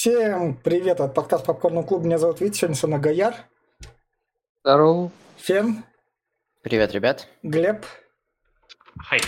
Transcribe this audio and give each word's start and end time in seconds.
Всем 0.00 0.56
привет 0.56 0.98
от 1.02 1.12
подкаста 1.12 1.48
Попкорного 1.48 1.84
клуба. 1.84 2.06
Меня 2.06 2.16
зовут 2.16 2.40
Витя, 2.40 2.56
сегодня 2.56 2.74
со 2.74 2.86
мной 2.86 3.00
Гаяр. 3.00 3.34
Здорово. 4.64 5.10
Фен. 5.36 5.84
Привет, 6.62 6.92
ребят. 6.92 7.28
Глеб. 7.42 7.84
Хай. 8.96 9.20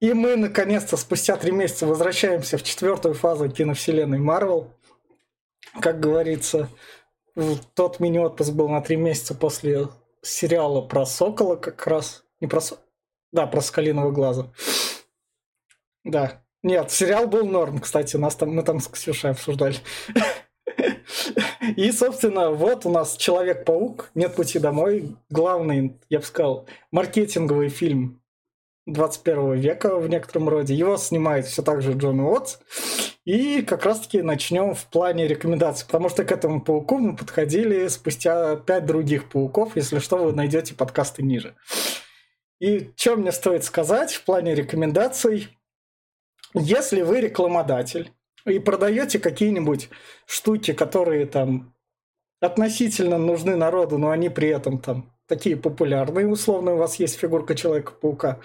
И 0.00 0.12
мы, 0.14 0.34
наконец-то, 0.34 0.96
спустя 0.96 1.36
три 1.36 1.52
месяца 1.52 1.86
возвращаемся 1.86 2.58
в 2.58 2.64
четвертую 2.64 3.14
фазу 3.14 3.48
киновселенной 3.48 4.18
Марвел. 4.18 4.74
Как 5.80 6.00
говорится, 6.00 6.68
тот 7.74 8.00
мини-отпуск 8.00 8.50
был 8.50 8.68
на 8.68 8.80
три 8.80 8.96
месяца 8.96 9.36
после 9.36 9.86
сериала 10.20 10.80
про 10.80 11.06
Сокола 11.06 11.54
как 11.54 11.86
раз. 11.86 12.24
Не 12.40 12.48
про 12.48 12.60
Сокола. 12.60 12.84
Да, 13.30 13.46
про 13.46 13.60
Скалиного 13.60 14.10
глаза. 14.10 14.52
Да. 16.02 16.42
Нет, 16.62 16.90
сериал 16.90 17.28
был 17.28 17.46
норм, 17.46 17.78
кстати, 17.78 18.16
нас 18.16 18.34
там, 18.34 18.50
мы 18.50 18.62
там 18.62 18.80
с 18.80 18.88
Ксюшей 18.88 19.30
обсуждали. 19.30 19.76
И, 21.76 21.92
собственно, 21.92 22.50
вот 22.50 22.86
у 22.86 22.90
нас 22.90 23.16
Человек-паук, 23.16 24.10
Нет 24.14 24.34
пути 24.34 24.58
домой. 24.58 25.16
Главный, 25.30 25.98
я 26.08 26.18
бы 26.18 26.24
сказал, 26.24 26.66
маркетинговый 26.90 27.68
фильм 27.68 28.20
21 28.86 29.54
века 29.54 29.96
в 29.98 30.08
некотором 30.08 30.48
роде. 30.48 30.74
Его 30.74 30.96
снимает 30.96 31.46
все 31.46 31.62
так 31.62 31.82
же 31.82 31.92
Джон 31.92 32.20
Уотс. 32.20 32.58
И 33.24 33.62
как 33.62 33.84
раз-таки 33.84 34.22
начнем 34.22 34.74
в 34.74 34.86
плане 34.86 35.28
рекомендаций, 35.28 35.86
потому 35.86 36.08
что 36.08 36.24
к 36.24 36.32
этому 36.32 36.62
пауку 36.62 36.96
мы 36.96 37.14
подходили 37.14 37.86
спустя 37.88 38.56
пять 38.56 38.86
других 38.86 39.28
пауков. 39.28 39.76
Если 39.76 39.98
что, 39.98 40.16
вы 40.16 40.32
найдете 40.32 40.74
подкасты 40.74 41.22
ниже. 41.22 41.54
И 42.58 42.90
что 42.96 43.16
мне 43.16 43.30
стоит 43.30 43.64
сказать 43.64 44.12
в 44.14 44.24
плане 44.24 44.54
рекомендаций? 44.54 45.57
Если 46.54 47.02
вы 47.02 47.20
рекламодатель 47.20 48.12
и 48.46 48.58
продаете 48.58 49.18
какие-нибудь 49.18 49.90
штуки, 50.26 50.72
которые 50.72 51.26
там 51.26 51.74
относительно 52.40 53.18
нужны 53.18 53.56
народу, 53.56 53.98
но 53.98 54.10
они 54.10 54.28
при 54.28 54.48
этом 54.48 54.78
там 54.78 55.12
такие 55.26 55.56
популярные, 55.56 56.26
условно, 56.26 56.74
у 56.74 56.76
вас 56.78 56.96
есть 56.96 57.18
фигурка 57.18 57.54
Человека-паука, 57.54 58.40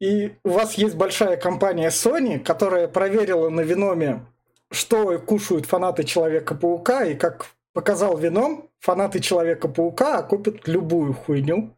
и 0.00 0.34
у 0.44 0.50
вас 0.50 0.74
есть 0.74 0.96
большая 0.96 1.36
компания 1.36 1.88
Sony, 1.88 2.38
которая 2.38 2.88
проверила 2.88 3.50
на 3.50 3.60
Веноме, 3.60 4.24
что 4.70 5.18
кушают 5.18 5.66
фанаты 5.66 6.04
Человека-паука, 6.04 7.04
и 7.04 7.14
как 7.14 7.48
показал 7.74 8.16
Веном, 8.16 8.70
фанаты 8.78 9.20
Человека-паука 9.20 10.22
купят 10.22 10.66
любую 10.66 11.12
хуйню, 11.12 11.76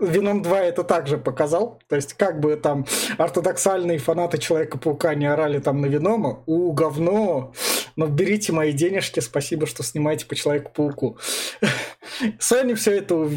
Веном 0.00 0.42
2 0.42 0.60
это 0.60 0.84
также 0.84 1.18
показал. 1.18 1.80
То 1.88 1.96
есть, 1.96 2.14
как 2.14 2.40
бы 2.40 2.56
там 2.56 2.86
ортодоксальные 3.18 3.98
фанаты 3.98 4.38
Человека-паука 4.38 5.14
не 5.14 5.26
орали 5.26 5.58
там 5.58 5.80
на 5.80 5.86
Венома, 5.86 6.42
у, 6.46 6.72
говно, 6.72 7.52
но 7.96 8.06
берите 8.06 8.52
мои 8.52 8.72
денежки, 8.72 9.20
спасибо, 9.20 9.66
что 9.66 9.82
снимаете 9.82 10.26
по 10.26 10.34
Человеку-пауку. 10.34 11.18
Sony 12.38 12.74
все 12.74 12.98
это 12.98 13.28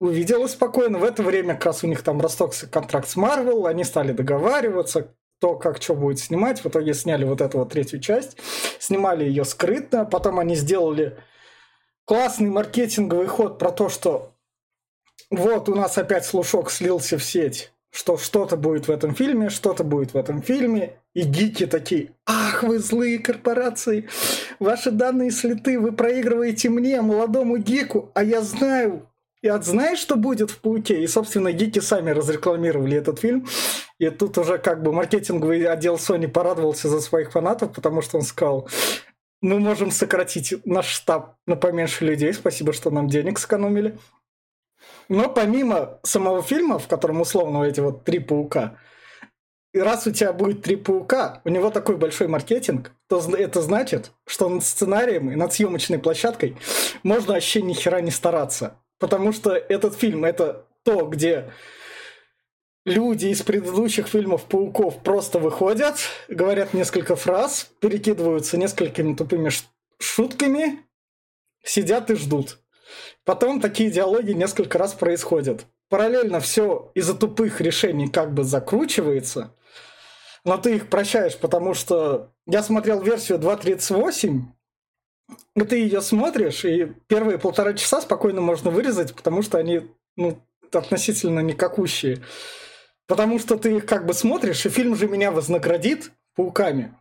увидела 0.00 0.46
спокойно. 0.48 0.98
В 0.98 1.04
это 1.04 1.22
время 1.22 1.54
как 1.54 1.66
раз 1.66 1.84
у 1.84 1.86
них 1.86 2.02
там 2.02 2.20
растокся 2.20 2.66
контракт 2.66 3.08
с 3.08 3.16
Marvel, 3.16 3.68
они 3.68 3.84
стали 3.84 4.12
договариваться, 4.12 5.14
то, 5.40 5.56
как 5.56 5.82
что 5.82 5.94
будет 5.94 6.18
снимать. 6.18 6.60
В 6.60 6.66
итоге 6.66 6.94
сняли 6.94 7.24
вот 7.24 7.40
эту 7.40 7.58
вот 7.58 7.72
третью 7.72 8.00
часть, 8.00 8.36
снимали 8.78 9.24
ее 9.24 9.44
скрытно, 9.44 10.04
потом 10.04 10.38
они 10.38 10.54
сделали 10.56 11.16
классный 12.04 12.50
маркетинговый 12.50 13.26
ход 13.26 13.58
про 13.58 13.70
то, 13.70 13.88
что 13.88 14.31
вот 15.32 15.70
у 15.70 15.74
нас 15.74 15.96
опять 15.96 16.26
слушок 16.26 16.70
слился 16.70 17.16
в 17.16 17.24
сеть, 17.24 17.72
что 17.90 18.18
что-то 18.18 18.56
будет 18.56 18.86
в 18.86 18.90
этом 18.90 19.14
фильме, 19.14 19.48
что-то 19.48 19.82
будет 19.82 20.12
в 20.12 20.16
этом 20.18 20.42
фильме, 20.42 20.98
и 21.14 21.22
гики 21.22 21.64
такие, 21.64 22.10
ах, 22.26 22.62
вы 22.62 22.78
злые 22.78 23.18
корпорации, 23.18 24.10
ваши 24.58 24.90
данные 24.90 25.30
слиты, 25.30 25.80
вы 25.80 25.92
проигрываете 25.92 26.68
мне, 26.68 27.00
молодому 27.00 27.56
гику, 27.56 28.10
а 28.12 28.22
я 28.22 28.42
знаю, 28.42 29.08
и 29.40 29.48
от 29.48 29.64
знаешь, 29.64 29.98
что 29.98 30.16
будет 30.16 30.50
в 30.50 30.60
Пауке? 30.60 31.02
И, 31.02 31.06
собственно, 31.06 31.50
гики 31.50 31.80
сами 31.80 32.10
разрекламировали 32.10 32.96
этот 32.96 33.18
фильм. 33.18 33.48
И 33.98 34.08
тут 34.10 34.38
уже 34.38 34.58
как 34.58 34.82
бы 34.82 34.92
маркетинговый 34.92 35.64
отдел 35.64 35.96
Sony 35.96 36.28
порадовался 36.28 36.88
за 36.88 37.00
своих 37.00 37.32
фанатов, 37.32 37.72
потому 37.72 38.02
что 38.02 38.18
он 38.18 38.22
сказал, 38.22 38.68
мы 39.40 39.58
можем 39.58 39.90
сократить 39.90 40.54
наш 40.64 40.86
штаб 40.86 41.36
на 41.46 41.56
поменьше 41.56 42.04
людей, 42.04 42.32
спасибо, 42.34 42.72
что 42.72 42.90
нам 42.90 43.08
денег 43.08 43.38
сэкономили. 43.38 43.98
Но 45.12 45.28
помимо 45.28 46.00
самого 46.04 46.42
фильма, 46.42 46.78
в 46.78 46.88
котором 46.88 47.20
условно 47.20 47.64
эти 47.64 47.80
вот 47.80 48.02
три 48.02 48.18
паука, 48.18 48.78
и 49.74 49.78
раз 49.78 50.06
у 50.06 50.10
тебя 50.10 50.32
будет 50.32 50.62
три 50.62 50.76
паука, 50.76 51.42
у 51.44 51.50
него 51.50 51.68
такой 51.68 51.98
большой 51.98 52.28
маркетинг, 52.28 52.92
то 53.08 53.20
это 53.36 53.60
значит, 53.60 54.12
что 54.26 54.48
над 54.48 54.64
сценарием 54.64 55.30
и 55.30 55.34
над 55.34 55.52
съемочной 55.52 55.98
площадкой 55.98 56.56
можно 57.02 57.34
вообще 57.34 57.60
ни 57.60 57.74
хера 57.74 58.00
не 58.00 58.10
стараться. 58.10 58.78
Потому 58.98 59.32
что 59.32 59.52
этот 59.52 59.94
фильм 59.96 60.24
это 60.24 60.64
то, 60.82 61.04
где 61.04 61.50
люди 62.86 63.26
из 63.26 63.42
предыдущих 63.42 64.08
фильмов 64.08 64.44
пауков 64.44 65.02
просто 65.02 65.38
выходят, 65.38 65.96
говорят 66.28 66.72
несколько 66.72 67.16
фраз, 67.16 67.70
перекидываются 67.80 68.56
несколькими 68.56 69.14
тупыми 69.14 69.50
шутками, 70.00 70.86
сидят 71.62 72.10
и 72.10 72.14
ждут. 72.14 72.61
Потом 73.24 73.60
такие 73.60 73.90
диалоги 73.90 74.32
несколько 74.32 74.78
раз 74.78 74.94
происходят. 74.94 75.66
Параллельно 75.88 76.40
все 76.40 76.90
из-за 76.94 77.14
тупых 77.14 77.60
решений 77.60 78.08
как 78.08 78.32
бы 78.32 78.44
закручивается, 78.44 79.54
но 80.44 80.56
ты 80.56 80.76
их 80.76 80.88
прощаешь, 80.88 81.36
потому 81.36 81.74
что 81.74 82.32
я 82.46 82.62
смотрел 82.62 83.00
версию 83.00 83.38
2.38, 83.38 84.40
и 85.54 85.60
ты 85.62 85.76
ее 85.76 86.00
смотришь, 86.00 86.64
и 86.64 86.92
первые 87.06 87.38
полтора 87.38 87.74
часа 87.74 88.00
спокойно 88.00 88.40
можно 88.40 88.70
вырезать, 88.70 89.14
потому 89.14 89.42
что 89.42 89.58
они 89.58 89.82
ну, 90.16 90.42
относительно 90.72 91.40
никакущие. 91.40 92.22
Потому 93.06 93.38
что 93.38 93.56
ты 93.56 93.76
их 93.76 93.86
как 93.86 94.06
бы 94.06 94.14
смотришь, 94.14 94.64
и 94.66 94.70
фильм 94.70 94.96
же 94.96 95.08
меня 95.08 95.30
вознаградит 95.30 96.10
пауками 96.34 96.96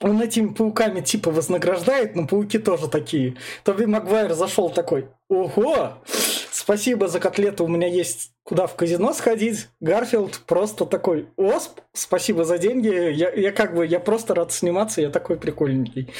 он 0.00 0.20
этими 0.20 0.48
пауками 0.48 1.00
типа 1.00 1.30
вознаграждает, 1.30 2.16
но 2.16 2.26
пауки 2.26 2.58
тоже 2.58 2.88
такие. 2.88 3.36
Тоби 3.64 3.84
Магуайр 3.84 4.34
зашел 4.34 4.70
такой, 4.70 5.08
ого, 5.28 5.94
спасибо 6.50 7.08
за 7.08 7.20
котлету, 7.20 7.64
у 7.64 7.68
меня 7.68 7.88
есть 7.88 8.32
куда 8.42 8.66
в 8.66 8.76
казино 8.76 9.12
сходить. 9.12 9.68
Гарфилд 9.80 10.40
просто 10.46 10.84
такой, 10.84 11.28
осп, 11.36 11.80
спасибо 11.92 12.44
за 12.44 12.58
деньги, 12.58 12.88
я, 12.88 13.30
я 13.32 13.52
как 13.52 13.74
бы, 13.74 13.86
я 13.86 13.98
просто 13.98 14.34
рад 14.34 14.52
сниматься, 14.52 15.00
я 15.00 15.10
такой 15.10 15.36
прикольненький. 15.36 16.12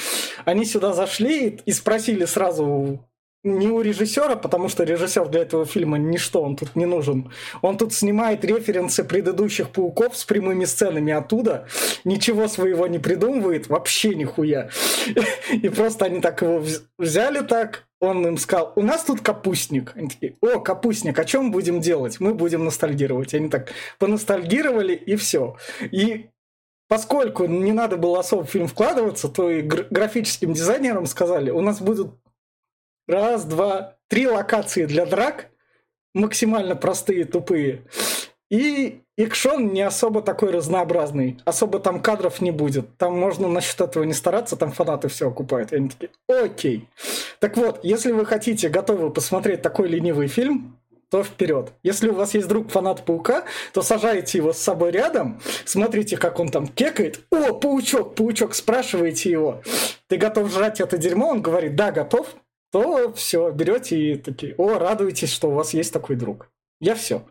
Они 0.45 0.65
сюда 0.65 0.93
зашли 0.93 1.61
и 1.65 1.73
спросили 1.73 2.25
сразу 2.25 3.01
не 3.45 3.69
у 3.69 3.81
режиссера, 3.81 4.37
потому 4.37 4.69
что 4.69 4.85
режиссер 4.85 5.29
для 5.29 5.43
этого 5.43 5.65
фильма 5.65 5.99
ничто, 5.99 6.43
он 6.43 6.57
тут 6.57 6.75
не 6.77 6.87
нужен. 6.87 7.33
Он 7.63 7.79
тут 7.79 7.93
снимает 7.93 8.45
референсы 8.45 9.05
предыдущих 9.05 9.71
пауков 9.71 10.17
с 10.17 10.25
прямыми 10.25 10.65
сценами 10.65 11.13
оттуда, 11.13 11.67
ничего 12.05 12.49
своего 12.49 12.87
не 12.87 12.99
придумывает, 12.99 13.69
вообще 13.69 14.15
нихуя. 14.15 14.71
И 15.53 15.69
просто 15.69 16.07
они 16.07 16.21
так 16.21 16.43
его 16.43 16.63
взяли 16.99 17.41
так, 17.41 17.87
он 18.01 18.27
им 18.27 18.37
сказал, 18.37 18.73
у 18.77 18.83
нас 18.83 19.05
тут 19.05 19.21
капустник. 19.21 19.93
Они 19.97 20.09
такие, 20.09 20.37
о, 20.41 20.61
капустник, 20.61 21.19
о 21.19 21.25
чем 21.25 21.51
будем 21.51 21.81
делать? 21.81 22.21
Мы 22.21 22.35
будем 22.35 22.65
ностальгировать. 22.65 23.33
Они 23.35 23.49
так 23.49 23.71
поностальгировали, 23.99 24.95
и 24.95 25.17
все. 25.17 25.57
И 25.81 26.27
поскольку 26.89 27.47
не 27.47 27.73
надо 27.73 27.97
было 27.97 28.21
особо 28.21 28.45
в 28.45 28.51
фильм 28.51 28.67
вкладываться, 28.67 29.29
то 29.29 29.51
и 29.51 29.63
графическим 29.63 30.53
дизайнерам 30.53 31.07
сказали, 31.07 31.51
у 31.51 31.61
нас 31.63 31.81
будут 31.81 32.17
Раз, 33.07 33.45
два, 33.45 33.97
три 34.09 34.27
локации 34.27 34.85
для 34.87 35.07
драк, 35.07 35.47
максимально 36.15 36.75
простые, 36.75 37.25
тупые. 37.25 37.83
И 38.51 39.01
экшон 39.17 39.73
не 39.73 39.83
особо 39.83 40.23
такой 40.23 40.51
разнообразный. 40.51 41.39
Особо 41.45 41.81
там 41.81 42.01
кадров 42.01 42.41
не 42.41 42.53
будет. 42.53 42.97
Там 42.97 43.19
можно 43.19 43.49
насчет 43.49 43.81
этого 43.81 44.05
не 44.05 44.13
стараться, 44.13 44.57
там 44.57 44.73
фанаты 44.73 45.09
все 45.09 45.29
окупают. 45.29 45.73
И 45.73 45.77
они 45.77 45.89
такие, 45.89 46.11
окей. 46.29 46.89
Так 47.41 47.57
вот, 47.57 47.81
если 47.83 48.13
вы 48.13 48.25
хотите, 48.25 48.69
готовы 48.69 49.11
посмотреть 49.11 49.63
такой 49.63 49.89
ленивый 49.89 50.29
фильм, 50.29 50.79
то 51.11 51.23
вперед. 51.23 51.73
Если 51.83 52.09
у 52.09 52.15
вас 52.15 52.35
есть 52.35 52.49
друг 52.49 52.71
фанат 52.71 53.05
паука, 53.05 53.45
то 53.73 53.83
сажаете 53.83 54.39
его 54.39 54.53
с 54.53 54.59
собой 54.59 54.91
рядом, 54.91 55.41
смотрите, 55.65 56.17
как 56.17 56.41
он 56.41 56.49
там 56.49 56.67
кекает. 56.67 57.21
О, 57.31 57.53
паучок, 57.53 58.15
паучок, 58.17 58.55
спрашиваете 58.55 59.31
его. 59.31 59.63
Ты 60.09 60.17
готов 60.17 60.53
жрать 60.53 60.81
это 60.81 60.99
дерьмо? 60.99 61.29
Он 61.31 61.43
говорит, 61.43 61.77
да, 61.77 61.93
готов 61.93 62.35
то 62.73 63.13
все, 63.13 63.51
берете 63.51 63.99
и 63.99 64.17
такие, 64.17 64.55
о, 64.57 64.79
радуйтесь, 64.79 65.33
что 65.33 65.49
у 65.49 65.53
вас 65.55 65.75
есть 65.75 65.93
такой 65.93 66.17
друг. 66.17 66.49
Я 66.81 66.95
все. 66.95 67.23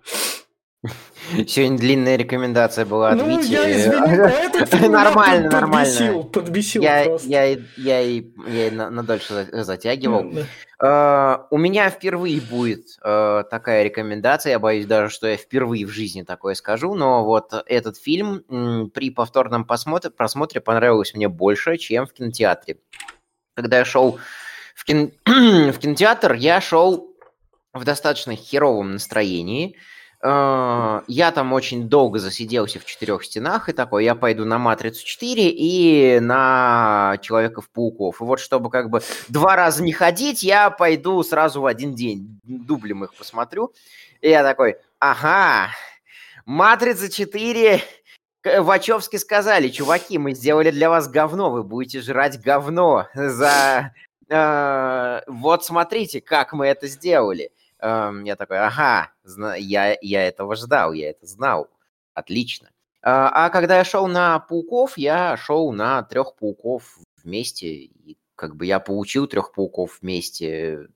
Сегодня 1.47 1.77
длинная 1.79 2.15
рекомендация 2.17 2.85
была 2.85 3.09
от 3.09 3.17
Ну, 3.17 3.27
Вити. 3.27 3.51
я 3.51 3.71
извини, 3.71 4.17
но 4.81 4.89
Нормально, 4.89 5.49
нормально. 5.49 5.85
подбесил, 5.89 6.23
подбесил 6.23 6.83
Я, 6.83 7.03
просто. 7.05 7.27
я, 7.27 7.45
и- 7.47 7.61
я, 7.77 7.99
я 7.99 8.67
и 8.67 8.69
на, 8.69 8.91
на 8.91 9.01
дольше 9.01 9.47
за- 9.51 9.63
затягивал. 9.63 10.29
Да. 10.79 11.37
Э, 11.41 11.47
У 11.49 11.57
меня 11.57 11.89
впервые 11.89 12.39
будет 12.41 12.85
э, 13.03 13.43
такая 13.49 13.81
рекомендация. 13.83 14.51
Я 14.51 14.59
боюсь 14.59 14.85
даже, 14.85 15.09
что 15.11 15.25
я 15.25 15.35
впервые 15.37 15.87
в 15.87 15.89
жизни 15.89 16.21
такое 16.21 16.53
скажу. 16.53 16.93
Но 16.93 17.25
вот 17.25 17.51
этот 17.65 17.97
фильм 17.97 18.43
при 18.93 19.09
повторном 19.09 19.65
просмотре 19.65 20.61
понравился 20.61 21.17
мне 21.17 21.27
больше, 21.27 21.77
чем 21.77 22.05
в 22.05 22.13
кинотеатре. 22.13 22.77
Когда 23.55 23.79
я 23.79 23.85
шел 23.85 24.19
в, 24.75 24.85
кин- 24.85 25.11
в 25.25 25.77
кинотеатр, 25.79 26.33
я 26.33 26.61
шел 26.61 27.09
в 27.73 27.83
достаточно 27.83 28.35
херовом 28.35 28.91
настроении. 28.93 29.75
Э, 30.21 31.01
Я 31.07 31.31
там 31.31 31.51
очень 31.53 31.89
долго 31.89 32.19
засиделся 32.19 32.79
в 32.79 32.85
четырех 32.85 33.23
стенах 33.25 33.69
и 33.69 33.73
такой, 33.73 34.03
я 34.05 34.15
пойду 34.15 34.45
на 34.45 34.57
«Матрицу 34.59 35.05
4» 35.05 35.35
и 35.49 36.19
на 36.21 37.17
«Человеков-пауков». 37.21 38.21
И 38.21 38.23
вот 38.23 38.39
чтобы 38.39 38.69
как 38.69 38.89
бы 38.89 39.01
два 39.29 39.55
раза 39.55 39.81
не 39.83 39.91
ходить, 39.93 40.43
я 40.43 40.69
пойду 40.69 41.23
сразу 41.23 41.61
в 41.61 41.65
один 41.65 41.95
день, 41.95 42.39
дублем 42.43 43.03
их 43.05 43.13
посмотрю. 43.15 43.73
И 44.21 44.29
я 44.29 44.43
такой, 44.43 44.75
ага, 44.99 45.69
«Матрица 46.45 47.07
4», 47.07 47.81
К- 48.41 48.61
Вачовски 48.61 49.15
сказали, 49.17 49.69
чуваки, 49.69 50.17
мы 50.17 50.33
сделали 50.33 50.69
для 50.71 50.89
вас 50.89 51.07
говно, 51.09 51.49
вы 51.49 51.63
будете 51.63 51.99
жрать 52.01 52.39
говно 52.41 53.07
за... 53.15 53.91
э, 54.29 55.21
вот 55.27 55.65
смотрите, 55.65 56.21
как 56.21 56.53
мы 56.53 56.67
это 56.67 56.87
сделали. 56.87 57.51
Эм, 57.79 58.23
Я 58.23 58.35
такой, 58.35 58.59
ага, 58.59 59.11
я, 59.57 59.97
я 60.01 60.27
этого 60.27 60.55
ждал, 60.55 60.93
я 60.93 61.09
это 61.11 61.25
знал. 61.25 61.69
Отлично. 62.13 62.69
А 63.01 63.45
а 63.45 63.49
когда 63.49 63.77
я 63.77 63.83
шел 63.83 64.07
на 64.07 64.39
пауков, 64.39 64.97
я 64.97 65.37
шел 65.37 65.71
на 65.71 66.01
трех 66.03 66.35
пауков 66.35 66.97
вместе. 67.23 67.67
И 67.67 68.17
как 68.35 68.55
бы 68.55 68.65
я 68.65 68.79
получил 68.79 69.27
трех 69.27 69.51
пауков 69.53 69.99
вместе. 70.01 70.87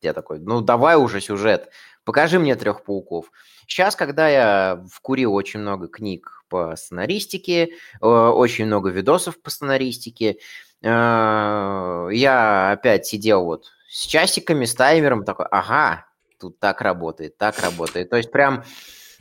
Я 0.00 0.12
такой, 0.12 0.38
ну 0.38 0.60
давай 0.60 0.96
уже 0.96 1.20
сюжет, 1.20 1.70
покажи 2.04 2.38
мне 2.38 2.54
трех 2.56 2.84
пауков. 2.84 3.30
Сейчас, 3.66 3.96
когда 3.96 4.28
я 4.28 4.84
вкурил 4.92 5.34
очень 5.34 5.60
много 5.60 5.88
книг 5.88 6.44
по 6.48 6.74
сценаристике, 6.76 7.70
э, 8.00 8.06
очень 8.06 8.66
много 8.66 8.90
видосов 8.90 9.42
по 9.42 9.50
сценаристике, 9.50 10.38
я 10.82 12.70
опять 12.72 13.06
сидел 13.06 13.44
вот 13.44 13.66
с 13.88 14.06
часиками, 14.06 14.64
с 14.64 14.74
таймером, 14.74 15.24
такой, 15.24 15.46
ага, 15.50 16.06
тут 16.38 16.58
так 16.58 16.80
работает, 16.80 17.36
так 17.36 17.58
работает. 17.60 18.10
То 18.10 18.16
есть 18.16 18.30
прям 18.30 18.64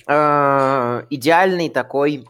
э, 0.07 1.03
идеальный 1.09 1.69
такой 1.69 2.27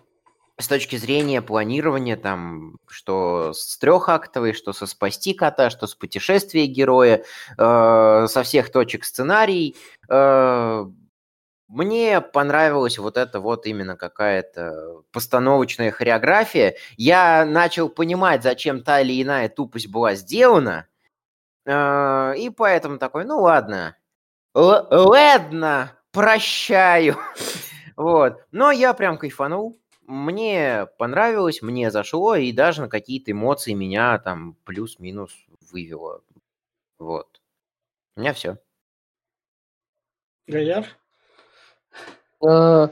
с 0.60 0.68
точки 0.68 0.96
зрения 0.96 1.42
планирования, 1.42 2.18
там, 2.18 2.78
что 2.88 3.54
с 3.54 3.78
трехактовой, 3.78 4.54
что 4.54 4.74
со 4.74 4.88
спасти 4.88 5.34
кота, 5.34 5.70
что 5.70 5.86
с 5.86 5.94
путешествия 5.94 6.66
героя, 6.66 7.24
э, 7.58 8.28
со 8.28 8.44
всех 8.44 8.72
точек 8.72 9.06
сценарий. 9.06 9.76
Э, 10.10 10.86
мне 11.68 12.22
понравилась 12.22 12.98
вот 12.98 13.18
эта 13.18 13.40
вот 13.40 13.66
именно 13.66 13.96
какая-то 13.98 15.04
постановочная 15.12 15.92
хореография. 15.92 16.76
Я 16.98 17.46
начал 17.46 17.90
понимать, 17.90 18.44
зачем 18.44 18.84
та 18.84 19.02
или 19.02 19.22
иная 19.22 19.50
тупость 19.50 19.88
была 19.90 20.16
сделана. 20.16 20.88
Э, 21.66 22.34
И 22.38 22.50
поэтому 22.50 22.98
такой, 23.00 23.26
ну 23.26 23.42
ладно, 23.42 23.98
Л- 24.56 24.88
ладно, 24.92 25.94
прощаю. 26.12 27.18
Вот. 27.98 28.44
Но 28.52 28.72
я 28.72 28.94
прям 28.94 29.18
кайфанул. 29.18 29.80
Мне 30.06 30.88
понравилось, 31.00 31.64
мне 31.64 31.92
зашло, 31.92 32.36
и 32.36 32.52
даже 32.52 32.82
на 32.82 32.90
какие-то 32.90 33.32
эмоции 33.32 33.74
меня 33.74 34.20
там 34.20 34.56
плюс-минус 34.66 35.32
вывело. 35.72 36.22
Вот. 37.00 37.42
У 38.16 38.22
меня 38.22 38.34
все. 38.34 38.58
Гаяр? 40.48 40.86
Э, 42.42 42.88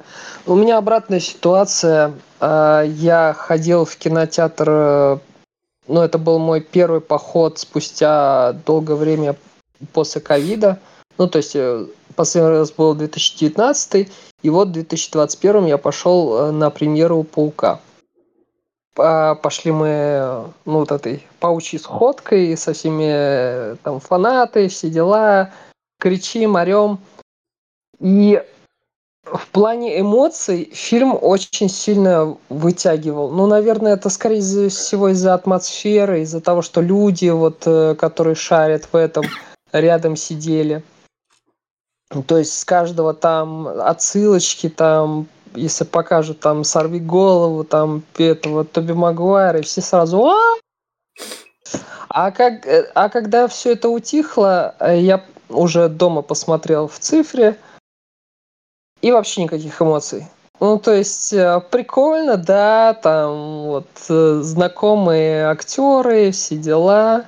У 0.46 0.56
меня 0.56 0.78
обратная 0.78 1.20
ситуация. 1.20 2.14
Э, 2.40 2.84
Я 2.88 3.34
ходил 3.38 3.86
в 3.86 3.96
кинотеатр, 3.98 4.70
э, 4.70 5.18
ну, 5.88 6.02
это 6.02 6.18
был 6.18 6.40
мой 6.40 6.62
первый 6.62 7.02
поход 7.02 7.60
спустя 7.60 8.54
долгое 8.66 8.96
время 8.96 9.36
после 9.94 10.22
ковида. 10.22 10.80
Ну, 11.18 11.28
то 11.28 11.38
есть, 11.38 11.56
последний 12.16 12.50
раз 12.50 12.72
был 12.72 12.94
2019, 12.96 14.12
и 14.42 14.50
вот 14.50 14.70
в 14.70 14.72
2021 14.72 15.66
я 15.66 15.78
пошел 15.78 16.52
на 16.52 16.70
премьеру 16.70 17.24
«Паука». 17.24 17.80
По- 18.96 19.36
Пошли 19.42 19.72
мы, 19.72 20.46
ну, 20.66 20.80
вот 20.80 20.92
этой 20.92 21.26
паучьей 21.40 21.80
сходкой 21.80 22.58
со 22.58 22.74
всеми 22.74 23.76
там 23.84 24.00
фанаты, 24.00 24.70
все 24.70 24.90
дела, 24.90 25.52
кричим, 26.00 26.56
орем. 26.56 27.00
И 28.00 28.42
в 29.26 29.48
плане 29.48 30.00
эмоций 30.00 30.70
фильм 30.74 31.18
очень 31.20 31.70
сильно 31.70 32.38
вытягивал. 32.50 33.32
Ну, 33.32 33.48
наверное, 33.48 33.94
это 33.94 34.10
скорее 34.10 34.70
всего 34.70 35.10
из-за 35.10 35.34
атмосферы, 35.34 36.22
из-за 36.22 36.42
того, 36.42 36.62
что 36.62 36.82
люди, 36.82 37.30
вот, 37.30 37.64
э, 37.66 37.96
которые 37.96 38.36
шарят 38.36 38.88
в 38.92 38.96
этом, 38.96 39.26
рядом 39.72 40.16
сидели. 40.16 40.84
Ну, 42.14 42.24
То 42.24 42.38
есть 42.38 42.58
с 42.58 42.64
каждого 42.64 43.14
там 43.14 43.68
отсылочки, 43.68 44.70
там, 44.70 45.28
если 45.56 45.86
покажут 45.86 46.40
там 46.40 46.64
«Сорви 46.64 47.00
голову», 47.00 47.64
там 47.64 48.04
этого 48.18 48.64
Тоби 48.64 48.94
Магуайра, 48.94 49.60
и 49.60 49.64
все 49.64 49.82
сразу 49.82 50.24
«А!» 50.26 50.38
А, 52.10 52.32
как, 52.32 52.66
э, 52.68 52.90
а 52.94 53.10
когда 53.10 53.48
все 53.48 53.74
это 53.74 53.90
утихло, 53.90 54.76
э, 54.80 55.00
я 55.00 55.26
уже 55.50 55.90
дома 55.90 56.22
посмотрел 56.22 56.88
в 56.88 57.00
цифре, 57.00 57.58
и 59.06 59.12
вообще 59.12 59.44
никаких 59.44 59.80
эмоций. 59.80 60.26
Ну, 60.60 60.80
то 60.80 60.92
есть, 60.92 61.32
э, 61.32 61.62
прикольно, 61.70 62.38
да, 62.38 62.96
там 62.96 63.66
вот 63.66 63.88
э, 64.10 64.40
знакомые 64.42 65.46
актеры, 65.46 66.32
все 66.32 66.58
дела, 66.58 67.26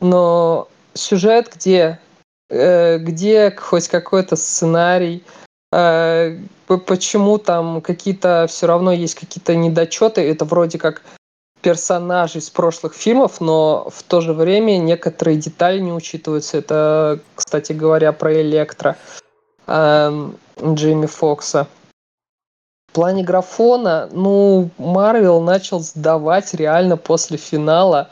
но 0.00 0.66
сюжет 0.94 1.52
где? 1.54 2.00
Э, 2.48 2.96
где 2.96 3.54
хоть 3.54 3.88
какой-то 3.88 4.36
сценарий? 4.36 5.22
Почему 5.70 7.38
там 7.38 7.82
какие-то 7.82 8.46
все 8.48 8.66
равно 8.66 8.92
есть 8.92 9.16
какие-то 9.16 9.54
недочеты? 9.56 10.22
Это 10.22 10.46
вроде 10.46 10.78
как 10.78 11.02
персонажи 11.60 12.38
из 12.38 12.48
прошлых 12.48 12.94
фильмов, 12.94 13.40
но 13.40 13.90
в 13.92 14.04
то 14.04 14.22
же 14.22 14.32
время 14.32 14.78
некоторые 14.78 15.36
детали 15.36 15.80
не 15.80 15.92
учитываются. 15.92 16.56
Это, 16.56 17.18
кстати 17.34 17.72
говоря, 17.72 18.12
про 18.12 18.40
Электро 18.40 18.96
эм, 19.66 20.36
Джейми 20.62 21.06
Фокса. 21.06 21.66
В 22.88 22.92
плане 22.94 23.24
графона, 23.24 24.08
ну, 24.12 24.70
Марвел 24.78 25.40
начал 25.40 25.80
сдавать 25.80 26.54
реально 26.54 26.96
после 26.96 27.36
финала, 27.36 28.08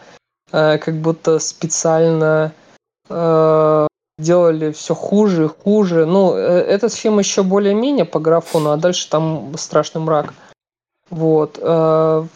э, 0.50 0.78
как 0.78 0.96
будто 0.96 1.38
специально 1.38 2.52
э, 3.08 3.86
делали 4.18 4.72
все 4.72 4.94
хуже 4.94 5.44
и 5.44 5.48
хуже. 5.48 6.04
Ну, 6.04 6.34
э, 6.34 6.40
этот 6.40 6.92
фильм 6.94 7.20
еще 7.20 7.44
более-менее 7.44 8.04
по 8.04 8.18
графону, 8.18 8.70
а 8.70 8.76
дальше 8.76 9.08
там 9.08 9.56
страшный 9.56 10.00
мрак. 10.00 10.34
Вот. 11.10 11.58
в 11.58 12.28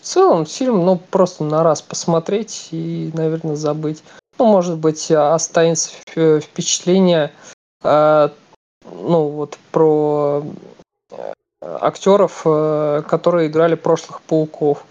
целом 0.00 0.46
фильм, 0.46 0.84
ну, 0.84 0.96
просто 0.96 1.42
на 1.44 1.62
раз 1.64 1.82
посмотреть 1.82 2.68
и, 2.70 3.10
наверное, 3.12 3.56
забыть. 3.56 4.04
Ну, 4.38 4.46
может 4.46 4.78
быть, 4.78 5.10
останется 5.10 5.90
вп- 6.06 6.40
впечатление, 6.40 7.32
ну, 8.84 9.28
вот 9.28 9.58
про 9.70 10.42
э, 11.10 11.32
актеров, 11.60 12.42
э, 12.44 13.02
которые 13.06 13.48
играли 13.48 13.74
прошлых 13.74 14.20
пауков. 14.22 14.84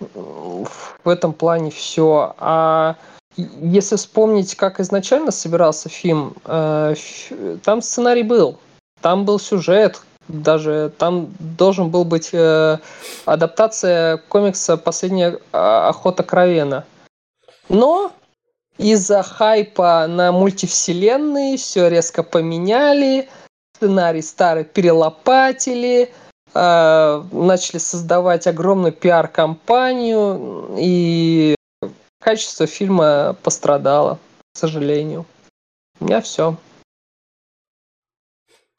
В 0.00 1.08
этом 1.08 1.32
плане 1.32 1.70
все. 1.70 2.34
А 2.38 2.96
если 3.36 3.96
вспомнить, 3.96 4.54
как 4.54 4.80
изначально 4.80 5.30
собирался 5.30 5.88
фильм, 5.88 6.34
э, 6.44 6.94
там 7.62 7.82
сценарий 7.82 8.22
был, 8.22 8.58
там 9.00 9.24
был 9.24 9.38
сюжет, 9.38 10.02
даже 10.28 10.92
там 10.98 11.34
должен 11.38 11.90
был 11.90 12.04
быть 12.04 12.32
адаптация 13.26 14.16
комикса 14.28 14.78
«Последняя 14.78 15.38
а, 15.52 15.88
охота 15.88 16.22
Кровена». 16.22 16.86
Но 17.68 18.12
из-за 18.78 19.22
хайпа 19.22 20.06
на 20.08 20.32
мультивселенные 20.32 21.56
все 21.56 21.88
резко 21.88 22.22
поменяли, 22.22 23.28
сценарий 23.76 24.22
старый 24.22 24.64
перелопатили, 24.64 26.12
э, 26.54 27.22
начали 27.32 27.78
создавать 27.78 28.46
огромную 28.46 28.92
пиар-компанию, 28.92 30.74
и 30.78 31.54
качество 32.20 32.66
фильма 32.66 33.36
пострадало, 33.42 34.18
к 34.52 34.58
сожалению. 34.58 35.26
У 36.00 36.06
меня 36.06 36.20
все. 36.20 36.56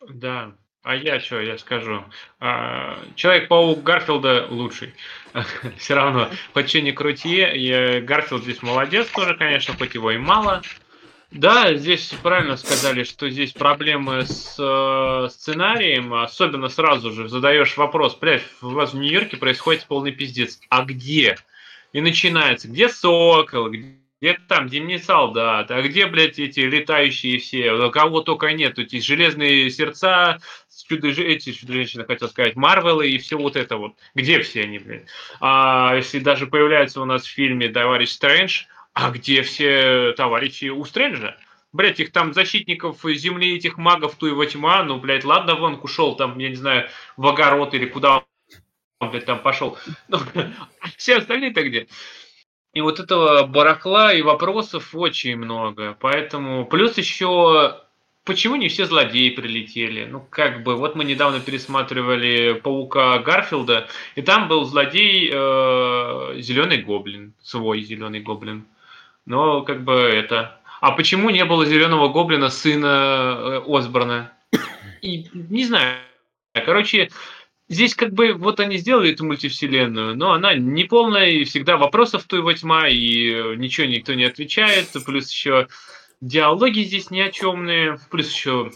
Да, 0.08 0.54
А 0.86 0.96
я 0.96 1.20
что, 1.20 1.42
я 1.42 1.58
скажу. 1.58 2.06
А, 2.40 3.00
Человек-паук 3.16 3.82
Гарфилда 3.82 4.46
лучший. 4.52 4.94
Все 5.80 5.96
равно, 5.96 6.30
хоть 6.54 6.70
что 6.70 6.80
не 6.80 6.92
крути, 6.92 8.02
Гарфилд 8.04 8.44
здесь 8.44 8.62
молодец 8.62 9.08
тоже, 9.08 9.34
конечно, 9.34 9.74
хоть 9.76 9.96
его 9.96 10.12
и 10.12 10.20
мало. 10.20 10.62
Да, 11.32 11.74
здесь 11.74 12.14
правильно 12.22 12.56
сказали, 12.56 13.04
что 13.04 13.28
здесь 13.32 13.52
проблемы 13.52 14.28
с 14.28 14.58
э, 14.60 15.28
сценарием, 15.32 16.14
особенно 16.14 16.70
сразу 16.70 17.12
же 17.12 17.30
задаешь 17.30 17.78
вопрос, 17.78 18.16
блядь, 18.16 18.44
у 18.62 18.70
вас 18.70 18.94
в 18.94 18.98
Нью-Йорке 18.98 19.38
происходит 19.38 19.88
полный 19.88 20.12
пиздец, 20.12 20.60
а 20.70 20.86
где? 20.86 21.36
И 21.94 22.00
начинается, 22.00 22.68
где 22.68 22.90
Сокол, 22.90 23.70
где 23.70 24.06
там, 24.48 24.68
где 24.68 24.80
не 24.80 24.98
солдат, 24.98 25.70
а 25.72 25.82
где, 25.82 26.08
блядь, 26.08 26.40
эти 26.40 26.62
летающие 26.62 27.38
все, 27.38 27.90
кого 27.92 28.22
только 28.22 28.54
нет, 28.54 28.80
эти 28.80 29.00
железные 29.00 29.70
сердца, 29.70 30.40
чудо 30.84 31.08
эти 31.08 31.52
чудо-женщины, 31.52 32.06
хотел 32.06 32.28
сказать, 32.30 32.56
Марвелы 32.56 33.10
и 33.10 33.18
все 33.18 33.38
вот 33.38 33.56
это 33.56 33.78
вот. 33.78 33.96
Где 34.14 34.42
все 34.42 34.64
они, 34.64 34.80
блядь? 34.80 35.06
А 35.40 35.94
если 35.96 36.20
даже 36.20 36.48
появляется 36.48 37.02
у 37.02 37.06
нас 37.06 37.24
в 37.24 37.32
фильме 37.32 37.70
«Товарищ 37.70 38.10
Стрэндж», 38.10 38.66
а 38.96 39.12
где 39.12 39.42
все 39.42 40.14
товарищи 40.14 40.70
у 40.70 40.84
Стрэнджа? 40.86 41.38
Блять, 41.74 42.00
их 42.00 42.14
там 42.14 42.34
защитников 42.34 43.04
земли, 43.04 43.58
этих 43.58 43.78
магов, 43.78 44.16
ту 44.16 44.28
его 44.28 44.46
тьма, 44.46 44.84
ну, 44.84 44.98
блядь, 44.98 45.26
ладно, 45.26 45.56
вон 45.56 45.78
ушел 45.84 46.16
там, 46.16 46.40
я 46.40 46.50
не 46.50 46.56
знаю, 46.56 46.90
в 47.18 47.28
огород 47.28 47.74
или 47.74 47.86
куда 47.86 48.24
он, 49.00 49.12
блядь, 49.12 49.26
там 49.26 49.42
пошел. 49.42 49.78
Ну, 50.08 50.20
все 50.98 51.18
остальные-то 51.18 51.64
где? 51.64 51.88
И 52.74 52.80
вот 52.80 53.02
этого 53.02 53.46
барахла 53.46 54.14
и 54.14 54.22
вопросов 54.22 54.96
очень 54.96 55.36
много. 55.36 55.98
Поэтому, 56.00 56.66
плюс 56.66 56.98
еще, 56.98 57.82
почему 58.26 58.56
не 58.56 58.68
все 58.68 58.86
злодеи 58.86 59.30
прилетели? 59.30 60.06
Ну, 60.06 60.26
как 60.30 60.64
бы, 60.64 60.76
вот 60.76 60.96
мы 60.96 61.06
недавно 61.06 61.40
пересматривали 61.40 62.60
Паука 62.62 63.20
Гарфилда, 63.20 63.88
и 64.16 64.22
там 64.22 64.48
был 64.48 64.66
злодей 64.66 65.30
э, 65.32 66.40
Зеленый 66.40 66.82
Гоблин, 66.82 67.34
свой 67.42 67.82
Зеленый 67.82 68.20
Гоблин. 68.20 68.66
Но 69.26 69.62
как 69.62 69.84
бы 69.84 69.94
это... 69.94 70.60
А 70.82 70.92
почему 70.92 71.30
не 71.30 71.46
было 71.46 71.66
зеленого 71.66 72.10
гоблина 72.10 72.50
сына 72.50 73.38
э, 73.40 73.62
Осборна? 73.66 74.32
И 75.02 75.26
не 75.34 75.66
знаю. 75.66 75.98
Короче, 76.54 77.10
здесь 77.70 77.96
как 77.96 78.14
бы 78.14 78.34
вот 78.34 78.60
они 78.60 78.78
сделали 78.78 79.12
эту 79.12 79.26
мультивселенную, 79.26 80.16
но 80.16 80.34
она 80.34 80.54
не 80.54 80.84
полная, 80.84 81.30
и 81.30 81.44
всегда 81.44 81.78
вопросов 81.78 82.26
его 82.32 82.54
тьма, 82.54 82.88
и 82.88 83.56
ничего 83.58 83.88
никто 83.88 84.14
не 84.14 84.26
отвечает. 84.26 84.90
Плюс 85.06 85.32
еще 85.32 85.68
диалоги 86.26 86.82
здесь 86.82 87.12
ни 87.12 87.20
о 87.20 87.32
чемные. 87.32 88.00
Плюс 88.10 88.32
еще 88.32 88.72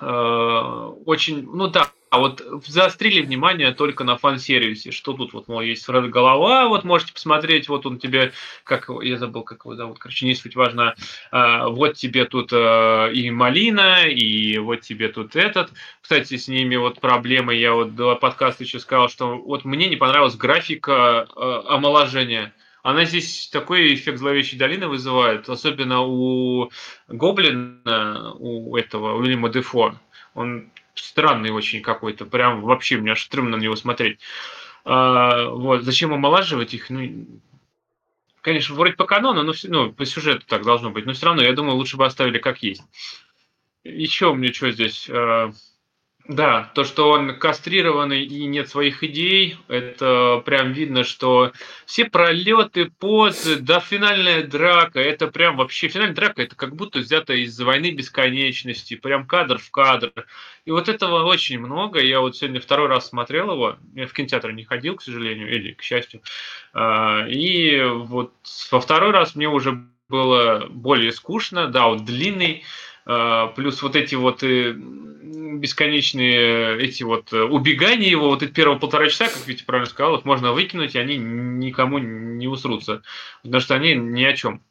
э, 0.00 0.92
очень, 1.04 1.42
ну 1.42 1.66
да, 1.68 1.90
а 2.10 2.18
вот 2.20 2.42
заострили 2.66 3.20
внимание 3.20 3.72
только 3.72 4.04
на 4.04 4.16
фан-сервисе, 4.16 4.92
что 4.92 5.12
тут 5.12 5.32
вот, 5.32 5.48
мол, 5.48 5.60
есть 5.60 5.84
Фред 5.84 6.08
Голова, 6.08 6.68
вот 6.68 6.84
можете 6.84 7.12
посмотреть, 7.12 7.68
вот 7.68 7.84
он 7.84 7.98
тебе, 7.98 8.32
как, 8.62 8.88
я 9.02 9.18
забыл, 9.18 9.42
как 9.42 9.64
его 9.64 9.74
зовут, 9.74 9.98
короче, 9.98 10.24
не 10.24 10.34
суть 10.34 10.54
важно, 10.54 10.94
а, 11.32 11.68
вот 11.68 11.94
тебе 11.94 12.24
тут 12.24 12.50
а, 12.52 13.08
и 13.08 13.30
Малина, 13.30 14.04
и 14.04 14.56
вот 14.58 14.82
тебе 14.82 15.08
тут 15.08 15.34
этот. 15.34 15.72
Кстати, 16.00 16.36
с 16.36 16.46
ними 16.46 16.76
вот 16.76 17.00
проблемы, 17.00 17.54
я 17.54 17.74
вот 17.74 17.96
до 17.96 18.14
подкаста 18.14 18.62
еще 18.62 18.78
сказал, 18.78 19.08
что 19.08 19.36
вот 19.36 19.64
мне 19.64 19.88
не 19.88 19.96
понравилась 19.96 20.36
графика 20.36 21.26
а, 21.34 21.64
омоложения. 21.68 22.54
Она 22.86 23.04
здесь 23.04 23.48
такой 23.48 23.94
эффект 23.94 24.18
зловещей 24.18 24.56
долины 24.56 24.86
вызывает, 24.86 25.48
особенно 25.48 26.02
у 26.02 26.70
Гоблина, 27.08 28.32
у 28.38 28.76
этого 28.76 29.16
Уильяма 29.18 29.48
Дефо. 29.48 29.96
Он 30.34 30.70
странный 30.94 31.50
очень 31.50 31.82
какой-то, 31.82 32.26
прям 32.26 32.60
вообще 32.60 32.96
мне 32.98 33.10
аж 33.10 33.24
стрёмно 33.24 33.56
на 33.56 33.60
него 33.60 33.74
смотреть. 33.74 34.20
А, 34.84 35.48
вот, 35.48 35.82
зачем 35.82 36.14
омолаживать 36.14 36.74
их? 36.74 36.88
Ну, 36.88 37.26
конечно, 38.40 38.76
вроде 38.76 38.92
по 38.92 39.04
канону, 39.04 39.42
но 39.42 39.52
ну, 39.64 39.92
по 39.92 40.06
сюжету 40.06 40.46
так 40.46 40.62
должно 40.62 40.90
быть, 40.90 41.06
но 41.06 41.12
все 41.12 41.26
равно, 41.26 41.42
я 41.42 41.54
думаю, 41.54 41.74
лучше 41.74 41.96
бы 41.96 42.06
оставили 42.06 42.38
как 42.38 42.62
есть. 42.62 42.84
Еще 43.82 44.32
мне 44.32 44.52
что 44.52 44.70
здесь? 44.70 45.10
Да, 46.28 46.72
то, 46.74 46.82
что 46.82 47.10
он 47.10 47.38
кастрированный 47.38 48.24
и 48.24 48.46
нет 48.46 48.68
своих 48.68 49.04
идей, 49.04 49.58
это 49.68 50.42
прям 50.44 50.72
видно, 50.72 51.04
что 51.04 51.52
все 51.84 52.04
пролеты, 52.04 52.90
позы, 52.98 53.56
да, 53.56 53.78
финальная 53.78 54.42
драка, 54.42 54.98
это 54.98 55.28
прям 55.28 55.56
вообще, 55.56 55.86
финальная 55.86 56.16
драка, 56.16 56.42
это 56.42 56.56
как 56.56 56.74
будто 56.74 56.98
взято 56.98 57.32
из 57.32 57.58
войны 57.60 57.92
бесконечности, 57.92 58.96
прям 58.96 59.26
кадр 59.26 59.58
в 59.58 59.70
кадр. 59.70 60.12
И 60.64 60.72
вот 60.72 60.88
этого 60.88 61.24
очень 61.24 61.60
много, 61.60 62.00
я 62.00 62.20
вот 62.20 62.36
сегодня 62.36 62.60
второй 62.60 62.88
раз 62.88 63.08
смотрел 63.08 63.52
его, 63.52 63.76
я 63.94 64.08
в 64.08 64.12
кинотеатр 64.12 64.50
не 64.50 64.64
ходил, 64.64 64.96
к 64.96 65.02
сожалению, 65.02 65.54
или 65.54 65.74
к 65.74 65.82
счастью, 65.82 66.22
а, 66.72 67.24
и 67.28 67.80
вот 67.84 68.32
во 68.72 68.80
второй 68.80 69.12
раз 69.12 69.36
мне 69.36 69.48
уже 69.48 69.86
было 70.08 70.66
более 70.70 71.12
скучно, 71.12 71.68
да, 71.68 71.86
вот 71.86 72.04
длинный, 72.04 72.64
плюс 73.54 73.82
вот 73.82 73.94
эти 73.94 74.16
вот 74.16 74.42
э, 74.42 74.74
бесконечные 75.56 76.78
эти 76.80 77.02
вот 77.02 77.32
э, 77.32 77.42
убегания 77.42 78.08
его, 78.08 78.28
вот 78.28 78.42
эти 78.42 78.50
первые 78.50 78.78
полтора 78.78 79.08
часа, 79.08 79.28
как 79.28 79.46
Витя 79.46 79.64
правильно 79.64 79.88
сказал, 79.88 80.16
их 80.16 80.24
можно 80.24 80.52
выкинуть, 80.52 80.94
и 80.94 80.98
они 80.98 81.16
никому 81.16 81.98
не 81.98 82.48
усрутся, 82.48 83.02
потому 83.42 83.60
что 83.60 83.74
они 83.74 83.94
ни 83.94 84.24
о 84.24 84.34
чем. 84.34 84.62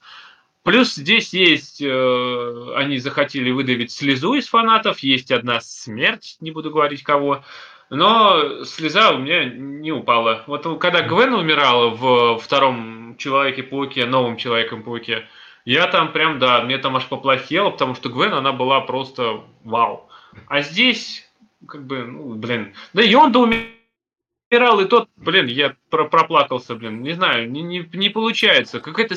Плюс 0.64 0.96
здесь 0.96 1.34
есть, 1.34 1.82
э, 1.82 2.74
они 2.76 2.98
захотели 2.98 3.52
выдавить 3.52 3.92
слезу 3.92 4.34
из 4.34 4.48
фанатов, 4.48 5.00
есть 5.00 5.32
одна 5.32 5.62
смерть, 5.62 6.38
не 6.40 6.52
буду 6.52 6.72
говорить 6.72 7.04
кого, 7.04 7.44
но 7.90 8.64
слеза 8.66 9.12
у 9.12 9.20
меня 9.20 9.46
не 9.46 9.92
упала. 9.92 10.44
Вот 10.48 10.80
когда 10.80 11.04
Гвен 11.04 11.36
умирала 11.36 11.90
в 11.90 12.40
втором 12.40 13.16
Человеке-пауке, 13.18 14.06
новом 14.06 14.38
Человеком-пауке, 14.38 15.28
я 15.66 15.88
там 15.88 16.14
прям, 16.14 16.40
да, 16.40 16.62
мне 16.62 16.78
там 16.78 16.96
аж 16.96 17.08
поплохело, 17.08 17.72
потому 17.72 17.96
что 17.96 18.10
Гвен, 18.10 18.34
она 18.34 18.54
была 18.54 18.82
просто 18.82 19.44
вау. 19.64 20.10
А 20.48 20.62
здесь, 20.62 21.28
как 21.68 21.86
бы, 21.86 22.06
ну, 22.06 22.36
блин, 22.36 22.76
да 22.94 23.04
и 23.04 23.14
он-то 23.16 23.40
умирал, 23.42 24.80
и 24.80 24.86
тот, 24.86 25.10
блин, 25.16 25.48
я 25.48 25.76
про 25.90 26.06
проплакался, 26.06 26.76
блин, 26.76 27.02
не 27.02 27.14
знаю, 27.14 27.50
не, 27.50 27.62
не, 27.64 27.90
не 27.94 28.10
получается. 28.10 28.80
Какая-то 28.80 29.16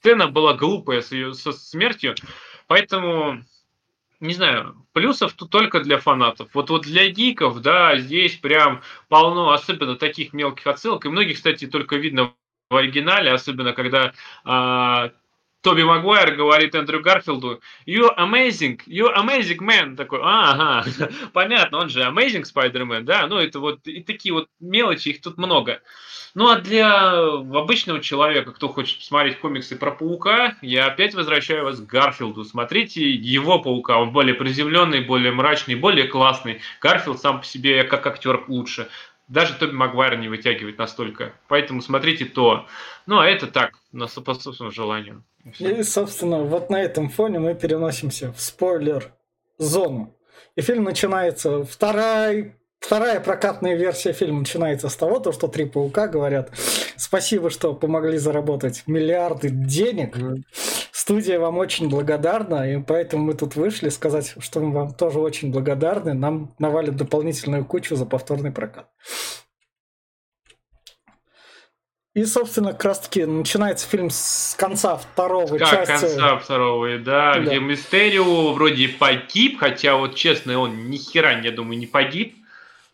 сцена 0.00 0.28
была 0.28 0.54
глупая 0.54 1.02
с 1.02 1.12
ее 1.12 1.34
со 1.34 1.52
смертью, 1.52 2.14
поэтому 2.66 3.42
не 4.20 4.32
знаю, 4.32 4.86
плюсов 4.92 5.34
тут 5.34 5.50
только 5.50 5.80
для 5.80 5.98
фанатов. 5.98 6.48
Вот, 6.54 6.70
вот 6.70 6.82
для 6.82 7.08
гиков, 7.08 7.60
да, 7.60 7.98
здесь 7.98 8.36
прям 8.36 8.82
полно, 9.08 9.50
особенно 9.50 9.96
таких 9.96 10.32
мелких 10.32 10.66
отсылок. 10.66 11.04
И 11.04 11.10
многих, 11.10 11.36
кстати, 11.36 11.66
только 11.66 11.96
видно 11.96 12.32
в 12.70 12.76
оригинале, 12.76 13.30
особенно 13.30 13.72
когда 13.72 14.14
а, 14.44 15.10
Тоби 15.66 15.82
Магуайр 15.82 16.36
говорит 16.36 16.76
Эндрю 16.76 17.00
Гарфилду, 17.00 17.60
you 17.86 18.08
amazing, 18.16 18.78
you 18.86 19.12
amazing 19.12 19.58
man, 19.58 19.96
такой, 19.96 20.20
ага, 20.22 20.84
понятно, 21.32 21.78
он 21.78 21.88
же 21.88 22.02
amazing 22.02 22.44
Spider-Man, 22.44 23.00
да, 23.00 23.26
ну 23.26 23.38
это 23.38 23.58
вот 23.58 23.80
и 23.88 24.00
такие 24.00 24.32
вот 24.32 24.46
мелочи, 24.60 25.08
их 25.08 25.20
тут 25.20 25.38
много. 25.38 25.80
Ну 26.36 26.50
а 26.50 26.60
для 26.60 27.18
обычного 27.18 28.00
человека, 28.00 28.52
кто 28.52 28.68
хочет 28.68 28.98
посмотреть 28.98 29.40
комиксы 29.40 29.74
про 29.74 29.90
Паука, 29.90 30.56
я 30.62 30.86
опять 30.86 31.14
возвращаю 31.16 31.64
вас 31.64 31.80
к 31.80 31.86
Гарфилду. 31.86 32.44
Смотрите 32.44 33.10
его 33.10 33.58
Паука, 33.58 33.98
он 33.98 34.12
более 34.12 34.34
приземленный, 34.34 35.00
более 35.00 35.32
мрачный, 35.32 35.74
более 35.74 36.06
классный. 36.06 36.60
Гарфилд 36.80 37.20
сам 37.20 37.40
по 37.40 37.44
себе 37.44 37.82
как 37.82 38.06
актер 38.06 38.44
лучше 38.46 38.88
даже 39.28 39.54
Тоби 39.54 39.72
Магуайр 39.72 40.18
не 40.18 40.28
вытягивает 40.28 40.78
настолько. 40.78 41.32
Поэтому 41.48 41.82
смотрите 41.82 42.24
то. 42.24 42.66
Ну, 43.06 43.18
а 43.18 43.26
это 43.26 43.46
так, 43.46 43.72
на, 43.92 44.06
по 44.06 44.34
собственному 44.34 44.72
желанию. 44.72 45.24
И, 45.58 45.82
собственно, 45.82 46.38
вот 46.38 46.70
на 46.70 46.80
этом 46.82 47.08
фоне 47.08 47.38
мы 47.38 47.54
переносимся 47.54 48.32
в 48.32 48.40
спойлер-зону. 48.40 50.14
И 50.54 50.60
фильм 50.62 50.84
начинается, 50.84 51.64
вторая, 51.64 52.56
вторая 52.86 53.18
прокатная 53.18 53.74
версия 53.74 54.12
фильма 54.12 54.40
начинается 54.40 54.88
с 54.88 54.96
того, 54.96 55.18
то, 55.18 55.32
что 55.32 55.48
три 55.48 55.64
паука 55.64 56.06
говорят, 56.06 56.52
спасибо, 56.96 57.50
что 57.50 57.74
помогли 57.74 58.16
заработать 58.16 58.84
миллиарды 58.86 59.48
денег. 59.50 60.16
Студия 60.92 61.38
вам 61.38 61.58
очень 61.58 61.88
благодарна, 61.88 62.72
и 62.72 62.82
поэтому 62.82 63.24
мы 63.24 63.34
тут 63.34 63.56
вышли 63.56 63.88
сказать, 63.88 64.34
что 64.38 64.60
мы 64.60 64.72
вам 64.72 64.94
тоже 64.94 65.18
очень 65.18 65.50
благодарны. 65.50 66.14
Нам 66.14 66.54
навалят 66.58 66.96
дополнительную 66.96 67.64
кучу 67.64 67.96
за 67.96 68.06
повторный 68.06 68.52
прокат. 68.52 68.88
И, 72.14 72.24
собственно, 72.24 72.72
как 72.72 72.84
раз 72.84 73.00
таки 73.00 73.26
начинается 73.26 73.86
фильм 73.86 74.08
с 74.10 74.54
конца 74.56 74.96
второго 74.96 75.58
как 75.58 75.68
части. 75.68 76.06
конца 76.06 76.38
второго, 76.38 76.98
да, 76.98 77.34
да, 77.34 77.40
где 77.40 77.58
Мистерио 77.58 78.54
вроде 78.54 78.88
погиб, 78.88 79.58
хотя 79.58 79.96
вот 79.96 80.14
честно, 80.14 80.58
он 80.58 80.88
ни 80.88 80.96
хера, 80.96 81.38
я 81.40 81.52
думаю, 81.52 81.78
не 81.78 81.86
погиб. 81.86 82.34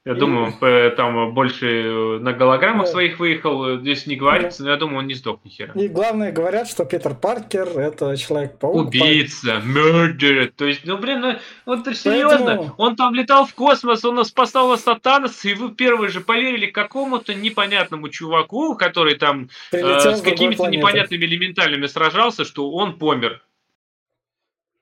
Я 0.05 0.15
думаю, 0.15 0.53
там 0.97 1.33
больше 1.33 1.67
э, 1.69 2.19
на 2.19 2.33
голограммах 2.33 2.87
Да. 2.87 2.93
своих 2.93 3.21
выехал, 3.21 3.69
э, 3.69 3.79
здесь 3.79 4.09
не 4.09 4.17
говорится, 4.17 4.65
но 4.65 4.71
я 4.71 4.77
думаю, 4.77 4.99
он 4.99 5.07
не 5.07 5.15
сдох 5.15 5.39
ни 5.45 5.49
хера. 5.49 5.73
И 5.75 5.87
главное, 5.87 6.33
говорят, 6.33 6.67
что 6.69 6.85
Питер 6.85 7.15
Паркер 7.15 7.69
это 7.79 8.17
Человек-паук. 8.17 8.89
Убийца, 8.89 9.63
murder. 9.65 10.47
То 10.57 10.67
есть, 10.67 10.81
ну 10.85 10.99
блин, 10.99 11.21
ну 11.21 11.37
вот 11.67 11.87
серьезно, 11.97 12.45
Поэтому- 12.47 12.75
он 12.79 12.97
там 12.97 13.15
летал 13.15 13.47
в 13.47 13.55
космос, 13.55 14.05
он 14.05 14.17
нас 14.17 14.29
спасал 14.29 14.73
от 14.73 14.81
Сатаноса, 14.81 15.49
и 15.49 15.55
вы 15.55 15.71
первые 15.71 16.09
же 16.11 16.21
поверили 16.21 16.67
какому-то 16.67 17.33
непонятному 17.35 18.09
чуваку, 18.09 18.75
который 18.75 19.15
там 19.15 19.45
э, 19.45 19.49
Прилетел 19.71 20.17
с 20.17 20.21
какими-то 20.23 20.67
непонятными 20.67 21.25
элементалями 21.25 21.87
сражался, 21.87 22.45
что 22.45 22.73
он 22.73 22.99
помер. 22.99 23.41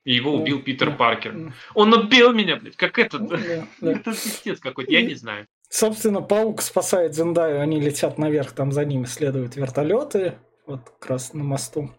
И 0.03 0.13
его 0.13 0.33
убил 0.33 0.61
Питер 0.61 0.91
да. 0.91 0.95
Паркер. 0.95 1.31
М, 1.31 1.53
Он 1.75 1.93
убил 1.93 2.33
меня, 2.33 2.55
блядь, 2.55 2.75
как 2.75 2.97
этот. 2.97 3.27
да, 3.27 3.37
да. 3.81 3.91
Это 3.91 4.11
пиздец 4.11 4.59
какой-то, 4.59 4.91
я 4.91 5.01
не 5.03 5.15
знаю. 5.15 5.47
Собственно, 5.69 6.21
паук 6.21 6.61
спасает 6.61 7.15
Зендаю, 7.15 7.61
они 7.61 7.79
летят 7.79 8.17
наверх, 8.17 8.51
там 8.51 8.71
за 8.71 8.83
ними 8.83 9.05
следуют 9.05 9.55
вертолеты. 9.55 10.33
Вот 10.65 10.89
как 10.99 11.09
раз 11.09 11.33
на 11.33 11.43
мосту. 11.43 11.91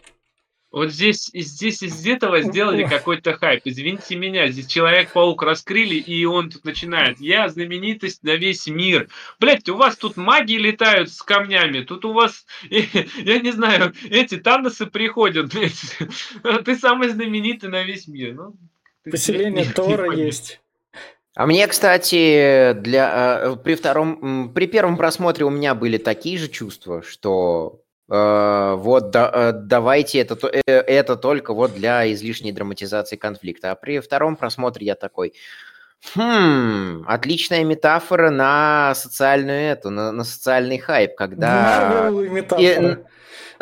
Вот 0.73 0.91
здесь, 0.91 1.29
и 1.35 1.43
здесь 1.43 1.83
из 1.83 2.05
этого 2.07 2.41
сделали 2.41 2.85
какой-то 2.85 3.35
хайп. 3.35 3.61
Извините 3.67 4.17
меня, 4.17 4.49
здесь 4.49 4.67
Человек-паук 4.67 5.43
раскрыли, 5.43 5.97
и 5.97 6.25
он 6.25 6.49
тут 6.49 6.65
начинает. 6.65 7.21
Я 7.21 7.51
знаменитость 7.51 8.23
на 8.23 8.37
весь 8.37 8.67
мир. 8.67 9.09
Блять, 9.39 9.69
у 9.69 9.77
вас 9.77 9.97
тут 9.97 10.17
маги 10.17 10.55
летают 10.55 11.11
с 11.13 11.21
камнями, 11.23 11.81
тут 11.83 12.07
у 12.07 12.15
вас, 12.15 12.47
я 12.71 13.39
не 13.39 13.53
знаю, 13.53 13.93
эти 14.09 14.39
Таносы 14.39 14.87
приходят. 14.87 15.53
блядь. 15.53 15.99
Ты 16.65 16.77
самый 16.77 17.11
знаменитый 17.11 17.69
на 17.69 17.83
весь 17.85 18.09
мир. 18.09 18.33
Ну, 18.33 18.55
ты- 19.05 19.11
Поселение 19.11 19.63
не- 19.65 19.69
не 19.69 19.75
Тора 19.75 20.07
пойми. 20.07 20.23
есть. 20.23 20.59
А 21.35 21.47
мне, 21.47 21.67
кстати, 21.67 22.73
для 22.81 23.41
э, 23.45 23.57
при 23.57 23.75
втором, 23.75 24.53
при 24.55 24.67
первом 24.67 24.97
просмотре 24.97 25.45
у 25.45 25.51
меня 25.51 25.75
были 25.75 25.99
такие 25.99 26.39
же 26.39 26.49
чувства, 26.49 27.03
что 27.03 27.82
вот 28.09 29.11
да- 29.11 29.31
э, 29.33 29.53
давайте 29.53 30.19
это, 30.19 30.37
то- 30.37 30.49
э, 30.49 30.61
это 30.67 31.17
только 31.17 31.55
вот 31.55 31.75
для 31.75 32.11
излишней 32.13 32.53
драматизации 32.53 33.17
конфликта. 33.17 33.71
А 33.71 33.75
при 33.75 34.01
втором 34.01 34.37
просмотре 34.37 34.87
я 34.87 34.95
такой, 34.95 35.35
хм, 36.15 37.05
отличная 37.07 37.65
метафора 37.65 38.31
на 38.31 38.95
социальную 38.95 39.61
эту, 39.61 39.91
на, 39.91 40.13
на 40.13 40.25
социальный 40.25 40.79
хайп, 40.79 41.15
когда 41.15 42.11
и 42.25 42.29
метафора. 42.29 43.07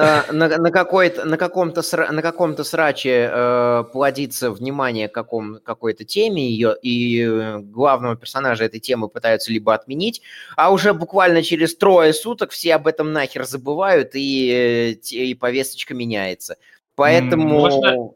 Э, 0.00 0.32
на, 0.32 0.48
на, 0.58 0.70
какой-то, 0.70 1.24
на, 1.24 1.36
каком-то 1.36 1.82
на 2.12 2.22
каком-то 2.22 2.64
сраче 2.64 3.30
э, 3.32 3.84
плодится 3.92 4.50
внимание 4.50 5.08
к 5.08 5.14
каком, 5.14 5.58
какой-то 5.62 6.04
теме, 6.04 6.48
ее, 6.48 6.74
и 6.82 7.56
главного 7.58 8.16
персонажа 8.16 8.64
этой 8.64 8.80
темы 8.80 9.08
пытаются 9.08 9.52
либо 9.52 9.74
отменить, 9.74 10.22
а 10.56 10.72
уже 10.72 10.92
буквально 10.94 11.42
через 11.42 11.76
трое 11.76 12.12
суток 12.12 12.50
все 12.50 12.74
об 12.74 12.86
этом 12.86 13.12
нахер 13.12 13.44
забывают, 13.44 14.10
и, 14.14 14.50
э, 14.50 15.14
и 15.14 15.34
повесточка 15.34 15.94
меняется. 15.94 16.56
Поэтому... 16.94 17.48
можно- 17.48 18.10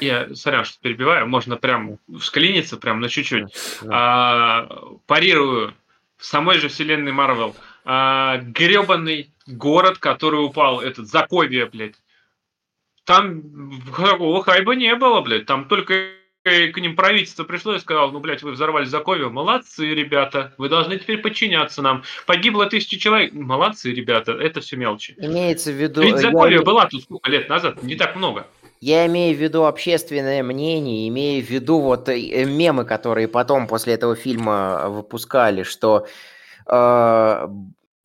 Я, 0.00 0.34
сорян, 0.34 0.64
что 0.64 0.80
перебиваю, 0.80 1.28
можно 1.28 1.56
прям 1.56 1.98
вклиниться 2.18 2.76
прям 2.76 3.00
на 3.00 3.08
чуть-чуть. 3.08 3.54
А, 3.90 4.68
парирую 5.06 5.74
в 6.16 6.24
самой 6.24 6.58
же 6.58 6.68
вселенной 6.68 7.12
Марвел. 7.12 7.54
А, 7.88 8.38
гребаный 8.38 9.32
город, 9.46 9.98
который 9.98 10.44
упал, 10.44 10.80
этот 10.80 11.06
Заковия, 11.06 11.66
блядь. 11.66 11.94
Там 13.04 13.80
такого 13.96 14.42
хайба 14.42 14.74
не 14.74 14.94
было, 14.96 15.20
блядь. 15.20 15.46
Там 15.46 15.68
только 15.68 16.10
к 16.44 16.76
ним 16.78 16.96
правительство 16.96 17.44
пришло 17.44 17.76
и 17.76 17.78
сказало, 17.78 18.10
ну, 18.10 18.18
блядь, 18.18 18.42
вы 18.42 18.50
взорвали 18.50 18.86
Заковию. 18.86 19.30
Молодцы, 19.30 19.94
ребята. 19.94 20.52
Вы 20.58 20.68
должны 20.68 20.98
теперь 20.98 21.18
подчиняться 21.18 21.80
нам. 21.80 22.02
Погибло 22.26 22.66
тысячи 22.66 22.98
человек. 22.98 23.32
Молодцы, 23.32 23.92
ребята. 23.92 24.32
Это 24.32 24.60
все 24.60 24.76
мелочи. 24.76 25.14
Имеется 25.18 25.70
в 25.70 25.74
виду... 25.74 26.02
Ведь 26.02 26.14
я 26.14 26.18
Заковия 26.18 26.58
име- 26.58 26.64
была 26.64 26.86
тут 26.86 27.04
сколько 27.04 27.30
лет 27.30 27.48
назад? 27.48 27.84
Не 27.84 27.94
так 27.94 28.16
много. 28.16 28.48
Я 28.80 29.06
имею 29.06 29.36
в 29.36 29.40
виду 29.40 29.64
общественное 29.64 30.42
мнение, 30.42 31.08
имею 31.08 31.44
в 31.44 31.48
виду 31.48 31.80
вот 31.80 32.08
э, 32.08 32.44
мемы, 32.44 32.84
которые 32.84 33.28
потом 33.28 33.68
после 33.68 33.94
этого 33.94 34.16
фильма 34.16 34.88
выпускали, 34.88 35.62
что 35.62 36.06
э, 36.68 37.48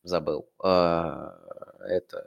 забыл 0.04 0.48
э, 0.64 1.28
это. 1.88 2.26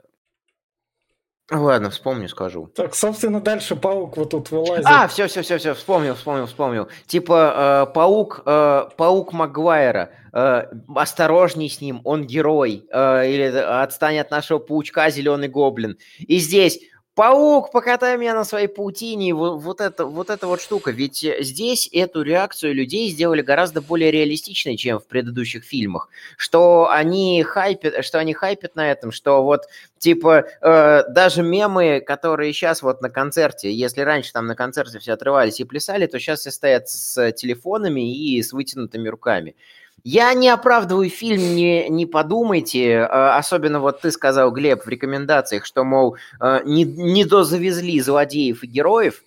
Ладно, 1.48 1.90
вспомню, 1.90 2.28
скажу. 2.28 2.66
Так, 2.74 2.96
собственно, 2.96 3.40
дальше 3.40 3.76
паук 3.76 4.16
вот 4.16 4.30
тут 4.30 4.50
вылазит. 4.50 4.84
А, 4.84 5.06
все, 5.06 5.28
все, 5.28 5.42
все, 5.42 5.58
все, 5.58 5.74
вспомнил, 5.74 6.16
вспомнил, 6.16 6.46
вспомнил. 6.46 6.88
Типа 7.06 7.86
э, 7.88 7.92
паук, 7.94 8.42
э, 8.44 8.88
паук 8.96 9.32
Магуайра. 9.32 10.10
э, 10.32 10.64
осторожней 10.96 11.70
с 11.70 11.80
ним, 11.80 12.00
он 12.02 12.26
герой. 12.26 12.84
э, 12.90 13.28
или 13.30 13.44
отстань 13.44 14.18
от 14.18 14.32
нашего 14.32 14.58
паучка, 14.58 15.08
зеленый 15.10 15.46
гоблин. 15.46 15.98
И 16.18 16.38
здесь 16.38 16.80
Паук, 17.16 17.72
покатай 17.72 18.18
меня 18.18 18.34
на 18.34 18.44
своей 18.44 18.66
паутине, 18.66 19.32
вот, 19.32 19.62
вот, 19.62 19.80
это, 19.80 20.04
вот 20.04 20.28
эта 20.28 20.46
вот 20.46 20.60
штука. 20.60 20.90
Ведь 20.90 21.24
э, 21.24 21.42
здесь 21.42 21.88
эту 21.90 22.20
реакцию 22.20 22.74
людей 22.74 23.08
сделали 23.08 23.40
гораздо 23.40 23.80
более 23.80 24.10
реалистичной, 24.10 24.76
чем 24.76 24.98
в 24.98 25.06
предыдущих 25.06 25.64
фильмах. 25.64 26.10
Что 26.36 26.90
они 26.90 27.42
хайпят, 27.42 28.04
что 28.04 28.18
они 28.18 28.34
хайпят 28.34 28.76
на 28.76 28.90
этом, 28.90 29.12
что 29.12 29.42
вот 29.42 29.62
типа 29.96 30.44
э, 30.60 31.04
даже 31.08 31.42
мемы, 31.42 32.02
которые 32.06 32.52
сейчас 32.52 32.82
вот 32.82 33.00
на 33.00 33.08
концерте, 33.08 33.72
если 33.72 34.02
раньше 34.02 34.34
там 34.34 34.46
на 34.46 34.54
концерте 34.54 34.98
все 34.98 35.14
отрывались 35.14 35.58
и 35.58 35.64
плясали, 35.64 36.04
то 36.06 36.20
сейчас 36.20 36.40
все 36.40 36.50
стоят 36.50 36.90
с 36.90 37.32
телефонами 37.32 38.14
и 38.14 38.42
с 38.42 38.52
вытянутыми 38.52 39.08
руками. 39.08 39.56
Я 40.04 40.32
не 40.34 40.48
оправдываю 40.48 41.10
фильм, 41.10 41.56
не, 41.56 41.88
не 41.88 42.06
подумайте, 42.06 42.90
э, 42.90 43.04
особенно 43.04 43.80
вот 43.80 44.00
ты 44.02 44.10
сказал, 44.10 44.52
Глеб, 44.52 44.84
в 44.84 44.88
рекомендациях, 44.88 45.64
что, 45.66 45.84
мол, 45.84 46.16
э, 46.40 46.60
не, 46.64 46.84
не 46.84 47.24
дозавезли 47.24 47.98
злодеев 48.00 48.62
и 48.62 48.66
героев. 48.66 49.22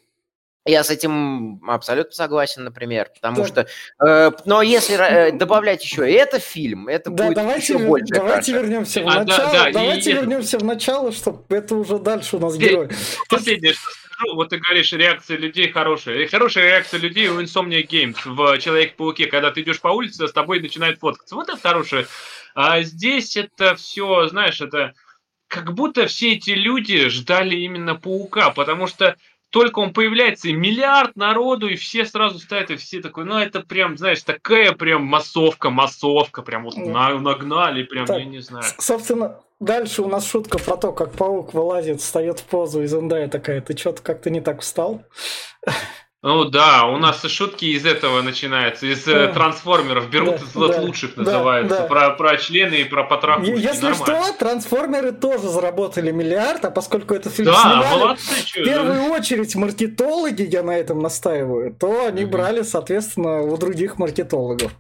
Я 0.66 0.84
с 0.84 0.90
этим 0.90 1.62
абсолютно 1.68 2.12
согласен, 2.12 2.66
например, 2.66 3.10
потому 3.16 3.46
Так. 3.46 3.48
что... 3.48 4.06
э, 4.06 4.32
но 4.46 4.62
если 4.62 4.96
э, 4.96 5.32
добавлять 5.32 5.84
еще 5.84 6.08
и 6.10 6.14
это 6.14 6.40
фильм, 6.40 6.90
это 6.90 7.10
Да, 7.10 7.26
будет 7.26 7.36
давайте, 7.38 7.74
еще 7.74 7.86
больше 7.86 8.14
давайте 8.14 8.52
каша. 8.52 8.64
вернемся 8.64 9.02
в 9.02 9.08
А, 9.08 9.12
да, 9.14 9.20
начало. 9.24 9.52
да, 9.54 9.70
и 9.70 9.74
давайте 9.74 10.12
это- 10.12 10.20
вернемся 10.22 10.58
в 10.60 10.64
начало, 10.66 11.12
чтобы 11.14 11.44
это 11.56 11.76
уже 11.76 11.98
дальше 11.98 12.36
у 12.36 12.40
нас 12.40 12.56
Теперь- 12.56 12.72
герой. 12.72 12.90
Последнее, 13.30 13.74
что 13.74 13.90
скажу, 13.90 14.36
вот 14.36 14.50
ты 14.50 14.58
говоришь, 14.58 14.92
реакция 14.92 15.38
людей 15.38 15.72
хорошая. 15.72 16.20
И 16.20 16.28
хорошая 16.28 16.66
реакция 16.66 17.00
людей 17.00 17.30
у 17.30 17.42
Insomnia 17.42 17.88
Games 17.88 18.18
в 18.26 18.58
Человек-пауке, 18.60 19.28
когда 19.28 19.52
ты 19.52 19.62
идешь 19.62 19.80
по 19.80 19.88
улице, 19.88 20.28
с 20.28 20.34
тобой 20.34 20.60
начинает 20.60 21.00
фоткаться. 21.00 21.36
Вот 21.36 21.48
это 21.48 21.58
хорошее. 21.58 22.06
А 22.54 22.82
здесь 22.82 23.38
это 23.38 23.76
все, 23.76 24.28
знаешь, 24.28 24.60
это 24.60 24.94
как 25.48 25.74
будто 25.74 26.06
все 26.08 26.34
эти 26.34 26.52
люди 26.52 27.08
ждали 27.08 27.56
именно 27.56 27.96
паука, 27.96 28.52
потому 28.52 28.86
что 28.88 29.16
только 29.50 29.80
он 29.80 29.94
появляется, 29.94 30.48
и 30.50 30.54
миллиард 30.54 31.16
народу, 31.16 31.68
и 31.68 31.76
все 31.76 32.06
сразу 32.06 32.40
стоят, 32.40 32.70
и 32.72 32.76
все 32.76 33.02
такой, 33.02 33.26
ну 33.26 33.38
это 33.38 33.62
прям, 33.62 33.98
знаешь, 33.98 34.22
такая 34.24 34.74
прям 34.74 35.04
массовка, 35.04 35.70
массовка, 35.70 36.42
прям 36.42 36.64
вот 36.66 36.78
на- 36.78 37.18
нагнали, 37.20 37.84
прям, 37.84 38.06
Так. 38.06 38.20
я 38.20 38.26
не 38.26 38.40
знаю. 38.40 38.66
Собственно, 38.78 39.40
дальше 39.60 40.02
у 40.04 40.08
нас 40.08 40.28
шутка 40.30 40.60
про 40.60 40.78
то, 40.78 40.92
как 40.92 41.14
паук 41.14 41.54
вылазит, 41.54 42.02
встает 42.02 42.40
в 42.40 42.44
позу, 42.46 42.84
и 42.84 42.88
Зендая 42.88 43.28
такая, 43.28 43.62
ты 43.62 43.76
что-то 43.78 44.02
как-то 44.02 44.30
не 44.30 44.42
так 44.42 44.62
встал. 44.62 45.04
Ну 46.22 46.44
да, 46.44 46.84
у 46.86 46.98
нас 46.98 47.24
и 47.24 47.30
шутки 47.30 47.64
из 47.64 47.86
этого 47.86 48.22
начинаются, 48.22 48.86
из 48.86 49.08
э, 49.08 49.28
Да. 49.28 49.34
трансформеров 49.34 50.10
берут 50.10 50.32
Да, 50.32 50.36
из 50.36 50.52
да, 50.76 50.82
лучших 50.82 51.16
да, 51.16 51.24
называется, 51.24 51.78
да. 51.80 51.86
Про, 51.86 52.10
про 52.10 52.36
члены 52.36 52.76
и 52.76 52.84
про 52.84 53.06
потрохушки. 53.06 53.52
Е- 53.52 53.62
Если 53.62 53.86
Нормально. 53.88 54.24
что, 54.26 54.34
трансформеры 54.38 55.12
тоже 55.14 55.48
заработали 55.48 56.12
миллиард, 56.12 56.66
а 56.66 56.72
поскольку 56.72 57.14
это 57.14 57.30
фильм 57.30 57.54
Да, 57.54 57.62
снимали, 57.62 58.00
молодцы, 58.00 58.34
в 58.52 58.54
первую 58.66 59.04
очередь 59.14 59.56
маркетологи, 59.56 60.42
я 60.42 60.62
на 60.62 60.78
этом 60.78 61.00
настаиваю, 61.00 61.74
то 61.74 62.08
они 62.08 62.24
Мгм. 62.24 62.32
брали, 62.32 62.62
соответственно, 62.64 63.42
у 63.44 63.56
других 63.56 63.98
маркетологов. 63.98 64.74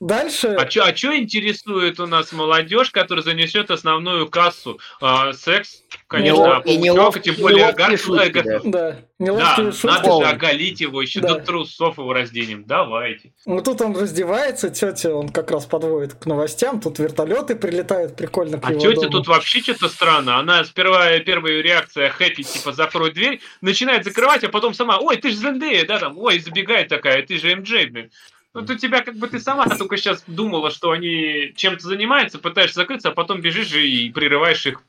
Дальше... 0.00 0.56
А 0.58 0.68
что 0.68 0.84
а 0.84 0.92
чё 0.92 1.16
интересует 1.16 2.00
у 2.00 2.06
нас 2.06 2.32
молодежь, 2.32 2.90
которая 2.90 3.22
занесет 3.22 3.70
основную 3.70 4.28
кассу? 4.28 4.80
А, 5.00 5.32
секс, 5.32 5.82
конечно, 6.08 6.56
а 6.56 6.60
и 6.60 6.62
паучок, 6.76 6.82
неловкие- 6.84 7.22
тем 7.22 7.34
более 7.36 7.58
неловкие 7.72 7.96
шутки, 7.96 8.38
э, 8.38 8.60
да. 8.64 8.96
Да, 9.20 9.36
Да, 9.36 9.72
шутки. 9.72 9.86
надо 9.86 10.12
же 10.12 10.24
оголить 10.28 10.80
его, 10.80 11.00
еще 11.00 11.20
Да. 11.20 11.34
до 11.34 11.40
трусов 11.44 11.98
его 11.98 12.12
разденем. 12.12 12.64
Давайте. 12.66 13.32
Ну 13.46 13.62
тут 13.62 13.80
он 13.80 13.96
раздевается, 13.96 14.70
тетя 14.70 15.14
он 15.14 15.28
как 15.28 15.52
раз 15.52 15.66
подводит 15.66 16.14
к 16.14 16.26
новостям, 16.26 16.80
тут 16.80 16.98
вертолеты 16.98 17.54
прилетают 17.54 18.16
прикольно 18.16 18.58
к 18.58 18.66
А 18.68 18.72
его 18.72 18.80
тетя 18.80 19.02
дому. 19.02 19.10
тут 19.12 19.28
вообще 19.28 19.60
что-то 19.60 19.88
странно. 19.88 20.38
Она 20.38 20.64
сперва 20.64 21.16
первая 21.20 21.62
реакция 21.62 22.10
хэппи, 22.10 22.42
типа 22.42 22.72
закрой 22.72 23.12
дверь, 23.12 23.40
начинает 23.60 24.02
закрывать, 24.04 24.42
а 24.42 24.48
потом 24.48 24.74
сама, 24.74 24.98
ой, 24.98 25.16
ты 25.16 25.30
же 25.30 25.36
Зендея, 25.36 25.86
да, 25.86 25.98
там, 26.00 26.18
ой, 26.18 26.40
забегает 26.40 26.88
такая, 26.88 27.22
ты 27.24 27.38
же 27.38 27.54
МД, 27.54 27.68
блин. 27.90 28.10
Вот 28.52 28.68
у 28.68 28.74
тебя 28.76 29.02
как 29.02 29.14
бы 29.16 29.28
ты 29.28 29.38
сама 29.38 29.66
только 29.68 29.96
сейчас 29.96 30.24
думала, 30.26 30.70
что 30.70 30.90
они 30.90 31.52
чем-то 31.54 31.82
занимаются, 31.86 32.38
пытаешься 32.38 32.80
закрыться, 32.80 33.10
а 33.10 33.12
потом 33.12 33.40
бежишь 33.40 33.68
же 33.68 33.86
и 33.86 34.10
прерываешь 34.10 34.66
их. 34.66 34.82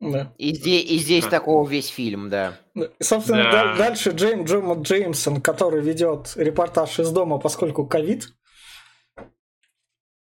Да. 0.00 0.32
И 0.38 0.54
здесь, 0.54 0.84
и 0.90 0.98
здесь 0.98 1.24
Да. 1.24 1.30
такого 1.30 1.68
весь 1.68 1.88
фильм, 1.88 2.28
да. 2.30 2.58
Да. 2.74 2.88
И, 2.98 3.02
собственно, 3.02 3.44
Да. 3.44 3.50
да- 3.50 3.76
дальше 3.76 4.10
Джейм 4.10 4.44
Джома 4.44 4.74
Джеймсон, 4.82 5.40
который 5.40 5.80
ведет 5.82 6.32
репортаж 6.36 6.98
из 6.98 7.10
дома, 7.10 7.38
поскольку 7.38 7.86
ковид, 7.86 8.28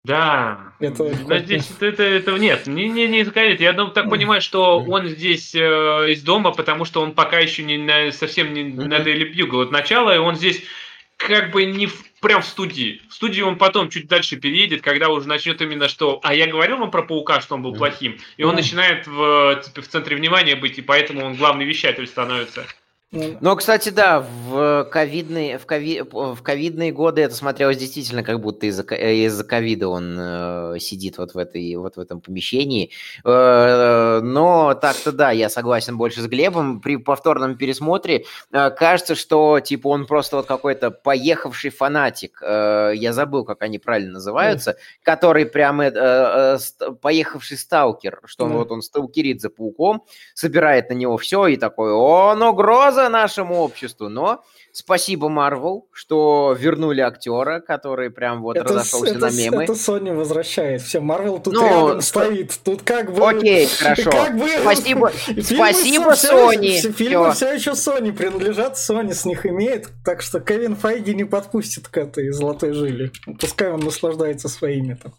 Да. 0.05 0.73
Это 0.79 1.13
здесь 1.39 1.69
это, 1.71 1.85
это, 1.85 2.03
это- 2.03 2.37
нет, 2.37 2.67
не, 2.67 2.87
не, 2.89 3.07
не 3.07 3.21
исходит. 3.23 3.59
Я 3.59 3.73
думаю, 3.73 3.93
так 3.93 4.09
понимаю, 4.09 4.41
что 4.41 4.79
он 4.79 5.07
здесь 5.07 5.53
э, 5.53 5.59
из 6.11 6.23
дома, 6.23 6.51
потому 6.51 6.85
что 6.85 7.01
он 7.01 7.13
пока 7.13 7.37
еще 7.39 7.63
не 7.63 7.77
на, 7.77 8.11
совсем 8.11 8.53
не 8.53 8.63
на 8.63 8.99
Daily 8.99 9.33
Bugle 9.35 9.63
от 9.63 9.71
начала, 9.71 10.15
и 10.15 10.17
он 10.17 10.35
здесь 10.35 10.63
как 11.19 11.51
бы 11.51 11.65
не 11.65 11.85
в, 11.85 12.03
прям 12.21 12.41
в 12.41 12.45
студии. 12.45 13.01
В 13.09 13.13
студии 13.13 13.41
он 13.41 13.57
потом 13.57 13.89
чуть 13.89 14.07
дальше 14.07 14.37
переедет, 14.37 14.81
когда 14.81 15.09
уже 15.09 15.27
начнет 15.27 15.61
именно 15.61 15.89
что... 15.89 16.21
А 16.23 16.33
я 16.33 16.47
говорил 16.47 16.77
вам 16.77 16.91
про 16.91 17.03
Паука, 17.03 17.41
что 17.41 17.55
он 17.55 17.61
был 17.61 17.75
плохим. 17.75 18.17
И 18.37 18.43
он 18.43 18.55
начинает 18.55 19.05
в, 19.05 19.61
типа, 19.63 19.81
в 19.81 19.87
центре 19.87 20.15
внимания 20.15 20.55
быть, 20.55 20.77
и 20.79 20.81
поэтому 20.81 21.25
он 21.25 21.35
главный 21.35 21.65
вещатель 21.65 22.07
становится. 22.07 22.65
Ну, 23.11 23.37
Но, 23.41 23.55
кстати, 23.55 23.89
да, 23.89 24.19
в 24.19 24.83
ковидные, 24.91 25.57
в, 25.57 25.65
кови- 25.65 26.03
в 26.03 26.43
ковидные 26.43 26.91
годы 26.91 27.23
это 27.23 27.33
смотрелось 27.33 27.77
действительно, 27.77 28.21
как 28.21 28.39
будто 28.39 28.67
из-за, 28.67 28.83
э, 28.91 29.15
из-за 29.25 29.43
ковида 29.43 29.87
он 29.87 30.15
э, 30.19 30.75
сидит 30.79 31.17
вот 31.17 31.33
в, 31.33 31.37
этой, 31.39 31.75
вот 31.75 31.95
в 31.95 31.99
этом 31.99 32.21
помещении. 32.21 32.91
Э, 33.25 34.19
но 34.21 34.75
так-то 34.75 35.11
да, 35.11 35.31
я 35.31 35.49
согласен 35.49 35.97
больше 35.97 36.21
с 36.21 36.27
Глебом. 36.27 36.81
При 36.81 36.97
повторном 36.97 37.57
пересмотре 37.57 38.25
э, 38.51 38.69
кажется, 38.69 39.15
что 39.15 39.59
типа 39.59 39.87
он 39.87 40.05
просто 40.05 40.35
вот 40.35 40.45
какой-то 40.45 40.91
поехавший 40.91 41.71
фанатик. 41.71 42.39
Э, 42.43 42.91
я 42.93 43.11
забыл, 43.11 43.43
как 43.43 43.63
они 43.63 43.79
правильно 43.79 44.13
называются, 44.13 44.77
который 45.01 45.47
прям 45.47 45.81
э, 45.81 45.89
э, 45.91 46.57
поехавший 47.01 47.57
сталкер, 47.57 48.19
что 48.25 48.43
он 48.43 48.51
Да. 48.51 48.57
вот 48.57 48.71
он 48.71 48.83
сталкерит 48.83 49.41
за 49.41 49.49
пауком, 49.49 50.03
собирает 50.35 50.89
на 50.91 50.93
него 50.93 51.17
все 51.17 51.47
и 51.47 51.57
такой, 51.57 51.91
он 51.91 52.43
угроза 52.43 52.98
нашему 53.07 53.61
обществу. 53.61 54.09
Но 54.09 54.43
спасибо 54.73 55.29
Марвел, 55.29 55.87
что 55.93 56.53
вернули 56.59 56.99
актера, 57.01 57.61
который 57.61 58.09
прям 58.09 58.41
вот 58.41 58.57
это, 58.57 58.65
разошелся 58.73 59.11
это, 59.11 59.19
на 59.27 59.31
мемы. 59.31 59.63
это 59.63 59.73
Sony 59.73 60.13
возвращает. 60.13 60.81
Все, 60.81 60.99
Марвел 60.99 61.39
тут 61.39 61.53
Ну, 61.53 61.63
рядом 61.63 62.01
стоит. 62.01 62.59
Тут 62.65 62.81
как 62.81 63.13
бы... 63.13 63.29
Окей, 63.29 63.67
хорошо. 63.79 64.09
Как 64.11 64.35
бы, 64.37 64.49
Спасибо, 64.61 65.09
фильмы 65.11 65.43
спасибо, 65.43 66.11
все- 66.15 66.27
все- 66.27 66.51
Sony. 66.59 66.77
все- 66.79 66.91
Фильмы 66.91 67.31
Всё. 67.31 67.33
все 67.35 67.53
еще 67.53 67.71
Sony 67.71 68.11
принадлежат, 68.11 68.73
Sony 68.75 69.13
с 69.13 69.23
них 69.25 69.45
имеет, 69.45 69.87
так 70.03 70.21
что 70.21 70.39
Кевин 70.39 70.75
Файги 70.75 71.13
не 71.13 71.23
подпустит 71.23 71.87
к 71.87 71.95
этой 71.97 72.29
золотой 72.31 72.73
жиле. 72.73 73.11
Пускай 73.39 73.71
он 73.71 73.81
наслаждается 73.81 74.49
своими 74.49 74.95
там. 74.95 75.13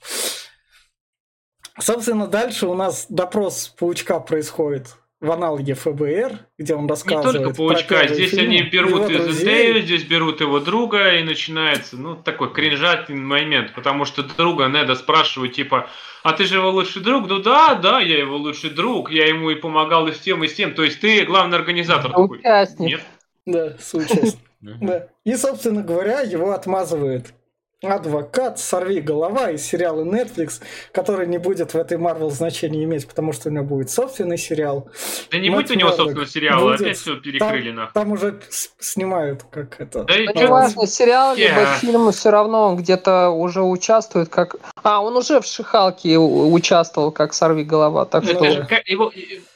Собственно, 1.79 2.27
дальше 2.27 2.67
у 2.67 2.75
нас 2.75 3.07
допрос 3.09 3.69
Паучка 3.79 4.21
происходит 4.21 4.89
в 5.21 5.31
аналоге 5.31 5.75
ФБР, 5.75 6.39
где 6.59 6.75
он 6.75 6.85
Не 6.85 6.89
рассказывает 6.89 7.37
только 7.37 7.55
про 7.55 7.69
Паучка, 7.69 8.09
здесь 8.09 8.31
фильм, 8.31 8.51
они 8.51 8.63
берут 8.63 9.11
из. 9.11 9.43
Эндею, 9.43 9.83
здесь 9.83 10.05
берут 10.05 10.41
его 10.41 10.61
друга, 10.61 11.17
и 11.17 11.23
начинается, 11.23 11.97
ну, 11.99 12.17
такой 12.17 12.53
кринжатный 12.53 13.17
момент, 13.17 13.75
потому 13.75 14.07
что 14.07 14.23
друга 14.23 14.69
Неда 14.69 14.95
спрашивают, 14.95 15.53
типа, 15.53 15.89
а 16.23 16.33
ты 16.33 16.45
же 16.45 16.57
его 16.57 16.71
лучший 16.71 17.03
друг? 17.03 17.29
Ну 17.29 17.41
да, 17.41 17.75
да, 17.75 18.01
я 18.01 18.19
его 18.19 18.37
лучший 18.37 18.71
друг, 18.71 19.11
я 19.11 19.27
ему 19.27 19.51
и 19.51 19.57
помогал 19.57 20.09
и 20.09 20.13
с 20.13 20.19
тем, 20.19 20.43
и 20.43 20.49
с 20.49 20.55
тем, 20.55 20.75
то 20.75 20.83
есть 20.83 21.01
ты 21.01 21.25
главный 21.25 21.59
организатор 21.59 22.11
такой. 22.11 22.39
Участник. 22.39 22.89
Нет? 22.89 23.01
Да, 23.45 23.77
соучастник. 23.79 24.41
Да. 24.61 25.09
И, 25.25 25.35
собственно 25.37 25.83
говоря, 25.83 26.21
его 26.21 26.53
отмазывает 26.53 27.35
адвокат 27.83 28.59
«Сорви 28.59 29.01
голова» 29.01 29.51
из 29.51 29.65
сериала 29.65 30.05
Netflix, 30.05 30.61
который 30.93 31.27
не 31.27 31.39
будет 31.39 31.73
в 31.73 31.77
этой 31.79 31.97
Марвел 31.97 32.31
значения 32.31 32.85
иметь, 32.85 33.09
потому 33.09 33.33
что 33.33 33.49
у 33.49 33.53
него 33.53 33.65
будет 33.65 33.91
собственный 33.91 34.37
сериал. 34.39 34.89
Да 35.31 35.39
не 35.39 35.49
будет 35.51 35.71
у 35.71 35.75
него 35.75 35.91
собственного 35.91 36.27
сериала, 36.27 36.69
будет. 36.73 36.81
опять 36.83 36.99
все 36.99 37.17
перекрыли 37.17 37.71
нахуй. 37.71 37.93
Там 37.95 38.13
уже 38.13 38.41
с- 38.49 38.71
снимают, 38.79 39.45
как 39.51 39.81
это. 39.81 40.05
Да 40.05 40.15
и 40.17 40.27
Ну, 40.27 40.33
чё- 40.35 40.41
неважно, 40.41 40.87
сериал 40.87 41.35
либо 41.35 41.61
Я. 41.61 41.75
фильм, 41.77 42.11
все 42.13 42.31
равно 42.31 42.69
он 42.69 42.77
где-то 42.77 43.31
уже 43.31 43.63
участвует 43.63 44.29
как... 44.29 44.57
А, 44.83 45.01
он 45.03 45.17
уже 45.17 45.41
в 45.41 45.47
«Шихалке» 45.47 46.19
участвовал 46.19 47.13
как 47.13 47.33
«Сорви 47.33 47.65
голова», 47.65 48.05
так 48.05 48.25
что... 48.25 48.33
Это 48.35 48.51
же, 48.53 48.65
как- 48.67 48.87
его, 48.87 49.11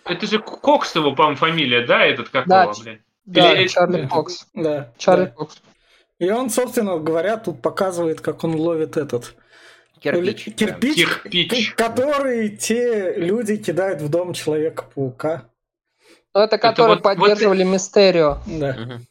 это 0.07 0.27
же 0.27 0.39
Кокс 0.39 0.95
его, 0.95 1.13
по-моему, 1.15 1.37
фамилия, 1.37 1.87
да, 1.87 2.05
этот 2.05 2.31
как 2.31 2.47
Да, 2.47 2.63
его, 2.65 2.73
блядь? 2.83 3.01
Да, 3.27 3.53
Или- 3.55 3.69
Чарли 3.69 4.07
Фокс. 4.07 4.47
Да. 4.55 4.93
Чарли 4.99 5.25
да. 5.27 5.33
Фокс. 5.37 5.57
И 6.19 6.31
он, 6.31 6.51
собственно 6.51 6.97
говоря, 6.99 7.37
тут 7.37 7.61
показывает, 7.61 8.21
как 8.21 8.45
он 8.45 8.55
ловит 8.55 8.97
этот 8.97 9.35
Кирпич. 10.01 10.45
Кирпич, 10.55 11.07
Кирпич. 11.25 11.73
к- 11.73 11.77
который 11.77 12.51
те 12.57 13.15
люди 13.17 13.57
кидают 13.57 14.01
в 14.03 14.09
дом 14.09 14.33
Человека-паука. 14.35 15.49
Ну, 16.35 16.41
это 16.43 16.59
которые 16.59 16.97
вот- 16.97 17.05
вот 17.05 17.17
поддерживали 17.17 17.65
Мистерио. 17.65 18.39
Да. 18.47 18.73
Да. 18.73 18.81
Мгм. 18.81 19.07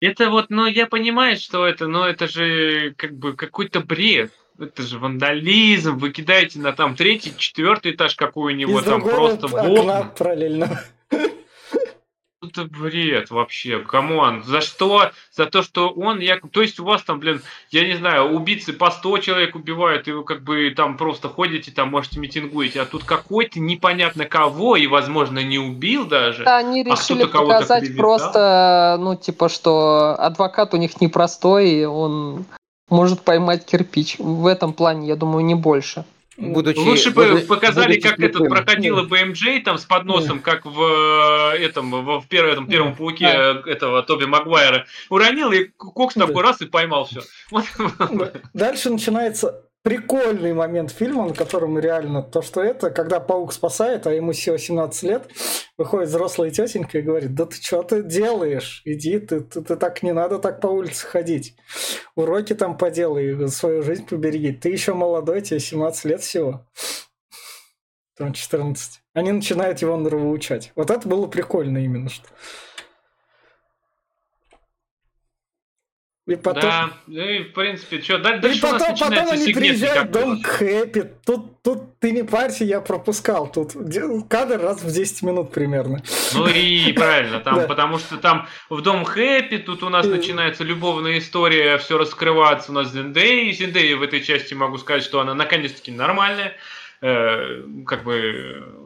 Это 0.00 0.30
вот, 0.30 0.46
ну, 0.50 0.66
я 0.66 0.86
понимаю, 0.86 1.36
что 1.36 1.66
это, 1.66 1.86
но 1.88 2.06
это 2.06 2.26
же 2.28 2.94
как 2.96 3.14
бы 3.16 3.34
какой-то 3.34 3.80
бред. 3.80 4.30
Это 4.58 4.82
же 4.82 4.98
вандализм. 4.98 5.98
Вы 5.98 6.10
кидаете 6.12 6.58
на 6.60 6.72
там 6.72 6.96
третий, 6.96 7.34
четвертый 7.36 7.92
этаж 7.92 8.14
какой-нибудь, 8.14 8.82
Из 8.82 8.88
там 8.88 9.02
просто 9.02 9.46
окна 9.46 9.62
бомб. 10.02 10.14
параллельно. 10.14 10.80
Это 12.46 12.64
бред 12.64 13.30
вообще. 13.30 13.80
Come 13.80 14.15
on. 14.15 14.42
За 14.44 14.60
что? 14.60 15.10
За 15.32 15.46
то, 15.46 15.62
что 15.62 15.88
он 15.88 16.20
якобы... 16.20 16.52
То 16.52 16.62
есть 16.62 16.80
у 16.80 16.84
вас 16.84 17.02
там, 17.02 17.20
блин, 17.20 17.42
я 17.70 17.86
не 17.86 17.96
знаю, 17.96 18.30
убийцы 18.30 18.72
по 18.72 18.90
100 18.90 19.18
человек 19.18 19.54
убивают, 19.54 20.08
и 20.08 20.12
вы 20.12 20.24
как 20.24 20.42
бы 20.42 20.72
там 20.76 20.96
просто 20.96 21.28
ходите, 21.28 21.70
там, 21.70 21.90
можете 21.90 22.20
митингуете, 22.20 22.82
а 22.82 22.86
тут 22.86 23.04
какой-то 23.04 23.60
непонятно 23.60 24.24
кого, 24.24 24.76
и, 24.76 24.86
возможно, 24.86 25.40
не 25.40 25.58
убил 25.58 26.06
даже. 26.06 26.44
Да, 26.44 26.58
они 26.58 26.82
А 26.82 26.84
решили 26.84 27.24
кого-то 27.24 27.54
показать 27.54 27.84
привязал? 27.84 27.98
просто, 27.98 28.96
ну, 29.00 29.16
типа, 29.16 29.48
что 29.48 30.16
адвокат 30.18 30.74
у 30.74 30.76
них 30.76 31.00
непростой, 31.00 31.70
и 31.70 31.84
он 31.84 32.44
может 32.88 33.22
поймать 33.22 33.64
кирпич. 33.64 34.18
В 34.18 34.46
этом 34.46 34.72
плане, 34.72 35.08
я 35.08 35.16
думаю, 35.16 35.44
не 35.44 35.54
больше. 35.54 36.04
Будучи, 36.36 36.78
Лучше 36.78 37.10
бы 37.12 37.40
показали, 37.48 37.94
будучи 37.94 38.02
как 38.08 38.18
этот 38.18 38.36
слепым. 38.36 38.50
проходила 38.50 39.02
БМД 39.04 39.64
там 39.64 39.78
с 39.78 39.84
подносом, 39.86 40.40
как 40.40 40.66
в 40.66 40.80
э, 41.54 41.64
этом 41.64 41.90
в, 41.90 42.20
в 42.20 42.26
первом, 42.28 42.50
этом, 42.52 42.66
первом 42.66 42.94
пауке 42.94 43.24
Да. 43.24 43.62
э, 43.64 43.70
этого 43.70 44.02
Тоби 44.02 44.26
Магуайра. 44.26 44.86
Уронил, 45.08 45.50
и 45.52 45.64
Кокс 45.64 46.14
Да. 46.14 46.26
такой 46.26 46.42
раз 46.42 46.60
и 46.60 46.66
поймал 46.66 47.06
все. 47.06 47.22
Да. 47.50 48.32
Дальше 48.54 48.90
начинается 48.90 49.62
прикольный 49.86 50.52
момент 50.52 50.90
фильма, 50.90 51.28
на 51.28 51.32
котором 51.32 51.78
реально 51.78 52.20
то, 52.20 52.42
что 52.42 52.60
это, 52.60 52.90
когда 52.90 53.20
паук 53.20 53.52
спасает, 53.52 54.08
а 54.08 54.12
ему 54.12 54.32
всего 54.32 54.56
17 54.56 55.02
лет, 55.04 55.30
выходит 55.78 56.08
взрослая 56.08 56.50
тетенька 56.50 56.98
и 56.98 57.02
говорит, 57.02 57.36
да 57.36 57.46
ты 57.46 57.54
что 57.54 57.84
ты 57.84 58.02
делаешь? 58.02 58.82
Иди, 58.84 59.20
ты, 59.20 59.42
ты, 59.42 59.62
ты 59.62 59.76
так 59.76 60.02
не 60.02 60.10
надо 60.10 60.40
так 60.40 60.60
по 60.60 60.66
улице 60.66 61.06
ходить. 61.06 61.54
Уроки 62.16 62.52
там 62.56 62.76
поделай, 62.76 63.48
свою 63.48 63.84
жизнь 63.84 64.04
побереги. 64.04 64.50
Ты 64.50 64.70
еще 64.70 64.92
молодой, 64.92 65.40
тебе 65.40 65.60
17 65.60 66.04
лет 66.06 66.20
всего. 66.20 66.66
Там 68.16 68.32
14. 68.32 69.02
Они 69.14 69.30
начинают 69.30 69.82
его 69.82 69.96
нравоучать. 69.96 70.72
Вот 70.74 70.90
это 70.90 71.06
было 71.06 71.28
прикольно 71.28 71.78
именно 71.78 72.08
что. 72.08 72.26
И 76.26 76.34
потом... 76.34 76.62
Да, 76.62 76.90
ну 77.06 77.20
и 77.22 77.44
в 77.44 77.52
принципе, 77.52 78.02
что, 78.02 78.16
И 78.16 78.20
дальше 78.20 78.60
нас 78.66 78.82
потом, 78.82 78.98
потом 78.98 79.30
они 79.30 79.52
приезжают 79.52 80.08
в 80.08 80.10
дом 80.10 80.42
к 80.42 80.46
Хэппи. 80.46 81.12
Тут, 81.24 81.62
тут 81.62 82.00
ты 82.00 82.10
не 82.10 82.24
парься, 82.24 82.64
я 82.64 82.80
пропускал. 82.80 83.50
Тут 83.50 83.74
кадр 84.28 84.60
раз 84.60 84.82
в 84.82 84.92
10 84.92 85.22
минут 85.22 85.52
примерно. 85.52 86.02
Ну 86.34 86.48
и 86.48 86.92
правильно, 86.92 87.38
там, 87.38 87.54
Да. 87.60 87.66
потому 87.68 87.98
что 87.98 88.16
там 88.16 88.48
в 88.68 88.80
дом 88.82 89.04
Хэппи, 89.04 89.58
тут 89.58 89.84
у 89.84 89.88
нас 89.88 90.04
И- 90.04 90.08
начинается 90.08 90.64
любовная 90.64 91.18
история, 91.18 91.78
все 91.78 91.96
раскрывается 91.96 92.72
у 92.72 92.74
нас 92.74 92.90
Зендей. 92.92 93.52
Зендей 93.52 93.94
в 93.94 94.02
этой 94.02 94.20
части 94.20 94.52
могу 94.52 94.78
сказать, 94.78 95.04
что 95.04 95.20
она 95.20 95.32
наконец-таки 95.32 95.92
нормальная. 95.92 96.54
Э, 97.02 97.62
как 97.86 98.04
бы 98.04 98.14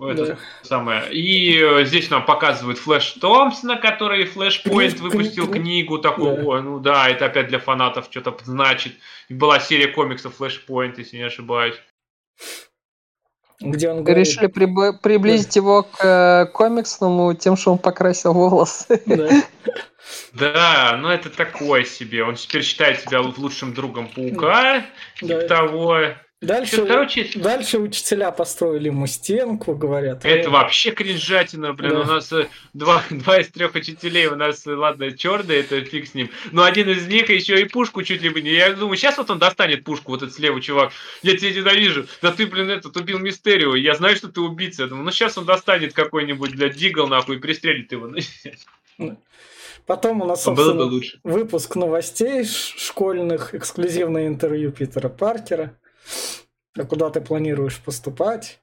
э, 0.02 0.10
это 0.12 0.26
Да. 0.26 0.36
самое. 0.62 1.12
И 1.12 1.56
э, 1.62 1.84
здесь 1.84 2.10
нам 2.10 2.24
показывают 2.24 2.78
Флэш 2.78 3.12
Томпсона, 3.20 3.76
который 3.76 4.24
Книг- 4.24 4.98
выпустил 5.00 5.46
книг- 5.46 5.62
книгу 5.62 5.98
такую. 5.98 6.36
Да. 6.36 6.60
Ну 6.62 6.80
да, 6.80 7.08
это 7.08 7.26
опять 7.26 7.48
для 7.48 7.60
фанатов 7.60 8.08
что-то 8.10 8.34
значит. 8.44 8.94
И 9.28 9.34
была 9.34 9.60
серия 9.60 9.86
комиксов 9.88 10.40
Flashpoint, 10.40 10.94
если 10.98 11.18
не 11.18 11.22
ошибаюсь. 11.22 11.76
Где 13.60 13.90
он 13.90 14.02
говорит... 14.02 14.26
Решили 14.26 14.48
приб- 14.48 14.98
приблизить 15.02 15.54
его 15.54 15.82
к 15.84 16.02
э, 16.04 16.46
комиксному 16.52 17.34
тем, 17.34 17.56
что 17.56 17.72
он 17.72 17.78
покрасил 17.78 18.32
волосы. 18.32 19.00
Да. 19.06 19.28
Да, 20.32 20.96
ну 21.00 21.08
это 21.08 21.30
такое 21.30 21.84
себе. 21.84 22.24
Он 22.24 22.34
теперь 22.34 22.62
считает 22.64 23.00
себя 23.00 23.20
лучшим 23.20 23.74
другом 23.74 24.08
паука. 24.08 24.84
Типа 25.16 25.34
Да. 25.34 25.46
того. 25.48 25.98
Дальше, 26.40 26.86
Короче, 26.86 27.30
дальше 27.34 27.78
учителя 27.78 28.30
построили 28.30 28.86
ему 28.86 29.06
стенку, 29.06 29.74
говорят. 29.74 30.24
это 30.24 30.48
«Э, 30.48 30.50
вообще 30.50 30.90
кринжатина, 30.90 31.74
блин. 31.74 31.90
Да. 31.90 32.00
У 32.00 32.04
нас 32.04 32.32
э, 32.32 32.48
два, 32.72 33.04
два 33.10 33.40
из 33.40 33.48
трех 33.48 33.74
учителей, 33.74 34.26
у 34.26 34.36
нас, 34.36 34.66
э, 34.66 34.74
ладно, 34.74 35.12
черный, 35.12 35.56
это 35.56 35.82
фиг 35.82 36.08
с 36.08 36.14
ним. 36.14 36.30
Но 36.50 36.62
один 36.62 36.88
из 36.88 37.06
них 37.06 37.28
еще 37.28 37.60
и 37.60 37.66
пушку 37.66 38.02
чуть 38.02 38.22
ли 38.22 38.30
бы 38.30 38.40
не. 38.40 38.52
Я 38.52 38.72
думаю, 38.72 38.96
сейчас 38.96 39.18
вот 39.18 39.28
он 39.28 39.38
достанет 39.38 39.84
пушку, 39.84 40.12
вот 40.12 40.22
этот 40.22 40.34
слева 40.34 40.62
чувак. 40.62 40.92
Я 41.22 41.36
тебя 41.36 41.52
ненавижу. 41.52 42.06
Да 42.22 42.32
ты, 42.32 42.46
блин, 42.46 42.70
этот 42.70 42.96
убил 42.96 43.18
Мистерио. 43.18 43.76
Я 43.76 43.94
знаю, 43.94 44.16
что 44.16 44.28
ты 44.28 44.40
убийца. 44.40 44.84
Я 44.84 44.88
думаю, 44.88 45.04
ну 45.04 45.10
сейчас 45.10 45.36
он 45.36 45.44
достанет 45.44 45.92
какой-нибудь, 45.92 46.52
для 46.52 46.70
дигл, 46.70 47.06
нахуй, 47.06 47.36
и 47.36 47.38
пристрелит 47.38 47.92
его. 47.92 48.10
Потом 49.86 50.22
у 50.22 50.24
нас, 50.24 50.44
Было 50.46 50.54
бы 50.54 50.62
собственно, 50.62 50.84
лучше. 50.84 51.20
выпуск 51.22 51.76
новостей 51.76 52.44
школьных, 52.46 53.54
эксклюзивное 53.54 54.26
интервью 54.26 54.72
Питера 54.72 55.08
Паркера. 55.10 55.76
А 56.76 56.84
куда 56.84 57.10
ты 57.10 57.20
планируешь 57.20 57.80
поступать? 57.80 58.60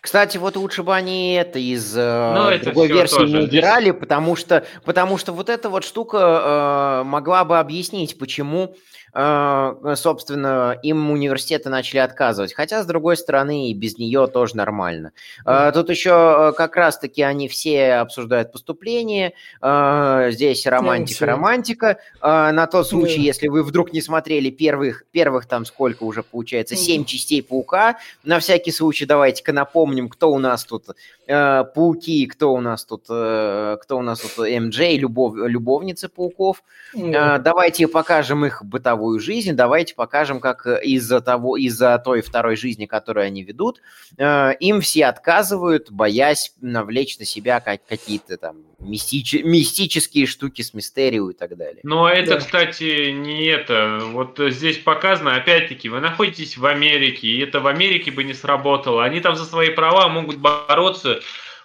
Кстати, 0.00 0.38
вот 0.38 0.56
лучше 0.56 0.82
бы 0.82 0.94
они 0.94 1.34
это 1.34 1.58
из 1.58 1.94
э, 1.96 2.34
Ну, 2.34 2.48
это 2.48 2.66
другой 2.66 2.88
версии 2.88 3.16
тоже 3.16 3.32
не 3.32 3.44
убирали, 3.44 3.90
потому 3.90 4.34
что, 4.34 4.64
потому 4.84 5.18
что 5.18 5.32
вот 5.32 5.50
эта 5.50 5.68
вот 5.68 5.84
штука 5.84 7.02
э, 7.02 7.04
могла 7.04 7.44
бы 7.44 7.58
объяснить, 7.58 8.18
почему, 8.18 8.64
э, 8.64 8.78
собственно, 9.12 10.78
им 10.82 11.10
университеты 11.10 11.68
начали 11.68 11.98
отказывать. 11.98 12.54
Хотя, 12.54 12.82
с 12.82 12.86
другой 12.86 13.16
стороны, 13.16 13.70
и 13.70 13.74
без 13.74 13.98
нее 13.98 14.26
тоже 14.26 14.56
нормально. 14.56 15.12
Э, 15.44 15.70
тут 15.72 15.90
еще 15.90 16.10
э, 16.50 16.52
как 16.56 16.76
раз-таки 16.76 17.22
они 17.22 17.48
все 17.48 17.94
обсуждают 17.94 18.52
поступление. 18.52 19.34
э, 19.62 20.28
здесь 20.30 20.66
романтика, 20.66 21.26
романтика. 21.26 21.98
Э, 22.22 22.50
на 22.52 22.66
тот 22.66 22.88
случай, 22.88 23.20
если 23.20 23.48
вы 23.48 23.62
вдруг 23.62 23.92
не 23.92 24.00
смотрели 24.00 24.50
первых, 24.50 25.04
первых 25.10 25.46
там 25.46 25.64
сколько 25.64 26.04
уже 26.04 26.22
получается, 26.22 26.76
семь 26.76 27.04
частей 27.04 27.42
Паука, 27.42 27.98
на 28.24 28.38
всякий 28.38 28.72
случай 28.72 29.06
давайте-ка 29.06 29.52
напомним, 29.52 30.08
кто 30.08 30.30
у 30.30 30.38
нас 30.38 30.64
тут 30.64 30.84
э, 31.30 31.64
пауки, 31.74 32.26
кто 32.26 32.52
у 32.52 32.60
нас 32.60 32.84
тут, 32.84 33.06
э, 33.08 33.76
кто 33.80 33.98
у 33.98 34.02
нас 34.02 34.20
тут 34.20 34.48
МД, 34.48 34.78
любов, 34.98 35.34
любовницы 35.36 36.08
пауков. 36.08 36.62
Э, 36.94 37.38
давайте 37.38 37.86
покажем 37.88 38.44
их 38.44 38.64
бытовую 38.64 39.20
жизнь, 39.20 39.52
давайте 39.52 39.94
покажем, 39.94 40.40
как 40.40 40.66
из-за 40.66 41.20
того, 41.20 41.56
из-за 41.56 41.98
той 41.98 42.20
второй 42.22 42.56
жизни, 42.56 42.86
которую 42.86 43.26
они 43.26 43.42
ведут, 43.44 43.80
э, 44.18 44.54
им 44.60 44.80
все 44.80 45.06
отказывают, 45.06 45.90
боясь 45.90 46.52
навлечь 46.60 47.18
на 47.18 47.24
себя 47.24 47.60
как- 47.60 47.86
какие-то 47.86 48.36
там 48.36 48.56
мистич- 48.80 49.42
мистические 49.42 50.26
штуки 50.26 50.62
с 50.62 50.74
мистерией 50.74 51.30
и 51.30 51.34
так 51.34 51.56
далее. 51.56 51.80
Но 51.82 52.08
это, 52.08 52.32
Да. 52.32 52.38
кстати, 52.38 53.10
не 53.10 53.44
это. 53.46 54.00
Вот 54.12 54.38
э, 54.40 54.50
здесь 54.50 54.78
показано, 54.78 55.36
опять-таки, 55.36 55.88
вы 55.88 56.00
находитесь 56.00 56.56
в 56.56 56.66
Америке, 56.66 57.28
и 57.28 57.38
это 57.40 57.60
в 57.60 57.66
Америке 57.66 58.10
бы 58.10 58.24
не 58.24 58.34
сработало. 58.34 59.04
Они 59.04 59.20
там 59.20 59.36
за 59.36 59.44
свои 59.44 59.70
права 59.70 60.08
могут 60.08 60.36
бороться 60.38 61.20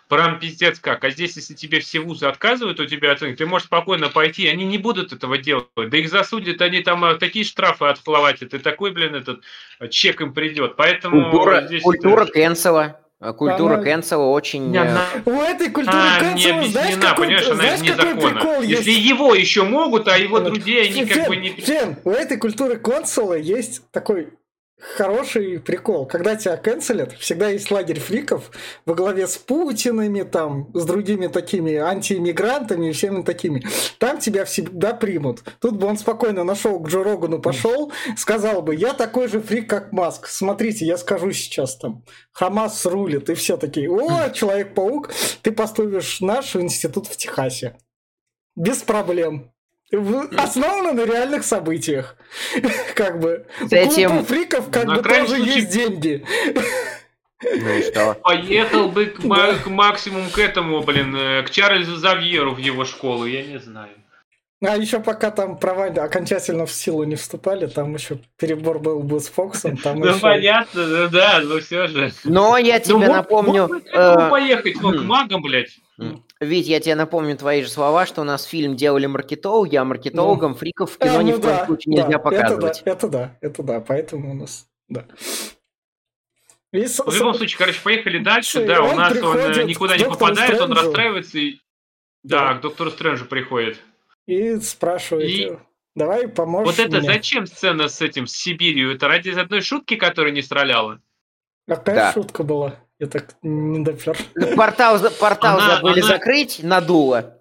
прям 0.08 0.38
пиздец 0.40 0.80
как. 0.80 1.04
А 1.04 1.10
здесь, 1.10 1.36
если 1.36 1.56
тебе 1.56 1.80
все 1.80 2.00
вузы 2.00 2.28
отказывают 2.28 2.80
у 2.80 2.86
тебя 2.86 3.12
оценки, 3.14 3.38
ты 3.38 3.48
можешь 3.48 3.66
спокойно 3.66 4.10
пойти, 4.10 4.48
они 4.48 4.64
не 4.64 4.78
будут 4.78 5.12
этого 5.14 5.40
делать. 5.40 5.66
Да 5.76 5.98
их 5.98 6.10
засудят, 6.10 6.62
они 6.62 6.82
там 6.82 7.04
э, 7.06 7.16
такие 7.16 7.44
штрафы 7.44 7.86
отплаватят, 7.86 8.54
и 8.54 8.60
такой, 8.60 8.92
блин, 8.92 9.16
этот 9.16 9.42
э, 9.80 9.88
чек 9.88 10.22
им 10.22 10.32
придет. 10.34 10.76
Поэтому 10.76 11.32
Культура, 11.32 11.66
здесь 11.66 11.82
культура 11.82 12.24
это- 12.24 12.32
кэнсела. 12.34 13.00
Э, 13.30 13.34
Культура 13.34 13.76
Она- 13.76 13.84
кэнсела 13.84 14.26
очень... 14.26 14.70
Не, 14.72 14.78
э, 14.78 14.82
она- 14.82 15.06
У 15.26 15.32
этой 15.32 15.70
культуры 15.70 15.98
А, 15.98 16.20
не 16.34 16.44
канцела, 16.44 16.64
знаешь, 16.68 16.96
какой, 16.98 17.26
понимаешь, 17.28 17.46
она 17.48 17.56
знаешь, 17.56 17.98
какой 17.98 18.16
прикол 18.32 18.62
Если 18.62 18.92
есть? 18.92 19.06
его 19.10 19.34
еще 19.36 19.64
могут, 19.64 20.08
а 20.08 20.18
его 20.18 20.40
друзей 20.40 20.88
они 20.90 21.06
как 21.06 21.28
бы 21.28 21.36
не... 21.38 21.50
Фен, 21.50 21.98
у 22.04 22.12
этой 22.12 22.38
культуры 22.38 22.78
консула 22.78 23.34
есть 23.34 23.82
такой 23.92 24.30
хороший 24.80 25.60
прикол. 25.60 26.06
Когда 26.06 26.36
тебя 26.36 26.58
канцелят, 26.58 27.14
всегда 27.14 27.50
есть 27.50 27.72
лагерь 27.72 28.00
фриков 28.00 28.52
во 28.86 28.94
главе 28.94 29.28
с 29.28 29.38
Путинами, 29.38 30.24
там, 30.24 30.70
с 30.74 30.86
другими 30.86 31.28
такими 31.28 31.76
антииммигрантами 31.76 32.90
и 32.90 32.92
всеми 32.92 33.24
такими. 33.24 33.64
Там 34.00 34.20
тебя 34.20 34.46
всегда 34.46 34.94
примут. 34.94 35.44
Тут 35.60 35.78
бы 35.78 35.88
он 35.88 35.98
спокойно 35.98 36.44
нашел 36.44 36.80
к 36.80 36.88
Джо 36.88 37.04
Рогану, 37.04 37.42
пошел, 37.42 37.92
сказал 38.18 38.62
бы, 38.62 38.76
я 38.76 38.94
такой 38.94 39.28
же 39.28 39.42
фрик, 39.42 39.70
как 39.70 39.92
Маск. 39.92 40.28
Смотрите, 40.28 40.86
я 40.86 40.98
скажу 40.98 41.32
сейчас 41.32 41.78
там, 41.78 42.04
Хамас 42.32 42.86
рулит, 42.86 43.30
и 43.30 43.34
все 43.34 43.58
такие, 43.58 43.90
о, 43.90 44.30
Человек-паук, 44.30 45.12
ты 45.42 45.52
поступишь 45.52 46.20
в 46.20 46.22
наш 46.22 46.56
институт 46.56 47.08
в 47.08 47.18
Техасе. 47.18 47.78
Без 48.56 48.78
проблем. 48.78 49.55
Основано 49.92 50.94
на 50.94 51.06
реальных 51.06 51.44
событиях. 51.44 52.16
Как 52.96 53.20
бы. 53.20 53.46
Этим- 53.72 54.12
У 54.12 54.14
группы 54.16 54.26
фриков 54.34 54.72
как 54.72 54.86
На 54.86 54.96
бы 54.96 55.04
тоже 55.04 55.28
случай- 55.38 55.52
есть 55.56 55.70
деньги. 55.70 56.26
Ну 57.44 57.70
и 57.78 57.82
что? 57.84 58.16
Поехал 58.16 58.90
бы 58.90 59.06
к, 59.08 59.20
Да. 59.22 59.54
к 59.56 59.68
максимум 59.68 60.30
к 60.30 60.40
этому, 60.40 60.82
блин, 60.82 61.16
э, 61.16 61.44
к 61.44 61.52
Чарльзу 61.52 61.96
Завьеру 61.98 62.54
в 62.56 62.58
его 62.58 62.86
школу, 62.86 63.26
я 63.26 63.44
не 63.44 63.60
знаю. 63.60 63.90
А 64.68 64.76
еще 64.78 65.00
пока 65.00 65.32
там 65.32 65.58
права 65.58 65.86
окончательно 65.86 66.66
в 66.66 66.72
силу 66.72 67.04
не 67.04 67.16
вступали, 67.16 67.68
там 67.68 67.94
еще 67.94 68.20
перебор 68.38 68.80
был 68.80 69.02
бы 69.02 69.20
с 69.20 69.28
Фоксом. 69.30 69.78
Там 69.78 70.00
Ну 70.00 70.08
еще- 70.08 70.20
понятно, 70.20 70.88
да, 70.88 71.08
да, 71.08 71.42
но 71.44 71.60
все 71.60 71.88
же. 71.88 72.12
Но 72.24 72.58
я 72.58 72.80
тебе 72.80 72.96
Ну, 72.96 73.00
мог- 73.02 73.16
напомню... 73.16 73.68
мог 73.68 73.86
этому 73.86 74.28
э, 74.28 74.30
поехать, 74.30 74.76
ну, 74.82 74.92
к 74.92 74.96
хм. 75.02 75.06
магам, 75.06 75.42
блядь. 75.42 75.78
Вить, 76.42 76.68
я 76.68 76.80
тебе 76.80 76.96
напомню 76.96 77.38
твои 77.38 77.64
же 77.64 77.70
слова, 77.70 78.06
что 78.06 78.22
у 78.22 78.24
нас 78.26 78.44
фильм 78.44 78.76
делали 78.76 79.06
маркетологи, 79.06 79.76
а 79.78 79.86
маркетологам 79.86 80.56
фриков 80.56 80.92
в 80.92 80.98
кино 80.98 81.20
А, 81.20 81.24
ни 81.24 81.32
ну 81.32 81.38
в 81.38 81.42
коем 81.42 81.56
да, 81.56 81.66
случае 81.66 81.96
да, 81.96 82.04
нельзя 82.04 82.20
показывать. 82.20 82.82
Это 82.86 82.86
да, 82.86 82.92
это 82.92 83.08
да, 83.08 83.38
это 83.42 83.64
да, 83.64 83.80
поэтому 83.80 84.32
у 84.32 84.34
нас, 84.34 84.68
да. 84.90 85.06
И 86.74 86.86
В 86.86 87.16
любом 87.16 87.36
случае, 87.36 87.58
короче, 87.58 87.80
поехали 87.82 88.18
дальше. 88.18 88.64
И 88.64 88.66
Да, 88.68 88.82
у 88.82 88.88
он 88.88 88.98
нас 88.98 89.14
он 89.22 89.38
э, 89.38 89.64
никуда 89.64 89.96
не 89.96 90.04
попадает, 90.04 90.60
он 90.60 90.68
Стрэнджу. 90.72 90.76
расстраивается 90.76 91.38
и... 91.40 91.56
Да, 92.24 92.56
к 92.56 92.62
доктору 92.62 92.92
Стрэнджу 92.92 93.26
приходит. 93.26 93.80
И 94.28 94.58
спрашивает, 94.60 95.30
И- 95.30 95.58
давай 95.96 96.28
поможешь 96.28 96.78
Вот 96.78 96.86
это 96.86 96.98
мне. 97.00 97.08
зачем 97.08 97.46
сцена 97.48 97.88
с 97.88 98.02
этим, 98.02 98.28
с 98.28 98.34
Сибирью? 98.34 98.94
Это 98.96 99.08
ради 99.08 99.30
одной 99.30 99.62
шутки, 99.62 99.96
которая 99.96 100.32
не 100.34 100.42
стреляла? 100.42 101.00
Опять 101.68 101.96
Да. 101.96 102.14
шутка 102.14 102.44
была, 102.44 102.76
я 103.00 103.08
так 103.08 103.36
не 103.42 103.80
допер. 103.84 104.18
Портал, 104.56 104.98
за- 105.00 105.12
портал 105.12 105.58
Она- 105.60 105.76
забыли 105.78 106.00
она- 106.00 106.08
закрыть, 106.08 106.60
надуло. 106.64 107.32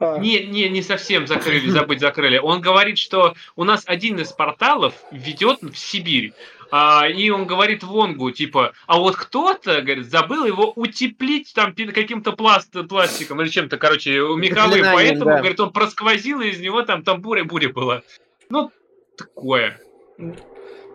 А, 0.00 0.18
Не, 0.18 0.46
не, 0.46 0.68
не 0.68 0.82
совсем 0.82 1.28
закрыли, 1.28 1.68
забыть 1.70 2.00
закрыли. 2.00 2.36
Он 2.38 2.60
говорит, 2.60 2.98
что 2.98 3.34
у 3.54 3.62
нас 3.62 3.84
один 3.86 4.18
из 4.18 4.32
порталов 4.32 4.94
ведет 5.12 5.62
в 5.62 5.76
Сибирь. 5.76 6.32
А, 6.74 7.06
и 7.06 7.28
он 7.28 7.46
говорит 7.46 7.84
Вонгу, 7.84 8.30
типа, 8.30 8.72
а 8.86 8.98
вот 8.98 9.14
кто-то, 9.16 9.82
говорит, 9.82 10.10
забыл 10.10 10.46
его 10.46 10.72
утеплить 10.74 11.52
там 11.54 11.74
каким-то 11.74 12.32
пласт, 12.32 12.74
пластиком 12.88 13.42
или 13.42 13.48
чем-то, 13.50 13.76
короче, 13.76 14.12
меховым. 14.12 14.86
Поэтому, 14.94 15.26
да. 15.26 15.38
говорит, 15.40 15.60
он 15.60 15.70
просквозил, 15.70 16.40
и 16.40 16.48
из 16.48 16.60
него 16.60 16.80
там, 16.80 17.02
там 17.02 17.20
буря-буря 17.20 17.68
была. 17.68 18.00
Ну, 18.48 18.72
такое. 19.18 19.78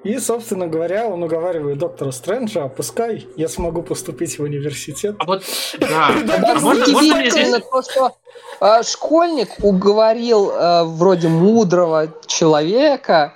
И, 0.04 0.18
собственно 0.18 0.68
говоря, 0.68 1.08
он 1.08 1.22
уговаривает 1.22 1.78
доктора 1.78 2.10
Стрэнджа, 2.10 2.64
а 2.64 2.70
пускай 2.70 3.28
я 3.36 3.48
смогу 3.48 3.84
поступить 3.84 4.40
в 4.40 4.42
университет. 4.42 5.16
А 5.20 5.26
вот, 5.26 5.44
да. 5.80 6.10
А 6.48 6.60
можно, 6.60 6.72
удивительно, 6.72 7.02
можно 7.02 7.16
мне 7.20 7.30
здесь... 7.30 7.44
Удивительно 7.44 7.60
то, 7.60 7.82
что 7.84 8.18
э, 8.62 8.84
школьник 8.84 9.50
уговорил 9.62 10.50
э, 10.50 10.84
вроде 10.86 11.28
мудрого 11.28 12.12
человека, 12.26 13.34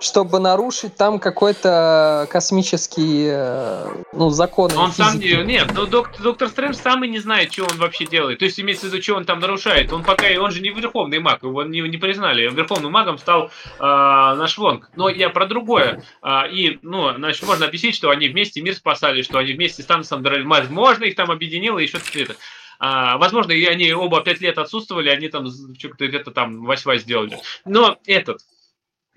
чтобы 0.00 0.38
нарушить 0.38 0.96
там 0.96 1.18
какой-то 1.18 2.26
космический 2.30 3.28
э, 3.30 4.04
ну, 4.12 4.30
закон. 4.30 4.70
Он 4.76 4.92
сам 4.92 5.18
не... 5.18 5.32
Нет, 5.44 5.72
но 5.74 5.86
доктор, 5.86 6.22
доктор 6.22 6.48
Стрэндж 6.48 6.76
сам 6.76 7.04
и 7.04 7.08
не 7.08 7.18
знает, 7.18 7.52
что 7.52 7.64
он 7.64 7.76
вообще 7.78 8.06
делает. 8.06 8.38
То 8.38 8.44
есть 8.44 8.58
имеется 8.60 8.86
в 8.86 8.92
виду, 8.92 9.02
что 9.02 9.14
он 9.16 9.24
там 9.24 9.40
нарушает. 9.40 9.92
Он 9.92 10.04
пока... 10.04 10.26
Он 10.38 10.50
же 10.50 10.60
не 10.60 10.70
верховный 10.70 11.18
маг, 11.18 11.42
его 11.42 11.62
не, 11.64 11.80
не 11.80 11.96
признали. 11.96 12.48
Верховным 12.48 12.92
магом 12.92 13.18
стал 13.18 13.50
а, 13.78 14.34
наш 14.36 14.56
Вонг. 14.58 14.90
Но 14.96 15.08
я 15.08 15.30
про 15.30 15.46
другое. 15.46 16.02
А, 16.22 16.46
и, 16.46 16.78
ну, 16.82 17.12
значит, 17.14 17.44
можно 17.46 17.66
объяснить, 17.66 17.94
что 17.94 18.10
они 18.10 18.28
вместе 18.28 18.60
мир 18.60 18.74
спасали, 18.74 19.22
что 19.22 19.38
они 19.38 19.52
вместе 19.52 19.82
с 19.82 19.86
Таносом 19.86 20.22
драли. 20.22 20.42
Возможно, 20.42 21.04
их 21.04 21.16
там 21.16 21.30
объединило 21.30 21.78
и 21.78 21.86
что-то. 21.86 22.36
А, 22.78 23.18
возможно, 23.18 23.52
и 23.52 23.64
они 23.64 23.92
оба 23.92 24.20
пять 24.20 24.40
лет 24.40 24.58
отсутствовали, 24.58 25.08
они 25.08 25.28
там 25.28 25.48
что-то 25.78 26.06
где-то 26.06 26.30
там 26.30 26.64
восьмая 26.64 26.98
сделали. 26.98 27.38
Но 27.64 27.98
этот, 28.06 28.42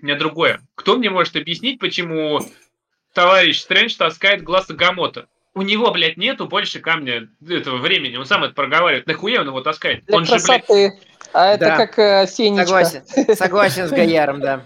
у 0.02 0.06
меня 0.06 0.16
другое. 0.16 0.60
Кто 0.74 0.96
мне 0.96 1.08
может 1.10 1.36
объяснить, 1.36 1.78
почему 1.78 2.40
товарищ 3.14 3.60
Стрэндж 3.60 3.96
таскает 3.96 4.42
глаз 4.42 4.68
Агамота? 4.68 5.26
У 5.54 5.62
него, 5.62 5.90
блядь, 5.92 6.16
нету 6.16 6.46
больше 6.46 6.80
камня 6.80 7.28
этого 7.46 7.76
времени. 7.76 8.16
Он 8.16 8.24
сам 8.26 8.42
это 8.42 8.54
проговаривает. 8.54 9.06
Нахуя 9.06 9.42
он 9.42 9.48
его 9.48 9.60
таскает? 9.60 10.04
Для 10.06 10.16
он 10.16 10.24
же, 10.24 10.32
блядь, 10.32 10.44
красоты. 10.66 10.92
А 11.32 11.48
это 11.54 11.66
Да. 11.66 11.76
как 11.76 11.98
э, 11.98 12.26
фенечка. 12.26 12.66
Согласен, 12.66 13.02
согласен 13.36 13.86
с 13.88 13.90
Гаяром, 13.90 14.40
да. 14.40 14.64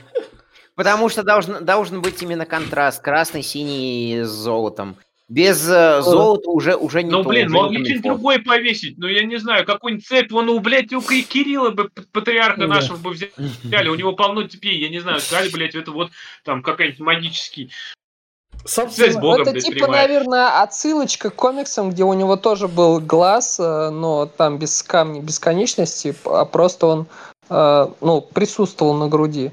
Потому 0.74 1.08
что 1.08 1.22
должен, 1.22 1.64
должен 1.64 2.02
быть 2.02 2.22
именно 2.22 2.46
контраст. 2.46 3.02
Красный, 3.02 3.42
синий 3.42 4.20
с 4.22 4.28
золотом. 4.28 4.96
Без 5.28 5.68
э, 5.68 6.02
золота 6.02 6.50
уже, 6.50 6.76
уже 6.76 7.02
не 7.02 7.10
ну, 7.10 7.24
то, 7.24 7.28
блин, 7.28 7.50
мог 7.50 7.72
что-нибудь 7.72 8.02
другое 8.02 8.38
повесить. 8.38 8.96
Ну, 8.96 9.08
я 9.08 9.24
не 9.24 9.38
знаю, 9.38 9.66
какую-нибудь 9.66 10.06
цепь. 10.06 10.32
Он, 10.32 10.48
у, 10.48 10.60
блядь, 10.60 10.92
у 10.92 11.00
Ки- 11.00 11.22
Кирилла 11.22 11.70
бы, 11.70 11.90
патриарха 12.12 12.60
Да. 12.60 12.66
нашего 12.68 12.96
бы 12.96 13.10
взяли. 13.10 13.88
У 13.88 13.96
него 13.96 14.12
полно 14.12 14.46
цепей. 14.46 14.78
Я 14.78 14.88
не 14.88 15.00
знаю, 15.00 15.20
сказали, 15.20 15.50
блядь, 15.50 15.74
это 15.74 15.90
вот 15.90 16.12
там 16.44 16.62
какой-нибудь 16.62 17.00
магический. 17.00 17.72
Собственно, 18.64 19.20
Богом, 19.20 19.42
это 19.42 19.50
блядь, 19.52 19.64
типа, 19.64 19.78
прямая. 19.78 20.02
наверное, 20.02 20.62
отсылочка 20.62 21.30
к 21.30 21.34
комиксам, 21.34 21.90
где 21.90 22.04
у 22.04 22.12
него 22.12 22.36
тоже 22.36 22.68
был 22.68 23.00
глаз, 23.00 23.58
э, 23.58 23.90
но 23.90 24.26
там 24.26 24.58
без 24.58 24.80
камня 24.82 25.22
бесконечности, 25.22 26.14
а 26.24 26.44
просто 26.44 26.86
он 26.86 27.06
э, 27.50 27.86
ну, 28.00 28.20
присутствовал 28.20 28.94
на 28.94 29.08
груди. 29.08 29.50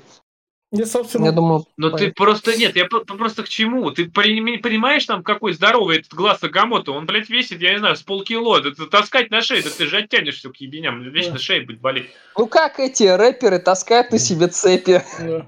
Я, 0.75 0.87
собственно, 0.87 1.25
Я 1.25 1.31
думаю, 1.33 1.65
Но 1.77 1.91
ты 1.91 2.11
просто, 2.11 2.57
нет, 2.57 2.75
я 2.75 2.85
просто 2.85 3.43
к 3.43 3.47
чему? 3.47 3.91
Ты 3.91 4.09
пони- 4.09 4.57
понимаешь, 4.57 5.05
там, 5.05 5.21
какой 5.21 5.53
здоровый 5.53 5.99
этот 5.99 6.15
глаз 6.15 6.41
Агамото? 6.43 6.93
Он, 6.93 7.05
блядь, 7.05 7.29
весит, 7.29 7.61
я 7.61 7.73
не 7.73 7.77
знаю, 7.77 7.95
с 7.95 8.01
полкило. 8.01 8.59
Да 8.59 8.71
ты 8.71 8.87
таскать 8.87 9.29
на 9.29 9.41
шее, 9.41 9.61
да 9.61 9.69
ты 9.69 9.85
же 9.85 9.97
оттянешься 9.97 10.49
к 10.49 10.55
ебеням. 10.57 11.03
Вечно 11.03 11.33
Да. 11.33 11.37
шея 11.39 11.63
будет 11.63 11.79
болеть. 11.79 12.09
ну 12.35 12.47
как 12.47 12.79
эти 12.79 13.03
рэперы 13.03 13.59
таскают 13.59 14.11
на 14.11 14.17
себе 14.17 14.47
цепи? 14.47 15.03
да. 15.19 15.45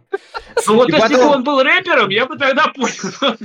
Ну 0.68 0.76
вот 0.76 0.90
если 0.90 1.16
бы 1.16 1.26
он 1.26 1.44
был 1.44 1.62
рэпером, 1.64 2.10
я 2.10 2.28
бы 2.28 2.38
тогда 2.38 2.68
понял. 2.68 3.36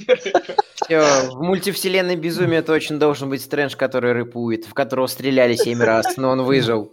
Всё, 0.84 1.30
в 1.32 1.42
мультивселенной 1.42 2.16
безумия 2.16 2.62
точно 2.62 2.98
должен 2.98 3.28
быть 3.30 3.42
Стрэндж, 3.42 3.74
который 3.76 4.12
рыпует, 4.12 4.64
в 4.66 4.74
которого 4.74 5.06
стреляли 5.06 5.54
семь 5.54 5.80
раз, 5.82 6.16
но 6.16 6.30
он 6.30 6.42
выжил. 6.42 6.92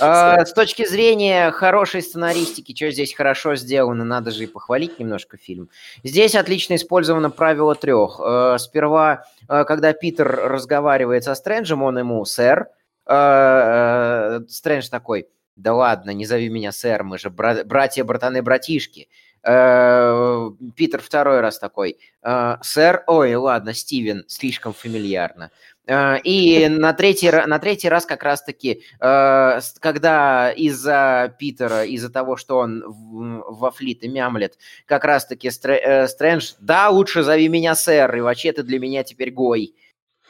А, 0.00 0.44
С 0.44 0.52
точки 0.52 0.86
зрения 0.86 1.50
хорошей 1.50 2.02
сценаристики, 2.02 2.74
что 2.74 2.90
здесь 2.90 3.14
хорошо 3.14 3.56
сделано, 3.56 4.04
надо 4.10 4.30
же 4.30 4.44
и 4.44 4.46
похвалить 4.46 4.98
немножко 4.98 5.36
фильм. 5.38 5.70
Здесь 6.04 6.34
отлично 6.34 6.74
использовано 6.74 7.30
правило 7.30 7.74
трех. 7.74 8.20
Э, 8.22 8.56
Сперва, 8.58 9.24
э, 9.48 9.64
когда 9.64 9.92
Питер 9.94 10.28
разговаривает 10.28 11.24
со 11.24 11.34
Стрэнджем, 11.34 11.82
он 11.82 11.98
ему 11.98 12.24
«сэр», 12.26 12.68
Э, 13.06 14.40
Стрэндж 14.48 14.88
такой, 14.88 15.26
да 15.56 15.74
ладно, 15.74 16.10
не 16.10 16.26
зови 16.26 16.48
меня 16.48 16.70
сэр, 16.70 17.02
мы 17.02 17.18
же 17.18 17.28
бра- 17.30 17.64
братья, 17.64 18.04
братаны, 18.04 18.40
братишки. 18.42 19.08
Питер 19.42 21.00
второй 21.00 21.40
раз 21.40 21.58
такой, 21.58 21.96
«Э, 22.22 22.56
сэр, 22.62 23.02
ой, 23.06 23.34
ладно, 23.34 23.72
Стивен, 23.74 24.24
слишком 24.28 24.72
фамильярно. 24.74 25.50
Э, 25.90 26.18
И 26.22 26.68
на 26.68 26.92
третий, 26.92 27.30
на 27.30 27.58
третий 27.58 27.88
раз 27.88 28.06
как 28.06 28.22
раз-таки, 28.22 28.82
э, 29.00 29.60
когда 29.80 30.52
из-за 30.52 31.34
Питера, 31.38 31.84
из-за 31.84 32.10
того, 32.10 32.36
что 32.36 32.58
он 32.58 32.84
во 32.86 33.70
флит 33.72 34.04
и 34.04 34.08
мямлет, 34.08 34.56
как 34.86 35.04
раз-таки 35.04 35.48
э, 35.48 36.06
Стрэндж, 36.06 36.52
да, 36.60 36.90
лучше 36.90 37.22
зови 37.24 37.48
меня 37.48 37.74
сэр, 37.74 38.14
и 38.16 38.20
вообще 38.20 38.52
ты 38.52 38.62
для 38.62 38.78
меня 38.78 39.02
теперь 39.02 39.32
гой. 39.32 39.74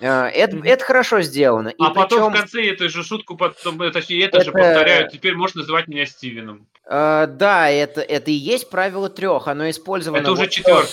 Это, 0.00 0.56
это 0.64 0.82
хорошо 0.82 1.20
сделано. 1.20 1.68
И 1.68 1.74
А 1.78 1.90
потом 1.90 2.22
в 2.22 2.32
причем- 2.32 2.40
конце 2.40 2.70
эту 2.70 2.88
же 2.88 3.04
шутку, 3.04 3.36
потом, 3.36 3.78
точнее, 3.92 4.24
это, 4.24 4.42
же 4.42 4.48
Это- 4.50 4.58
повторяют. 4.58 5.12
Теперь 5.12 5.34
можешь 5.34 5.56
называть 5.56 5.88
меня 5.88 6.06
Стивеном. 6.06 6.66
Э, 6.86 7.26
да, 7.28 7.68
это, 7.68 8.00
это 8.00 8.30
и 8.30 8.34
есть 8.34 8.70
правило 8.70 9.10
трех. 9.10 9.46
Оно 9.46 9.68
использовано. 9.68 10.22
Это 10.22 10.32
уже 10.32 10.44
вот. 10.44 10.58
Э, 10.66 10.84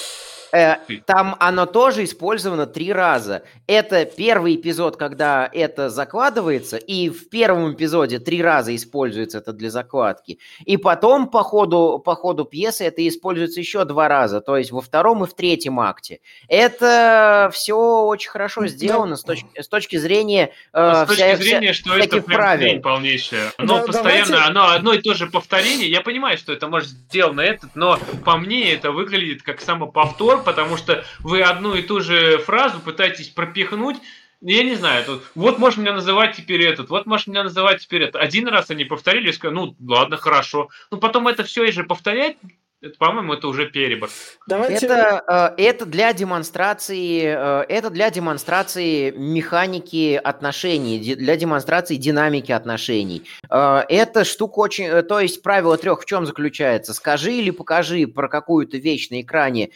там 1.06 1.36
оно 1.40 1.66
тоже 1.66 2.04
использовано 2.04 2.66
три 2.68 2.92
раза. 2.94 3.44
Это 3.68 4.06
первый 4.06 4.56
эпизод, 4.56 4.98
когда 4.98 5.50
это 5.52 5.90
закладывается, 5.90 6.78
и 6.78 7.10
в 7.10 7.30
первом 7.30 7.74
эпизоде 7.74 8.20
три 8.20 8.42
раза 8.42 8.76
используется 8.76 9.40
это 9.40 9.54
для 9.54 9.70
закладки. 9.70 10.40
И 10.66 10.78
потом 10.78 11.28
по 11.28 11.44
ходу, 11.44 12.02
по 12.04 12.16
ходу 12.16 12.46
пьесы 12.46 12.86
это 12.86 13.06
используется 13.08 13.60
еще 13.60 13.84
два 13.86 14.08
раза, 14.08 14.42
то 14.42 14.58
есть 14.58 14.72
во 14.72 14.82
втором 14.82 15.24
и 15.24 15.28
в 15.28 15.34
третьем 15.34 15.80
акте. 15.80 16.20
Это 16.48 17.50
все 17.54 17.76
очень 18.06 18.30
хорошо 18.30 18.62
Да. 18.62 18.68
сделано 18.68 19.16
с 19.16 19.24
точки, 19.24 19.48
с 19.62 19.68
точки 19.68 19.98
зрения... 19.98 20.52
э, 20.74 20.90
Ну, 20.92 21.06
с 21.06 21.08
точки 21.08 21.22
вся- 21.24 21.36
зрения, 21.38 21.72
вся- 21.74 21.82
что 21.82 21.98
это 21.98 22.22
прям 22.22 22.82
полнейшая. 22.82 23.52
Оно 23.58 23.80
Да, 23.80 23.84
постоянно, 23.86 24.26
давайте- 24.28 24.50
оно 24.50 24.70
одно 24.72 24.94
и 24.94 25.02
то 25.02 25.14
же 25.14 25.28
повторение. 25.28 25.90
Я 25.90 26.02
понимаю, 26.02 26.38
что 26.38 26.54
это 26.54 26.68
может 26.68 26.90
сделано 26.90 27.42
этот, 27.42 27.76
но 27.76 28.00
по 28.26 28.38
мне 28.38 28.74
это 28.74 28.92
выглядит 28.92 29.44
как 29.44 29.62
самоповтор, 29.62 30.37
потому 30.44 30.78
что 30.78 31.06
вы 31.20 31.42
одну 31.42 31.76
и 31.76 31.82
ту 31.82 32.02
же 32.02 32.38
фразу 32.40 32.80
пытаетесь 32.80 33.30
пропихнуть. 33.30 33.98
Я 34.42 34.64
не 34.64 34.76
знаю, 34.76 35.04
тут, 35.04 35.24
вот 35.34 35.58
можешь 35.58 35.80
меня 35.80 35.94
называть 35.94 36.36
теперь 36.36 36.62
этот, 36.62 36.90
вот 36.90 37.08
можешь 37.08 37.26
меня 37.26 37.44
называть 37.44 37.82
теперь 37.82 38.04
это. 38.04 38.20
Один 38.20 38.48
раз 38.48 38.70
они 38.70 38.86
повторили, 38.86 39.30
и 39.30 39.34
сказали, 39.34 39.56
ну 39.56 39.76
ладно, 39.84 40.18
хорошо. 40.18 40.70
Но 40.92 40.98
потом 40.98 41.28
это 41.28 41.44
все 41.44 41.64
и 41.64 41.72
же 41.72 41.84
повторять, 41.84 42.38
это, 42.80 42.96
по-моему, 43.00 43.34
это 43.34 43.48
уже 43.48 43.66
перебор. 43.66 44.10
Давайте... 44.48 44.86
Это, 44.86 45.56
э, 45.58 45.64
это 45.64 45.86
для 45.88 46.14
демонстрации, 46.14 47.24
э, 47.24 47.66
это 47.70 47.90
для 47.90 48.12
демонстрации 48.12 49.10
механики 49.10 50.20
отношений, 50.24 51.16
для 51.16 51.36
демонстрации 51.38 51.96
динамики 51.96 52.52
отношений. 52.52 53.24
Э, 53.50 53.82
Эта 53.90 54.24
штука 54.24 54.60
очень, 54.60 55.02
то 55.02 55.20
есть 55.20 55.42
правило 55.42 55.76
трех 55.78 56.02
в 56.02 56.06
чем 56.06 56.28
заключается? 56.28 56.94
Скажи 56.94 57.34
или 57.34 57.50
покажи 57.50 58.06
про 58.06 58.28
какую-то 58.28 58.78
вещь 58.78 59.10
на 59.10 59.22
экране 59.22 59.72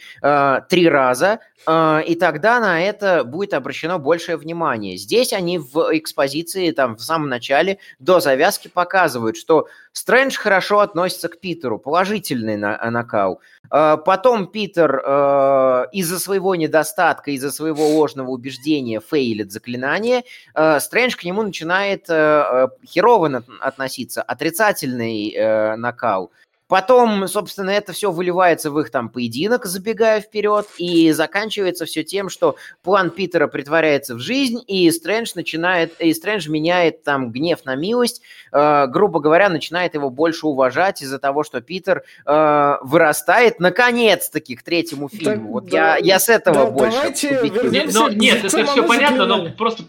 три 0.68 0.88
раза, 0.88 1.40
и 1.68 2.16
тогда 2.18 2.60
на 2.60 2.82
это 2.82 3.24
будет 3.24 3.54
обращено 3.54 3.98
большее 3.98 4.36
внимание. 4.36 4.96
Здесь 4.96 5.32
они 5.32 5.58
в 5.58 5.96
экспозиции, 5.96 6.70
там, 6.72 6.96
в 6.96 7.02
самом 7.02 7.28
начале, 7.28 7.78
до 7.98 8.20
завязки 8.20 8.68
показывают, 8.68 9.36
что 9.36 9.68
Стрэндж 9.92 10.36
хорошо 10.36 10.80
относится 10.80 11.28
к 11.28 11.38
Питеру, 11.38 11.78
положительный 11.78 12.56
на, 12.56 12.76
накал. 12.92 13.40
Э, 13.70 13.96
Потом 14.04 14.46
Питер 14.46 15.02
э, 15.04 15.86
из-за 15.92 16.18
своего 16.20 16.54
недостатка, 16.54 17.32
из-за 17.32 17.50
своего 17.50 17.88
ложного 17.88 18.30
убеждения 18.30 19.00
фейлит 19.00 19.50
заклинание. 19.50 20.22
Э, 20.54 20.78
Стрэндж 20.78 21.16
к 21.16 21.24
нему 21.24 21.42
начинает 21.42 22.06
херово 22.06 23.42
относиться, 23.60 24.22
отрицательный 24.22 25.32
э, 25.32 25.76
накал. 25.76 26.30
Потом, 26.72 27.28
собственно, 27.28 27.68
это 27.68 27.92
все 27.92 28.10
выливается 28.10 28.70
в 28.70 28.80
их 28.80 28.88
там 28.90 29.10
поединок, 29.10 29.66
забегая 29.66 30.22
вперед, 30.22 30.66
и 30.78 31.12
заканчивается 31.12 31.84
все 31.84 32.02
тем, 32.02 32.30
что 32.30 32.56
план 32.82 33.10
Питера 33.10 33.46
притворяется 33.46 34.14
в 34.14 34.20
жизнь, 34.20 34.58
и 34.66 34.90
Стрэндж 34.90 35.32
начинает, 35.34 36.00
и 36.00 36.14
Стрэндж 36.14 36.48
меняет 36.48 37.02
там 37.02 37.30
гнев 37.30 37.66
на 37.66 37.74
милость, 37.74 38.22
э, 38.52 38.86
грубо 38.86 39.20
говоря, 39.20 39.50
начинает 39.50 39.92
его 39.92 40.08
больше 40.08 40.46
уважать 40.46 41.02
из-за 41.02 41.18
того, 41.18 41.44
что 41.44 41.60
Питер 41.60 42.04
э, 42.24 42.76
вырастает 42.80 43.60
наконец-таки 43.60 44.56
к 44.56 44.62
третьему 44.62 45.10
фильму. 45.10 45.52
вот 45.52 45.66
да, 45.66 45.98
я, 45.98 46.14
я 46.14 46.18
с 46.18 46.30
этого 46.30 46.56
да, 46.56 46.70
больше. 46.70 46.96
давайте 46.96 47.38
убедился. 47.38 47.66
вернем- 47.68 47.86
Не- 47.86 47.92
но- 47.92 48.08
к 48.08 48.12
нет, 48.14 48.44
это 48.46 48.64
все 48.64 48.82
понятно, 48.88 49.26
но 49.26 49.50
просто 49.50 49.84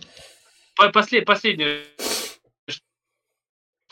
по- 0.76 0.89
после- 0.89 1.22
последнее, 1.22 1.78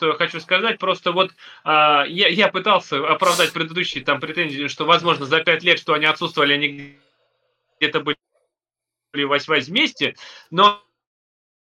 что 0.02 0.08
я 0.08 0.14
хочу 0.14 0.40
сказать, 0.40 0.80
просто 0.80 1.12
вот 1.12 1.30
а, 1.62 2.04
я, 2.08 2.26
я 2.26 2.48
пытался 2.48 3.06
оправдать 3.06 3.52
предыдущие 3.52 4.02
там 4.02 4.18
претензии, 4.18 4.66
что, 4.66 4.84
возможно, 4.84 5.26
за 5.26 5.44
пять 5.44 5.62
лет, 5.62 5.78
что 5.78 5.94
они 5.94 6.06
отсутствовали, 6.06 6.54
они 6.54 6.98
где-то 7.78 8.00
были 8.00 8.16
вместе, 9.68 10.16
но 10.50 10.82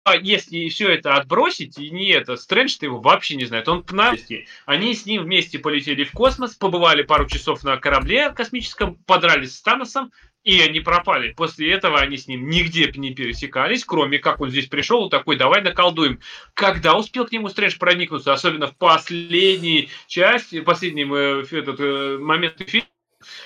а 0.05 0.17
если 0.17 0.71
все 0.71 0.89
это 0.89 1.17
отбросить, 1.17 1.79
и 1.79 1.91
не 1.91 2.09
это, 2.09 2.37
Стрэндж-то 2.37 2.87
его 2.87 2.99
вообще 2.99 3.37
не 3.37 3.45
знает, 3.45 3.69
он 3.69 3.85
на 3.85 4.47
Они 4.65 4.95
с 4.95 5.05
ним 5.05 5.25
вместе 5.25 5.59
полетели 5.59 6.05
в 6.05 6.13
космос, 6.13 6.55
побывали 6.55 7.03
пару 7.03 7.27
часов 7.27 7.63
на 7.63 7.77
корабле 7.77 8.31
космическом, 8.31 8.95
подрались 9.05 9.59
с 9.59 9.61
Таносом, 9.61 10.13
и 10.45 10.61
они 10.61 10.81
пропали. 10.81 11.33
После 11.33 11.73
этого 11.73 12.01
они 12.01 12.17
с 12.17 12.27
ним 12.27 12.49
нигде 12.49 12.91
не 12.95 13.15
пересекались, 13.15 13.85
кроме 13.85 14.19
как 14.19 14.41
он 14.41 14.51
здесь 14.51 14.67
пришел 14.67 15.09
такой, 15.11 15.37
давай 15.37 15.63
наколдуем. 15.63 16.21
Когда 16.55 16.97
успел 16.97 17.27
к 17.27 17.33
нему 17.33 17.49
Стрэндж 17.49 17.79
проникнуться, 17.79 18.33
особенно 18.33 18.67
в 18.67 18.77
последней 18.77 19.91
части, 20.07 20.61
последнем 20.61 21.13
э, 21.15 21.45
этот, 21.51 21.81
э, 21.81 22.19
момент 22.19 22.57
фильма, 22.67 22.87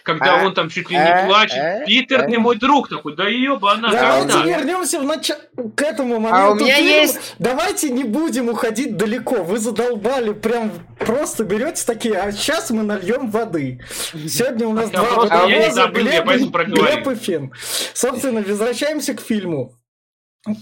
когда 0.02 0.40
А, 0.40 0.44
он 0.46 0.54
там 0.54 0.68
чуть 0.70 0.90
ли 0.90 0.96
а, 0.96 1.22
не 1.22 1.28
плачет. 1.28 1.58
а, 1.58 1.84
Питер, 1.84 2.22
а. 2.22 2.28
ты 2.28 2.38
мой 2.38 2.56
друг 2.56 2.88
такой, 2.88 3.16
да 3.16 3.28
ебана, 3.28 3.90
Давайте 3.90 4.32
когда? 4.32 4.44
вернемся 4.44 5.00
в 5.00 5.04
нач... 5.04 5.30
к 5.76 5.82
этому 5.82 6.20
моменту. 6.20 6.36
А 6.36 6.50
у 6.50 6.54
меня 6.54 6.76
фильма. 6.76 6.90
есть- 6.90 7.34
Давайте 7.38 7.90
не 7.90 8.04
будем 8.04 8.48
уходить 8.48 8.96
далеко. 8.96 9.42
Вы 9.42 9.58
задолбали, 9.58 10.32
прям 10.32 10.72
просто 10.98 11.44
берете 11.44 11.84
такие, 11.84 12.14
а 12.18 12.30
сейчас 12.32 12.70
мы 12.70 12.82
нальем 12.82 13.30
воды. 13.30 13.80
Сегодня 14.28 14.68
у 14.68 14.72
нас 14.72 14.90
Я 14.92 14.98
два 15.00 15.14
просто- 15.14 15.46
я 15.48 15.66
не 15.68 15.72
забыл, 15.74 16.04
я 16.06 16.22
Глеб, 16.22 16.52
проговорил. 16.52 16.84
Глеб 16.84 17.08
и 17.08 17.14
Фин. 17.16 17.52
Собственно, 17.94 18.40
возвращаемся 18.42 19.14
к 19.14 19.20
фильму. 19.20 19.74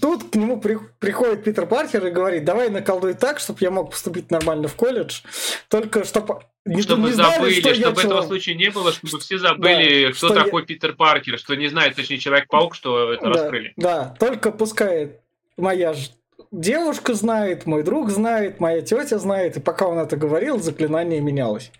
Тут 0.01 0.31
к 0.31 0.35
нему 0.35 0.61
при- 0.61 0.79
приходит 0.99 1.43
Питер 1.43 1.65
Паркер 1.65 2.05
и 2.07 2.09
говорит, 2.11 2.45
давай 2.45 2.69
наколдуй 2.69 3.15
так, 3.15 3.39
чтобы 3.39 3.59
я 3.61 3.69
мог 3.69 3.91
поступить 3.91 4.31
нормально 4.31 4.69
в 4.69 4.75
колледж, 4.75 5.19
только 5.67 6.05
чтобы 6.05 6.39
не, 6.65 6.81
чтобы 6.81 7.07
не 7.09 7.13
знали, 7.13 7.35
забыли, 7.35 7.59
что 7.59 7.69
я 7.69 7.75
чтобы 7.75 7.89
этого 7.91 8.03
человек». 8.03 8.27
случая 8.27 8.55
не 8.55 8.69
было, 8.69 8.91
чтобы 8.91 9.19
все 9.19 9.37
забыли, 9.37 10.05
Да, 10.05 10.09
кто 10.11 10.27
что 10.27 10.35
я- 10.35 10.43
такой 10.43 10.65
Питер 10.65 10.93
Паркер, 10.93 11.37
что 11.37 11.55
не 11.55 11.67
знает, 11.67 11.95
точнее, 11.95 12.17
Человек-паук, 12.19 12.75
что 12.75 13.13
это 13.13 13.23
да, 13.23 13.29
раскрыли. 13.29 13.73
Да, 13.75 14.15
только 14.19 14.51
пускай 14.51 15.19
моя 15.57 15.93
девушка 16.51 17.13
знает, 17.13 17.65
мой 17.65 17.83
друг 17.83 18.09
знает, 18.11 18.59
моя 18.59 18.81
тетя 18.81 19.19
знает, 19.19 19.57
и 19.57 19.59
пока 19.59 19.87
он 19.87 19.97
это 19.99 20.15
говорил, 20.17 20.59
заклинание 20.59 21.19
менялось. 21.19 21.71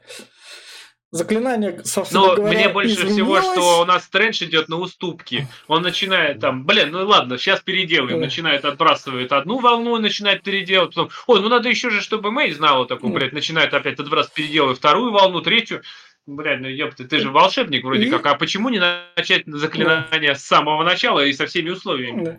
Заклинание, 1.14 1.80
собственно 1.86 2.22
Но 2.28 2.36
говоря, 2.36 2.58
мне 2.58 2.70
больше 2.70 2.96
всего, 2.96 3.38
изменилось. 3.38 3.46
что 3.46 3.82
у 3.82 3.86
нас 3.86 4.04
Стрэндж 4.06 4.44
идет 4.46 4.68
на 4.68 4.78
уступки. 4.80 5.48
Он 5.68 5.84
начинает 5.84 6.40
там, 6.40 6.66
блин, 6.66 6.90
ну 6.92 7.06
ладно, 7.08 7.38
сейчас 7.38 7.62
переделаем. 7.62 8.18
Да. 8.20 8.26
Начинает 8.26 8.66
отбрасывает 8.66 9.32
одну 9.32 9.60
волну, 9.60 9.96
начинает 10.00 10.42
переделывать. 10.42 10.96
Потом, 10.96 11.12
ой, 11.28 11.40
ну 11.42 11.50
надо 11.50 11.70
еще 11.70 11.92
же, 11.92 12.02
чтобы 12.02 12.32
Мэй 12.32 12.52
знала 12.52 12.88
такую, 12.88 13.14
Да. 13.14 13.20
блядь, 13.20 13.32
начинает 13.34 13.74
опять 13.76 14.00
отбрасывать, 14.00 14.34
переделывать 14.34 14.80
вторую 14.80 15.12
волну, 15.12 15.42
третью. 15.42 15.84
Блядь, 16.26 16.62
ну 16.62 16.68
ёпта, 16.68 17.04
ты 17.08 17.20
же 17.20 17.30
волшебник 17.30 17.84
вроде 17.84 18.06
И- 18.06 18.10
как, 18.10 18.26
а 18.26 18.34
почему 18.36 18.70
не 18.70 18.80
начать 18.80 19.44
заклинание 19.46 20.34
с 20.34 20.42
самого 20.44 20.82
начала 20.84 21.24
и 21.24 21.32
со 21.34 21.46
всеми 21.46 21.70
условиями? 21.70 22.26
Да. 22.26 22.38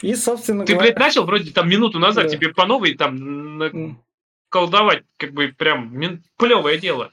И, 0.00 0.14
собственно 0.14 0.64
Ты, 0.64 0.72
говоря... 0.72 0.92
блядь, 0.92 0.98
начал 1.00 1.24
вроде 1.24 1.50
там 1.52 1.68
минуту 1.68 1.98
назад, 1.98 2.24
Да. 2.24 2.30
тебе 2.30 2.48
по 2.48 2.64
новой 2.66 2.94
там 2.94 4.00
колдовать, 4.48 5.02
как 5.18 5.32
бы 5.32 5.48
прям 5.48 6.22
плевое 6.38 6.78
дело. 6.78 7.10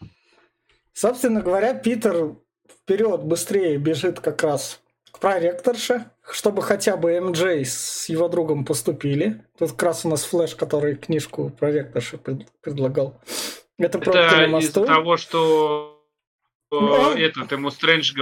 Собственно 0.94 1.42
говоря, 1.42 1.74
Питер 1.74 2.36
вперед 2.70 3.24
быстрее 3.24 3.78
бежит 3.78 4.20
как 4.20 4.44
раз 4.44 4.80
к 5.12 5.20
проректорше, 5.20 6.06
чтобы 6.30 6.62
хотя 6.62 6.98
бы 6.98 7.20
МД 7.20 7.40
с 7.66 8.08
его 8.10 8.28
другом 8.30 8.66
поступили. 8.66 9.44
Тут 9.58 9.72
как 9.72 9.84
раз 9.84 10.06
у 10.06 10.10
нас 10.10 10.24
Флэш, 10.26 10.56
который 10.56 10.96
книжку 10.96 11.50
проректорши 11.50 12.18
пред- 12.18 12.48
предлагал. 12.62 13.20
Это, 13.78 13.98
Это 13.98 14.46
из-за 14.60 14.86
того, 14.86 15.18
что 15.18 16.04
ну, 16.72 17.12
этот 17.12 17.52
ему 17.52 17.70
Стрэндж 17.72 18.14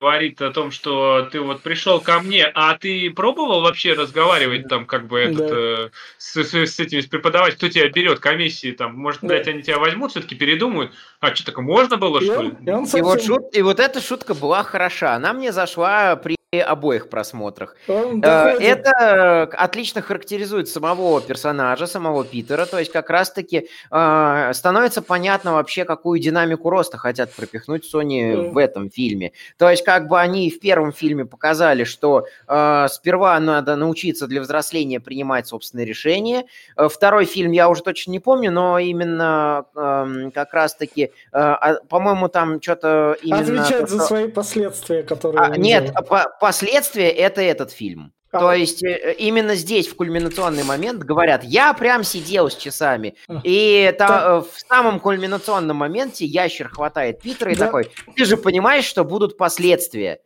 говорит 0.00 0.40
о 0.40 0.52
том, 0.52 0.70
что 0.70 1.28
ты 1.32 1.40
вот 1.40 1.62
пришел 1.62 2.00
ко 2.00 2.20
мне, 2.20 2.46
а 2.54 2.76
ты 2.78 3.10
пробовал 3.10 3.62
вообще 3.62 3.94
разговаривать 3.94 4.68
там 4.68 4.86
как 4.86 5.08
бы 5.08 5.18
этот, 5.18 5.48
да. 5.48 5.56
э, 5.56 5.88
с, 6.18 6.36
с, 6.36 6.54
с 6.54 6.80
этими 6.80 7.00
с 7.00 7.06
преподавателем, 7.06 7.56
кто 7.56 7.68
тебя 7.68 7.88
берет, 7.88 8.20
комиссии 8.20 8.70
там, 8.70 8.94
может, 8.94 9.22
да. 9.22 9.28
блядь, 9.28 9.48
они 9.48 9.62
тебя 9.62 9.78
возьмут, 9.78 10.12
все-таки 10.12 10.36
передумают, 10.36 10.92
а 11.20 11.34
что, 11.34 11.46
так 11.46 11.58
можно 11.58 11.96
было, 11.96 12.20
и 12.20 12.24
что 12.24 12.38
он, 12.38 12.44
ли? 12.46 12.56
И, 12.64 12.70
он 12.70 12.86
совсем... 12.86 13.00
и, 13.00 13.02
вот 13.02 13.22
шут, 13.22 13.56
и 13.56 13.62
вот 13.62 13.80
эта 13.80 14.00
шутка 14.00 14.34
была 14.34 14.62
хороша, 14.62 15.14
она 15.14 15.32
мне 15.32 15.50
зашла 15.50 16.14
при 16.16 16.37
обоих 16.56 17.10
просмотрах. 17.10 17.76
Э, 17.88 18.56
это 18.58 19.42
отлично 19.42 20.00
характеризует 20.00 20.66
самого 20.68 21.20
персонажа, 21.20 21.86
самого 21.86 22.24
Питера, 22.24 22.64
то 22.64 22.78
есть 22.78 22.90
как 22.90 23.10
раз-таки 23.10 23.68
э, 23.90 24.50
становится 24.54 25.02
понятно 25.02 25.52
вообще, 25.52 25.84
какую 25.84 26.20
динамику 26.20 26.70
роста 26.70 26.96
хотят 26.96 27.34
пропихнуть 27.34 27.84
Sony 27.94 28.50
в 28.50 28.56
этом 28.56 28.88
фильме. 28.90 29.32
То 29.58 29.68
есть 29.68 29.84
как 29.84 30.08
бы 30.08 30.18
они 30.18 30.50
в 30.50 30.58
первом 30.58 30.92
фильме 30.94 31.26
показали, 31.26 31.84
что 31.84 32.24
э, 32.46 32.86
сперва 32.88 33.38
надо 33.40 33.76
научиться 33.76 34.26
для 34.26 34.40
взросления 34.40 35.00
принимать 35.00 35.46
собственные 35.48 35.84
решения. 35.84 36.46
Второй 36.76 37.26
фильм 37.26 37.52
я 37.52 37.68
уже 37.68 37.82
точно 37.82 38.12
не 38.12 38.20
помню, 38.20 38.50
но 38.50 38.78
именно 38.78 39.66
э, 39.76 40.30
как 40.32 40.54
раз-таки, 40.54 41.12
э, 41.30 41.54
по-моему, 41.90 42.28
там 42.28 42.62
что-то 42.62 43.18
именно... 43.22 43.62
Отвечать 43.62 43.90
за 43.90 44.00
свои 44.00 44.28
последствия, 44.28 45.02
которые... 45.02 45.42
А, 45.42 45.56
нет, 45.58 45.92
по 46.08 46.37
последствия 46.40 47.08
это 47.10 47.40
этот 47.40 47.72
фильм. 47.72 48.12
А. 48.30 48.40
То 48.40 48.52
есть 48.52 48.84
э, 48.84 49.14
именно 49.18 49.54
здесь 49.54 49.88
в 49.88 49.96
кульминационный 49.96 50.64
момент 50.64 51.02
говорят, 51.02 51.44
я 51.44 51.72
прям 51.72 52.04
сидел 52.04 52.50
с 52.50 52.56
часами, 52.56 53.14
и 53.42 53.94
та, 53.98 54.38
э, 54.38 54.40
в 54.40 54.60
самом 54.68 55.00
кульминационном 55.00 55.78
моменте 55.78 56.26
ящер 56.26 56.68
хватает 56.68 57.22
Питера 57.22 57.52
и 57.52 57.56
да. 57.56 57.66
такой, 57.66 57.90
ты 58.14 58.24
же 58.26 58.36
понимаешь, 58.36 58.84
что 58.84 59.04
будут 59.04 59.38
последствия. 59.38 60.20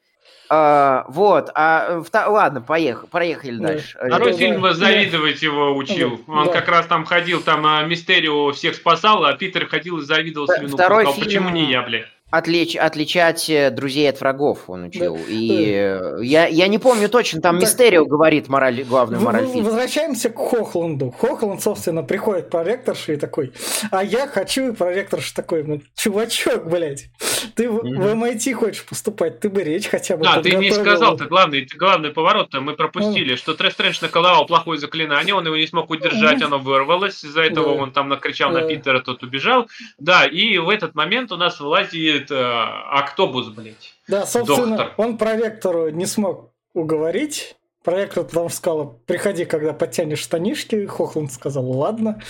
А, 0.55 1.07
вот, 1.09 1.51
а 1.55 2.03
ладно, 2.27 2.61
поехали, 2.61 3.09
проехали 3.09 3.57
да. 3.57 3.69
дальше. 3.69 3.97
Второй 3.97 4.33
фильм 4.35 4.61
да. 4.61 4.75
завидовать 4.75 5.41
его 5.41 5.75
учил. 5.75 6.21
Он 6.27 6.47
да. 6.47 6.53
как 6.53 6.69
раз 6.69 6.87
там 6.87 7.07
ходил, 7.07 7.41
там 7.41 7.65
а, 7.65 7.83
Мистерио 7.85 8.53
всех 8.53 8.75
спасал, 8.75 9.25
а 9.25 9.33
Питер 9.35 9.67
ходил 9.67 9.99
и 9.99 10.03
завидовал 10.03 10.49
слюну. 10.49 10.77
Второй 10.77 11.07
фильм... 11.07 11.25
почему 11.25 11.49
не 11.49 11.71
я, 11.71 11.83
бля? 11.83 12.05
Отлич, 12.33 12.77
отличать 12.77 13.51
э, 13.51 13.71
друзей 13.71 14.09
от 14.09 14.19
врагов 14.19 14.61
он 14.69 14.85
учил. 14.85 15.17
Да, 15.17 15.23
и 15.29 15.99
да. 16.01 16.23
Я, 16.23 16.47
я 16.47 16.67
не 16.67 16.79
помню 16.79 17.11
точно, 17.11 17.43
там 17.43 17.57
так, 17.57 17.69
Мистерио 17.69 18.07
говорит 18.07 18.49
мораль, 18.49 18.85
главную 18.85 19.21
мораль 19.21 19.47
фильма. 19.47 19.65
Возвращаемся 19.65 20.31
к 20.31 20.39
Хохланду. 20.39 21.11
Хохланд, 21.11 21.63
собственно, 21.63 22.03
приходит 22.03 22.49
проректорша 22.49 23.13
и 23.13 23.17
такой, 23.17 23.53
а 23.91 24.03
я 24.03 24.27
хочу, 24.27 24.73
и 24.73 24.75
проректорша 24.75 25.35
такой, 25.35 25.63
ну, 25.63 25.83
чувачок, 25.95 26.71
блядь, 26.71 27.11
ты 27.55 27.69
в, 27.69 27.81
mm-hmm. 27.81 27.99
в 27.99 28.25
MIT 28.25 28.55
хочешь 28.55 28.85
поступать, 28.87 29.41
ты 29.41 29.51
бы 29.51 29.63
речь 29.63 29.89
хотя 29.89 30.17
бы 30.17 30.25
Да, 30.25 30.41
ты 30.41 30.55
не 30.55 30.73
сказал, 30.73 31.19
ты 31.19 31.27
главный, 31.27 31.69
главный 31.77 32.13
поворот-то 32.13 32.63
мы 32.63 32.73
пропустили, 32.77 33.35
mm-hmm. 33.35 33.37
что 33.37 33.53
Трес 33.53 33.75
Стрэндж 33.75 33.99
наколовал 34.01 34.47
плохое 34.47 34.79
заклинание, 34.79 35.35
он 35.35 35.45
его 35.45 35.59
не 35.59 35.67
смог 35.67 35.91
удержать, 35.91 36.41
mm-hmm. 36.41 36.47
оно 36.47 36.59
вырвалось, 36.59 37.23
из-за 37.25 37.43
этого 37.43 37.75
он 37.75 37.93
там 37.93 38.09
накричал 38.09 38.53
на 38.53 38.63
Питера, 38.63 39.01
тот 39.01 39.23
убежал. 39.23 39.69
Да, 39.99 40.25
и 40.25 40.57
в 40.57 40.71
этот 40.71 40.95
момент 40.95 41.31
у 41.31 41.37
нас 41.37 41.61
вылазит 41.61 42.22
будет 42.23 42.31
э, 42.31 42.65
Октобус, 42.91 43.49
блядь. 43.49 43.95
Да, 44.09 44.27
собственно, 44.27 44.77
Доктор. 44.77 44.95
он 44.97 45.19
проректору 45.19 45.91
не 45.91 46.07
смог 46.07 46.53
уговорить. 46.75 47.57
Проректор 47.85 48.25
потому 48.25 48.49
что 48.49 48.59
сказал, 48.59 49.01
приходи, 49.07 49.45
когда 49.45 49.73
подтянешь 49.73 50.21
штанишки. 50.21 50.87
Хохланд 50.87 51.33
сказал, 51.33 51.69
ладно. 51.69 52.23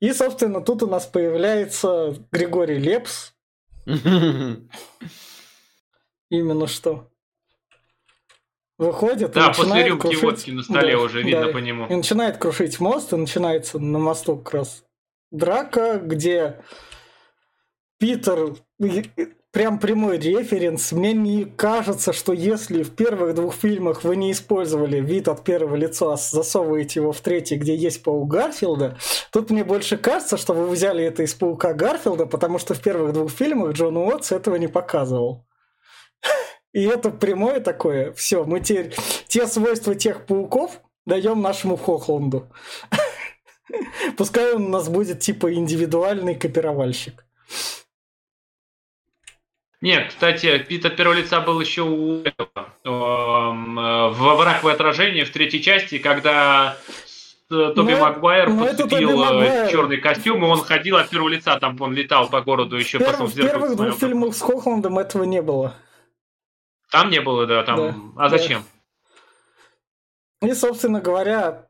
И, 0.00 0.12
собственно, 0.12 0.60
тут 0.62 0.82
у 0.82 0.86
нас 0.86 1.06
появляется 1.06 2.16
Григорий 2.32 2.78
Лепс. 2.78 3.34
Именно 6.30 6.66
что. 6.66 7.08
Выходит 8.78 9.32
да, 9.32 9.52
после 9.52 9.84
рюмки 9.84 10.02
крушить... 10.02 10.22
водки 10.22 10.50
на 10.50 10.62
столе 10.62 10.96
да, 10.96 11.02
уже 11.02 11.22
видно 11.22 11.46
да, 11.46 11.52
по 11.52 11.58
нему. 11.58 11.86
И 11.86 11.94
начинает 11.94 12.38
крушить 12.38 12.80
мост, 12.80 13.12
и 13.12 13.16
начинается 13.16 13.78
на 13.78 13.98
мосту 13.98 14.38
как 14.38 14.54
раз 14.54 14.82
драка, 15.30 16.00
где 16.02 16.62
Питер, 18.02 18.56
прям 19.52 19.78
прямой 19.78 20.18
референс. 20.18 20.92
Мне 20.92 21.12
не 21.12 21.44
кажется, 21.44 22.12
что 22.12 22.32
если 22.32 22.82
в 22.82 22.90
первых 22.90 23.34
двух 23.34 23.54
фильмах 23.54 24.02
вы 24.02 24.16
не 24.16 24.32
использовали 24.32 24.98
вид 25.00 25.28
от 25.28 25.44
первого 25.44 25.76
лица, 25.76 26.14
а 26.14 26.16
засовываете 26.16 27.00
его 27.00 27.12
в 27.12 27.20
третий, 27.20 27.56
где 27.56 27.76
есть 27.76 28.02
паук 28.02 28.28
Гарфилда, 28.28 28.98
тут 29.30 29.50
мне 29.50 29.62
больше 29.62 29.98
кажется, 29.98 30.36
что 30.38 30.54
вы 30.54 30.68
взяли 30.68 31.04
это 31.04 31.22
из 31.22 31.34
паука 31.34 31.74
Гарфилда, 31.74 32.26
потому 32.26 32.58
что 32.58 32.74
в 32.74 32.80
первых 32.80 33.12
двух 33.12 33.30
фильмах 33.30 33.74
Джон 33.74 33.96
Уотс 33.98 34.32
этого 34.32 34.56
не 34.56 34.68
показывал. 34.68 35.46
И 36.72 36.82
это 36.82 37.10
прямое 37.10 37.60
такое, 37.60 38.12
все, 38.14 38.44
мы 38.44 38.60
теперь 38.60 38.94
те 39.28 39.46
свойства 39.46 39.94
тех 39.94 40.24
пауков 40.24 40.80
даем 41.04 41.42
нашему 41.42 41.76
Хохланду. 41.76 42.48
Пускай 44.16 44.54
он 44.54 44.66
у 44.66 44.68
нас 44.68 44.88
будет 44.88 45.20
типа 45.20 45.52
индивидуальный 45.52 46.34
копировальщик. 46.34 47.26
Нет, 49.82 50.10
кстати, 50.10 50.58
Пит 50.58 50.86
от 50.86 50.96
первого 50.96 51.14
лица 51.14 51.40
был 51.40 51.60
еще 51.60 51.82
у 51.82 52.22
этого, 52.22 52.68
эм, 52.84 53.74
во 53.74 54.36
враг 54.36 54.62
в 54.62 54.68
отражении 54.68 55.24
в 55.24 55.32
третьей 55.32 55.60
части, 55.60 55.98
когда 55.98 56.76
Тоби 57.48 57.92
но, 57.92 57.98
ну, 57.98 57.98
Магуайр 57.98 58.48
но 58.48 58.54
ну, 58.54 58.66
подцепил 58.66 59.42
э, 59.42 59.68
черный 59.70 59.96
костюм, 59.98 60.44
и 60.44 60.46
он 60.46 60.62
ходил 60.62 60.96
от 60.96 61.10
первого 61.10 61.28
лица, 61.28 61.58
там 61.58 61.76
он 61.80 61.92
летал 61.94 62.30
по 62.30 62.40
городу 62.40 62.76
еще 62.76 62.98
Перв, 62.98 63.10
потом 63.10 63.26
В 63.26 63.34
первых 63.34 63.76
двух 63.76 63.98
фильмах 63.98 64.34
с 64.34 64.40
Хохландом 64.40 64.98
этого 65.00 65.24
не 65.24 65.42
было. 65.42 65.74
Там 66.90 67.10
не 67.10 67.20
было, 67.20 67.46
да, 67.46 67.64
там. 67.64 67.76
Да, 67.76 68.24
а 68.24 68.28
зачем? 68.28 68.64
Да. 70.40 70.48
И, 70.48 70.54
собственно 70.54 71.00
говоря, 71.00 71.66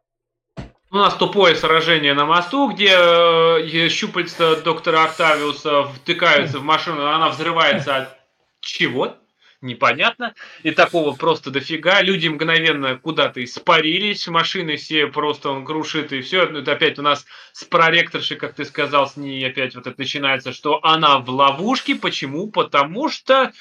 у 0.93 0.97
нас 0.97 1.15
тупое 1.15 1.57
сражение 1.57 2.13
на 2.13 2.27
мосту, 2.27 2.69
где 2.69 2.91
э, 2.95 3.89
щупальца 3.89 4.57
доктора 4.57 5.05
Октавиуса 5.05 5.85
втыкаются 5.85 6.59
в 6.59 6.65
машину, 6.65 7.07
она 7.07 7.31
взрывается 7.31 7.97
от 7.97 8.19
чего? 8.61 9.17
Непонятно. 9.63 10.35
И 10.65 10.73
такого 10.73 11.15
просто 11.15 11.51
дофига. 11.51 12.03
Люди 12.03 12.29
мгновенно 12.29 12.97
куда-то 12.97 13.43
испарились, 13.43 14.27
машины 14.27 14.77
все 14.77 15.07
просто 15.07 15.51
он 15.51 15.65
крушит, 15.65 16.13
и 16.13 16.21
все. 16.21 16.43
Это 16.43 16.73
опять 16.73 16.99
у 16.99 17.03
нас 17.03 17.25
с 17.53 17.65
проректоршей, 17.65 18.37
как 18.37 18.55
ты 18.55 18.65
сказал, 18.65 19.07
с 19.09 19.17
ней 19.17 19.47
опять 19.47 19.75
вот 19.75 19.87
это 19.87 19.95
начинается, 19.97 20.53
что 20.53 20.85
она 20.85 21.21
в 21.21 21.31
ловушке. 21.31 21.95
Почему? 21.95 22.51
Потому 22.51 23.09
что 23.09 23.53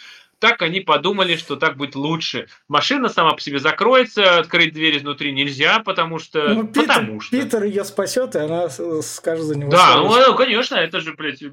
так 0.41 0.63
они 0.63 0.81
подумали, 0.81 1.35
что 1.35 1.55
так 1.55 1.77
будет 1.77 1.95
лучше. 1.95 2.47
Машина 2.67 3.09
сама 3.09 3.33
по 3.33 3.39
себе 3.39 3.59
закроется, 3.59 4.39
открыть 4.39 4.73
дверь 4.73 4.97
изнутри 4.97 5.31
нельзя, 5.31 5.79
потому 5.79 6.17
что... 6.17 6.55
Ну, 6.55 6.67
Питер, 6.67 6.87
потому 6.87 7.21
что. 7.21 7.37
Питер 7.37 7.63
ее 7.63 7.85
спасет, 7.85 8.35
и 8.35 8.39
она 8.39 8.67
скажет 8.69 9.45
за 9.45 9.55
него. 9.55 9.69
Да, 9.69 9.97
ну, 9.97 10.09
ну, 10.09 10.35
конечно, 10.35 10.75
это 10.75 10.99
же, 10.99 11.13
блядь, 11.13 11.43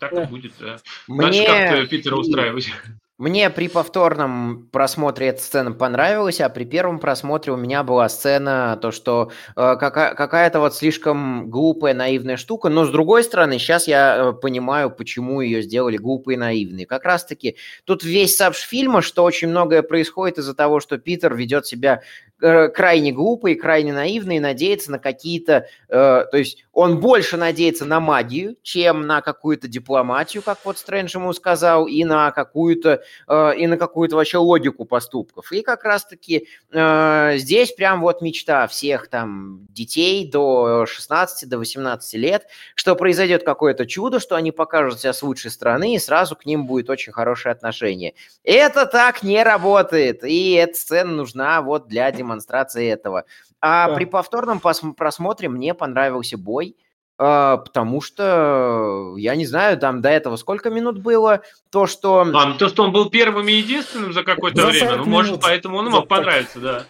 так 0.00 0.12
да. 0.12 0.24
и 0.24 0.26
будет. 0.26 0.52
Да. 0.58 0.78
Мне... 1.06 1.20
Значит, 1.20 1.46
как 1.46 1.88
Питера 1.88 2.16
устраивать. 2.16 2.72
Мне 3.18 3.50
при 3.50 3.66
повторном 3.66 4.68
просмотре 4.70 5.26
эта 5.26 5.42
сцена 5.42 5.72
понравилась, 5.72 6.40
а 6.40 6.48
при 6.48 6.62
первом 6.64 7.00
просмотре 7.00 7.52
у 7.52 7.56
меня 7.56 7.82
была 7.82 8.08
сцена, 8.08 8.78
то, 8.80 8.92
что 8.92 9.32
э, 9.56 9.74
какая- 9.76 10.14
какая-то 10.14 10.60
вот 10.60 10.76
слишком 10.76 11.50
глупая, 11.50 11.94
наивная 11.94 12.36
штука, 12.36 12.68
но 12.68 12.84
с 12.84 12.90
другой 12.90 13.24
стороны, 13.24 13.58
сейчас 13.58 13.88
я 13.88 14.16
э, 14.16 14.32
понимаю, 14.34 14.92
почему 14.92 15.40
ее 15.40 15.62
сделали 15.62 15.96
глупой 15.96 16.34
и 16.34 16.36
наивной. 16.36 16.84
Как 16.84 17.04
раз-таки 17.04 17.56
тут 17.84 18.04
весь 18.04 18.36
сабж 18.36 18.58
фильма, 18.58 19.02
что 19.02 19.24
очень 19.24 19.48
многое 19.48 19.82
происходит 19.82 20.38
из-за 20.38 20.54
того, 20.54 20.78
что 20.78 20.96
Питер 20.96 21.34
ведет 21.34 21.66
себя 21.66 22.02
Э, 22.40 22.68
крайне 22.68 23.10
глупый, 23.10 23.56
крайне 23.56 23.92
наивный 23.92 24.36
и 24.36 24.40
надеется 24.40 24.92
на 24.92 25.00
какие-то... 25.00 25.66
Э, 25.88 26.24
то 26.30 26.36
есть 26.36 26.64
он 26.72 27.00
больше 27.00 27.36
надеется 27.36 27.84
на 27.84 27.98
магию, 27.98 28.56
чем 28.62 29.08
на 29.08 29.22
какую-то 29.22 29.66
дипломатию, 29.66 30.44
как 30.44 30.58
вот 30.64 30.78
Стрэндж 30.78 31.16
ему 31.16 31.32
сказал, 31.32 31.88
и 31.88 32.04
на 32.04 32.30
какую-то, 32.30 33.02
э, 33.26 33.56
и 33.56 33.66
на 33.66 33.76
какую-то 33.76 34.16
вообще 34.16 34.38
логику 34.38 34.84
поступков. 34.84 35.52
И 35.52 35.62
как 35.62 35.84
раз-таки 35.84 36.48
э, 36.72 37.32
здесь 37.36 37.72
прям 37.72 38.00
вот 38.00 38.22
мечта 38.22 38.66
всех 38.66 39.08
там 39.08 39.66
детей 39.70 40.28
до 40.30 40.86
16, 40.86 41.48
до 41.48 41.58
18 41.58 42.14
лет, 42.14 42.46
что 42.74 42.94
произойдет 42.94 43.44
какое-то 43.44 43.86
чудо, 43.86 44.20
что 44.20 44.36
они 44.36 44.52
покажут 44.52 45.00
себя 45.00 45.12
с 45.12 45.22
лучшей 45.22 45.50
стороны, 45.50 45.94
и 45.94 45.98
сразу 45.98 46.36
к 46.36 46.46
ним 46.46 46.66
будет 46.66 46.90
очень 46.90 47.12
хорошее 47.12 47.52
отношение. 47.52 48.14
Это 48.44 48.86
так 48.86 49.22
не 49.22 49.42
работает, 49.42 50.24
и 50.24 50.52
эта 50.52 50.74
сцена 50.74 51.12
нужна 51.12 51.62
вот 51.62 51.88
для 51.88 52.10
демонстрации 52.10 52.90
этого. 52.90 53.24
А 53.60 53.88
да. 53.88 53.94
при 53.94 54.04
повторном 54.04 54.60
просмотре 54.60 55.48
мне 55.48 55.74
понравился 55.74 56.38
бой. 56.38 56.76
А, 57.18 57.56
потому 57.56 58.00
что, 58.00 59.14
я 59.18 59.34
не 59.34 59.44
знаю, 59.44 59.76
там 59.78 60.00
до 60.00 60.08
этого 60.08 60.36
сколько 60.36 60.70
минут 60.70 60.98
было, 60.98 61.42
то, 61.70 61.86
что... 61.86 62.20
А, 62.20 62.24
ну, 62.46 62.54
то, 62.54 62.68
что 62.68 62.84
он 62.84 62.92
был 62.92 63.10
первым 63.10 63.48
и 63.48 63.52
единственным 63.52 64.12
за 64.12 64.22
какое-то 64.22 64.62
За 64.62 64.66
время, 64.68 64.90
40 64.90 64.98
ну, 65.06 65.10
может, 65.12 65.30
минут. 65.32 65.42
поэтому 65.42 65.78
он 65.78 65.86
За 65.86 65.90
мог 65.90 66.08
понравиться, 66.08 66.60
да. 66.60 66.84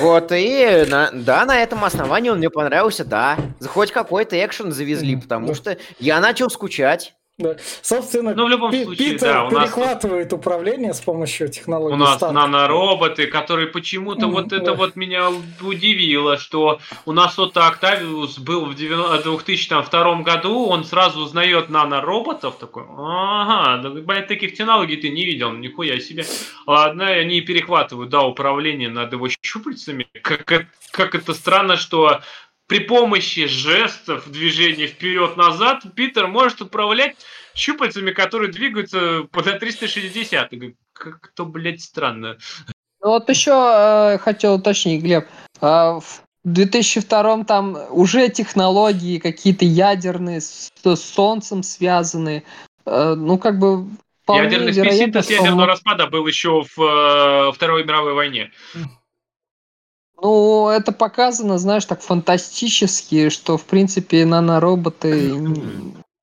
Вот, 0.00 0.30
и 0.32 0.84
на- 0.88 1.10
да, 1.12 1.44
на 1.44 1.60
этом 1.60 1.84
основании 1.84 2.30
он 2.30 2.38
мне 2.38 2.50
понравился, 2.50 3.04
да. 3.04 3.36
Хоть 3.66 3.90
какой-то 3.90 4.36
экшен 4.44 4.70
завезли, 4.70 5.16
потому 5.16 5.54
что 5.54 5.76
я 5.98 6.20
начал 6.20 6.50
скучать. 6.50 7.14
Да. 7.38 7.54
Собственно, 7.82 8.34
Ну, 8.34 8.46
в 8.46 8.48
любом 8.48 8.72
Пи- 8.72 8.82
случае, 8.82 9.12
Питер 9.12 9.28
да, 9.32 9.44
у 9.44 9.50
нас 9.52 9.62
перехватывает 9.72 10.32
управление 10.32 10.92
с 10.92 11.00
помощью 11.00 11.48
технологии 11.48 11.94
У 11.94 11.96
нас 11.96 12.16
Старк. 12.16 12.32
нанороботы, 12.34 13.28
которые 13.28 13.68
почему-то 13.68 14.26
Мгм, 14.26 14.30
вот 14.34 14.46
это 14.52 14.64
да. 14.64 14.74
вот 14.74 14.96
меня 14.96 15.28
удивило, 15.60 16.36
что 16.36 16.80
у 17.06 17.12
нас 17.12 17.38
вот 17.38 17.56
Октавиус 17.56 18.40
был 18.40 18.64
в 18.66 18.74
90 18.74 19.22
2002 19.22 20.22
году, 20.22 20.66
он 20.66 20.82
сразу 20.82 21.20
узнает 21.20 21.70
нанороботов, 21.70 22.58
такой, 22.58 22.82
ага, 22.88 23.82
да, 23.84 23.90
блядь, 23.90 24.26
таких 24.26 24.54
технологий 24.56 24.96
ты 24.96 25.08
не 25.10 25.24
видел, 25.24 25.52
нихуя 25.52 26.00
себе. 26.00 26.24
Ладно, 26.66 27.06
они 27.06 27.40
перехватывают, 27.40 28.10
да, 28.10 28.22
управление 28.22 28.88
над 28.88 29.12
его 29.12 29.28
щупальцами. 29.40 30.08
Как, 30.22 30.50
это- 30.50 30.66
как 30.90 31.14
это 31.14 31.34
странно, 31.34 31.76
что 31.76 32.20
при 32.68 32.80
помощи 32.80 33.46
жестов 33.46 34.30
движения 34.30 34.86
вперед-назад 34.86 35.84
Питер 35.96 36.28
может 36.28 36.60
управлять 36.60 37.16
щупальцами, 37.54 38.12
которые 38.12 38.52
двигаются 38.52 39.26
по 39.32 39.42
на 39.42 39.58
360. 39.58 40.52
Я 40.52 40.58
говорю, 40.58 40.76
Как 40.92 41.32
то, 41.34 41.46
блядь, 41.46 41.80
странно. 41.80 42.36
Ну 43.02 43.08
вот 43.10 43.28
еще 43.28 43.52
э, 43.52 44.18
хотел 44.18 44.54
уточнить, 44.54 45.02
Глеб. 45.02 45.26
а, 45.60 45.98
в 45.98 46.22
2002 46.44 47.44
там 47.44 47.78
уже 47.90 48.28
технологии 48.28 49.18
какие-то 49.18 49.64
ядерные, 49.64 50.40
с, 50.40 50.70
с 50.84 51.00
Солнцем 51.00 51.62
связанные. 51.62 52.44
Э, 52.84 53.14
ну, 53.16 53.38
как 53.38 53.58
бы 53.58 53.88
Ядерный 54.28 54.74
синтез 54.74 55.30
ядерного 55.30 55.66
распада 55.66 56.06
был 56.06 56.26
еще 56.26 56.62
в 56.62 56.82
э, 56.82 57.52
Второй 57.52 57.84
мировой 57.84 58.12
войне. 58.12 58.50
Ну, 60.20 60.68
это 60.68 60.92
показано, 60.92 61.58
знаешь, 61.58 61.84
так 61.84 62.00
фантастически, 62.02 63.28
что, 63.28 63.56
в 63.56 63.64
принципе, 63.64 64.24
нанороботы 64.24 65.30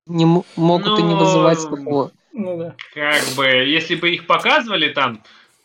не 0.07 0.23
м- 0.23 0.43
могут 0.55 0.99
и 0.99 1.03
не 1.03 1.13
Ну, 1.13 1.19
вызывать 1.19 1.69
такого. 1.69 2.11
Ну 2.33 2.57
да. 2.57 2.75
Как 2.93 3.23
бы, 3.37 3.45
если 3.45 3.95
бы 3.95 4.09
их 4.09 4.27
показывали 4.27 4.89
там, 4.89 5.21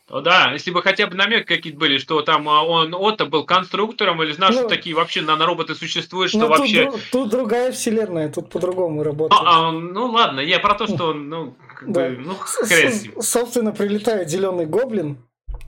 то 0.06 0.20
да, 0.20 0.52
если 0.52 0.70
бы 0.70 0.82
хотя 0.82 1.06
бы 1.06 1.14
намек 1.16 1.46
какие-то 1.46 1.78
были, 1.78 1.98
что 1.98 2.22
там 2.22 2.48
а, 2.48 2.62
он 2.64 2.94
Отто 2.94 3.26
был 3.26 3.44
конструктором 3.44 4.22
или 4.22 4.32
знал, 4.32 4.50
Ну, 4.50 4.58
что 4.58 4.68
такие 4.68 4.94
вообще 4.94 5.22
нанороботы 5.22 5.74
существуют, 5.74 6.30
что 6.30 6.48
тут, 6.48 6.50
вообще... 6.58 6.84
дру- 6.84 6.98
тут 7.12 7.30
другая 7.30 7.72
вселенная, 7.72 8.28
тут 8.28 8.50
по-другому 8.50 9.02
работает. 9.02 9.40
А, 9.44 9.68
а, 9.68 9.72
ну 9.72 10.06
ладно, 10.06 10.40
я 10.40 10.58
про 10.60 10.74
то, 10.74 10.86
что 10.86 11.08
он, 11.08 11.28
ну, 11.28 11.56
как 11.76 11.90
Да. 11.92 12.08
бы, 12.08 12.16
ну, 12.18 12.34
хрен 12.34 12.92
с 12.92 12.94
с- 12.96 13.02
ним. 13.02 13.22
Собственно, 13.22 13.72
прилетает 13.72 14.30
зеленый 14.30 14.66
гоблин, 14.66 15.18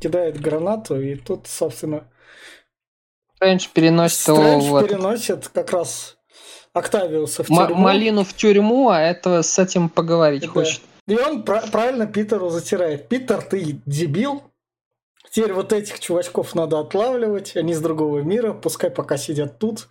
кидает 0.00 0.40
гранату, 0.40 1.00
и 1.00 1.14
тут, 1.16 1.46
собственно, 1.46 2.04
Стрэндж 3.42 3.66
переносит 3.74 4.28
его 4.28 4.36
Стрэндж 4.36 4.64
этот- 4.66 4.88
переносит 4.88 5.48
как 5.48 5.72
раз 5.72 6.16
Октавиуса 6.72 7.42
в 7.42 7.48
тюрьму. 7.48 7.74
малину 7.74 8.24
в 8.24 8.32
тюрьму, 8.34 8.88
а 8.90 9.00
это 9.00 9.42
с 9.42 9.58
этим 9.58 9.88
поговорить 9.88 10.42
Да. 10.42 10.48
хочет. 10.48 10.80
И 11.08 11.16
он 11.18 11.42
пра- 11.42 11.64
правильно 11.72 12.06
Питеру 12.06 12.48
затирает. 12.50 13.08
Питер, 13.08 13.42
ты 13.42 13.78
дебил. 13.84 14.44
Теперь 15.30 15.52
вот 15.54 15.72
этих 15.72 15.98
чувачков 15.98 16.54
надо 16.54 16.78
отлавливать, 16.78 17.56
они 17.56 17.74
с 17.74 17.80
другого 17.80 18.20
мира, 18.20 18.52
пускай 18.52 18.90
пока 18.90 19.16
сидят 19.16 19.58
тут. 19.58 19.88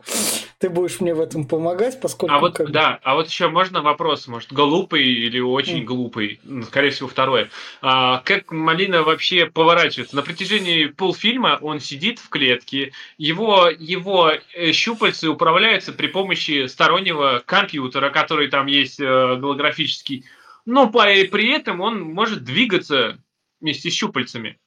Ты 0.61 0.69
будешь 0.69 1.01
мне 1.01 1.15
в 1.15 1.19
этом 1.19 1.45
помогать, 1.45 1.99
поскольку... 1.99 2.35
А 2.35 2.37
вот, 2.37 2.55
как 2.55 2.69
да, 2.69 2.99
а 3.01 3.15
вот 3.15 3.27
еще 3.27 3.49
можно 3.49 3.81
вопрос, 3.81 4.27
может, 4.27 4.53
глупый 4.53 5.03
или 5.03 5.39
очень 5.39 5.79
М. 5.79 5.85
глупый, 5.85 6.39
М, 6.45 6.61
скорее 6.61 6.91
всего, 6.91 7.09
второе. 7.09 7.49
А, 7.81 8.19
как 8.19 8.51
Малина 8.51 9.01
вообще 9.01 9.47
поворачивается? 9.47 10.15
На 10.15 10.21
протяжении 10.21 10.85
полфильма 10.85 11.57
он 11.61 11.79
сидит 11.79 12.19
в 12.19 12.29
клетке, 12.29 12.91
его, 13.17 13.69
его 13.69 14.33
э, 14.53 14.71
щупальцы 14.71 15.29
управляются 15.29 15.93
при 15.93 16.05
помощи 16.05 16.67
стороннего 16.67 17.41
компьютера, 17.43 18.11
который 18.11 18.47
там 18.47 18.67
есть 18.67 18.99
э, 18.99 19.03
голографический, 19.37 20.25
но 20.67 20.91
по- 20.91 21.05
при 21.05 21.49
этом 21.49 21.81
он 21.81 22.01
может 22.01 22.43
двигаться 22.43 23.17
вместе 23.61 23.89
с 23.89 23.93
щупальцами. 23.95 24.59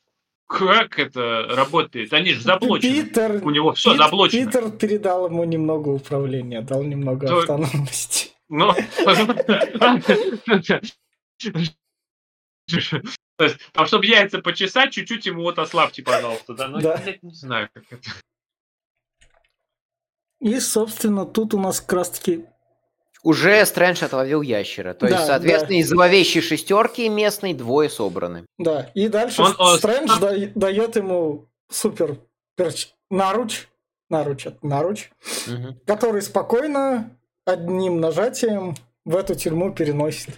Как 0.46 0.98
это 0.98 1.46
работает? 1.50 2.12
Они 2.12 2.32
же 2.34 2.40
заблочены. 2.42 3.04
Питер, 3.04 3.40
У 3.44 3.50
него 3.50 3.72
все 3.72 3.90
Пит- 3.92 3.98
заблочено. 3.98 4.46
Питер 4.46 4.70
передал 4.70 5.26
ему 5.28 5.44
немного 5.44 5.88
управления, 5.88 6.60
дал 6.60 6.82
немного 6.82 7.26
То- 7.26 7.38
автономности. 7.38 8.30
Ну, 8.50 8.72
то 13.36 13.44
есть, 13.44 13.56
там, 13.72 13.86
чтобы 13.86 14.06
яйца 14.06 14.38
почесать, 14.40 14.92
чуть-чуть 14.92 15.26
ему 15.26 15.42
вот 15.42 15.58
ослабьте, 15.58 16.02
пожалуйста. 16.02 16.54
Да, 16.54 16.68
ну, 16.68 16.80
Да. 16.80 16.96
блядь, 17.02 17.22
не 17.22 17.34
знаю, 17.34 17.68
как 17.72 17.84
это. 17.90 18.10
И, 20.40 20.60
собственно, 20.60 21.24
тут 21.26 21.54
у 21.54 21.58
нас 21.60 21.80
как 21.80 21.92
раз-таки... 21.94 22.44
Уже 23.24 23.64
Стрэндж 23.64 24.04
отловил 24.04 24.42
ящера. 24.42 24.92
То 24.94 25.06
есть, 25.06 25.18
Да, 25.18 25.26
соответственно, 25.26 25.70
да. 25.70 25.80
из 25.80 25.88
зловещей 25.88 26.42
шестерки 26.42 27.08
местной 27.08 27.54
двое 27.54 27.88
собраны. 27.88 28.44
Да, 28.58 28.90
и 28.94 29.08
дальше 29.08 29.40
Он- 29.42 29.54
он- 29.58 29.78
Стрэндж 29.78 30.12
да- 30.20 30.50
дает 30.54 30.96
ему 30.96 31.48
супер 31.70 32.18
перч... 32.54 32.90
наруч, 33.10 33.66
наруч, 34.10 34.46
это 34.46 34.58
наруч, 34.60 35.10
Мгм. 35.46 35.80
который 35.86 36.20
спокойно 36.20 37.16
одним 37.46 37.98
нажатием 37.98 38.76
в 39.06 39.16
эту 39.16 39.34
тюрьму 39.34 39.72
переносит. 39.72 40.28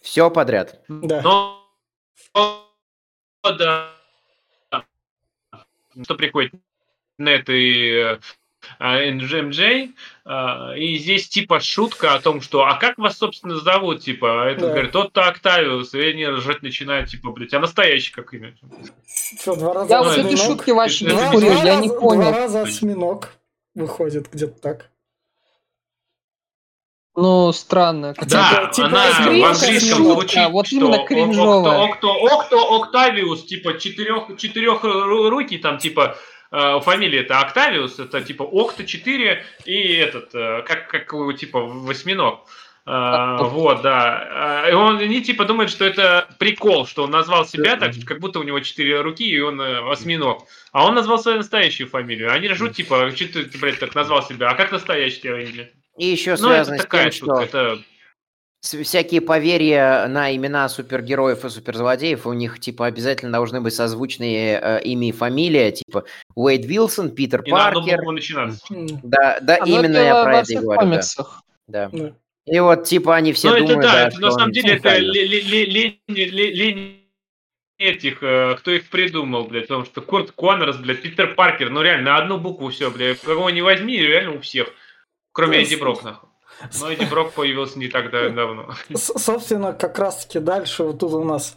Все 0.00 0.30
подряд. 0.30 0.80
Да. 0.88 1.20
Но, 1.22 1.62
да. 3.44 3.90
Что 6.02 6.14
приходит 6.14 6.54
Нет 7.18 7.48
и 7.50 7.90
э, 8.14 8.18
NGMJ, 8.80 9.92
а, 10.24 10.72
и 10.76 10.96
здесь 10.98 11.28
типа 11.28 11.60
шутка 11.60 12.14
о 12.14 12.20
том, 12.20 12.40
что 12.40 12.64
а 12.64 12.74
как 12.76 12.98
вас, 12.98 13.18
собственно, 13.18 13.56
зовут, 13.56 14.00
типа, 14.02 14.44
а 14.44 14.46
этот 14.50 14.62
Да. 14.62 14.68
говорит, 14.70 14.92
тот-то 14.92 15.24
Октавиус, 15.26 15.94
и 15.94 16.00
они 16.00 16.26
ржать 16.26 16.62
начинают, 16.62 17.10
типа, 17.10 17.30
блядь, 17.32 17.54
а 17.54 17.60
настоящий 17.60 18.12
как 18.12 18.32
имя? 18.34 18.54
Что, 19.40 19.56
два 19.56 19.74
раза 19.74 19.90
Я 19.92 19.98
вот 20.02 20.08
осьминог? 20.10 20.26
этой 20.26 20.34
осьминог? 20.34 20.56
шутки 20.58 20.70
вообще 20.70 21.04
не 21.06 21.10
Два- 21.12 21.30
Два, 21.30 21.40
два 21.40 21.48
я 21.48 21.64
раза, 21.64 21.80
не 21.82 21.88
два 21.88 22.00
понял. 22.00 22.30
раза 22.32 22.62
осьминог 22.62 23.28
выходит 23.74 24.28
где-то 24.32 24.60
так. 24.60 24.88
Ну, 27.14 27.52
странно. 27.52 28.14
Да, 28.26 28.70
типа 28.72 28.86
она 28.88 29.04
кринж, 29.04 29.18
в 29.18 29.20
английском 29.28 29.80
шутка, 29.96 30.12
звучит, 30.14 30.48
вот 30.50 30.66
что 30.66 30.76
именно 30.76 31.06
кринжовая. 31.06 31.78
Окто, 31.90 32.10
Окто, 32.10 32.56
Окто- 32.56 32.82
Октавиус, 32.84 33.44
типа 33.44 33.78
четырех, 33.78 34.34
четырех 34.38 34.82
руки, 34.82 35.58
там 35.58 35.76
типа 35.76 36.16
фамилия 36.52 37.20
это 37.20 37.40
Октавиус, 37.40 37.98
это 37.98 38.20
типа 38.20 38.42
Окто 38.42 38.84
4 38.84 39.44
и 39.64 39.94
этот, 39.94 40.34
э, 40.34 40.62
как, 40.66 40.88
как 40.88 41.12
его, 41.12 41.32
типа 41.32 41.60
восьминог. 41.60 42.46
А, 42.84 43.44
вот, 43.44 43.82
да. 43.82 44.66
И 44.68 44.72
он, 44.72 44.98
они 44.98 45.22
типа 45.22 45.44
думают, 45.44 45.70
что 45.70 45.84
это 45.84 46.28
прикол, 46.38 46.86
что 46.86 47.04
он 47.04 47.10
назвал 47.10 47.46
себя 47.46 47.76
так, 47.76 47.92
как 48.04 48.18
будто 48.18 48.40
у 48.40 48.42
него 48.42 48.58
четыре 48.60 49.00
руки, 49.00 49.24
и 49.24 49.40
он 49.40 49.60
э, 49.60 49.90
осьминог. 49.90 50.46
А 50.72 50.86
он 50.86 50.94
назвал 50.94 51.18
свою 51.18 51.38
настоящую 51.38 51.88
фамилию. 51.88 52.32
Они 52.32 52.48
ржут, 52.48 52.74
типа, 52.74 53.12
что 53.14 53.44
ты, 53.44 53.58
блядь, 53.58 53.78
так 53.78 53.94
назвал 53.94 54.22
себя, 54.22 54.50
а 54.50 54.54
как 54.54 54.72
настоящая 54.72 55.30
фамилия? 55.30 55.72
И 55.96 56.06
еще 56.06 56.30
Ну, 56.30 56.48
это 56.48 56.64
связано 56.64 56.78
с 56.78 56.82
такая 56.82 57.10
тем, 57.10 57.12
шутка, 57.12 57.46
что 57.46 57.58
это 57.58 57.82
всякие 58.62 59.20
поверья 59.20 60.06
на 60.08 60.34
имена 60.34 60.68
супергероев 60.68 61.44
и 61.44 61.48
суперзлодеев, 61.48 62.26
у 62.26 62.32
них, 62.32 62.60
типа, 62.60 62.86
обязательно 62.86 63.32
должны 63.32 63.60
быть 63.60 63.74
созвучные 63.74 64.58
э, 64.62 64.82
имя 64.84 65.08
и 65.08 65.12
фамилия, 65.12 65.72
типа, 65.72 66.04
Уэйд 66.34 66.64
Вилсон, 66.64 67.10
Питер 67.10 67.42
и 67.42 67.50
Паркер. 67.50 67.96
букву 67.98 68.12
начинаться. 68.12 68.62
М, 68.72 68.86
Да, 69.02 69.38
да, 69.40 69.58
А, 69.60 69.66
ну, 69.66 69.78
именно 69.80 69.96
это 69.96 70.04
я 70.06 70.24
про 70.24 70.38
это 70.38 70.52
и 70.52 70.56
говорю, 70.56 70.80
комиксах. 70.80 71.42
да. 71.66 71.90
да. 71.92 72.12
И 72.46 72.58
вот, 72.58 72.84
типа, 72.84 73.14
они 73.16 73.32
все 73.32 73.50
ну, 73.50 73.54
это 73.56 73.66
думают, 73.66 73.82
да, 73.82 73.92
да, 73.92 74.06
это 74.06 74.16
что 74.16 74.20
на 74.26 74.30
самом 74.32 74.46
он 74.46 74.52
деле 74.52 74.74
это 74.74 74.96
лень 74.98 75.98
ле- 76.08 76.50
лень 76.52 76.98
этих, 77.78 78.22
э, 78.22 78.54
кто 78.58 78.70
их 78.70 78.88
придумал, 78.90 79.44
блядь, 79.44 79.68
потому 79.68 79.84
что 79.84 80.00
Курт 80.00 80.32
Коннорс, 80.32 80.76
блядь, 80.76 81.02
Питер 81.02 81.34
Паркер, 81.34 81.70
ну 81.70 81.82
реально, 81.82 82.12
на 82.12 82.16
одну 82.18 82.38
букву 82.38 82.68
все, 82.70 82.90
блядь, 82.90 83.20
кого 83.20 83.50
не 83.50 83.62
возьми, 83.62 83.96
реально 83.98 84.32
у 84.36 84.40
всех, 84.40 84.68
кроме 85.32 85.58
Ну, 85.58 85.64
Эдди 85.64 85.74
Брок, 85.76 86.02
нахуй. 86.04 86.28
Но 86.80 86.90
Эдди 86.90 87.04
Брок 87.04 87.32
появился 87.32 87.78
не 87.78 87.88
так 87.88 88.10
да- 88.10 88.28
давно. 88.28 88.74
Собственно, 88.94 89.72
как 89.72 89.98
раз-таки 89.98 90.38
дальше 90.38 90.84
вот 90.84 90.98
тут 90.98 91.12
у 91.12 91.24
нас 91.24 91.56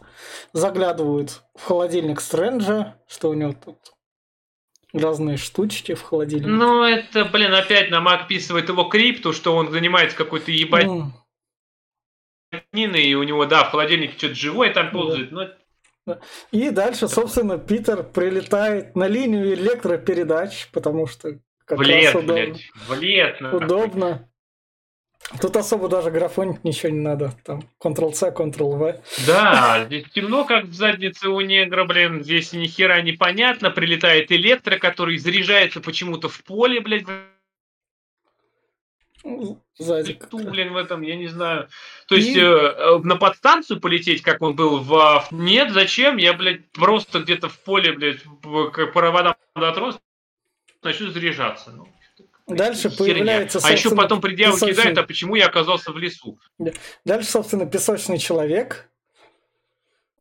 заглядывают 0.54 1.44
в 1.56 1.64
холодильник 1.64 2.22
Стрэнджа, 2.22 2.96
что 3.08 3.30
у 3.30 3.34
него 3.34 3.54
тут 3.54 3.78
разные 4.94 5.38
штучки 5.38 5.94
в 5.94 6.02
холодильнике. 6.02 6.50
Ну, 6.50 6.84
это, 6.84 7.26
блин, 7.26 7.54
опять 7.54 7.92
нам 7.92 8.08
описывает 8.08 8.70
его 8.70 8.86
крипту, 8.86 9.34
что 9.34 9.56
он 9.56 9.72
занимается 9.72 10.16
какой-то 10.18 10.52
ебаниной, 10.52 11.12
М. 12.74 12.96
и 12.96 13.14
у 13.16 13.24
него, 13.24 13.46
да, 13.46 13.66
в 13.66 13.72
холодильнике 13.72 14.18
что-то 14.18 14.36
живое 14.36 14.74
там 14.74 14.92
ползает, 14.92 15.32
но 15.32 15.50
И 16.52 16.70
дальше, 16.70 17.08
собственно, 17.08 17.58
Питер 17.58 18.04
прилетает 18.04 18.96
на 18.96 19.08
линию 19.08 19.54
электропередач, 19.54 20.70
потому 20.72 21.08
что 21.08 21.40
как 21.66 21.80
в 21.80 21.82
лет, 21.82 22.14
раз 22.14 22.24
удобно. 22.24 22.56
блядь, 22.90 23.42
нахуй. 23.42 23.66
удобно. 23.66 24.30
Тут 25.42 25.58
особо 25.58 25.90
даже 25.90 26.12
графонить 26.12 26.64
ничего 26.64 26.92
не 26.92 27.00
надо. 27.00 27.34
Там 27.44 27.64
Ctrl-C, 27.84 28.32
Ctrl-V. 28.32 29.02
Да, 29.26 29.86
здесь 29.86 30.06
темно, 30.14 30.46
как 30.46 30.66
в 30.66 30.74
заднице 30.74 31.30
у 31.30 31.42
негра, 31.42 31.84
блин. 31.86 32.24
Здесь 32.24 32.54
ни 32.54 32.68
хера 32.68 33.02
непонятно. 33.02 33.72
Прилетает 33.72 34.32
электро, 34.32 34.78
который 34.78 35.18
заряжается 35.18 35.82
почему-то 35.82 36.30
в 36.30 36.44
поле, 36.44 36.80
блядь, 36.80 37.06
Сзади. 39.78 40.14
Ту, 40.30 40.38
блин, 40.38 40.74
в 40.74 40.78
этом, 40.78 41.02
я 41.02 41.16
не 41.16 41.28
знаю. 41.28 41.68
То 42.08 42.16
есть 42.16 42.36
и... 42.36 42.40
э, 42.40 43.00
на 43.04 43.16
подстанцию 43.16 43.80
полететь, 43.80 44.22
как 44.22 44.42
он 44.42 44.56
был 44.56 44.80
в... 44.80 45.26
Нет, 45.32 45.72
зачем? 45.72 46.18
Я, 46.18 46.34
блядь, 46.34 46.70
просто 46.72 47.20
где-то 47.20 47.50
в 47.50 47.60
поле, 47.60 47.92
блядь, 47.94 48.22
к 48.22 48.86
проводам 48.94 49.36
дотронулся, 49.56 50.00
начну 50.84 51.10
заряжаться. 51.10 51.72
Ну. 51.72 51.88
Дальше 52.48 52.90
Херня. 52.90 52.98
появляется... 52.98 53.60
А 53.64 53.72
еще 53.72 53.96
потом 53.96 54.22
придя 54.22 54.52
песочный... 54.52 54.76
кидает, 54.76 54.98
а 54.98 55.04
почему 55.04 55.36
я 55.36 55.48
оказался 55.48 55.92
в 55.92 55.98
лесу? 55.98 56.40
Дальше, 57.04 57.30
собственно, 57.30 57.66
песочный 57.66 58.20
человек. 58.20 58.90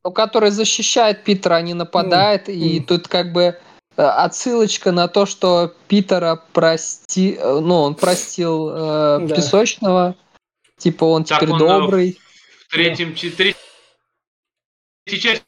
Ну, 0.02 0.12
который 0.12 0.50
защищает 0.50 1.24
Питера, 1.24 1.56
а 1.56 1.62
не 1.62 1.74
нападает. 1.74 2.48
Mm. 2.48 2.52
И 2.52 2.80
mm. 2.80 2.84
тут 2.84 3.08
как 3.08 3.32
бы 3.32 3.42
э, 3.42 3.56
отсылочка 3.96 4.90
на 4.92 5.08
то, 5.08 5.26
что 5.26 5.74
Питера 5.86 6.42
прости... 6.52 7.36
Э, 7.38 7.60
ну, 7.60 7.82
он 7.82 7.94
простил 7.94 8.70
э, 8.70 8.72
да. 9.28 9.34
песочного. 9.34 10.16
Типа 10.78 11.04
он 11.04 11.24
так 11.24 11.40
теперь 11.40 11.54
он, 11.54 11.62
э, 11.62 11.66
добрый. 11.66 12.18
В 12.68 12.72
третьем, 12.72 13.12
да. 13.12 13.20
третьей 13.36 15.20
части 15.20 15.44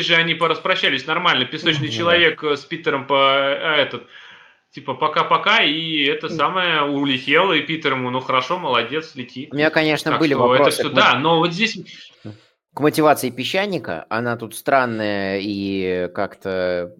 же 0.00 0.14
они 0.14 0.34
пораспрощались 0.34 1.06
нормально. 1.06 1.44
Песочный 1.44 1.88
mm-hmm. 1.88 1.96
человек 1.96 2.42
с 2.42 2.64
Питером 2.64 3.06
по 3.06 3.16
а, 3.18 3.76
этот 3.76 4.06
типа 4.74 4.94
пока-пока, 4.94 5.62
и 5.62 6.02
это 6.02 6.28
самое 6.28 6.82
улетело, 6.82 7.52
и 7.52 7.62
Питер 7.62 7.92
ему, 7.92 8.10
ну 8.10 8.20
хорошо, 8.20 8.58
молодец, 8.58 9.14
лети. 9.14 9.48
У 9.52 9.54
меня, 9.54 9.70
конечно, 9.70 10.10
так 10.10 10.20
были 10.20 10.34
вопросы. 10.34 10.80
Это 10.80 10.88
все, 10.88 10.88
да, 10.90 11.18
но 11.18 11.38
вот 11.38 11.52
здесь... 11.52 11.78
К 12.74 12.80
мотивации 12.80 13.30
песчаника, 13.30 14.04
она 14.08 14.36
тут 14.36 14.56
странная 14.56 15.38
и 15.40 16.10
как-то 16.12 16.92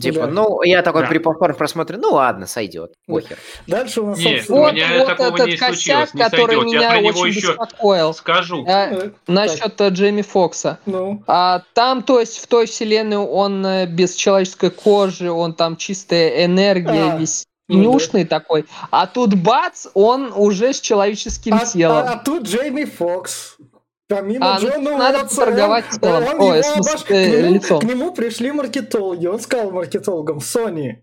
типа, 0.00 0.26
да. 0.26 0.26
ну, 0.28 0.62
я 0.62 0.82
такой 0.82 1.02
да. 1.02 1.08
при 1.08 1.18
повторном 1.18 1.56
просмотре, 1.56 1.98
ну 1.98 2.12
ладно, 2.12 2.46
сойдет, 2.46 2.92
похер. 3.06 3.36
Дальше 3.66 4.00
у 4.00 4.06
нас, 4.06 4.18
Нет, 4.18 4.48
у 4.48 4.70
меня 4.70 4.98
вот 4.98 5.06
такого 5.08 5.34
этот 5.34 5.46
не 5.48 5.56
косяк, 5.56 6.14
не 6.14 6.22
который 6.22 6.56
сойдет. 6.56 6.72
меня 6.72 7.00
очень 7.00 7.26
еще 7.26 7.48
беспокоил. 7.48 8.14
скажу. 8.14 8.64
А, 8.68 9.10
насчет 9.26 9.76
так. 9.76 9.92
Джейми 9.92 10.22
Фокса. 10.22 10.78
Ну. 10.86 11.22
А, 11.26 11.62
там, 11.74 12.02
то 12.02 12.20
есть, 12.20 12.38
в 12.38 12.46
той 12.46 12.66
вселенной 12.66 13.16
он 13.16 13.64
э, 13.66 13.86
без 13.86 14.14
человеческой 14.14 14.70
кожи, 14.70 15.30
он 15.30 15.54
там 15.54 15.76
чистая 15.76 16.44
энергия, 16.44 17.12
а. 17.12 17.18
весь 17.18 17.46
нюшный 17.68 18.22
ну, 18.22 18.28
да. 18.28 18.38
такой, 18.40 18.66
а 18.90 19.06
тут 19.06 19.34
бац, 19.34 19.86
он 19.94 20.32
уже 20.34 20.72
с 20.72 20.80
человеческим 20.80 21.54
а, 21.54 21.66
телом. 21.66 21.96
А, 21.96 22.12
а 22.12 22.16
тут 22.18 22.44
Джейми 22.44 22.84
Фокс. 22.84 23.56
Помимо 24.14 24.54
а, 24.54 24.60
ну, 24.60 24.68
Джона 24.68 24.98
надо 24.98 25.18
Уотсона, 25.20 25.46
торговать 25.46 25.84
телом. 26.00 26.24
Он, 26.24 26.40
Ой, 26.40 26.58
его 26.58 26.62
смысле, 26.62 26.90
обож... 26.90 27.04
к, 27.04 27.10
нему, 27.10 27.54
лицом. 27.54 27.80
к 27.80 27.84
нему 27.84 28.12
пришли 28.12 28.52
маркетологи. 28.52 29.26
Он 29.26 29.40
сказал 29.40 29.70
маркетологам, 29.70 30.38
Sony, 30.38 30.96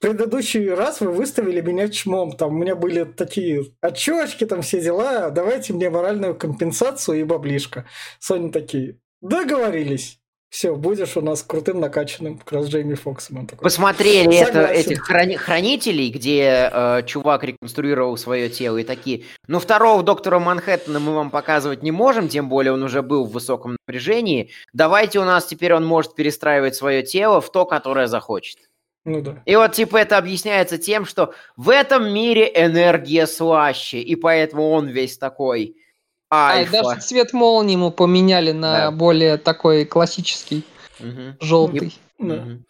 предыдущий 0.00 0.72
раз 0.72 1.00
вы 1.00 1.10
выставили 1.10 1.60
меня 1.60 1.88
чмом. 1.88 2.32
Там 2.32 2.54
у 2.54 2.58
меня 2.58 2.74
были 2.74 3.04
такие 3.04 3.64
очечки, 3.80 4.46
там 4.46 4.62
все 4.62 4.80
дела. 4.80 5.30
Давайте 5.30 5.72
мне 5.72 5.90
моральную 5.90 6.34
компенсацию 6.34 7.20
и 7.20 7.24
баблишко. 7.24 7.84
Sony 8.20 8.50
такие, 8.50 8.98
договорились 9.20 10.20
все, 10.54 10.76
будешь 10.76 11.16
у 11.16 11.20
нас 11.20 11.42
крутым 11.42 11.80
накачанным 11.80 12.38
как 12.38 12.52
раз 12.52 12.68
Джейми 12.68 12.94
Фоксом. 12.94 13.44
такой, 13.44 13.64
Посмотрели 13.64 14.36
это, 14.36 14.66
этих 14.66 15.04
храни- 15.10 15.36
хранителей, 15.36 16.10
где 16.10 16.70
э, 16.72 17.02
чувак 17.06 17.42
реконструировал 17.42 18.16
свое 18.16 18.48
тело 18.48 18.76
и 18.76 18.84
такие, 18.84 19.24
ну 19.48 19.58
второго 19.58 20.04
доктора 20.04 20.38
Манхэттена 20.38 21.00
мы 21.00 21.12
вам 21.12 21.30
показывать 21.32 21.82
не 21.82 21.90
можем, 21.90 22.28
тем 22.28 22.48
более 22.48 22.72
он 22.72 22.84
уже 22.84 23.02
был 23.02 23.24
в 23.24 23.32
высоком 23.32 23.78
напряжении. 23.80 24.50
Давайте 24.72 25.18
у 25.18 25.24
нас 25.24 25.44
теперь 25.44 25.74
он 25.74 25.84
может 25.84 26.14
перестраивать 26.14 26.76
свое 26.76 27.02
тело 27.02 27.40
в 27.40 27.50
то, 27.50 27.66
которое 27.66 28.06
захочет. 28.06 28.58
Ну 29.04 29.22
да. 29.22 29.42
И 29.46 29.56
вот 29.56 29.72
типа 29.72 29.96
это 29.96 30.18
объясняется 30.18 30.78
тем, 30.78 31.04
что 31.04 31.34
в 31.56 31.68
этом 31.68 32.14
мире 32.14 32.48
энергия 32.54 33.26
слаще, 33.26 33.98
и 33.98 34.14
поэтому 34.14 34.70
он 34.70 34.86
весь 34.86 35.18
такой 35.18 35.74
Альфа. 36.34 36.78
А, 36.78 36.82
даже 36.82 37.00
цвет 37.00 37.32
молнии 37.32 37.72
ему 37.72 37.90
поменяли 37.90 38.52
на 38.52 38.72
да. 38.72 38.90
более 38.90 39.36
такой 39.36 39.84
классический, 39.84 40.64
угу. 41.00 41.36
желтый. 41.40 41.96
Да. 42.18 42.34
Угу. 42.34 42.64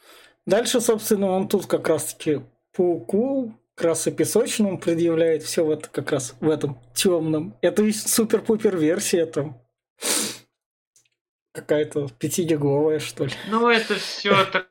Дальше, 0.47 0.81
собственно, 0.81 1.31
он 1.31 1.49
тут 1.49 1.67
как 1.67 1.89
раз-таки 1.89 2.43
пауку 2.77 3.55
и 3.77 4.11
песочному 4.11 4.79
предъявляет 4.79 5.43
все 5.43 5.65
вот 5.65 5.89
как 5.89 6.13
раз 6.13 6.35
в 6.41 6.49
этом 6.49 6.79
темном. 6.95 7.57
Это 7.61 7.83
супер-пупер 7.93 8.77
версия 8.77 9.27
там. 9.27 9.61
Какая-то 11.53 12.09
пятигиговая, 12.19 12.99
что 12.99 13.27
ли. 13.27 13.33
Ну, 13.49 13.69
это 13.69 13.95
все 13.95 14.45
так 14.47 14.69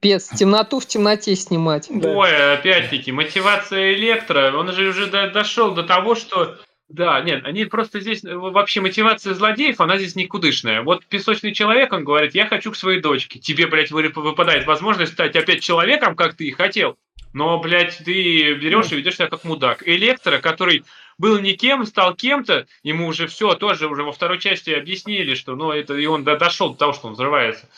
Пес, 0.00 0.28
темноту 0.28 0.78
в 0.78 0.86
темноте 0.86 1.34
снимать. 1.34 1.88
Да. 1.90 2.10
Ой, 2.10 2.54
опять-таки, 2.54 3.10
мотивация 3.12 3.94
электро, 3.94 4.52
он 4.56 4.72
же 4.72 4.88
уже 4.88 5.06
до, 5.06 5.28
дошел 5.30 5.72
до 5.72 5.82
того, 5.82 6.14
что 6.14 6.58
да, 6.90 7.20
нет, 7.20 7.44
они 7.44 7.66
просто 7.66 8.00
здесь, 8.00 8.24
э, 8.24 8.34
вообще 8.34 8.80
мотивация 8.80 9.34
злодеев, 9.34 9.80
она 9.80 9.96
здесь 9.96 10.16
никудышная. 10.16 10.82
Вот 10.82 11.06
песочный 11.06 11.54
человек, 11.54 11.92
он 11.92 12.02
говорит, 12.02 12.34
я 12.34 12.46
хочу 12.46 12.72
к 12.72 12.76
своей 12.76 13.00
дочке. 13.00 13.38
Тебе, 13.38 13.68
блядь, 13.68 13.92
выпадает 13.92 14.66
возможность 14.66 15.12
стать 15.12 15.36
опять 15.36 15.62
человеком, 15.62 16.16
как 16.16 16.34
ты 16.34 16.48
и 16.48 16.50
хотел. 16.50 16.98
Но, 17.32 17.60
блядь, 17.60 17.98
ты 17.98 18.54
берешь 18.54 18.90
и 18.90 18.96
ведешь 18.96 19.14
себя 19.14 19.28
как 19.28 19.44
мудак. 19.44 19.86
Электро, 19.86 20.38
который 20.38 20.82
был 21.16 21.38
никем, 21.38 21.86
стал 21.86 22.16
кем-то, 22.16 22.66
ему 22.82 23.06
уже 23.06 23.28
все, 23.28 23.54
тоже 23.54 23.86
уже 23.86 24.02
во 24.02 24.10
второй 24.10 24.40
части 24.40 24.70
объяснили, 24.70 25.36
что, 25.36 25.54
ну, 25.54 25.70
это, 25.70 25.94
и 25.94 26.06
он 26.06 26.24
дошел 26.24 26.70
до 26.70 26.76
того, 26.76 26.92
что 26.92 27.06
он 27.06 27.12
взрывается. 27.12 27.68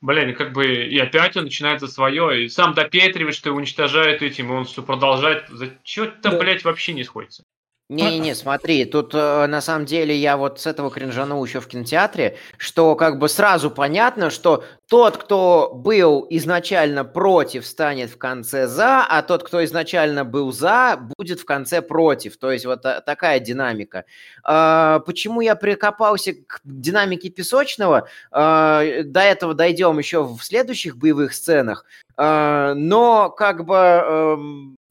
Блин, 0.00 0.32
как 0.36 0.52
бы, 0.52 0.64
и 0.64 0.96
опять 0.98 1.36
он 1.36 1.44
начинает 1.44 1.80
за 1.80 1.88
свое, 1.88 2.44
и 2.44 2.48
сам 2.48 2.72
допетривает, 2.72 3.34
что 3.34 3.48
его 3.48 3.58
уничтожают 3.58 4.22
этим, 4.22 4.50
и 4.50 4.54
он 4.54 4.64
все 4.64 4.80
продолжает. 4.80 5.48
За 5.48 5.76
что-то, 5.82 6.30
да. 6.30 6.38
блядь, 6.38 6.62
вообще 6.62 6.92
не 6.92 7.02
сходится. 7.02 7.44
Не-не-не, 7.90 8.36
смотри, 8.36 8.84
тут 8.84 9.16
э, 9.16 9.46
на 9.48 9.60
самом 9.60 9.84
деле 9.84 10.14
я 10.14 10.36
вот 10.36 10.60
с 10.60 10.66
этого 10.68 10.92
кринжанул 10.92 11.44
еще 11.44 11.60
в 11.60 11.66
кинотеатре, 11.66 12.36
что 12.56 12.94
как 12.94 13.18
бы 13.18 13.28
сразу 13.28 13.68
понятно, 13.68 14.30
что 14.30 14.62
тот, 14.88 15.16
кто 15.16 15.72
был 15.74 16.24
изначально 16.30 17.04
против, 17.04 17.66
станет 17.66 18.10
в 18.10 18.16
конце 18.16 18.68
за, 18.68 19.04
а 19.04 19.22
тот, 19.22 19.42
кто 19.42 19.64
изначально 19.64 20.24
был 20.24 20.52
за, 20.52 21.00
будет 21.18 21.40
в 21.40 21.44
конце 21.44 21.82
против. 21.82 22.36
То 22.36 22.52
есть 22.52 22.64
вот 22.64 22.86
а, 22.86 23.00
такая 23.00 23.40
динамика. 23.40 24.04
Э, 24.48 25.00
почему 25.04 25.40
я 25.40 25.56
прикопался 25.56 26.34
к 26.34 26.60
динамике 26.62 27.28
песочного? 27.28 28.06
Э, 28.30 29.02
до 29.02 29.20
этого 29.20 29.54
дойдем 29.54 29.98
еще 29.98 30.22
в 30.22 30.40
следующих 30.42 30.96
боевых 30.96 31.34
сценах. 31.34 31.84
Э, 32.16 32.74
но 32.76 33.30
как 33.30 33.64
бы, 33.64 33.74
э, 33.74 34.36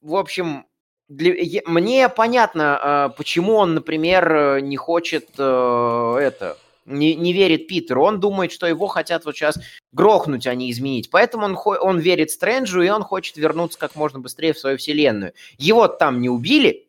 в 0.02 0.16
общем, 0.18 0.66
для, 1.10 1.62
мне 1.66 2.08
понятно, 2.08 2.80
а, 2.82 3.10
почему 3.10 3.56
он, 3.56 3.74
например, 3.74 4.62
не 4.62 4.78
хочет 4.78 5.30
э, 5.38 6.18
это, 6.22 6.56
не, 6.86 7.16
не 7.16 7.34
верит 7.34 7.68
Питеру. 7.68 8.04
Он 8.04 8.20
думает, 8.20 8.52
что 8.52 8.68
его 8.68 8.88
хотят 8.88 9.26
вот 9.26 9.36
сейчас 9.36 9.60
грохнуть, 9.92 10.46
а 10.48 10.54
не 10.54 10.72
изменить. 10.72 11.10
Поэтому 11.10 11.46
он, 11.46 11.58
он 11.82 12.00
верит 12.00 12.32
Стрэнджу, 12.32 12.82
и 12.82 12.90
он 12.90 13.04
хочет 13.04 13.38
вернуться 13.38 13.80
как 13.80 13.96
можно 13.96 14.20
быстрее 14.20 14.54
в 14.54 14.60
свою 14.60 14.78
вселенную. 14.78 15.34
Его 15.58 15.88
там 15.88 16.22
не 16.22 16.30
убили, 16.30 16.86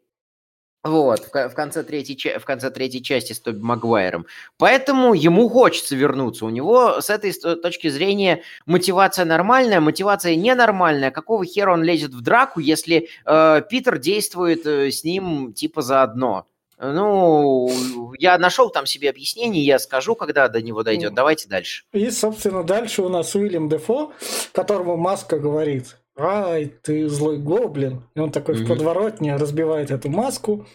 вот, 0.82 1.28
в, 1.32 1.54
конце 1.54 1.82
третьей, 1.82 2.38
в 2.38 2.44
конце 2.44 2.70
третьей 2.70 3.02
части 3.02 3.34
с 3.34 3.40
Тоби 3.40 3.60
Магуайром. 3.60 4.26
Поэтому 4.56 5.12
ему 5.12 5.48
хочется 5.50 5.94
вернуться. 5.94 6.46
У 6.46 6.48
него 6.48 7.02
с 7.02 7.10
этой 7.10 7.32
точки 7.32 7.88
зрения 7.88 8.42
мотивация 8.64 9.26
нормальная, 9.26 9.80
мотивация 9.80 10.36
ненормальная. 10.36 11.10
Какого 11.10 11.44
хера 11.44 11.74
он 11.74 11.82
лезет 11.82 12.12
в 12.12 12.22
драку, 12.22 12.60
если 12.60 13.08
э, 13.26 13.62
Питер 13.68 13.98
действует 13.98 14.66
э, 14.66 14.90
с 14.90 15.04
ним 15.04 15.52
типа 15.52 15.82
заодно? 15.82 16.46
Ну, 16.82 18.14
я 18.18 18.38
нашел 18.38 18.70
там 18.70 18.86
себе 18.86 19.10
объяснение, 19.10 19.62
я 19.62 19.78
скажу, 19.78 20.14
когда 20.14 20.48
до 20.48 20.62
него 20.62 20.82
дойдет. 20.82 21.12
Давайте 21.12 21.46
дальше. 21.46 21.84
И, 21.92 22.10
собственно, 22.10 22.64
дальше 22.64 23.02
у 23.02 23.10
нас 23.10 23.34
Уильям 23.34 23.68
Дефо, 23.68 24.12
которому 24.52 24.96
Маска 24.96 25.38
говорит, 25.38 25.96
ай, 26.16 26.66
ты 26.66 27.08
злой 27.08 27.38
гоблин. 27.38 28.04
И 28.14 28.20
он 28.20 28.32
такой 28.32 28.56
mm-hmm. 28.56 28.64
в 28.64 28.68
подворотне 28.68 29.36
разбивает 29.36 29.90
эту 29.90 30.10
маску. 30.10 30.66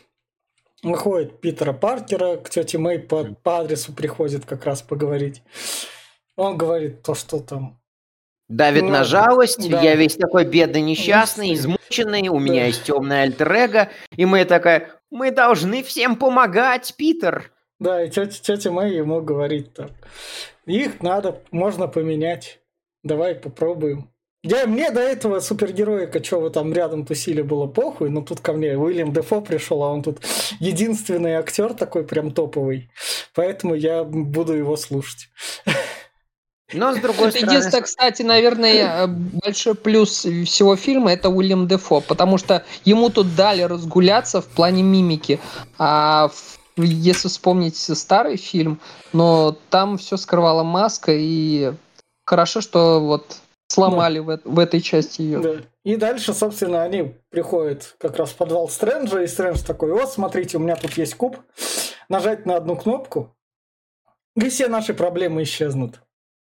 Выходит 0.84 1.40
Питера 1.42 1.74
Паркера, 1.74 2.38
к 2.38 2.50
тете 2.50 2.78
Мэй 2.78 3.00
по, 3.00 3.24
по 3.24 3.60
адресу 3.60 3.94
приходит 3.94 4.46
как 4.46 4.66
раз 4.66 4.82
поговорить. 4.82 5.42
Он 6.36 6.58
говорит 6.58 7.02
то, 7.02 7.16
что 7.16 7.40
там 7.40 7.80
Давит 8.48 8.84
ну, 8.84 8.90
на 8.92 9.04
жалость, 9.04 9.70
да. 9.70 9.82
я 9.82 9.96
весь 9.96 10.16
такой 10.16 10.46
бедный, 10.46 10.82
несчастный, 10.82 11.54
измученный, 11.56 12.28
у 12.28 12.38
меня 12.38 12.68
есть 12.68 12.84
темная 12.84 13.24
альтер 13.24 13.90
и 14.16 14.26
мы 14.26 14.46
такая, 14.46 14.92
мы 15.10 15.32
должны 15.32 15.82
всем 15.82 16.16
помогать, 16.16 16.94
Питер. 16.96 17.52
Да, 17.80 18.04
и 18.04 18.10
тетя, 18.10 18.40
тетя 18.40 18.72
Мэй 18.72 18.98
ему 18.98 19.20
говорит 19.22 19.74
так, 19.74 19.92
их 20.68 21.02
надо, 21.02 21.42
можно 21.50 21.88
поменять, 21.88 22.60
давай 23.04 23.34
попробуем. 23.34 24.12
Я, 24.46 24.68
мне 24.68 24.92
до 24.92 25.02
этого 25.02 25.40
супергероика, 25.40 26.24
что 26.24 26.40
вы 26.40 26.52
там 26.52 26.72
рядом 26.72 27.04
тусили, 27.04 27.42
было 27.42 27.66
похуй, 27.66 28.12
но 28.12 28.22
тут 28.22 28.42
ко 28.42 28.54
мне 28.54 28.78
Уильям 28.78 29.12
Дефо 29.12 29.42
пришел, 29.42 29.82
а 29.82 29.92
он 29.92 30.04
тут 30.04 30.20
единственный 30.60 31.34
актер 31.34 31.74
такой 31.74 32.04
прям 32.04 32.30
топовый. 32.30 32.92
Поэтому 33.34 33.74
я 33.74 34.04
буду 34.04 34.54
его 34.54 34.78
слушать. 34.78 35.30
Но 36.74 36.94
с 36.94 36.98
другой 36.98 37.32
стороны... 37.32 37.50
Единственное, 37.50 37.82
кстати, 37.82 38.22
наверное, 38.22 39.08
большой 39.08 39.74
плюс 39.74 40.20
всего 40.20 40.76
фильма 40.76 41.14
это 41.14 41.30
Уильям 41.30 41.68
Дефо, 41.68 42.02
потому 42.02 42.38
что 42.38 42.64
ему 42.84 43.10
тут 43.10 43.36
дали 43.36 43.64
разгуляться 43.64 44.42
в 44.42 44.46
плане 44.46 44.84
мимики. 44.84 45.40
А 45.80 46.30
если 46.78 47.30
вспомнить 47.30 47.78
старый 47.78 48.38
фильм, 48.38 48.80
но 49.12 49.58
там 49.72 49.98
все 49.98 50.18
скрывала 50.18 50.62
маска, 50.62 51.14
и 51.16 51.74
хорошо, 52.26 52.62
что 52.62 53.00
вот 53.00 53.38
сломали 53.68 54.20
да. 54.20 54.38
в, 54.38 54.42
в 54.46 54.60
этой 54.60 54.82
части 54.82 55.22
ее. 55.22 55.40
Да. 55.40 55.56
И 55.84 55.96
дальше, 55.98 56.34
собственно, 56.34 56.84
они 56.84 57.16
приходят 57.30 57.96
как 58.00 58.18
раз 58.18 58.32
в 58.32 58.36
подвал 58.36 58.70
Стрэнджа, 58.70 59.22
и 59.22 59.28
Стрэндж 59.28 59.64
такой, 59.66 59.92
вот, 59.92 60.12
смотрите, 60.12 60.58
у 60.58 60.60
меня 60.60 60.76
тут 60.76 60.94
есть 60.94 61.16
куб, 61.16 61.38
нажать 62.10 62.46
на 62.46 62.56
одну 62.56 62.76
кнопку, 62.76 63.36
и 64.36 64.50
все 64.50 64.68
наши 64.68 64.94
проблемы 64.94 65.44
исчезнут. 65.44 66.02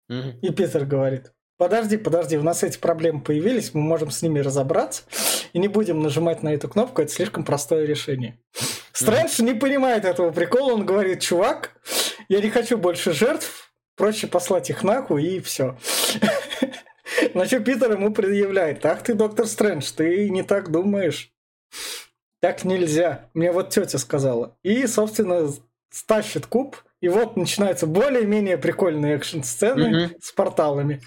Mm-hmm. 0.10 0.40
И 0.42 0.54
Питер 0.54 0.86
говорит, 0.86 1.34
подожди, 1.58 1.98
подожди, 1.98 2.38
у 2.38 2.44
нас 2.44 2.64
эти 2.64 2.78
проблемы 2.78 3.22
появились, 3.22 3.74
мы 3.74 3.82
можем 3.82 4.12
с 4.12 4.22
ними 4.22 4.40
разобраться, 4.40 5.04
и 5.54 5.60
не 5.60 5.68
будем 5.68 6.02
нажимать 6.02 6.44
на 6.44 6.54
эту 6.54 6.70
кнопку, 6.70 7.02
это 7.02 7.12
слишком 7.12 7.44
простое 7.44 7.86
решение. 7.86 8.40
Стрэндж 8.94 9.40
mm-hmm. 9.40 9.46
не 9.46 9.54
понимает 9.54 10.06
этого 10.06 10.32
прикола, 10.32 10.74
он 10.74 10.86
говорит, 10.86 11.22
чувак, 11.22 11.72
я 12.30 12.42
не 12.42 12.50
хочу 12.50 12.78
больше 12.78 13.14
жертв, 13.14 13.72
проще 13.96 14.28
послать 14.28 14.70
их 14.70 14.84
нахуй, 14.84 15.24
и 15.24 15.40
все. 15.40 15.78
На 17.34 17.46
что 17.46 17.60
Питер 17.60 17.92
ему 17.92 18.12
предъявляет, 18.12 18.86
ах 18.86 19.04
ты, 19.04 19.14
доктор 19.14 19.48
Стрэндж, 19.48 19.92
ты 19.96 20.30
не 20.30 20.44
так 20.44 20.72
думаешь. 20.72 21.32
Так 22.40 22.64
нельзя. 22.64 23.30
Мне 23.34 23.52
вот 23.52 23.70
тетя 23.70 23.98
сказала. 23.98 24.56
И, 24.64 24.86
собственно, 24.88 25.50
стащит 25.90 26.46
куб, 26.46 26.78
и 27.02 27.10
вот 27.10 27.38
начинаются 27.38 27.88
более-менее 27.88 28.58
прикольные 28.58 29.16
экшн-сцены 29.16 30.06
угу. 30.06 30.16
с 30.20 30.32
порталами. 30.32 31.02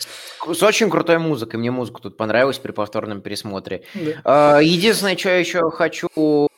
С 0.46 0.62
очень 0.62 0.90
крутой 0.90 1.18
музыкой. 1.18 1.58
Мне 1.58 1.70
музыка 1.70 2.00
тут 2.02 2.16
понравилась 2.16 2.58
при 2.58 2.72
повторном 2.72 3.20
пересмотре. 3.20 3.84
Да. 4.24 4.60
Единственное, 4.60 5.16
что 5.16 5.30
я 5.30 5.38
еще 5.38 5.70
хочу 5.70 6.48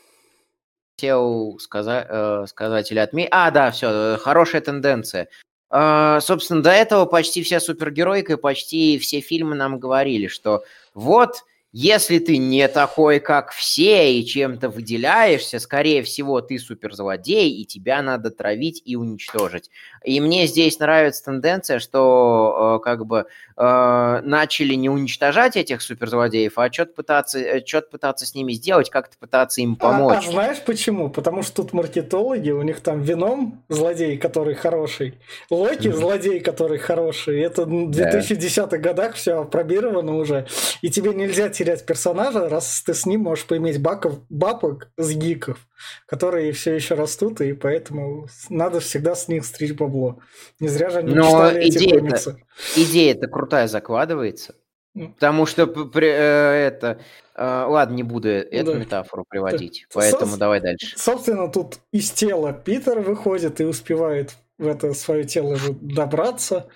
хотел 1.03 1.59
сказать, 1.59 2.07
э, 2.09 2.45
сказать 2.47 2.93
или 2.93 3.01
отметить. 3.01 3.31
А, 3.33 3.51
да, 3.51 3.73
все, 3.73 4.17
хорошая 4.21 4.61
тенденция. 4.61 5.29
А, 5.75 6.21
собственно, 6.21 6.63
до 6.63 6.71
этого 6.71 7.07
почти 7.07 7.43
вся 7.43 7.59
супергеройка 7.59 8.35
и 8.35 8.37
почти 8.37 8.99
все 8.99 9.21
фильмы 9.21 9.55
нам 9.55 9.79
говорили, 9.79 10.27
что 10.27 10.65
вот 10.93 11.45
если 11.73 12.19
ты 12.19 12.37
не 12.37 12.69
такой, 12.69 13.19
как 13.19 13.53
все, 13.53 14.13
и 14.13 14.27
чем-то 14.27 14.69
выделяешься, 14.69 15.59
скорее 15.59 16.03
всего, 16.03 16.43
ты 16.43 16.59
суперзлодей, 16.59 17.51
и 17.51 17.65
тебя 17.65 18.03
надо 18.03 18.31
травить 18.31 18.83
и 18.85 18.97
уничтожить. 18.97 19.71
И 20.05 20.21
мне 20.21 20.47
здесь 20.47 20.79
нравится 20.79 21.25
тенденция, 21.25 21.79
что 21.79 22.79
э, 22.81 22.85
как 22.85 23.07
бы 23.07 23.27
э, 23.57 24.21
начали 24.23 24.75
не 24.75 24.89
уничтожать 24.89 25.57
этих 25.57 25.83
суперзлодеев, 25.83 26.59
а 26.59 26.73
что-то 26.73 26.93
пытаться, 26.93 27.39
э, 27.39 27.65
что 27.65 27.83
пытаться 27.83 28.27
с 28.27 28.35
ними 28.35 28.53
сделать, 28.53 28.91
как-то 28.91 29.17
пытаться 29.19 29.61
им 29.61 29.77
помочь. 29.77 30.25
А, 30.27 30.29
а 30.29 30.33
знаешь 30.33 30.61
почему? 30.65 31.11
Потому 31.11 31.43
что 31.43 31.63
тут 31.63 31.73
маркетологи, 31.73 32.51
у 32.51 32.63
них 32.63 32.81
там 32.81 33.03
Веном 33.03 33.63
злодей, 33.69 34.17
который 34.17 34.55
хороший, 34.55 35.19
Локи 35.51 35.89
mm-hmm. 35.89 35.93
злодей, 35.97 36.41
который 36.41 36.79
хороший. 36.79 37.41
Это 37.41 37.65
в 37.65 37.91
2010-х 37.91 38.79
годах 38.79 39.15
все 39.15 39.41
опробировано 39.41 40.17
уже, 40.17 40.47
и 40.81 40.91
тебе 40.91 41.15
нельзя 41.15 41.49
терять 41.49 41.87
персонажа, 41.87 42.49
раз 42.49 42.83
ты 42.85 42.95
с 42.95 43.07
ним 43.07 43.23
можешь 43.23 43.45
поиметь 43.45 43.81
баков, 43.81 44.19
бабок 44.29 44.89
с 44.97 45.13
гиков, 45.13 45.59
которые 46.07 46.53
все 46.53 46.75
еще 46.75 46.95
растут, 46.95 47.41
и 47.41 47.53
поэтому 47.53 48.29
надо 48.49 48.81
всегда 48.81 49.15
с 49.15 49.29
них 49.29 49.45
стричь 49.45 49.73
бабло. 49.73 50.21
Не 50.61 50.69
зря 50.69 50.91
же 50.91 50.99
они 50.99 51.15
Но 51.15 51.27
читали 51.27 51.69
идея 51.69 51.89
эти 51.89 51.99
комиксы. 51.99 52.37
Идея-то 52.77 53.29
крутая 53.29 53.69
закладывается. 53.69 54.55
Ну. 54.95 55.09
Потому 55.15 55.47
что 55.47 55.67
при, 55.67 56.09
э, 56.09 56.67
это... 56.67 57.01
Э, 57.35 57.65
ладно, 57.67 57.95
не 57.95 58.03
буду 58.03 58.29
эту 58.29 58.73
да. 58.73 58.79
метафору 58.79 59.25
приводить, 59.27 59.87
да. 59.89 60.01
поэтому 60.01 60.33
Со- 60.33 60.39
давай 60.39 60.61
дальше. 60.61 60.99
Собственно, 60.99 61.49
тут 61.49 61.79
из 61.93 62.11
тела 62.11 62.53
Питер 62.53 63.01
выходит 63.01 63.61
и 63.61 63.65
успевает 63.65 64.35
в 64.59 64.67
это 64.67 64.93
свое 64.93 65.25
тело 65.25 65.57
добраться. 65.81 66.69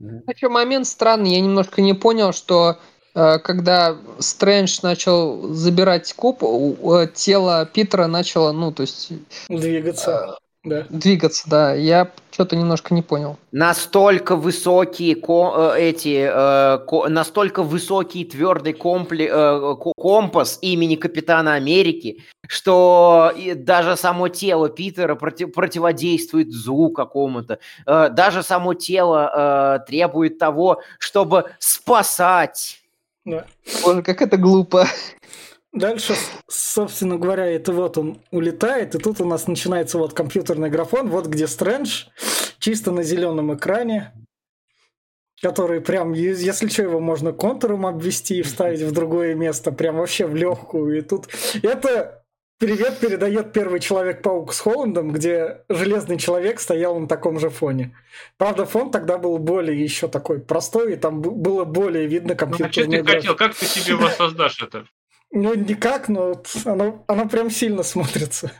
Еще 0.00 0.48
момент 0.48 0.86
странный, 0.86 1.34
я 1.34 1.40
немножко 1.40 1.82
не 1.82 1.94
понял, 1.94 2.32
что 2.32 2.78
когда 3.14 3.96
Стрэндж 4.18 4.78
начал 4.82 5.48
забирать 5.54 6.12
куб, 6.14 6.42
тело 7.14 7.68
Питера 7.72 8.06
начало, 8.06 8.52
ну, 8.52 8.72
то 8.72 8.82
есть... 8.82 9.10
Двигаться. 9.48 10.36
Э, 10.38 10.42
да. 10.64 10.86
Двигаться, 10.90 11.50
да. 11.50 11.74
Я 11.74 12.10
что-то 12.30 12.54
немножко 12.56 12.94
не 12.94 13.02
понял. 13.02 13.36
Настолько 13.50 14.36
высокие 14.36 15.16
ко- 15.16 15.74
э, 15.76 15.80
эти, 15.90 16.30
э, 16.32 16.78
ко- 16.86 17.08
настолько 17.08 17.62
высокий 17.64 18.24
твердый 18.24 18.72
компли- 18.72 19.28
э, 19.28 19.76
компас 19.96 20.58
имени 20.62 20.94
Капитана 20.94 21.54
Америки, 21.54 22.22
что 22.46 23.32
даже 23.56 23.96
само 23.96 24.28
тело 24.28 24.68
Питера 24.68 25.16
против- 25.16 25.52
противодействует 25.52 26.52
злу 26.52 26.90
какому-то. 26.90 27.58
Э, 27.84 28.08
даже 28.10 28.42
само 28.44 28.74
тело 28.74 29.30
э, 29.82 29.86
требует 29.86 30.38
того, 30.38 30.80
чтобы 30.98 31.50
спасать 31.58 32.78
да. 33.24 33.46
Боже, 33.84 34.02
как 34.02 34.22
это 34.22 34.36
глупо. 34.36 34.86
Дальше, 35.72 36.14
собственно 36.48 37.16
говоря, 37.16 37.46
это 37.46 37.72
вот 37.72 37.96
он 37.96 38.20
улетает, 38.30 38.94
и 38.94 38.98
тут 38.98 39.20
у 39.20 39.24
нас 39.24 39.46
начинается 39.46 39.96
вот 39.96 40.12
компьютерный 40.12 40.68
графон, 40.68 41.08
вот 41.08 41.26
где 41.26 41.46
Стрэндж, 41.46 42.08
чисто 42.58 42.90
на 42.90 43.02
зеленом 43.02 43.54
экране, 43.54 44.12
который 45.40 45.80
прям, 45.80 46.12
если 46.12 46.68
что, 46.68 46.82
его 46.82 47.00
можно 47.00 47.32
контуром 47.32 47.86
обвести 47.86 48.38
и 48.38 48.42
вставить 48.42 48.82
в 48.82 48.92
другое 48.92 49.34
место, 49.34 49.72
прям 49.72 49.96
вообще 49.96 50.26
в 50.26 50.36
легкую. 50.36 50.98
И 50.98 51.00
тут 51.00 51.28
это 51.62 52.21
Привет 52.62 53.00
передает 53.00 53.52
первый 53.52 53.80
Человек-паук 53.80 54.54
с 54.54 54.60
Холландом, 54.60 55.10
где 55.10 55.62
Железный 55.68 56.16
Человек 56.16 56.60
стоял 56.60 56.96
на 56.96 57.08
таком 57.08 57.40
же 57.40 57.50
фоне. 57.50 57.92
Правда, 58.38 58.66
фон 58.66 58.92
тогда 58.92 59.18
был 59.18 59.38
более 59.38 59.82
еще 59.82 60.06
такой 60.06 60.38
простой, 60.38 60.92
и 60.92 60.96
там 60.96 61.20
было 61.22 61.64
более 61.64 62.06
видно 62.06 62.36
компьютерную 62.36 63.02
ну, 63.02 63.04
а 63.04 63.08
что 63.08 63.14
ты 63.14 63.16
хотел? 63.16 63.34
Как 63.34 63.56
ты 63.56 63.66
себе 63.66 63.96
воссоздашь 63.96 64.62
это? 64.62 64.86
Ну, 65.32 65.54
никак, 65.54 66.08
но 66.08 66.40
оно, 66.64 67.04
оно 67.08 67.28
прям 67.28 67.50
сильно 67.50 67.82
смотрится. 67.82 68.52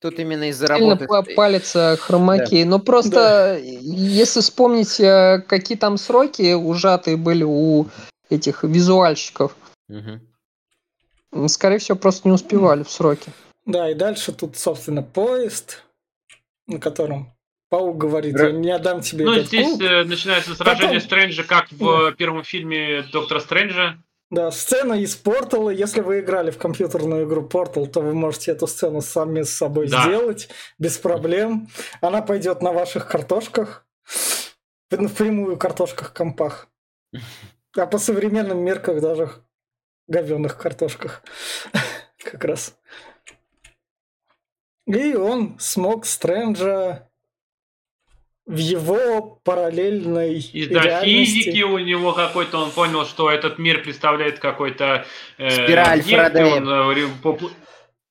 Тут 0.00 0.20
именно 0.20 0.50
из-за 0.50 0.68
работы... 0.68 1.08
палится 1.34 1.96
хромакей. 1.98 2.62
Да. 2.62 2.70
Но 2.70 2.78
просто, 2.78 3.10
да. 3.10 3.56
если 3.56 4.40
вспомнить, 4.40 5.00
э, 5.00 5.42
какие 5.48 5.76
там 5.76 5.96
сроки 5.96 6.52
ужатые 6.52 7.16
были 7.16 7.44
у 7.44 7.86
этих 8.28 8.62
визуальщиков, 8.62 9.56
угу. 9.88 10.20
Скорее 11.48 11.78
всего, 11.78 11.96
просто 11.96 12.28
не 12.28 12.34
успевали 12.34 12.82
в 12.82 12.90
сроки. 12.90 13.30
Да, 13.64 13.90
и 13.90 13.94
дальше 13.94 14.32
тут, 14.32 14.56
собственно, 14.56 15.02
поезд, 15.02 15.82
на 16.66 16.78
котором 16.78 17.36
Паук 17.68 17.98
говорит, 17.98 18.38
я 18.38 18.52
не 18.52 18.70
отдам 18.70 19.00
тебе 19.00 19.24
Ну, 19.24 19.32
этот 19.32 19.48
здесь 19.48 19.66
клуб. 19.66 19.82
Э, 19.82 20.04
начинается 20.04 20.54
сражение 20.54 20.86
Потом... 20.86 21.00
Стрэнджа, 21.00 21.42
как 21.42 21.72
в 21.72 21.78
да. 21.78 22.12
первом 22.12 22.44
фильме 22.44 23.02
Доктора 23.12 23.40
Стрэнджа. 23.40 23.98
Да, 24.30 24.50
сцена 24.50 24.94
из 24.94 25.16
Портала. 25.16 25.70
Если 25.70 26.00
вы 26.00 26.20
играли 26.20 26.50
в 26.50 26.58
компьютерную 26.58 27.26
игру 27.26 27.42
Портал, 27.42 27.86
то 27.86 28.00
вы 28.00 28.12
можете 28.14 28.52
эту 28.52 28.66
сцену 28.66 29.00
сами 29.00 29.42
с 29.42 29.50
собой 29.50 29.88
да. 29.88 30.02
сделать 30.02 30.48
без 30.78 30.96
проблем. 30.98 31.68
Она 32.00 32.22
пойдет 32.22 32.62
на 32.62 32.72
ваших 32.72 33.08
картошках, 33.08 33.84
в 34.90 35.14
прямую 35.14 35.56
картошках 35.56 36.12
компах. 36.12 36.68
А 37.76 37.86
по 37.86 37.98
современным 37.98 38.58
меркам 38.58 39.00
даже 39.00 39.30
говенных 40.06 40.58
картошках. 40.58 41.22
как 42.18 42.44
раз. 42.44 42.78
И 44.86 45.14
он 45.14 45.58
смог 45.58 46.06
Стрэнджа 46.06 47.08
в 48.46 48.56
его 48.56 49.40
параллельной 49.42 50.38
Из-за 50.38 50.80
реальности. 50.80 51.42
физики 51.42 51.62
у 51.62 51.78
него 51.78 52.12
какой-то, 52.12 52.58
он 52.58 52.70
понял, 52.70 53.04
что 53.04 53.28
этот 53.28 53.58
мир 53.58 53.82
представляет 53.82 54.38
какой-то... 54.38 55.04
Э, 55.38 55.50
Спираль 55.50 56.02
Фарадея. 56.02 56.60
Э, 56.60 57.48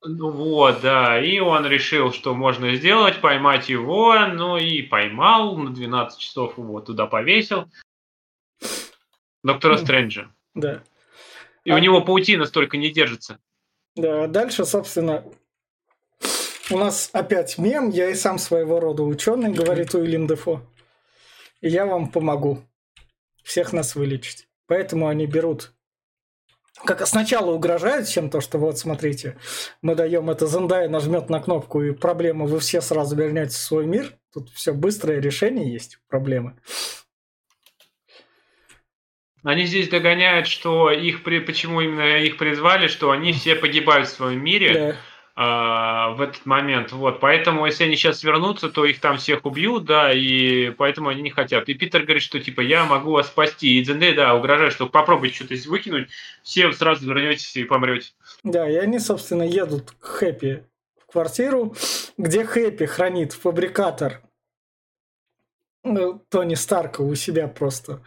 ну 0.07 0.29
вот, 0.29 0.81
да, 0.81 1.19
и 1.19 1.39
он 1.39 1.65
решил, 1.65 2.11
что 2.11 2.35
можно 2.35 2.75
сделать, 2.75 3.21
поймать 3.21 3.69
его, 3.69 4.15
ну 4.27 4.57
и 4.57 4.81
поймал, 4.81 5.57
на 5.57 5.73
12 5.73 6.19
часов 6.19 6.57
его 6.57 6.81
туда 6.81 7.07
повесил. 7.07 7.71
Доктора 9.41 9.77
Стрэнджа. 9.77 10.29
Да. 10.53 10.83
И 11.65 11.71
а... 11.71 11.75
у 11.75 11.79
него 11.79 12.01
паутина 12.01 12.45
столько 12.45 12.77
не 12.77 12.91
держится. 12.91 13.39
Да, 13.95 14.27
дальше, 14.27 14.65
собственно, 14.65 15.25
у 16.69 16.77
нас 16.77 17.09
опять 17.11 17.57
мем, 17.57 17.89
я 17.89 18.09
и 18.09 18.15
сам 18.15 18.39
своего 18.39 18.79
рода 18.79 19.03
ученый, 19.03 19.51
говорит 19.51 19.93
Уильям 19.93 20.27
Дефо. 20.27 20.61
И 21.61 21.69
я 21.69 21.85
вам 21.85 22.09
помогу. 22.09 22.63
всех 23.43 23.73
нас 23.73 23.95
вылечить. 23.95 24.47
Поэтому 24.67 25.07
они 25.07 25.25
берут 25.25 25.75
как 26.83 27.07
сначала 27.07 27.51
угрожают 27.51 28.07
чем 28.07 28.29
то, 28.29 28.41
что 28.41 28.57
вот 28.57 28.77
смотрите, 28.77 29.37
мы 29.81 29.95
даем 29.95 30.29
это 30.29 30.45
Зендая, 30.45 30.89
нажмет 30.89 31.29
на 31.29 31.39
кнопку 31.39 31.81
и 31.81 31.91
проблему, 31.91 32.47
вы 32.47 32.59
все 32.59 32.81
сразу 32.81 33.15
вернете 33.15 33.51
в 33.51 33.57
свой 33.57 33.85
мир. 33.85 34.17
Тут 34.33 34.49
все 34.49 34.73
быстрое 34.73 35.19
решение 35.19 35.71
есть 35.71 35.99
проблемы. 36.09 36.57
Они 39.45 39.63
здесь 39.65 39.87
догоняют, 39.87 40.47
что 40.47 40.91
их 40.91 41.23
при... 41.23 41.39
почему 41.39 41.79
именно 41.79 42.17
их 42.17 42.37
призвали, 42.37 42.87
что 42.87 43.11
они 43.11 43.31
все 43.31 43.55
погибают 43.55 44.07
в 44.07 44.11
своем 44.11 44.43
мире. 44.43 44.73
Да 44.73 44.95
а, 45.37 46.11
в 46.11 46.21
этот 46.21 46.45
момент. 46.45 46.93
Вот, 46.93 47.19
поэтому, 47.19 47.65
если 47.65 47.83
они 47.83 47.97
сейчас 47.97 48.23
вернутся, 48.23 48.69
то 48.69 48.85
их 48.85 49.01
там 49.01 49.17
всех 49.17 49.45
убьют, 49.45 49.83
да, 49.83 50.13
и 50.13 50.69
поэтому 50.69 51.09
они 51.09 51.21
не 51.21 51.29
хотят. 51.29 51.67
И 51.67 51.73
Питер 51.73 52.03
говорит, 52.03 52.23
что 52.23 52.39
типа 52.39 52.61
я 52.61 52.85
могу 52.85 53.11
вас 53.11 53.27
спасти. 53.27 53.77
И 53.77 53.83
Дзенде, 53.83 54.13
да, 54.13 54.33
угрожает, 54.33 54.71
что 54.71 54.87
попробуйте 54.87 55.35
что-то 55.35 55.55
здесь 55.55 55.67
выкинуть, 55.67 56.09
все 56.41 56.71
сразу 56.71 57.05
вернетесь 57.05 57.55
и 57.57 57.65
помрете. 57.65 58.11
Да, 58.43 58.69
и 58.69 58.75
они, 58.75 58.97
собственно, 58.99 59.43
едут 59.43 59.91
к 59.99 60.05
Хэппи 60.05 60.63
в 61.05 61.11
квартиру, 61.11 61.75
где 62.17 62.45
Хэппи 62.45 62.85
хранит 62.85 63.33
фабрикатор 63.33 64.21
Тони 66.29 66.55
Старка 66.55 67.01
у 67.01 67.15
себя 67.15 67.47
просто 67.47 68.01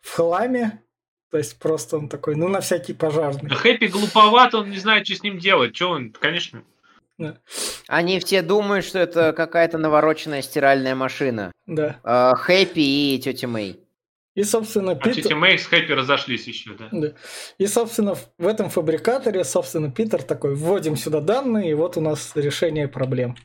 в 0.00 0.10
хламе, 0.10 0.82
то 1.30 1.38
есть 1.38 1.58
просто 1.58 1.96
он 1.96 2.08
такой, 2.08 2.34
ну, 2.34 2.48
на 2.48 2.60
всякий 2.60 2.92
пожарный. 2.92 3.50
Хэппи 3.50 3.86
глуповат, 3.86 4.54
он 4.54 4.70
не 4.70 4.78
знает, 4.78 5.06
что 5.06 5.16
с 5.16 5.22
ним 5.22 5.38
делать. 5.38 5.76
Что 5.76 5.90
он, 5.90 6.10
конечно. 6.10 6.64
Да. 7.18 7.36
Они 7.86 8.18
все 8.18 8.42
думают, 8.42 8.84
что 8.84 8.98
это 8.98 9.32
какая-то 9.32 9.78
навороченная 9.78 10.42
стиральная 10.42 10.94
машина. 10.94 11.52
Да. 11.66 12.00
А, 12.02 12.34
Хэппи 12.34 12.80
и 12.80 13.20
тетя 13.22 13.46
Мэй. 13.46 13.78
И, 14.34 14.42
собственно, 14.42 14.94
Питер... 14.94 15.10
А 15.10 15.14
тетя 15.14 15.36
Мэй 15.36 15.58
с 15.58 15.66
Хэппи 15.66 15.92
разошлись 15.92 16.46
еще, 16.46 16.70
да? 16.74 16.88
да. 16.90 17.12
И, 17.58 17.66
собственно, 17.66 18.16
в 18.38 18.46
этом 18.46 18.70
фабрикаторе, 18.70 19.44
собственно, 19.44 19.90
Питер 19.90 20.22
такой, 20.22 20.54
вводим 20.54 20.96
сюда 20.96 21.20
данные, 21.20 21.70
и 21.70 21.74
вот 21.74 21.96
у 21.96 22.00
нас 22.00 22.32
решение 22.34 22.88
проблем. 22.88 23.36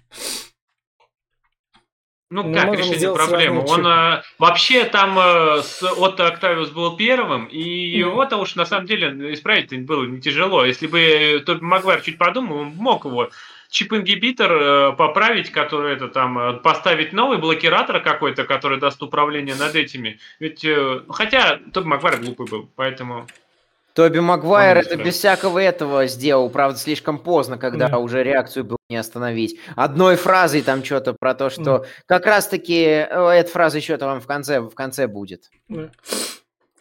Ну, 2.36 2.44
Мы 2.44 2.54
как 2.54 2.74
решение 2.74 3.14
проблемы? 3.14 3.64
Он 3.66 3.88
а, 3.88 4.24
вообще 4.38 4.84
там 4.84 5.18
а, 5.18 5.62
с 5.64 5.82
Отто 5.82 6.28
Октавиус 6.28 6.70
был 6.72 6.98
первым, 6.98 7.46
и 7.46 7.62
mm. 7.62 7.98
его-то 7.98 8.36
уж 8.36 8.56
на 8.56 8.66
самом 8.66 8.88
деле 8.88 9.34
исправить 9.34 9.72
было 9.86 10.04
не 10.04 10.20
тяжело. 10.20 10.66
Если 10.66 10.88
бы 10.88 11.42
Тоби 11.46 11.64
Магуайр 11.64 12.02
чуть 12.02 12.18
подумал, 12.18 12.58
он 12.58 12.74
мог 12.76 13.06
его 13.06 13.30
чип-ингибитор 13.70 14.52
э, 14.52 14.92
поправить, 14.98 15.50
который 15.50 15.94
это 15.94 16.10
там 16.10 16.60
поставить 16.60 17.14
новый 17.14 17.38
блокиратор 17.38 18.02
какой-то, 18.02 18.44
который 18.44 18.82
даст 18.82 19.02
управление 19.02 19.56
над 19.56 19.74
этими. 19.74 20.20
Ведь 20.42 20.66
э, 20.66 21.04
хотя 21.08 21.62
Тоби 21.72 21.88
Магуайр 21.88 22.20
глупый 22.20 22.48
был, 22.48 22.70
поэтому. 22.76 23.28
Тоби 23.96 24.20
Магуайр 24.20 24.80
это 24.80 24.98
без 24.98 25.16
всякого 25.16 25.58
этого 25.58 26.06
сделал, 26.08 26.50
правда, 26.50 26.78
слишком 26.78 27.18
поздно, 27.18 27.58
когда 27.58 27.88
да. 27.88 27.98
уже 27.98 28.24
реакцию 28.24 28.66
было 28.66 28.78
не 28.90 28.98
остановить. 28.98 29.58
Одной 29.78 30.18
фразой 30.18 30.64
там 30.64 30.84
что-то 30.84 31.14
про 31.14 31.34
то, 31.34 31.50
что 31.50 31.64
да. 31.64 31.86
как 32.06 32.26
раз-таки 32.26 32.84
э, 32.84 33.06
эта 33.06 33.50
фраза 33.50 33.78
еще-то 33.78 34.06
вам 34.06 34.20
в 34.20 34.28
конце, 34.28 34.60
в 34.60 34.76
конце 34.76 35.08
будет. 35.08 35.50
Да. 35.70 35.92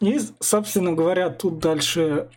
И, 0.01 0.19
собственно 0.41 0.91
говоря, 0.91 1.29
тут 1.29 1.59
дальше 1.59 2.27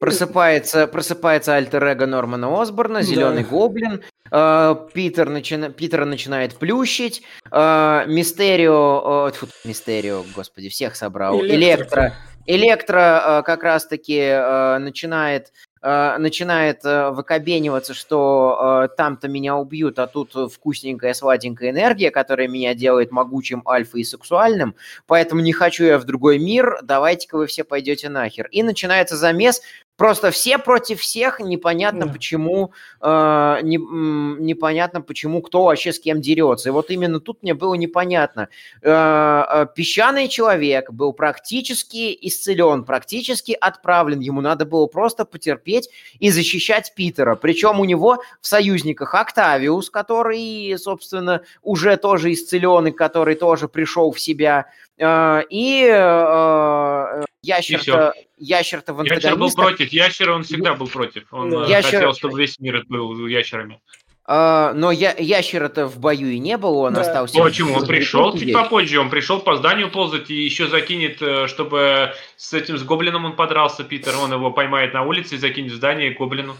Просыпается, 0.00 0.86
просыпается 0.86 1.54
альтер-эго 1.54 2.06
Нормана 2.06 2.60
Осборна, 2.60 3.02
Зеленый 3.02 3.42
да. 3.42 3.48
Гоблин. 3.48 4.02
Э, 4.30 4.74
Питер, 4.92 5.28
начина... 5.28 5.70
Питера 5.70 6.06
начинает 6.06 6.54
плющить. 6.54 7.22
Э, 7.50 8.04
Мистерио... 8.06 9.28
Э, 9.28 9.32
тьфу, 9.32 9.46
Мистерио, 9.64 10.24
господи, 10.34 10.70
всех 10.70 10.96
собрал. 10.96 11.40
Электро. 11.40 11.54
Электро 11.54 12.14
Электро 12.46 13.40
э, 13.40 13.42
как 13.42 13.62
раз-таки 13.62 14.18
э, 14.18 14.78
начинает 14.78 15.52
э, 15.80 16.18
начинает 16.18 16.82
выкобениваться, 16.84 17.94
что 17.94 18.88
там-то 18.96 19.28
меня 19.28 19.56
убьют, 19.56 19.98
а 19.98 20.06
тут 20.06 20.32
вкусненькая, 20.52 21.12
сладенькая 21.12 21.70
энергия, 21.70 22.10
которая 22.10 22.48
меня 22.48 22.74
делает 22.74 23.10
могучим, 23.10 23.62
альфа 23.66 23.98
и 23.98 24.04
сексуальным, 24.04 24.74
поэтому 25.06 25.42
не 25.42 25.52
хочу 25.52 25.84
я 25.84 25.98
в 25.98 26.04
другой 26.04 26.38
мир, 26.38 26.78
давайте-ка 26.82 27.36
вы 27.36 27.46
все 27.46 27.64
пойдете 27.64 28.08
нахер. 28.08 28.46
И 28.50 28.62
начинается 28.62 29.16
замес, 29.16 29.60
Просто 29.96 30.32
все 30.32 30.58
против 30.58 31.00
всех, 31.00 31.38
непонятно 31.38 32.06
да. 32.06 32.12
почему, 32.12 32.72
э, 33.00 33.58
не, 33.62 33.76
непонятно 33.76 35.00
почему, 35.00 35.40
кто 35.40 35.64
вообще 35.64 35.92
с 35.92 36.00
кем 36.00 36.20
дерется. 36.20 36.70
И 36.70 36.72
вот 36.72 36.90
именно 36.90 37.20
тут 37.20 37.44
мне 37.44 37.54
было 37.54 37.74
непонятно. 37.74 38.48
Э, 38.82 39.44
э, 39.48 39.66
песчаный 39.72 40.26
человек 40.26 40.90
был 40.90 41.12
практически 41.12 42.16
исцелен, 42.22 42.84
практически 42.84 43.56
отправлен. 43.60 44.18
Ему 44.18 44.40
надо 44.40 44.66
было 44.66 44.86
просто 44.86 45.24
потерпеть 45.24 45.88
и 46.18 46.30
защищать 46.30 46.92
Питера. 46.96 47.36
Причем 47.36 47.78
у 47.78 47.84
него 47.84 48.18
в 48.40 48.46
союзниках 48.48 49.14
Октавиус, 49.14 49.90
который, 49.90 50.76
собственно, 50.76 51.42
уже 51.62 51.96
тоже 51.96 52.32
исцелен 52.32 52.88
и 52.88 52.90
который 52.90 53.36
тоже 53.36 53.68
пришел 53.68 54.10
в 54.10 54.18
себя. 54.18 54.66
Э, 54.98 55.42
и 55.50 55.86
э, 55.90 57.24
Ящер-то, 57.44 58.14
ящер-то 58.38 58.94
в 58.94 59.02
Ящер 59.04 59.36
был 59.36 59.52
против, 59.52 59.92
Ящер 59.92 60.30
он 60.30 60.44
всегда 60.44 60.74
был 60.74 60.88
против. 60.88 61.24
Он 61.30 61.50
да. 61.50 61.64
Э, 61.64 61.68
ящер... 61.68 61.98
хотел, 61.98 62.14
чтобы 62.14 62.40
весь 62.40 62.58
мир 62.58 62.82
был 62.88 63.26
ящерами. 63.26 63.80
А, 64.26 64.72
но 64.72 64.90
я, 64.90 65.14
ящера-то 65.18 65.86
в 65.86 65.98
бою 65.98 66.28
и 66.28 66.38
не 66.38 66.56
было, 66.56 66.86
он 66.86 66.94
да. 66.94 67.02
остался... 67.02 67.38
Почему? 67.42 67.74
Он 67.74 67.86
пришел 67.86 68.36
чуть 68.36 68.54
попозже, 68.54 68.98
он 68.98 69.10
пришел 69.10 69.40
по 69.40 69.56
зданию 69.56 69.90
ползать 69.90 70.30
и 70.30 70.34
еще 70.34 70.66
закинет, 70.68 71.20
э, 71.20 71.46
чтобы 71.46 72.14
с 72.36 72.54
этим, 72.54 72.78
с 72.78 72.82
гоблином 72.82 73.26
он 73.26 73.36
подрался, 73.36 73.84
Питер, 73.84 74.14
он 74.16 74.32
его 74.32 74.50
поймает 74.50 74.94
на 74.94 75.02
улице 75.02 75.34
и 75.34 75.38
закинет 75.38 75.72
в 75.72 75.76
здание 75.76 76.12
гоблину. 76.12 76.56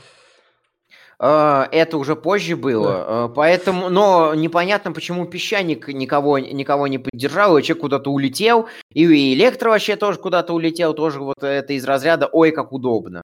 А, 1.26 1.70
это 1.72 1.96
уже 1.96 2.16
позже 2.16 2.54
было, 2.54 2.92
да. 2.92 3.04
А, 3.06 3.28
поэтому, 3.28 3.88
но 3.88 4.34
непонятно, 4.34 4.92
почему 4.92 5.24
песчаник 5.24 5.88
никого, 5.88 6.38
никого 6.38 6.86
не 6.86 6.98
поддержал, 6.98 7.56
и 7.56 7.62
человек 7.62 7.80
куда-то 7.80 8.10
улетел, 8.10 8.68
и 8.92 9.32
электро 9.32 9.70
вообще 9.70 9.96
тоже 9.96 10.18
куда-то 10.18 10.52
улетел, 10.52 10.92
тоже 10.92 11.20
вот 11.20 11.42
это 11.42 11.72
из 11.72 11.86
разряда 11.86 12.26
«Ой, 12.26 12.50
как 12.50 12.72
удобно». 12.72 13.22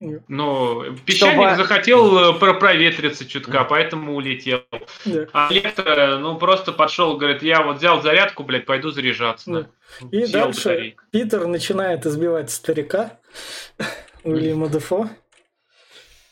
Ну, 0.00 0.82
песчаник 1.06 1.40
Чтобы... 1.40 1.56
захотел 1.56 2.34
э, 2.34 2.34
проветриться 2.34 3.24
чутка, 3.24 3.62
поэтому 3.62 4.16
улетел. 4.16 4.62
Да. 5.04 5.26
А 5.32 5.48
электро, 5.52 6.18
ну, 6.18 6.36
просто 6.38 6.72
пошел, 6.72 7.16
говорит, 7.16 7.44
я 7.44 7.62
вот 7.62 7.76
взял 7.76 8.02
зарядку, 8.02 8.42
блядь, 8.42 8.66
пойду 8.66 8.90
заряжаться. 8.90 9.50
Да. 9.52 10.08
И 10.10 10.26
дальше 10.26 10.68
батарейку. 10.68 11.04
Питер 11.12 11.46
начинает 11.46 12.06
избивать 12.06 12.50
старика 12.50 13.20
Уильяма 14.24 14.68
Дефо. 14.68 15.08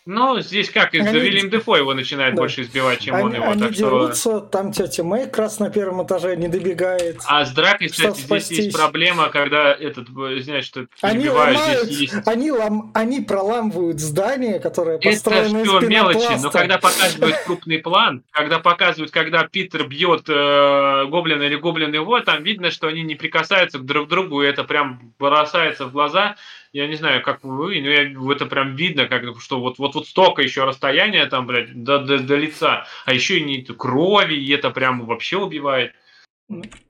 Ну, 0.07 0.39
здесь 0.41 0.69
как, 0.69 0.95
из 0.95 1.07
они... 1.07 1.19
Вильям 1.19 1.49
Дефо 1.49 1.77
его 1.77 1.95
начинает 1.95 2.35
да. 2.35 2.43
больше 2.43 2.61
избивать, 2.61 3.01
чем 3.01 3.15
они, 3.15 3.25
он 3.25 3.35
его. 3.35 3.51
Они 3.51 3.63
так 3.63 3.73
дерутся, 3.73 4.21
что... 4.21 4.41
там 4.41 4.71
тетя 4.71 5.03
Мэй 5.03 5.25
как 5.25 5.39
раз 5.39 5.59
на 5.61 5.71
первом 5.71 6.05
этаже 6.05 6.37
не 6.37 6.49
добегает. 6.49 7.23
А 7.27 7.47
с 7.47 7.53
дракой, 7.53 7.89
кстати, 7.89 8.21
здесь 8.21 8.51
есть 8.51 8.77
проблема, 8.77 9.31
когда 9.31 9.73
этот, 9.73 10.09
знаешь, 10.09 10.67
что 10.67 10.87
они 11.01 11.31
ломают, 11.31 11.85
здесь 11.85 12.13
есть... 12.13 12.27
Они, 12.27 12.53
лом... 12.53 12.91
они 12.95 13.23
проламывают 13.23 13.99
здание, 13.99 14.61
которое 14.61 14.99
построено 14.99 15.59
Это 15.59 15.79
все 15.79 15.89
мелочи, 15.89 16.43
но 16.43 16.51
когда 16.51 16.77
показывают 16.77 17.37
крупный 17.47 17.79
план, 17.79 18.25
когда 18.31 18.59
показывают, 18.59 19.11
когда 19.11 19.49
Питер 19.49 19.89
бьет 19.89 20.25
э, 20.29 21.07
гоблина 21.07 21.45
или 21.45 21.57
гоблин 21.57 21.95
его, 21.95 22.21
там 22.21 22.43
видно, 22.43 22.71
что 22.71 22.89
они 22.89 23.03
не 23.03 23.15
прикасаются 23.15 23.79
друг 23.79 24.09
к 24.09 24.11
другу, 24.11 24.43
и 24.43 24.47
это 24.47 24.65
прям 24.65 25.15
бросается 25.19 25.87
в 25.87 25.93
глаза 25.93 26.37
я 26.75 26.89
не 26.89 26.97
знаю, 26.97 27.23
как 27.23 27.45
вы, 27.45 27.81
но 27.81 27.89
я, 27.89 28.35
это 28.35 28.47
прям 28.47 28.75
видно, 28.75 29.07
как, 29.07 29.23
что 29.41 29.61
вот, 29.61 29.79
вот, 29.79 29.95
вот 29.95 30.09
столько 30.09 30.43
еще 30.43 30.65
расстояния 30.65 31.25
там, 31.27 31.47
блядь, 31.47 31.73
до, 31.73 32.01
до, 32.01 32.19
до 32.19 32.37
лица, 32.37 32.85
а 33.07 33.15
еще 33.15 33.39
и 33.39 33.45
не 33.45 33.63
крови, 33.63 34.35
и 34.35 34.53
это 34.53 34.71
прям 34.71 35.07
вообще 35.07 35.39
убивает. 35.39 35.93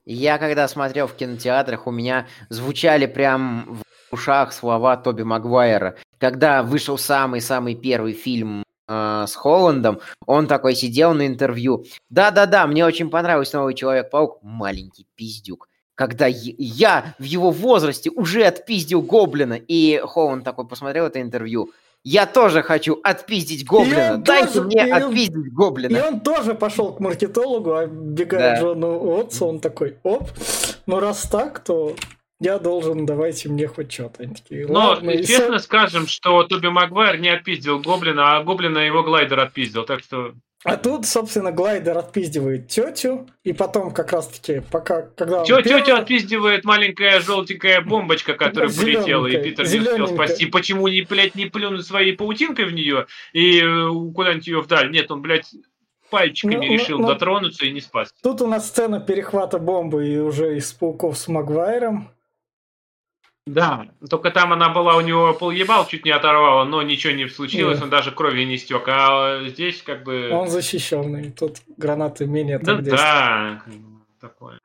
Я 0.07 0.39
когда 0.39 0.69
смотрел 0.69 1.07
в 1.07 1.15
кинотеатрах, 1.15 1.87
у 1.87 1.91
меня 1.91 2.27
звучали 2.49 3.05
прям 3.05 3.83
в 4.11 4.15
ушах 4.15 4.55
слова 4.55 4.97
Тоби 4.97 5.23
Магуайра. 5.23 5.97
Когда 6.19 6.63
вышел 6.63 6.97
самый-самый 6.97 7.75
первый 7.75 8.15
фильм 8.15 8.65
э, 8.89 9.25
с 9.29 9.35
Холландом, 9.35 10.01
он 10.25 10.47
такой 10.47 10.75
сидел 10.75 11.13
на 11.13 11.27
интервью. 11.27 11.85
Да-да-да, 12.09 12.67
мне 12.67 12.87
очень 12.87 13.11
понравился 13.11 13.59
новый 13.59 13.75
Человек-паук. 13.75 14.39
Маленький 14.43 15.07
пиздюк 15.15 15.69
когда 15.95 16.27
я 16.29 17.15
в 17.19 17.25
его 17.25 17.51
возрасте 17.51 18.11
уже 18.11 18.45
отпиздил 18.45 19.03
гоблина, 19.03 19.55
и 19.55 20.01
Хоун 20.05 20.43
такой 20.43 20.67
посмотрел 20.67 21.07
это 21.07 21.21
интервью, 21.21 21.71
я 22.03 22.27
тоже 22.27 22.63
хочу 22.63 23.01
отпиздить 23.03 23.67
гоблина. 23.67 24.19
Дайте 24.19 24.55
тоже, 24.55 24.63
мне 24.67 24.95
отпиздить 24.95 25.37
он, 25.37 25.55
гоблина. 25.55 25.97
И 25.97 26.01
он 26.01 26.21
тоже 26.21 26.55
пошел 26.55 26.93
к 26.93 27.01
маркетологу, 27.01 27.73
оббегая 27.75 28.57
да. 28.57 28.61
Джону 28.61 29.19
Отцу, 29.19 29.47
он 29.47 29.61
такой, 29.61 29.97
оп, 30.03 30.29
ну 30.87 31.01
раз 31.01 31.23
так, 31.23 31.61
то 31.61 31.97
я 32.41 32.59
должен, 32.59 33.07
давайте 33.07 33.49
мне 33.49 33.67
хоть 33.67 33.91
что-то. 33.91 34.29
Но 34.69 34.97
честно 35.01 35.55
и... 35.55 35.59
скажем, 35.59 36.07
что 36.07 36.43
Тоби 36.43 36.67
Магуайр 36.67 37.19
не 37.19 37.31
отпиздил 37.31 37.79
Гоблина, 37.79 38.37
а 38.37 38.43
Гоблина 38.43 38.79
его 38.79 39.03
глайдер 39.03 39.41
отпиздил, 39.41 39.85
так 39.85 40.01
что... 40.01 40.35
А 40.65 40.77
тут, 40.79 41.05
собственно, 41.05 41.53
глайдер 41.53 41.97
отпиздивает 41.99 42.69
тетю, 42.69 43.29
и 43.43 43.53
потом 43.53 43.91
как 43.93 44.13
раз-таки, 44.13 44.63
пока, 44.71 45.03
когда... 45.03 45.45
Тё- 45.45 45.61
первый- 45.63 45.83
Тетю 45.83 45.97
отпиздивает 45.97 46.65
маленькая 46.65 47.21
желтенькая 47.21 47.83
бомбочка, 47.83 48.33
которая 48.33 48.71
полетела, 48.71 49.27
и 49.27 49.43
Питер 49.43 49.69
не 49.69 49.81
успел 49.81 50.09
спасти. 50.09 50.47
Почему 50.47 50.89
не, 50.89 51.03
блядь, 51.03 51.35
не 51.35 51.47
плюнуть 51.47 51.87
своей 51.87 52.15
паутинкой 52.17 52.65
в 52.65 52.73
нее 52.73 53.07
и 53.35 53.61
э, 53.61 53.89
куда-нибудь 54.15 54.47
ее 54.47 54.61
вдаль? 54.63 54.91
Нет, 54.91 55.11
он, 55.11 55.21
блядь, 55.21 55.53
пальчиками 56.09 56.55
Ну, 56.55 56.63
ну, 56.63 56.73
решил 56.73 56.99
ну. 56.99 57.09
дотронуться 57.09 57.67
и 57.67 57.71
не 57.73 57.81
спас. 57.81 58.15
Тут 58.23 58.41
у 58.41 58.47
нас 58.47 58.67
сцена 58.69 59.01
перехвата 59.01 59.59
бомбы 59.59 60.07
и 60.09 60.19
уже 60.19 60.57
из 60.57 60.73
пауков 60.73 61.19
с 61.19 61.29
Магуайром. 61.29 62.11
Да, 63.47 63.89
только 64.09 64.31
там 64.31 64.55
она 64.55 64.71
была, 64.71 64.97
у 64.97 65.03
него 65.03 65.35
полъебал 65.35 65.87
чуть 65.87 66.07
не 66.07 66.11
оторвала, 66.11 66.65
но 66.65 66.81
ничего 66.83 67.13
не 67.13 67.29
случилось, 67.29 67.79
Да. 67.79 67.85
он 67.85 67.91
даже 67.91 68.11
крови 68.11 68.45
не 68.45 68.57
стек. 68.57 68.85
А 68.87 69.47
здесь 69.47 69.83
как 69.83 70.03
бы... 70.03 70.31
Он 70.31 70.49
защищенный, 70.49 71.31
тут 71.31 71.59
гранаты 71.77 72.27
менее 72.27 72.59
да, 72.59 72.77
да, 72.77 73.63
такое. 74.19 74.59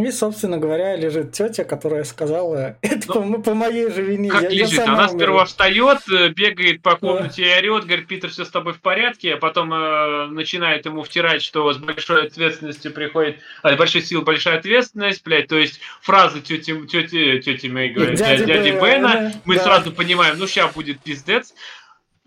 И, 0.00 0.10
собственно 0.10 0.58
говоря, 0.58 0.96
лежит 0.96 1.32
тетя, 1.32 1.64
которая 1.64 2.04
сказала, 2.04 2.76
это 2.82 3.00
Ну, 3.14 3.34
по, 3.34 3.42
по 3.42 3.54
моей 3.54 3.90
же 3.90 4.02
вине. 4.02 4.28
Как 4.30 4.42
я- 4.42 4.48
я 4.48 4.64
лежит? 4.64 4.80
сама 4.80 4.94
Она 4.94 5.04
умерла». 5.04 5.18
сперва 5.18 5.44
встает, 5.44 5.98
э, 6.10 6.28
бегает 6.30 6.82
по 6.82 6.96
комнате 6.96 7.42
и 7.42 7.58
орет, 7.58 7.84
говорит, 7.84 8.06
Питер, 8.08 8.30
все 8.30 8.44
с 8.44 8.50
тобой 8.50 8.72
в 8.72 8.80
порядке, 8.80 9.34
а 9.34 9.36
потом 9.36 9.72
э, 9.72 10.26
начинает 10.26 10.84
ему 10.86 11.02
втирать, 11.02 11.42
что 11.42 11.72
с 11.72 11.76
большой 11.76 12.26
ответственностью 12.26 12.92
приходит, 12.92 13.36
а, 13.62 13.74
с 13.74 13.76
большой 13.78 14.02
силой 14.02 14.24
большая 14.24 14.58
ответственность, 14.58 15.22
блядь, 15.24 15.48
то 15.48 15.56
есть 15.56 15.80
фразы 16.02 16.40
тети, 16.40 16.74
тети, 16.86 17.40
тети 17.40 17.66
Мэй, 17.68 17.90
говорит, 17.90 18.18
дяди 18.18 18.44
дяди, 18.44 18.52
дяди 18.52 18.70
Бена, 18.70 18.82
Бена, 18.84 19.32
мы 19.44 19.56
да. 19.56 19.62
сразу 19.62 19.92
понимаем, 19.92 20.38
ну 20.38 20.46
сейчас 20.46 20.72
будет 20.72 21.00
пиздец. 21.00 21.54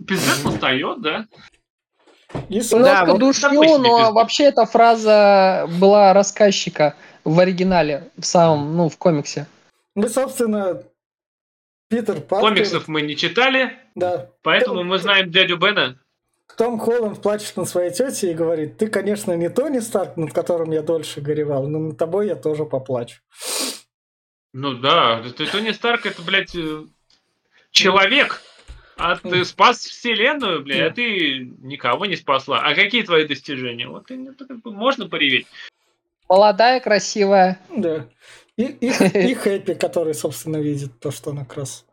Пиздец 0.06 0.44
настает, 0.44 1.02
да? 1.02 1.26
Немножко 2.50 2.80
Да, 2.80 3.06
вот 3.06 3.20
душу, 3.20 3.50
но 3.52 3.62
пиздец. 3.62 4.12
вообще 4.14 4.44
эта 4.46 4.66
фраза 4.66 5.66
была 5.80 6.14
рассказчика 6.14 6.96
в 7.28 7.40
оригинале, 7.40 8.10
в 8.18 8.26
самом, 8.26 8.78
ну, 8.78 8.88
в 8.88 8.98
комиксе. 8.98 9.48
мы, 9.96 10.08
собственно, 10.08 10.82
Питер 11.90 12.22
Паркер... 12.22 12.50
Комиксов 12.50 12.88
мы 12.88 13.02
не 13.02 13.18
читали, 13.18 13.78
Да. 13.96 14.30
поэтому 14.44 14.84
мы 14.84 14.98
знаем 14.98 15.30
дядю 15.30 15.58
Бена. 15.58 16.00
Том 16.58 16.80
Холланд 16.80 17.22
плачет 17.22 17.58
над 17.58 17.68
своей 17.68 17.92
тетей 17.92 18.32
и 18.32 18.34
говорит, 18.34 18.78
ты, 18.78 18.88
конечно, 18.88 19.34
не 19.34 19.50
Тони 19.50 19.80
Старк, 19.80 20.16
над 20.16 20.32
которым 20.32 20.72
я 20.72 20.82
дольше 20.82 21.20
горевал, 21.20 21.68
но 21.68 21.80
над 21.80 21.98
тобой 21.98 22.28
я 22.28 22.36
тоже 22.36 22.64
поплачу. 22.64 23.20
Ну 24.54 24.74
да, 24.76 25.20
есть 25.20 25.52
Тони 25.52 25.72
Старк 25.72 26.06
это, 26.06 26.22
блядь, 26.22 26.56
э, 26.56 26.86
человек. 27.72 28.42
А 28.96 29.18
ты 29.18 29.44
спас 29.46 29.80
вселенную, 29.80 30.64
блядь, 30.64 30.92
а 30.92 30.96
ты 30.96 31.40
никого 31.60 32.06
не 32.06 32.16
спасла. 32.16 32.62
А 32.62 32.74
какие 32.74 33.04
твои 33.04 33.28
достижения? 33.28 33.88
Вот 33.88 34.10
ну, 34.10 34.34
как 34.34 34.62
бы 34.62 34.72
можно 34.72 35.08
пореветь. 35.08 35.46
Молодая, 36.30 36.80
красивая. 36.80 37.60
Да. 37.76 38.08
И, 38.58 38.64
и, 38.64 38.88
и 38.88 39.34
Хэппи, 39.34 39.76
который, 39.76 40.14
собственно, 40.14 40.58
видит 40.58 41.00
то, 41.00 41.12
что 41.12 41.32
она 41.32 41.46
как 41.46 41.58
раз 41.58 41.86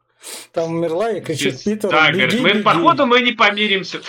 там 0.53 0.75
умерла 0.75 1.11
и 1.11 1.21
кричит 1.21 1.63
Питеру, 1.63 1.93
да, 1.93 2.11
беги, 2.11 2.39
говорит, 2.39 2.41
мы, 2.41 2.53
беги». 2.53 2.63
походу 2.63 3.07
мы 3.07 3.21
не 3.21 3.33
помиримся. 3.33 4.01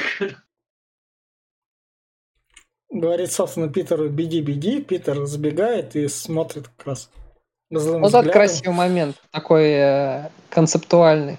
Говорит, 2.89 3.31
собственно, 3.31 3.67
Питеру, 3.67 4.07
беги, 4.07 4.41
беги. 4.41 4.81
Питер 4.81 5.25
забегает 5.25 5.95
и 5.97 6.07
смотрит 6.07 6.69
как 6.69 6.87
раз 6.87 7.09
Вот 7.69 7.81
этот 7.81 8.03
взглядом. 8.03 8.31
красивый 8.31 8.75
момент, 8.75 9.17
такой 9.31 9.71
э, 9.71 10.29
концептуальный. 10.49 11.37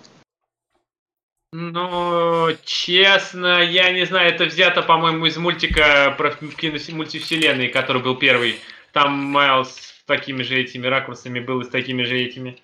Ну, 1.59 2.49
честно, 2.65 3.63
я 3.63 3.91
не 3.91 4.05
знаю, 4.05 4.29
это 4.35 4.45
взято, 4.45 4.83
по-моему, 4.83 5.25
из 5.25 5.39
мультика 5.39 6.15
про 6.19 6.35
мультивселенной, 6.41 7.69
который 7.69 8.03
был 8.03 8.15
первый. 8.17 8.57
Там 8.93 9.13
Майлз 9.13 9.71
с 9.71 10.05
такими 10.07 10.43
же 10.43 10.59
этими 10.59 10.87
ракурсами 10.87 11.41
был 11.41 11.63
и 11.63 11.65
с 11.65 11.69
такими 11.69 12.03
же 12.03 12.19
этими. 12.19 12.59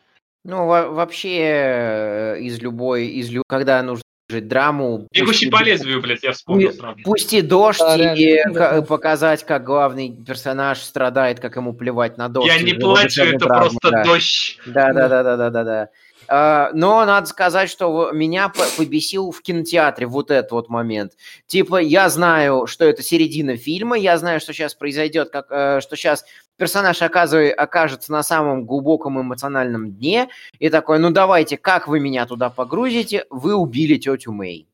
Ну, 0.45 0.67
во- 0.67 0.91
вообще, 0.91 1.39
э, 1.41 2.41
из 2.41 2.61
любой, 2.61 3.07
из 3.07 3.31
лю- 3.31 3.45
когда 3.49 3.83
нужно 3.83 4.03
жить 4.29 4.47
драму... 4.49 5.07
Бегущий 5.11 5.47
пусти- 5.47 5.51
по 5.51 5.63
лезвию, 5.63 6.03
блядь, 6.03 6.23
я 6.23 6.33
вспомнил 6.33 6.69
Пу- 6.69 6.73
сразу. 6.75 6.99
Пусти 7.03 7.41
дождь 7.41 7.79
Да, 7.81 8.15
и 8.15 8.43
ка- 8.43 8.51
Да. 8.53 8.83
показать, 8.83 9.47
как 9.47 9.65
главный 9.65 10.15
персонаж 10.27 10.79
страдает, 10.81 11.41
как 11.41 11.57
ему 11.57 11.73
плевать 11.73 12.19
на 12.19 12.29
дождь. 12.29 12.47
Я 12.49 12.61
не 12.61 12.75
плачу, 12.75 13.23
это 13.23 13.47
травмы, 13.47 13.71
просто 13.71 13.91
да. 13.91 14.05
дождь. 14.05 14.59
Да, 14.67 15.89
А, 16.29 16.71
Но 16.75 17.05
надо 17.05 17.27
сказать, 17.27 17.69
что 17.71 18.11
меня 18.13 18.49
по- 18.49 18.65
побесил 18.77 19.31
в 19.33 19.43
кинотеатре 19.43 20.07
вот 20.07 20.31
этот 20.31 20.53
вот 20.53 20.69
момент. 20.69 21.13
Типа, 21.47 21.77
я 21.77 22.09
знаю, 22.09 22.67
что 22.67 22.85
это 22.85 23.03
середина 23.03 23.57
фильма, 23.57 23.97
я 23.99 24.17
знаю, 24.19 24.41
что 24.41 24.53
сейчас 24.53 24.75
произойдет, 24.75 25.31
как, 25.31 25.47
э, 25.51 25.81
что 25.81 25.97
сейчас 25.97 26.25
персонаж 26.57 27.03
оказывай- 27.03 27.51
окажется 27.51 28.13
на 28.13 28.23
самом 28.23 28.65
глубоком 28.65 29.21
эмоциональном 29.21 29.93
дне, 29.93 30.29
и 30.59 30.69
такой, 30.69 30.99
ну 30.99 31.11
давайте, 31.11 31.57
как 31.57 31.89
вы 31.89 32.01
меня 32.01 32.25
туда 32.27 32.51
погрузите? 32.51 33.25
Вы 33.31 33.55
убили 33.55 33.97
тетю 33.97 34.33
Мэй. 34.33 34.69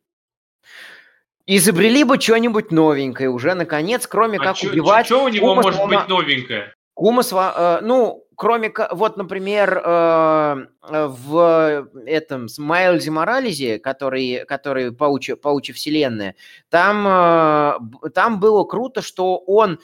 Изобрели 1.46 2.04
бы 2.04 2.20
что-нибудь 2.20 2.70
новенькое 2.72 3.30
уже, 3.30 3.54
наконец, 3.54 4.06
кроме 4.06 4.38
А 4.38 4.42
как 4.42 4.56
чё- 4.56 4.68
убивать 4.70 5.06
чё 5.06 5.24
у 5.24 5.28
него 5.28 5.54
может 5.54 5.80
быть 5.86 6.06
новенькое? 6.08 6.74
Кумасва, 6.94 7.78
э, 7.80 7.84
ну, 7.86 8.24
кроме, 8.38 8.72
вот, 8.92 9.16
например, 9.16 9.82
э, 9.84 10.66
э, 10.88 11.06
в 11.08 11.88
этом 12.06 12.48
с 12.48 12.58
Майлзе 12.58 13.10
Моралезе, 13.10 13.80
который, 13.80 14.44
который 14.46 14.92
паучья, 14.92 15.34
паучья 15.34 15.74
вселенная, 15.74 16.36
там, 16.70 17.04
э, 17.06 18.10
там 18.14 18.38
было 18.40 18.64
круто, 18.64 19.02
что 19.02 19.36
он 19.38 19.80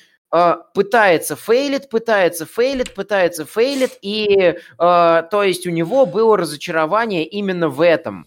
пытается 0.75 1.37
фейлит, 1.37 1.89
пытается 1.89 2.45
фейлит, 2.45 2.93
пытается 2.93 3.45
фейлит, 3.45 3.93
и, 4.03 4.59
то 4.79 5.43
есть, 5.45 5.65
у 5.69 5.71
него 5.71 6.07
было 6.07 6.37
разочарование 6.37 7.25
именно 7.25 7.69
в 7.69 7.81
этом. 7.81 8.27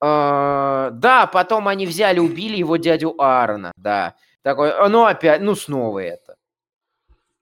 Да, 0.00 1.30
потом 1.32 1.68
они 1.68 1.86
взяли, 1.86 2.18
убили 2.18 2.56
его 2.56 2.78
дядю 2.78 3.14
Аарона, 3.16 3.70
да. 3.76 4.16
Такой, 4.42 4.72
«А, 4.72 4.88
ну 4.88 5.04
опять, 5.04 5.40
ну 5.40 5.54
снова 5.54 6.00
это. 6.00 6.29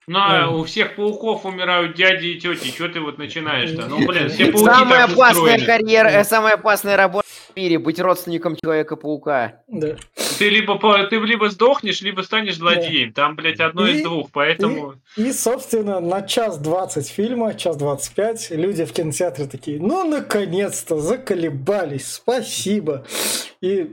Ну, 0.09 0.18
а 0.18 0.46
Мгм. 0.46 0.61
у 0.61 0.64
всех 0.64 0.96
пауков 0.96 1.44
умирают 1.44 1.94
дяди 1.94 2.26
и 2.28 2.40
тети. 2.40 2.68
Что 2.74 2.88
ты 2.88 3.00
вот 3.00 3.18
начинаешь-то? 3.18 3.86
Ну, 3.86 4.06
блин, 4.06 4.28
все 4.30 4.46
пауки 4.46 4.64
Самая 4.64 5.06
так 5.06 5.14
опасная 5.16 5.56
устроены. 5.56 5.66
карьера, 5.66 6.24
самая 6.24 6.54
опасная 6.54 6.96
работа 6.96 7.26
в 7.28 7.56
мире 7.56 7.78
быть 7.78 8.00
родственником 8.00 8.56
Человека-паука. 8.56 9.61
Да. 9.68 9.96
Ты 10.38 10.48
либо, 10.48 10.78
ты 11.09 11.16
либо 11.16 11.50
сдохнешь, 11.50 12.00
либо 12.00 12.22
станешь 12.22 12.56
злодеем. 12.56 13.12
Там, 13.12 13.36
блядь, 13.36 13.61
одно 13.61 13.86
И- 13.86 13.96
из 13.98 14.02
двух, 14.02 14.30
поэтому... 14.32 14.94
И, 15.16 15.30
собственно, 15.32 16.00
на 16.00 16.22
час 16.22 16.59
двадцать 16.59 17.09
фильма, 17.09 17.54
час 17.54 17.76
двадцать 17.76 18.14
пять, 18.14 18.50
люди 18.50 18.84
в 18.84 18.92
кинотеатре 18.92 19.46
такие, 19.46 19.78
ну, 19.80 20.04
наконец-то, 20.09 20.98
заколебались, 21.00 22.12
спасибо. 22.14 23.04
И 23.61 23.92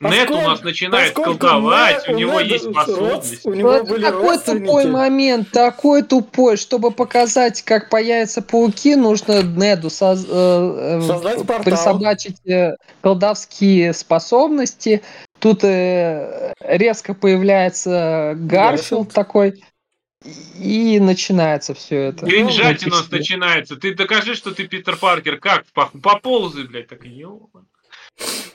Нет 0.00 0.30
у 0.30 0.36
нас 0.40 0.62
начинает 0.62 1.12
колдовать, 1.12 2.06
Нед- 2.06 2.14
у 2.14 2.18
него 2.18 2.40
Нед- 2.40 2.52
есть 2.52 2.70
способность. 2.70 3.44
У 3.44 3.52
него 3.52 3.70
Вот 3.72 3.88
были 3.88 4.02
такой 4.04 4.38
тупой 4.38 4.86
момент, 4.86 5.50
такой 5.50 6.02
тупой, 6.02 6.56
чтобы 6.56 6.92
показать, 6.92 7.62
как 7.62 7.88
появятся 7.90 8.40
пауки, 8.40 8.94
нужно 8.94 9.42
Неду 9.42 9.88
соз- 9.90 10.24
э, 10.28 10.98
э, 10.98 11.00
Создать 11.00 11.38
портал. 11.38 11.64
присобачить 11.64 12.46
э, 12.46 12.76
колдовские 13.00 13.92
способности. 13.92 15.02
Тут 15.40 15.64
э, 15.64 16.52
резко 16.60 17.14
появляется 17.14 18.34
Гарфилд 18.36 19.12
такой, 19.12 19.64
и 20.60 21.00
начинается 21.00 21.74
все 21.74 21.96
это. 22.10 22.24
Кринжать 22.24 22.86
у 22.86 22.90
Ну, 22.90 22.96
нас 22.96 23.10
начинается. 23.10 23.74
Ты 23.74 23.94
докажи, 23.96 24.36
что 24.36 24.52
ты 24.54 24.68
Питер 24.68 24.96
Паркер. 24.96 25.38
Как? 25.38 25.64
По- 25.74 25.90
Поползай, 26.00 26.64
блядь. 26.68 26.86
Так, 26.88 27.04
ё- 27.04 27.48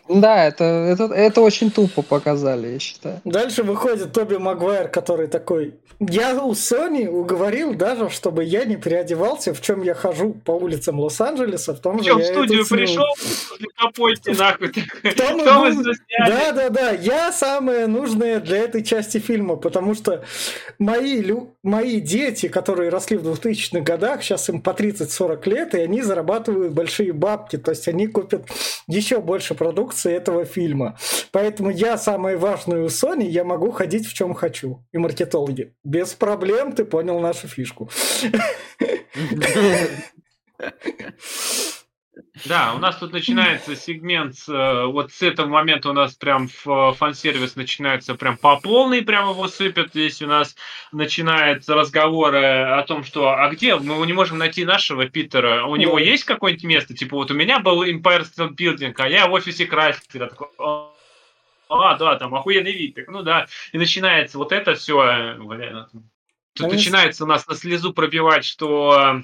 Да, 0.09 0.45
это, 0.45 0.63
это, 0.63 1.05
это 1.05 1.41
очень 1.41 1.71
тупо 1.71 2.01
показали, 2.01 2.67
я 2.67 2.79
считаю. 2.79 3.21
Дальше 3.23 3.63
выходит 3.63 4.11
Тоби 4.11 4.35
Магуайр, 4.35 4.89
который 4.89 5.27
такой, 5.27 5.75
я 5.99 6.35
у 6.43 6.53
Сони 6.55 7.07
уговорил 7.07 7.73
даже, 7.73 8.09
чтобы 8.09 8.43
я 8.43 8.65
не 8.65 8.75
переодевался, 8.75 9.53
в 9.53 9.61
чем 9.61 9.81
я 9.81 9.93
хожу 9.93 10.33
по 10.33 10.51
улицам 10.51 10.99
Лос-Анджелеса, 10.99 11.73
в 11.73 11.79
том 11.79 12.03
же 12.03 12.13
в 12.13 12.17
я 12.19 12.23
и 12.29 12.33
студию 12.33 12.59
тут 12.59 12.67
сниму». 12.67 12.81
пришел, 12.81 13.05
после 13.95 14.33
нахуй. 14.33 14.67
вы 14.73 15.69
будем- 15.69 15.83
засняли? 15.83 16.29
Да, 16.29 16.51
да, 16.51 16.69
да. 16.69 16.91
Я 16.91 17.31
самое 17.31 17.87
нужное 17.87 18.39
для 18.41 18.57
этой 18.57 18.83
части 18.83 19.19
фильма, 19.19 19.55
потому 19.55 19.95
что 19.95 20.23
мои, 20.79 21.21
лю- 21.21 21.52
мои 21.63 22.01
дети, 22.01 22.49
которые 22.49 22.89
росли 22.89 23.17
в 23.17 23.27
2000-х 23.27 23.81
годах, 23.81 24.21
сейчас 24.21 24.49
им 24.49 24.61
по 24.61 24.71
30-40 24.71 25.49
лет, 25.49 25.73
и 25.73 25.79
они 25.79 26.01
зарабатывают 26.01 26.73
большие 26.73 27.13
бабки, 27.13 27.57
то 27.57 27.71
есть 27.71 27.87
они 27.87 28.07
купят 28.07 28.47
еще 28.87 29.21
больше 29.21 29.55
продукции 29.55 30.13
этого 30.13 30.45
фильма. 30.45 30.97
Поэтому 31.31 31.69
я 31.69 31.97
самое 31.97 32.37
важное 32.37 32.81
у 32.81 32.87
Sony, 32.87 33.23
я 33.23 33.43
могу 33.43 33.71
ходить 33.71 34.05
в 34.05 34.13
чем 34.13 34.33
хочу. 34.33 34.83
И 34.91 34.97
маркетологи. 34.97 35.73
Без 35.83 36.13
проблем, 36.13 36.73
ты 36.73 36.85
понял 36.85 37.19
нашу 37.19 37.47
фишку. 37.47 37.89
Да, 42.45 42.73
у 42.75 42.77
нас 42.77 42.97
тут 42.97 43.11
начинается 43.11 43.75
сегмент, 43.75 44.35
э, 44.47 44.85
вот 44.85 45.11
с 45.11 45.21
этого 45.23 45.47
момента 45.47 45.89
у 45.89 45.93
нас 45.93 46.13
прям 46.13 46.47
фан-сервис 46.47 47.55
начинается 47.55 48.13
прям 48.13 48.37
по 48.37 48.59
полной, 48.59 49.01
прям 49.01 49.29
его 49.29 49.47
сыпят. 49.47 49.89
Здесь 49.89 50.21
у 50.21 50.27
нас 50.27 50.55
начинаются 50.91 51.73
разговоры 51.73 52.43
о 52.43 52.83
том, 52.83 53.03
что 53.03 53.29
а 53.29 53.49
где 53.49 53.75
мы 53.75 54.05
не 54.05 54.13
можем 54.13 54.37
найти 54.37 54.63
нашего 54.63 55.07
Питера? 55.09 55.65
У 55.65 55.75
него 55.75 55.97
есть 55.97 56.23
какое-нибудь 56.25 56.65
место? 56.65 56.93
Типа 56.93 57.15
вот 57.15 57.31
у 57.31 57.33
меня 57.33 57.59
был 57.59 57.83
Empire 57.83 58.25
State 58.25 58.55
Building, 58.55 58.93
а 58.97 59.09
я 59.09 59.27
в 59.27 59.33
офисе 59.33 59.65
Крастера. 59.65 60.31
А, 61.69 61.97
да, 61.97 62.15
там 62.17 62.35
охуенный 62.35 62.73
вид. 62.73 62.93
Так, 62.93 63.07
ну 63.07 63.23
да. 63.23 63.47
И 63.71 63.77
начинается 63.79 64.37
вот 64.37 64.51
это 64.51 64.75
все. 64.75 65.01
Э, 65.03 65.85
тут 66.53 66.71
начинается 66.71 67.23
у 67.23 67.27
нас 67.27 67.47
на 67.47 67.55
слезу 67.55 67.91
пробивать, 67.93 68.45
что 68.45 68.83
Э, 68.93 69.23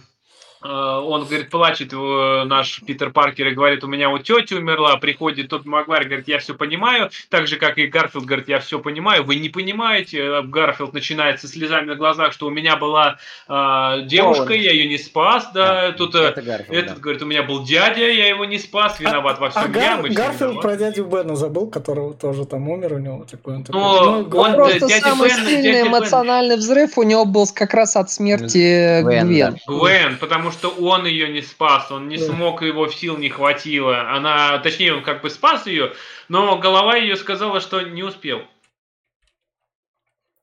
он, 0.61 1.25
говорит, 1.25 1.49
плачет, 1.49 1.93
наш 1.93 2.81
Питер 2.81 3.11
Паркер, 3.11 3.47
и 3.47 3.51
говорит, 3.51 3.83
у 3.83 3.87
меня 3.87 4.09
вот 4.09 4.23
тетя 4.23 4.55
умерла, 4.55 4.97
приходит 4.97 5.49
тот 5.49 5.65
Магуайр, 5.65 6.05
говорит, 6.05 6.27
я 6.27 6.39
все 6.39 6.53
понимаю, 6.53 7.09
так 7.29 7.47
же, 7.47 7.57
как 7.57 7.77
и 7.77 7.87
Гарфилд, 7.87 8.25
говорит, 8.25 8.47
я 8.49 8.59
все 8.59 8.79
понимаю, 8.79 9.23
вы 9.23 9.35
не 9.35 9.49
понимаете, 9.49 10.19
э, 10.19 10.41
Гарфилд 10.43 10.93
начинает 10.93 11.39
со 11.41 11.47
слезами 11.47 11.85
на 11.85 11.95
глазах, 11.95 12.33
что 12.33 12.47
у 12.47 12.49
меня 12.49 12.75
была 12.75 13.17
э, 13.47 14.01
девушка, 14.05 14.53
я 14.53 14.71
ее 14.71 14.87
не 14.87 14.97
спас, 14.97 15.49
да, 15.53 15.89
да 15.89 15.91
тут 15.93 16.15
э, 16.15 16.19
это 16.19 16.41
Гарфилд, 16.41 16.77
этот 16.77 16.95
да. 16.95 17.01
говорит, 17.01 17.21
у 17.21 17.25
меня 17.25 17.43
был 17.43 17.63
дядя, 17.63 18.09
я 18.09 18.27
его 18.27 18.45
не 18.45 18.59
спас, 18.59 18.99
виноват 18.99 19.37
а, 19.37 19.41
во 19.41 19.49
всем 19.49 19.63
а 19.73 19.77
я, 19.77 19.97
Гар, 19.97 20.11
Гарфилд 20.11 20.61
про 20.61 20.75
дядю 20.75 21.05
Бена 21.05 21.35
забыл, 21.35 21.69
которого 21.69 22.13
тоже 22.13 22.45
там 22.45 22.67
умер 22.69 22.93
у 22.93 22.99
него 22.99 23.25
такой, 23.29 23.55
он 23.55 23.63
такой, 23.63 23.81
ну, 23.81 24.27
ну, 24.29 24.39
он, 24.39 24.55
просто 24.55 24.87
дядя 24.87 25.09
самый 25.09 25.29
Бен, 25.29 25.45
сильный 25.45 25.87
эмоциональный 25.87 26.55
Бен. 26.55 26.59
взрыв 26.59 26.97
у 26.97 27.03
него 27.03 27.25
был 27.25 27.47
как 27.53 27.73
раз 27.73 27.95
от 27.95 28.11
смерти 28.11 29.01
Гвен. 29.01 29.27
Гвен, 29.27 29.59
Гвен 29.67 30.17
потому 30.17 30.48
потому 30.49 30.73
что 30.73 30.83
он 30.83 31.05
ее 31.05 31.29
не 31.29 31.41
спас, 31.41 31.91
он 31.91 32.07
не 32.07 32.17
да. 32.17 32.25
смог, 32.25 32.61
его 32.61 32.87
в 32.87 32.95
сил 32.95 33.17
не 33.17 33.29
хватило. 33.29 34.11
Она, 34.11 34.57
точнее, 34.59 34.95
он 34.95 35.03
как 35.03 35.21
бы 35.21 35.29
спас 35.29 35.67
ее, 35.67 35.93
но 36.27 36.57
голова 36.57 36.95
ее 36.95 37.15
сказала, 37.15 37.59
что 37.61 37.81
не 37.81 38.03
успел. 38.03 38.41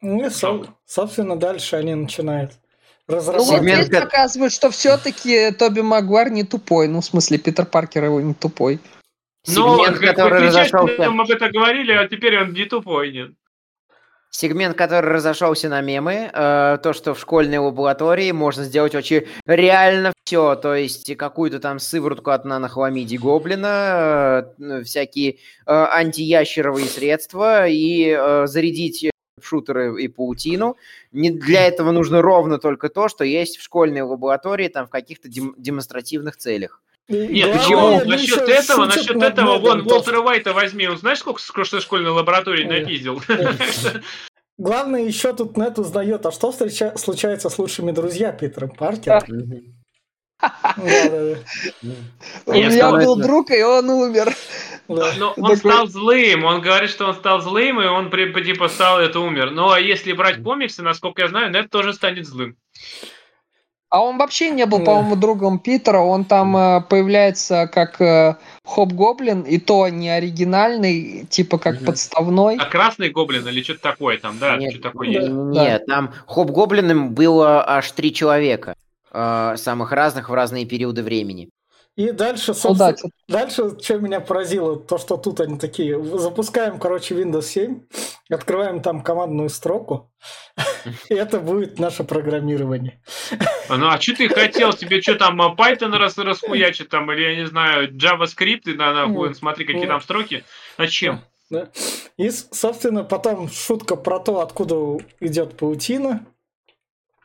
Ну 0.01 0.27
и, 0.27 0.31
со- 0.31 0.75
собственно, 0.85 1.37
дальше 1.37 1.77
они 1.77 1.95
начинают 1.95 2.53
разрабатывать. 3.09 3.63
Ну, 3.63 3.77
вот 3.77 3.85
здесь 3.85 4.01
показывают, 4.01 4.53
что 4.53 4.71
все-таки 4.71 5.51
Тоби 5.53 5.81
Магуар 5.81 6.31
не 6.31 6.45
тупой. 6.45 6.89
Ну, 6.89 7.01
в 7.01 7.05
смысле, 7.05 7.39
Питер 7.39 7.67
Паркер 7.67 8.05
его 8.05 8.21
не 8.21 8.35
тупой. 8.35 8.79
Ну, 9.49 9.85
который 10.01 10.47
разошелся. 10.47 11.11
Мы 11.11 11.23
об 11.23 11.31
этом 11.31 11.51
говорили, 11.51 11.93
а 11.93 12.09
теперь 12.09 12.41
он 12.41 12.53
не 12.53 12.65
тупой, 12.65 13.13
нет. 13.13 13.31
Сегмент, 14.31 14.77
который 14.77 15.11
разошелся 15.11 15.69
на 15.69 15.81
мемы, 15.81 16.31
э, 16.33 16.79
то, 16.83 16.93
что 16.93 17.15
в 17.15 17.21
школьной 17.21 17.59
лаборатории 17.59 18.33
можно 18.33 18.65
сделать 18.65 18.95
очень 18.95 19.27
реально 19.47 20.13
все, 20.25 20.57
то 20.57 20.75
есть 20.75 21.17
какую-то 21.17 21.61
там 21.61 21.79
сыворотку 21.79 22.31
от 22.31 22.45
нанохламидии 22.45 23.17
гоблина, 23.17 24.53
э, 24.59 24.83
всякие 24.83 25.33
э, 25.33 25.37
антиящеровые 25.67 26.87
средства 26.87 27.67
и 27.67 28.11
э, 28.11 28.47
зарядить 28.47 29.11
шутеры 29.41 30.03
и 30.03 30.09
паутину. 30.09 30.77
Не 31.13 31.31
для 31.31 31.67
этого 31.67 31.93
нужно 31.93 32.23
ровно 32.23 32.59
только 32.59 32.89
то, 32.89 33.09
что 33.09 33.25
есть 33.25 33.57
в 33.57 33.63
школьной 33.63 34.03
лаборатории 34.03 34.69
там 34.69 34.87
в 34.87 34.91
каких-то 34.91 35.29
дем- 35.29 35.55
демонстративных 35.57 36.37
целях. 36.37 36.83
Нет, 37.09 37.53
почему? 37.53 38.05
Насчет 38.05 38.49
этого, 38.49 38.87
насчет 38.87 39.23
этого, 39.23 39.59
вон, 39.59 39.87
Уолтера 39.87 40.21
Уайта 40.21 40.53
возьми, 40.53 40.89
он 40.89 40.99
знаешь, 40.99 41.19
сколько 41.19 41.39
в 41.39 41.81
школьной 41.81 42.11
лаборатории 42.11 42.65
напиздил? 42.65 43.23
Главное, 44.59 45.03
еще 45.03 45.35
тут 45.35 45.57
Нет 45.57 45.79
узнает, 45.79 46.25
а 46.25 46.33
что 46.33 46.51
встреча... 46.51 46.97
случается 46.97 47.51
с 47.51 47.59
лучшими 47.59 47.93
друзьями 47.93 48.39
Питера 48.39 48.69
Паркера? 48.69 49.23
У 52.47 52.53
меня 52.53 52.91
был 52.93 53.17
друг, 53.17 53.51
и 53.51 53.63
он 53.63 53.89
умер. 53.91 54.35
Но 54.89 55.35
он 55.37 55.57
стал 55.57 55.87
злым, 55.89 56.45
он 56.45 56.61
говорит, 56.61 56.91
что 56.91 57.07
он 57.07 57.15
стал 57.15 57.41
злым, 57.41 57.81
и 57.81 57.87
он 57.87 58.11
типа 58.11 58.69
стал 58.69 59.01
это 59.01 59.21
умер. 59.21 59.51
Но 59.51 59.77
если 59.77 60.13
брать 60.13 60.43
комиксы, 60.43 60.83
насколько 60.83 61.23
я 61.23 61.29
знаю, 61.29 61.51
Нет 61.53 61.71
тоже 61.71 61.93
станет 61.93 62.27
злым. 62.27 62.57
А 63.89 64.03
он 64.03 64.19
вообще 64.19 64.51
не 64.51 64.67
был, 64.67 64.81
по-моему, 64.83 65.15
другом 65.15 65.61
Питера. 65.61 65.99
Он 65.99 66.25
там 66.25 66.57
э, 66.57 66.81
появляется 66.83 67.69
как 67.73 68.01
э, 68.01 68.37
Хоп-Гоблин, 68.65 69.43
и 69.43 69.59
то 69.59 69.89
не 69.89 70.09
оригинальный, 70.09 71.25
типа 71.31 71.59
как 71.59 71.77
угу. 71.77 71.87
подставной. 71.87 72.57
А 72.57 72.65
красный 72.65 73.11
гоблин 73.11 73.47
или 73.47 73.63
что-то 73.63 73.83
такое 73.83 74.19
там, 74.19 74.39
да? 74.39 74.57
Нет, 74.57 74.73
что 74.73 74.83
такое 74.83 75.09
есть? 75.09 75.29
Нет, 75.29 75.85
да. 75.87 75.95
там 75.95 76.15
Хоп-Гоблином 76.27 77.11
было 77.11 77.65
аж 77.67 77.91
три 77.93 78.13
человека, 78.13 78.75
э, 79.13 79.55
самых 79.57 79.93
разных 79.93 80.31
в 80.31 80.35
разные 80.35 80.67
периоды 80.67 81.05
времени. 81.05 81.49
И 81.97 82.11
дальше, 82.11 82.53
собственно, 82.53 82.91
Удачи. 82.91 83.11
дальше, 83.27 83.81
что 83.81 83.99
меня 83.99 84.21
поразило, 84.21 84.79
то, 84.79 84.99
что 84.99 85.17
тут 85.17 85.41
они 85.41 85.59
такие, 85.59 85.99
запускаем, 86.19 86.79
короче, 86.79 87.15
Windows 87.15 87.43
7, 87.45 87.81
открываем 88.29 88.83
там 88.83 89.03
командную 89.03 89.49
строку, 89.49 90.13
и 91.09 91.15
это 91.15 91.41
будет 91.41 91.79
наше 91.79 92.05
программирование. 92.05 93.01
Ну, 93.71 93.89
а 93.89 93.99
что 93.99 94.15
ты 94.15 94.29
хотел? 94.29 94.75
Тебе 94.75 95.01
что 95.01 95.15
там, 95.15 95.41
а, 95.41 95.55
Python 95.55 95.97
раз 95.97 96.19
расхуячит 96.19 96.91
там, 96.91 97.11
или, 97.13 97.23
я 97.23 97.37
не 97.37 97.47
знаю, 97.47 97.91
JavaScript, 97.91 98.71
и 98.71 98.75
на, 98.75 98.93
нахуй, 98.93 99.35
смотри, 99.35 99.65
какие 99.65 99.87
там 99.87 100.03
строки. 100.03 100.45
Зачем? 100.77 101.23
Да. 101.49 101.71
И, 102.19 102.29
собственно, 102.31 103.05
потом 103.05 103.49
шутка 103.49 103.97
про 103.97 104.19
то, 104.19 104.41
откуда 104.41 104.99
идет 105.21 105.57
паутина, 105.57 106.27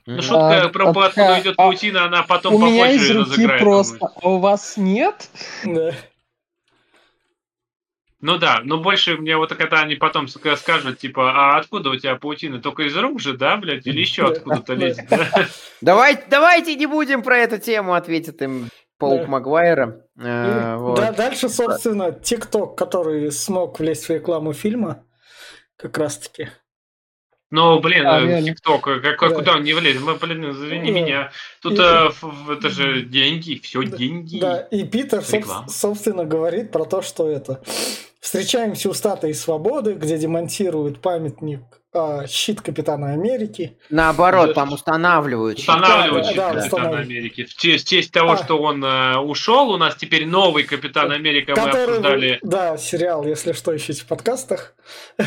ну, 0.05 0.21
шутка 0.21 0.63
а, 0.63 0.69
про 0.69 0.89
откуда 0.89 1.35
а, 1.35 1.41
идет 1.41 1.55
паутина, 1.55 2.05
она 2.05 2.23
потом 2.23 2.55
у 2.55 2.65
меня 2.65 2.91
из 2.91 3.09
руки 3.11 3.47
просто, 3.59 4.09
а 4.21 4.29
у 4.29 4.39
вас 4.39 4.77
нет? 4.77 5.29
Да. 5.63 5.93
Ну 8.21 8.37
да, 8.37 8.61
но 8.63 8.77
больше 8.77 9.17
мне 9.17 9.35
вот 9.35 9.53
когда 9.55 9.81
они 9.81 9.95
потом 9.95 10.27
скажут, 10.27 10.99
типа, 10.99 11.31
а 11.31 11.57
откуда 11.57 11.89
у 11.89 11.95
тебя 11.95 12.15
паутина? 12.15 12.61
Только 12.61 12.83
из 12.83 12.95
рук 12.95 13.19
же, 13.19 13.35
да, 13.35 13.57
блядь? 13.57 13.87
Или 13.87 13.99
еще 14.01 14.27
откуда-то 14.27 14.73
лезет? 14.73 15.09
Давайте, 15.81 16.23
давайте 16.29 16.75
не 16.75 16.85
будем 16.85 17.23
про 17.23 17.39
эту 17.39 17.57
тему, 17.57 17.95
ответит 17.95 18.41
им 18.43 18.69
Паук 18.99 19.27
Магуайра. 19.27 20.05
Э, 20.19 20.77
да, 20.95 21.11
дальше, 21.11 21.49
собственно, 21.49 22.11
ТикТок, 22.11 22.77
который 22.77 23.31
смог 23.31 23.79
влезть 23.79 24.07
в 24.07 24.11
рекламу 24.11 24.53
фильма, 24.53 25.03
как 25.75 25.97
раз-таки. 25.97 26.49
Ну, 27.51 27.79
блин, 27.81 28.07
а, 28.07 28.41
ТикТок, 28.41 28.83
как, 28.83 29.19
да. 29.19 29.29
куда 29.29 29.55
он 29.57 29.63
не 29.63 29.73
влезет? 29.73 30.01
Мы, 30.01 30.15
блин, 30.15 30.51
извини 30.51 30.91
да. 30.91 30.99
меня. 30.99 31.31
Тут 31.61 31.73
и, 31.73 31.81
а, 31.81 32.11
это 32.49 32.69
же 32.69 33.01
деньги, 33.01 33.59
все 33.61 33.83
да, 33.83 33.97
деньги. 33.97 34.39
Да, 34.39 34.59
и 34.59 34.83
Питер, 34.85 35.21
соб, 35.21 35.43
собственно, 35.67 36.23
говорит 36.23 36.71
про 36.71 36.85
то, 36.85 37.01
что 37.01 37.29
это. 37.29 37.61
Встречаемся 38.21 38.89
у 38.89 38.93
статуи 38.93 39.33
свободы, 39.33 39.95
где 39.95 40.17
демонтируют 40.17 41.01
памятник 41.01 41.59
а, 41.93 42.25
щит 42.25 42.61
Капитана 42.61 43.11
Америки. 43.11 43.77
Наоборот, 43.89 44.53
там 44.53 44.71
устанавливают. 44.71 45.59
Устанавливают 45.59 46.27
щит 46.27 46.37
да, 46.37 46.53
Капитана 46.53 46.99
Америки. 46.99 47.43
В 47.43 47.53
честь, 47.55 47.85
в 47.85 47.89
честь 47.89 48.13
того, 48.13 48.31
а. 48.31 48.37
что 48.37 48.61
он 48.61 48.81
э, 48.83 49.17
ушел, 49.17 49.71
у 49.71 49.77
нас 49.77 49.95
теперь 49.95 50.25
новый 50.25 50.63
Капитан 50.63 51.11
Америка. 51.11 51.53
Который, 51.53 51.73
мы 51.73 51.81
обсуждали. 51.97 52.39
Да, 52.43 52.77
сериал, 52.77 53.25
если 53.25 53.51
что, 53.51 53.75
ищите 53.75 54.03
в 54.03 54.05
подкастах. 54.05 54.73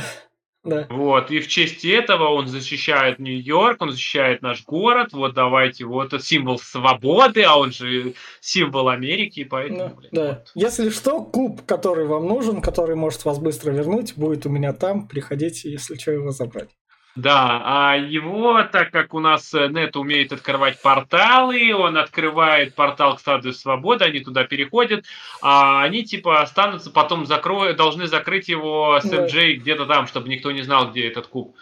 Да. 0.65 0.87
Вот, 0.89 1.31
и 1.31 1.41
в 1.41 1.49
честь 1.49 1.85
этого 1.85 2.29
он 2.29 2.49
защищает 2.49 3.19
Нью-Йорк, 3.19 3.83
он 3.83 3.91
защищает 3.91 4.41
наш 4.41 4.65
город, 4.65 5.13
вот 5.13 5.35
давайте, 5.35 5.85
вот 5.85 6.15
это 6.15 6.25
символ 6.25 6.59
свободы, 6.59 7.43
а 7.43 7.57
он 7.59 7.71
же 7.71 8.15
символ 8.41 8.89
Америки, 8.89 9.45
поэтому... 9.45 9.79
Да, 9.79 9.89
блин, 9.95 10.11
да. 10.13 10.29
Вот. 10.29 10.51
Если 10.55 10.89
что, 10.89 11.23
куб, 11.23 11.67
который 11.67 12.07
вам 12.07 12.27
нужен, 12.27 12.63
который 12.63 12.97
может 12.97 13.27
вас 13.27 13.39
быстро 13.39 13.73
вернуть, 13.73 14.15
будет 14.17 14.47
у 14.47 14.49
меня 14.49 14.73
там, 14.73 15.07
приходите, 15.07 15.71
если 15.71 15.97
что, 15.97 16.13
его 16.13 16.31
забрать. 16.31 16.71
Да, 17.17 17.63
а 17.65 17.97
его, 17.97 18.65
так 18.65 18.91
как 18.91 19.15
у 19.15 19.21
нас 19.21 19.55
э, 19.55 19.69
нет 19.69 19.95
умеет 19.95 20.33
открывать 20.33 20.83
порталы, 20.83 21.73
он 21.73 21.97
открывает 21.97 22.75
портал 22.75 23.15
к 23.15 23.21
Стаду 23.21 23.53
Свободы, 23.53 24.05
они 24.05 24.19
туда 24.19 24.43
переходят, 24.43 25.05
а 25.41 25.85
они 25.85 26.05
типа 26.05 26.43
останутся, 26.43 26.91
потом 26.91 27.25
закроют, 27.25 27.77
должны 27.77 28.09
закрыть 28.09 28.49
его 28.49 28.99
с 29.01 29.05
MJ 29.05 29.55
где-то 29.55 29.87
там, 29.87 30.09
чтобы 30.09 30.29
никто 30.29 30.51
не 30.51 30.63
знал, 30.63 30.91
где 30.91 31.07
этот 31.07 31.29
куб. 31.29 31.55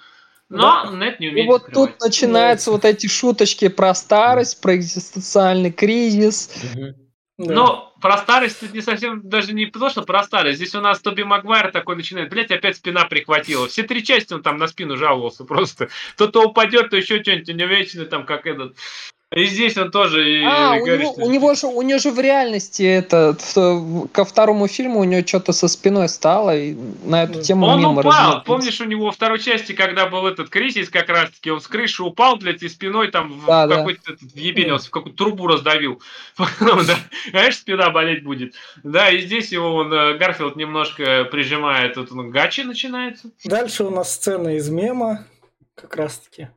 Но 0.49 0.85
да. 0.85 0.91
нет 0.91 1.21
не 1.21 1.29
умеет 1.29 1.45
И 1.45 1.49
вот 1.49 1.65
открывать. 1.65 1.99
тут 1.99 2.01
начинаются 2.01 2.71
вот 2.71 2.87
эти 2.87 3.07
шуточки 3.07 3.69
про 3.69 3.95
старость, 3.95 4.61
про 4.61 4.77
экзистенциальный 4.77 5.71
кризис. 5.71 6.51
Угу. 6.75 6.95
Да. 7.39 7.55
Но 7.55 7.92
про 8.03 8.19
старость 8.19 8.75
не 8.75 8.83
совсем, 8.83 9.27
даже 9.27 9.55
не 9.55 9.67
то, 9.67 9.89
что 9.89 10.03
про 10.03 10.25
старость. 10.25 10.57
Здесь 10.57 10.75
у 10.75 10.81
нас 10.81 11.01
Тоби 11.01 11.23
Магуайр 11.23 11.71
такой 11.71 11.97
начинает, 11.97 12.31
блядь, 12.31 12.51
опять 12.51 12.77
спина 12.77 13.05
прихватила. 13.05 13.69
Все 13.69 13.85
три 13.85 14.05
части 14.05 14.35
он 14.35 14.43
там 14.43 14.59
на 14.59 14.67
спину 14.67 14.97
жаловался 14.97 15.45
просто. 15.45 15.89
То 16.17 16.27
то 16.27 16.43
упадет, 16.43 16.91
то 16.91 16.97
еще 16.97 17.23
что-нибудь, 17.23 17.49
у 17.49 17.53
него 17.53 17.69
вечно 17.69 18.05
там 18.05 18.27
как 18.27 18.47
этот... 18.47 18.77
И 19.35 19.47
здесь 19.47 19.77
он 19.79 19.91
тоже 19.91 20.41
и 20.41 20.45
А, 20.45 20.77
у 20.77 20.85
говорит, 20.85 21.01
него, 21.01 21.13
что- 21.15 21.23
у 21.25 21.31
него 21.31 21.55
же, 21.55 21.67
у 21.67 21.83
него 21.83 21.99
же 21.99 22.11
в 22.11 22.21
реальности 22.21 22.83
это 22.83 23.35
ко 24.13 24.25
второму 24.27 24.69
фильму 24.69 25.01
у 25.01 25.05
него 25.05 25.27
что-то 25.27 25.53
со 25.53 25.69
спиной 25.69 26.09
стало, 26.11 26.55
и 26.57 26.75
на 27.05 27.23
эту 27.25 27.41
тему 27.41 27.67
Он 27.67 27.79
мимо 27.81 27.93
упал, 27.93 28.13
разлетелось. 28.13 28.45
помнишь, 28.45 28.81
у 28.81 28.85
него 28.85 29.07
во 29.07 29.13
второй 29.13 29.39
части, 29.39 29.73
когда 29.73 30.07
был 30.07 30.27
этот 30.27 30.51
кризис 30.51 30.91
как 30.91 31.09
раз-таки, 31.09 31.51
он 31.51 31.61
с 31.63 31.67
крыши 31.67 32.03
упал, 32.03 32.37
блядь, 32.37 32.63
и 32.63 32.69
спиной 32.69 33.11
там 33.11 33.33
в 33.33 33.47
Да, 33.47 33.67
да. 33.67 33.77
какой-то 33.79 34.13
этот, 34.13 34.33
въебенился, 34.35 34.89
в 34.89 34.91
какую-то 34.91 35.17
трубу 35.17 35.47
раздавил. 35.47 36.03
Потом, 36.37 36.85
да, 36.85 36.97
Знаешь, 37.31 37.57
спина 37.57 37.89
болеть 37.91 38.25
будет. 38.25 38.55
Да, 38.83 39.11
и 39.11 39.23
здесь 39.23 39.51
его 39.51 39.75
он, 39.77 39.93
э, 39.93 40.19
Гарфилд 40.19 40.57
немножко 40.57 41.25
прижимает, 41.25 41.95
тут 41.95 42.13
он 42.13 42.31
гачи 42.31 42.63
начинается. 42.65 43.31
Дальше 43.45 43.85
у 43.85 43.91
нас 43.91 44.13
сцена 44.13 44.57
из 44.57 44.69
мема, 44.69 45.25
как 45.75 45.97
раз-таки. 45.97 46.49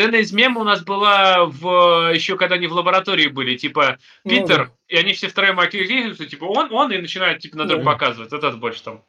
Сцена 0.00 0.16
из 0.16 0.32
мема 0.32 0.62
у 0.62 0.64
нас 0.64 0.82
была 0.82 1.44
в 1.44 2.12
еще 2.14 2.36
когда 2.38 2.54
они 2.54 2.66
в 2.66 2.72
лаборатории 2.72 3.28
были, 3.28 3.56
типа 3.56 3.98
Ну 4.24 4.30
Питер, 4.30 4.70
и 4.88 4.96
они 4.96 5.12
все 5.12 5.28
втроем 5.28 5.60
окрикиваются, 5.60 6.24
типа 6.24 6.44
он, 6.44 6.72
он, 6.72 6.90
и 6.90 6.98
начинают 6.98 7.40
типа 7.42 7.58
на 7.58 7.66
друг 7.66 7.82
Да. 7.84 7.90
показывать. 7.92 8.32
Это 8.32 8.50
больше 8.52 8.82
там. 8.82 9.04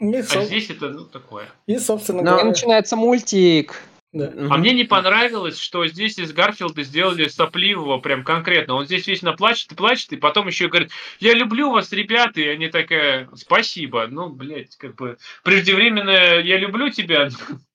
И, 0.00 0.14
А 0.16 0.22
со- 0.24 0.42
здесь 0.44 0.70
это 0.70 0.90
ну, 0.90 1.04
такое. 1.04 1.48
и, 1.66 1.78
собственно 1.78 2.22
Но- 2.22 2.28
И 2.28 2.30
говоря, 2.32 2.48
начинается 2.48 2.96
мультик. 2.96 3.80
да. 4.12 4.32
А 4.50 4.56
мне 4.56 4.72
не 4.72 4.82
понравилось, 4.84 5.60
что 5.60 5.86
здесь 5.86 6.18
из 6.18 6.32
Гарфилда 6.32 6.82
сделали 6.82 7.28
сопливого 7.28 7.98
прям 7.98 8.24
конкретно. 8.24 8.74
Он 8.74 8.84
здесь 8.84 9.06
вечно 9.06 9.32
плачет 9.32 9.70
и 9.70 9.74
плачет, 9.76 10.12
и 10.12 10.16
потом 10.16 10.48
еще 10.48 10.66
говорит, 10.68 10.90
я 11.20 11.34
люблю 11.34 11.70
вас, 11.70 11.92
ребята, 11.92 12.40
и 12.40 12.48
они 12.48 12.66
такая, 12.68 13.28
спасибо. 13.36 14.08
Ну, 14.08 14.28
блядь, 14.30 14.74
как 14.76 14.96
бы 14.96 15.18
преждевременно 15.44 16.10
я 16.40 16.56
люблю 16.58 16.90
тебя. 16.90 17.28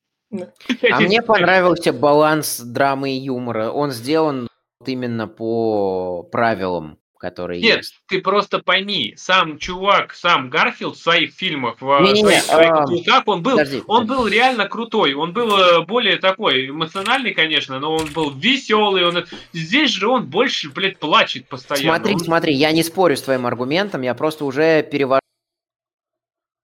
А 0.91 0.99
мне 0.99 1.21
понравился 1.21 1.93
баланс 1.93 2.59
драмы 2.59 3.11
и 3.11 3.19
юмора. 3.19 3.69
Он 3.71 3.91
сделан 3.91 4.47
именно 4.85 5.27
по 5.27 6.23
правилам, 6.23 6.97
которые 7.17 7.61
Нет, 7.61 7.77
есть. 7.77 8.01
ты 8.07 8.19
просто 8.19 8.59
пойми, 8.59 9.13
сам 9.15 9.57
чувак, 9.57 10.13
сам 10.13 10.49
Гарфилд 10.49 10.97
в 10.97 11.01
своих 11.01 11.31
фильмах, 11.31 11.77
в 11.79 12.01
Не-не-не, 12.01 12.41
своих, 12.41 12.43
своих 12.43 12.69
а, 12.71 12.83
пауках, 12.83 13.23
он 13.27 13.43
был, 13.43 13.51
подожди, 13.51 13.81
он 13.87 14.01
подожди. 14.01 14.07
был 14.23 14.27
реально 14.27 14.67
крутой, 14.67 15.13
он 15.13 15.31
был 15.31 15.57
э, 15.57 15.85
более 15.85 16.17
такой 16.17 16.67
эмоциональный, 16.67 17.33
конечно, 17.33 17.79
но 17.79 17.95
он 17.95 18.07
был 18.11 18.31
веселый, 18.31 19.05
он 19.07 19.23
здесь 19.53 19.91
же 19.91 20.09
он 20.09 20.25
больше, 20.25 20.69
блядь, 20.69 20.99
плачет 20.99 21.47
постоянно. 21.47 21.95
Смотри, 21.95 22.15
Он- 22.15 22.19
смотри, 22.19 22.53
я 22.55 22.73
не 22.73 22.83
спорю 22.83 23.15
с 23.15 23.21
твоим 23.21 23.45
аргументом, 23.45 24.01
я 24.01 24.13
просто 24.15 24.43
уже 24.43 24.83
перевожу 24.83 25.21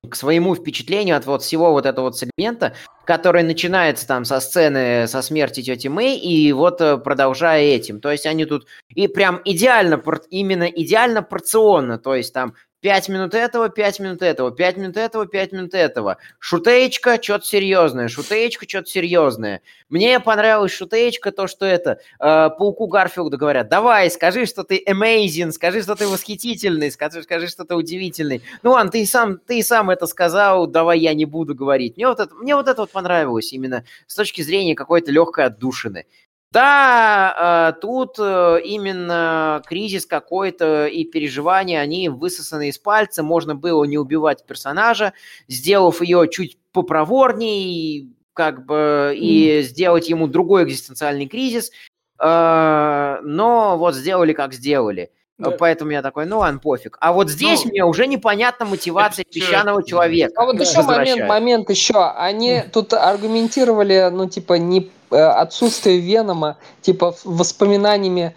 к 0.10 0.16
своему 0.16 0.56
впечатлению 0.56 1.16
от 1.18 1.26
вот 1.26 1.44
всего 1.44 1.72
вот 1.72 1.86
этого 1.86 2.06
вот 2.06 2.18
сегмента, 2.18 2.74
который 3.06 3.44
начинается 3.44 4.06
там 4.08 4.26
со 4.26 4.40
сцены 4.40 5.08
со 5.08 5.22
смерти 5.22 5.62
тети 5.62 5.88
Мэй 5.88 6.18
и 6.18 6.52
вот 6.52 6.82
э, 6.82 6.98
продолжая 6.98 7.64
этим. 7.64 8.02
То 8.02 8.12
есть 8.12 8.26
они 8.26 8.46
тут 8.46 8.68
и 8.94 9.08
прям 9.08 9.42
идеально, 9.46 10.02
именно 10.30 10.66
идеально 10.66 11.22
порционно, 11.22 11.98
то 11.98 12.16
есть 12.16 12.34
там 12.34 12.54
5 12.82 13.10
минут 13.10 13.34
этого, 13.34 13.70
5 13.70 14.00
минут 14.00 14.22
этого, 14.22 14.52
5 14.52 14.78
минут 14.78 14.98
этого, 14.98 15.26
5 15.26 15.52
минут 15.52 15.74
этого. 15.74 16.18
Шутеечка, 16.40 17.22
что-то 17.22 17.46
серьезное, 17.46 18.08
шутеечка, 18.08 18.68
что-то 18.68 18.90
серьезное. 18.90 19.62
Мне 19.90 20.20
понравилась 20.20 20.72
шутеечка, 20.72 21.32
то, 21.32 21.48
что 21.48 21.66
это, 21.66 22.00
э, 22.20 22.50
пауку 22.58 22.88
Гарфилду 22.88 23.38
говорят, 23.38 23.70
давай, 23.70 24.10
скажи, 24.10 24.46
что 24.46 24.64
ты 24.64 24.82
amazing, 24.88 25.52
скажи, 25.52 25.82
что 25.82 25.96
ты 25.96 26.08
восхитительный, 26.08 26.92
скажи, 26.92 27.24
скажи, 27.24 27.48
что 27.48 27.66
ты 27.66 27.76
удивительный. 27.76 28.42
Ну 28.64 28.72
ладно, 28.72 28.92
ты 28.92 29.02
и 29.02 29.06
сам, 29.06 29.40
ты 29.40 29.60
и 29.60 29.64
сам 29.64 29.90
это 29.90 30.08
сказал, 30.08 30.68
давай 30.68 31.00
я 31.00 31.14
не 31.14 31.26
буду 31.26 31.56
говорить. 31.56 31.98
Мне 31.98 32.08
вот 32.08 32.20
это, 32.20 32.34
мне 32.36 32.56
вот 32.56 32.68
это 32.68 32.82
вот 32.82 32.92
понравилось 32.92 33.52
именно 33.52 33.84
с 34.08 34.16
точки 34.16 34.42
зрения 34.42 34.76
какой-то 34.76 35.12
легкой 35.12 35.46
отдушины. 35.46 36.06
Да, 36.52 37.74
э, 37.76 37.80
тут 37.80 38.16
э, 38.18 38.60
именно 38.64 39.62
кризис 39.68 40.08
какой-то 40.08 40.88
и 40.88 41.04
переживания, 41.06 41.80
они 41.80 42.10
высосаны 42.10 42.70
из 42.70 42.80
пальца. 42.80 43.22
Можно 43.22 43.54
было 43.54 43.84
не 43.84 44.00
убивать 44.00 44.46
персонажа, 44.46 45.14
сделав 45.48 46.02
ее 46.02 46.28
чуть 46.28 46.58
попроворней, 46.72 48.16
как 48.34 48.66
бы, 48.66 49.14
и 49.16 49.62
сделать 49.62 50.10
ему 50.10 50.28
другой 50.28 50.64
экзистенциальный 50.64 51.28
кризис. 51.28 51.72
Э, 52.20 53.20
Но 53.22 53.78
вот 53.78 53.94
сделали, 53.94 54.34
как 54.34 54.54
сделали. 54.54 55.12
Да. 55.38 55.52
Поэтому 55.52 55.92
я 55.92 56.02
такой, 56.02 56.26
ну 56.26 56.40
ладно, 56.40 56.60
пофиг. 56.60 56.98
А 57.00 57.14
вот 57.14 57.30
здесь 57.30 57.64
Ну, 57.64 57.72
мне 57.72 57.86
уже 57.86 58.08
непонятна 58.08 58.66
мотивация 58.66 59.24
песчаного 59.24 59.84
человека. 59.86 60.34
А 60.36 60.46
вот 60.46 60.60
еще 60.60 60.82
момент, 60.82 61.30
момент 61.30 61.70
еще. 61.70 62.12
Они 62.18 62.62
тут 62.74 62.94
аргументировали, 62.94 64.10
ну, 64.12 64.28
типа, 64.28 64.56
не 64.56 64.92
отсутствие 65.10 66.00
Венома, 66.00 66.58
типа, 66.82 67.16
воспоминаниями. 67.24 68.36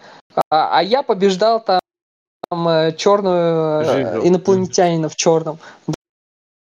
А, 0.51 0.79
а 0.79 0.83
я 0.83 1.03
побеждал 1.03 1.63
там, 1.63 1.81
черную 2.97 3.85
Жижу. 3.85 4.27
инопланетянина 4.29 5.09
в 5.09 5.17
черном. 5.17 5.59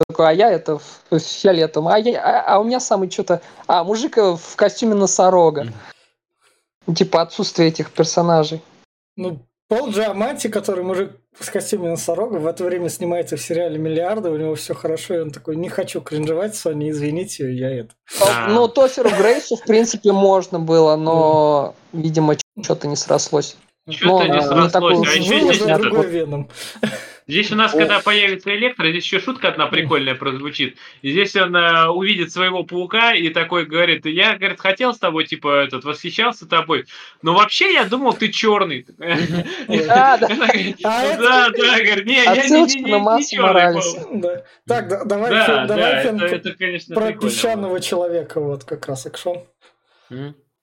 Такой, 0.08 0.28
а 0.28 0.32
я 0.32 0.50
это 0.50 0.78
в 0.78 1.18
фиолетовом. 1.18 1.88
А, 1.88 1.98
я, 1.98 2.20
а, 2.20 2.54
а 2.54 2.58
у 2.58 2.64
меня 2.64 2.80
самый 2.80 3.10
что-то... 3.10 3.40
А, 3.66 3.82
мужик 3.82 4.18
э, 4.18 4.36
в 4.36 4.56
костюме 4.56 4.94
носорога. 4.94 5.68
Типа 6.94 7.22
отсутствие 7.22 7.68
этих 7.68 7.90
персонажей. 7.90 8.62
Ну, 9.16 9.40
Пол 9.68 9.88
Джамати, 9.90 10.48
который 10.48 10.84
мужик 10.84 11.12
с 11.40 11.50
костюме 11.50 11.90
носорога, 11.90 12.36
в 12.36 12.46
это 12.46 12.64
время 12.64 12.88
снимается 12.88 13.36
в 13.36 13.40
сериале 13.42 13.78
«Миллиарды», 13.78 14.30
у 14.30 14.36
него 14.36 14.54
все 14.54 14.74
хорошо, 14.74 15.14
и 15.14 15.18
он 15.18 15.30
такой, 15.30 15.56
не 15.56 15.68
хочу 15.68 16.00
кринжевать, 16.00 16.54
Соня, 16.56 16.90
извините, 16.90 17.52
я 17.52 17.70
это. 17.70 17.90
Да. 18.20 18.46
Ну, 18.48 18.68
Тоферу 18.68 19.10
Грейсу, 19.10 19.56
в 19.56 19.62
принципе, 19.64 20.12
можно 20.12 20.58
было, 20.58 20.96
но, 20.96 21.74
видимо, 21.92 22.36
что-то 22.62 22.88
не 22.88 22.96
срослось. 22.96 23.56
Что-то 23.88 24.24
Ну, 24.24 24.34
не 24.34 24.40
срослось. 24.40 25.08
А 25.08 25.16
еще 25.16 25.40
здесь, 25.40 25.60
это- 25.60 25.78
другой 25.78 26.06
Веном. 26.06 26.50
Здесь 27.28 27.50
у 27.52 27.56
нас, 27.56 27.72
когда 27.72 28.00
появится 28.00 28.54
электро, 28.54 28.88
здесь 28.90 29.04
еще 29.04 29.20
шутка 29.20 29.48
одна 29.48 29.66
прикольная 29.66 30.14
прозвучит. 30.14 30.76
И 31.02 31.10
здесь 31.12 31.34
он 31.36 31.54
э, 31.56 31.88
увидит 31.88 32.32
своего 32.32 32.64
паука 32.64 33.14
и 33.14 33.28
такой 33.30 33.66
говорит, 33.66 34.06
я, 34.06 34.36
говорит, 34.36 34.60
хотел 34.60 34.94
с 34.94 34.98
тобой, 34.98 35.26
типа, 35.26 35.64
этот, 35.64 35.84
восхищался 35.84 36.46
тобой, 36.46 36.86
но 37.22 37.34
вообще 37.34 37.72
я 37.72 37.84
думал, 37.84 38.12
ты 38.14 38.28
черный. 38.28 38.86
Да, 39.68 40.16
да. 40.18 40.28
А 40.84 41.16
Да, 41.16 41.48
да, 41.50 41.78
говорит, 41.78 42.06
не, 42.06 42.22
я 42.22 42.34
не- 42.34 42.68
черный. 43.30 44.42
Так, 44.66 44.88
да- 44.88 45.04
давай, 45.04 45.30
конечно, 46.54 46.94
про 46.94 47.12
песчаного 47.12 47.80
человека, 47.80 48.40
вот 48.40 48.64
как 48.64 48.86
раз 48.86 49.06
экшон. 49.06 49.44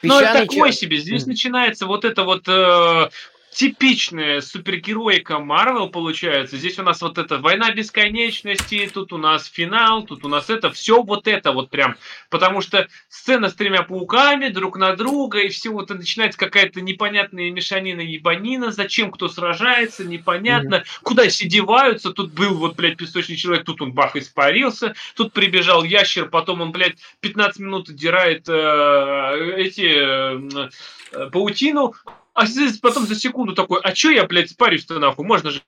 Ну, 0.03 0.19
это 0.19 0.33
такой 0.39 0.73
себе. 0.73 0.97
Здесь 0.97 1.21
Мгм. 1.23 1.31
начинается 1.31 1.85
вот 1.85 2.03
это 2.05 2.23
вот 2.23 2.43
э, 2.47 3.09
типичная 3.53 4.41
супергероика 4.41 5.39
Марвел 5.39 5.89
получается. 5.89 6.57
Здесь 6.57 6.79
у 6.79 6.83
нас 6.83 7.01
вот 7.01 7.17
эта 7.17 7.37
война 7.37 7.71
бесконечности, 7.71 8.89
тут 8.91 9.13
у 9.13 9.17
нас 9.17 9.45
финал, 9.45 10.03
тут 10.03 10.25
у 10.25 10.27
нас 10.27 10.49
это 10.49 10.71
все 10.71 11.03
вот 11.03 11.27
это 11.27 11.51
вот 11.51 11.69
прям. 11.69 11.95
Потому 12.29 12.61
что 12.61 12.87
сцена 13.09 13.49
с 13.49 13.53
тремя 13.53 13.83
пауками 13.83 14.49
друг 14.49 14.77
на 14.77 14.95
друга, 14.95 15.39
и 15.39 15.49
все 15.49 15.69
вот 15.69 15.85
это 15.85 15.95
начинается 15.95 16.39
какая-то 16.39 16.81
непонятная 16.81 17.51
мешанина 17.51 18.01
ебанина, 18.01 18.71
зачем 18.71 19.11
кто 19.11 19.27
сражается, 19.27 20.03
непонятно, 20.03 20.83
куда 21.03 21.27
все 21.27 21.47
деваются. 21.47 22.11
Тут 22.11 22.33
был 22.33 22.55
вот, 22.55 22.75
блядь, 22.75 22.97
песочный 22.97 23.35
человек, 23.35 23.65
тут 23.65 23.81
он 23.81 23.93
бах 23.93 24.15
испарился, 24.15 24.95
тут 25.15 25.31
прибежал 25.33 25.83
ящер, 25.83 26.27
потом 26.27 26.61
он, 26.61 26.71
блядь, 26.71 26.97
15 27.21 27.59
минут 27.59 27.89
отдирает 27.89 28.49
э, 28.49 29.53
эти 29.57 29.91
э, 29.95 30.69
э, 31.11 31.29
паутину, 31.29 31.93
а 32.33 32.45
потом 32.81 33.05
за 33.05 33.15
секунду 33.15 33.53
такой, 33.53 33.79
а 33.81 33.91
чё 33.91 34.11
я, 34.11 34.25
блядь, 34.25 34.51
спарюсь-то 34.51 34.99
нахуй? 34.99 35.25
Можно 35.25 35.51
же 35.51 35.61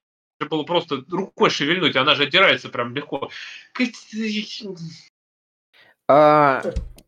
было 0.50 0.64
просто 0.64 1.04
рукой 1.10 1.50
шевельнуть, 1.50 1.96
она 1.96 2.16
же 2.16 2.24
отдирается 2.24 2.70
прям 2.70 2.94
легко. 2.94 3.30
А, 6.08 6.62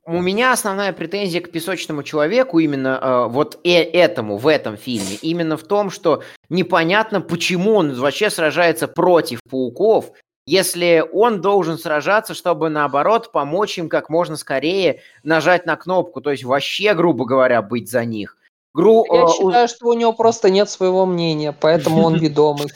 у 0.06 0.22
меня 0.22 0.54
основная 0.54 0.94
претензия 0.94 1.42
к 1.42 1.52
песочному 1.52 2.02
человеку 2.04 2.60
именно 2.60 2.98
а, 3.00 3.28
вот 3.28 3.60
э- 3.64 3.84
этому 3.84 4.38
в 4.38 4.48
этом 4.48 4.78
фильме 4.78 5.16
именно 5.22 5.58
в 5.58 5.64
том, 5.64 5.90
что 5.92 6.24
непонятно, 6.50 7.22
почему 7.22 7.76
он 7.76 7.94
вообще 7.94 8.30
сражается 8.30 8.88
против 8.88 9.40
пауков, 9.50 10.14
если 10.48 11.04
он 11.12 11.42
должен 11.42 11.78
сражаться, 11.78 12.34
чтобы 12.34 12.70
наоборот 12.70 13.32
помочь 13.34 13.78
им 13.78 13.90
как 13.90 14.10
можно 14.10 14.38
скорее 14.38 15.02
нажать 15.24 15.66
на 15.66 15.76
кнопку, 15.76 16.22
то 16.22 16.32
есть 16.32 16.46
вообще, 16.46 16.94
грубо 16.94 17.26
говоря, 17.26 17.62
быть 17.62 17.92
за 17.92 18.06
них. 18.06 18.38
Гру- 18.74 19.06
Я 19.12 19.22
а, 19.22 19.26
у- 19.26 19.34
считаю, 19.34 19.68
что 19.68 19.88
у 19.88 19.94
него 19.94 20.14
просто 20.14 20.50
нет 20.50 20.70
своего 20.70 21.06
мнения, 21.06 21.52
поэтому 21.52 22.04
он 22.04 22.16
ведомый. 22.20 22.68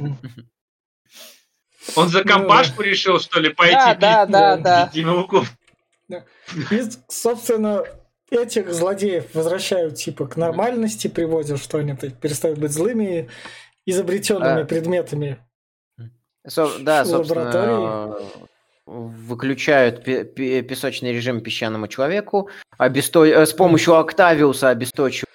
Он 1.95 2.09
за 2.09 2.23
компашку 2.23 2.83
решил, 2.83 3.19
что 3.19 3.39
ли, 3.39 3.49
пойти 3.49 3.75
Да, 3.75 3.91
бить 3.93 3.99
да, 4.01 4.25
да, 4.25 4.57
да. 4.57 4.91
да. 6.07 6.25
И, 6.71 6.81
собственно, 7.07 7.83
этих 8.29 8.71
злодеев 8.73 9.33
возвращают 9.33 9.95
типа 9.95 10.27
к 10.27 10.37
нормальности, 10.37 11.07
приводят, 11.07 11.61
что 11.61 11.79
они 11.79 11.95
перестают 11.95 12.59
быть 12.59 12.71
злыми, 12.71 13.29
изобретенными 13.85 14.61
А. 14.61 14.65
предметами. 14.65 15.37
Со- 16.47 16.79
да, 16.79 17.05
собственно, 17.05 18.15
э, 18.19 18.23
выключают 18.85 20.03
песочный 20.03 21.13
режим 21.13 21.41
песчаному 21.41 21.87
человеку, 21.87 22.49
обесто... 22.77 23.23
Э, 23.25 23.45
с 23.45 23.53
помощью 23.53 23.95
Октавиуса 23.95 24.69
обесточивают 24.69 25.29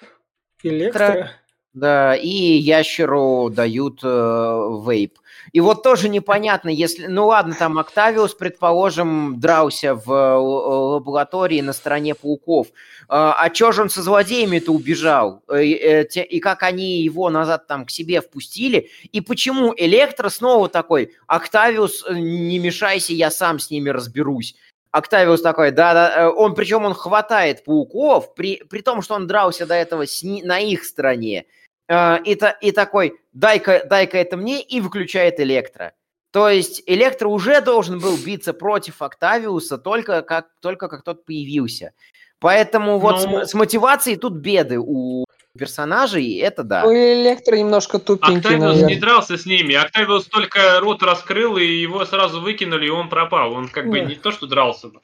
электро. 0.63 1.31
Да, 1.73 2.15
и 2.15 2.27
ящеру 2.27 3.51
дают 3.51 3.99
э, 4.03 4.07
вейп. 4.07 5.19
И 5.51 5.59
вот 5.59 5.83
тоже 5.83 6.09
непонятно, 6.09 6.69
если... 6.69 7.05
Ну 7.05 7.27
ладно, 7.27 7.55
там 7.57 7.77
Октавиус, 7.77 8.33
предположим, 8.33 9.39
дрался 9.39 9.93
в 9.93 10.11
э, 10.11 10.35
лаборатории 10.37 11.61
на 11.61 11.73
стороне 11.73 12.15
пауков. 12.15 12.69
А, 13.07 13.33
а 13.33 13.49
чё 13.51 13.71
же 13.71 13.83
он 13.83 13.89
со 13.89 14.01
злодеями-то 14.01 14.71
убежал? 14.71 15.43
Э, 15.47 15.63
и 15.63 16.39
как 16.39 16.63
они 16.63 17.01
его 17.01 17.29
назад 17.29 17.67
там 17.67 17.85
к 17.85 17.91
себе 17.91 18.21
впустили? 18.21 18.89
И 19.11 19.21
почему 19.21 19.71
Электро 19.77 20.29
снова 20.29 20.69
такой, 20.69 21.13
Октавиус, 21.27 22.05
не 22.09 22.57
мешайся, 22.57 23.13
я 23.13 23.29
сам 23.29 23.59
с 23.59 23.69
ними 23.69 23.89
разберусь. 23.89 24.55
Октавиус 24.91 25.41
такой, 25.41 25.71
да-да, 25.71 26.31
он, 26.31 26.55
причем 26.55 26.85
он 26.85 26.93
хватает 26.93 27.63
пауков, 27.63 28.33
при, 28.35 28.63
при 28.63 28.81
том, 28.81 29.01
что 29.01 29.15
он 29.15 29.27
дрался 29.27 29.65
до 29.65 29.75
этого 29.75 30.05
с, 30.05 30.23
на 30.23 30.59
их 30.59 30.85
стороне. 30.85 31.45
Э, 31.87 32.17
и, 32.23 32.39
и 32.61 32.71
такой, 32.71 33.19
дай-ка 33.33 33.83
дай 33.85 34.05
это 34.05 34.37
мне, 34.37 34.61
и 34.61 34.81
выключает 34.81 35.39
Электро. 35.39 35.93
То 36.31 36.49
есть 36.49 36.83
Электро 36.85 37.29
уже 37.29 37.61
должен 37.61 37.99
был 37.99 38.17
биться 38.17 38.53
против 38.53 39.01
Октавиуса 39.01 39.77
только 39.77 40.21
как, 40.21 40.47
только 40.61 40.87
как 40.87 41.03
тот 41.03 41.25
появился. 41.25 41.93
Поэтому 42.39 42.99
вот 42.99 43.25
Но... 43.25 43.45
с, 43.45 43.51
с 43.51 43.53
мотивацией 43.53 44.17
тут 44.17 44.33
беды 44.33 44.77
у 44.79 45.25
персонажей, 45.57 46.37
это 46.37 46.63
да. 46.63 46.85
У 46.85 46.91
Электро 46.91 47.55
немножко 47.55 47.99
тупенький, 47.99 48.37
Октавиус 48.37 48.61
наверное. 48.61 48.89
не 48.89 48.95
дрался 48.99 49.37
с 49.37 49.45
ними. 49.45 49.73
Октавиус 49.75 50.25
только 50.25 50.79
рот 50.79 51.03
раскрыл, 51.03 51.57
и 51.57 51.65
его 51.65 52.05
сразу 52.05 52.41
выкинули, 52.41 52.87
и 52.87 52.89
он 52.89 53.09
пропал. 53.09 53.53
Он 53.53 53.67
как 53.67 53.89
бы 53.89 53.99
не 53.99 54.15
то, 54.15 54.31
что 54.31 54.47
дрался 54.47 54.87
бы, 54.87 55.01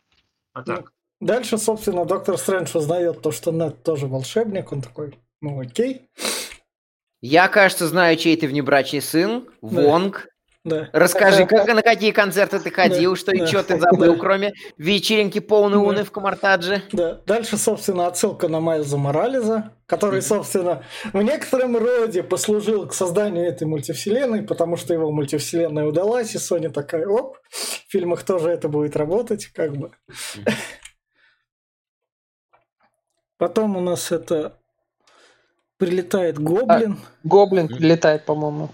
а 0.54 0.64
так. 0.64 0.92
Дальше, 1.20 1.58
собственно, 1.58 2.06
доктор 2.06 2.38
Стрэндж 2.38 2.76
узнает 2.78 3.22
то, 3.22 3.32
что 3.32 3.52
Нед 3.52 3.82
тоже 3.82 4.08
волшебник. 4.08 4.72
Он 4.72 4.82
такой, 4.82 5.18
ну 5.42 5.62
окей. 5.62 6.02
Я, 7.22 7.48
кажется, 7.48 7.88
знаю, 7.88 8.18
чей 8.18 8.36
ты 8.36 8.48
внебрачный 8.48 9.02
сын, 9.02 9.46
да. 9.62 9.82
Вонг. 9.82 10.28
Да. 10.64 10.90
Расскажи, 10.94 11.46
как, 11.46 11.68
на 11.68 11.82
какие 11.82 12.12
концерты 12.12 12.58
ты 12.58 12.72
ходил, 12.72 13.12
да, 13.12 13.18
что 13.18 13.32
да, 13.32 13.44
и 13.44 13.48
что 13.48 13.64
ты 13.64 13.78
забыл, 13.78 14.14
да. 14.14 14.20
кроме 14.20 14.54
вечеринки 14.78 15.40
полной 15.40 15.78
да. 15.78 15.84
уны 15.84 16.04
в 16.06 16.12
Камартадже. 16.12 16.82
Да. 16.94 17.20
Дальше, 17.26 17.58
собственно, 17.58 18.08
отсылка 18.08 18.48
на 18.48 18.62
Майлза 18.62 18.96
Морализа, 18.96 19.74
который, 19.88 20.22
собственно, 20.22 20.84
в 21.12 21.22
некотором 21.22 21.76
роде 21.76 22.24
послужил 22.24 22.88
к 22.88 22.94
созданию 22.94 23.46
этой 23.46 23.68
мультивселенной, 23.68 24.44
потому 24.44 24.78
что 24.78 24.94
его 24.94 25.12
мультивселенная 25.12 25.84
удалась, 25.86 26.34
и 26.34 26.38
Sony 26.38 26.70
такая, 26.70 27.08
оп, 27.08 27.40
в 27.50 27.92
фильмах 27.92 28.24
тоже 28.24 28.50
это 28.50 28.70
будет 28.70 28.96
работать, 28.96 29.48
как 29.48 29.76
бы. 29.76 29.92
Потом 33.38 33.76
у 33.76 33.82
нас 33.82 34.14
это 34.14 34.58
прилетает 35.78 36.40
гоблин. 36.40 36.94
А, 36.94 37.28
гоблин 37.28 37.68
прилетает, 37.68 38.24
по-моему. 38.24 38.70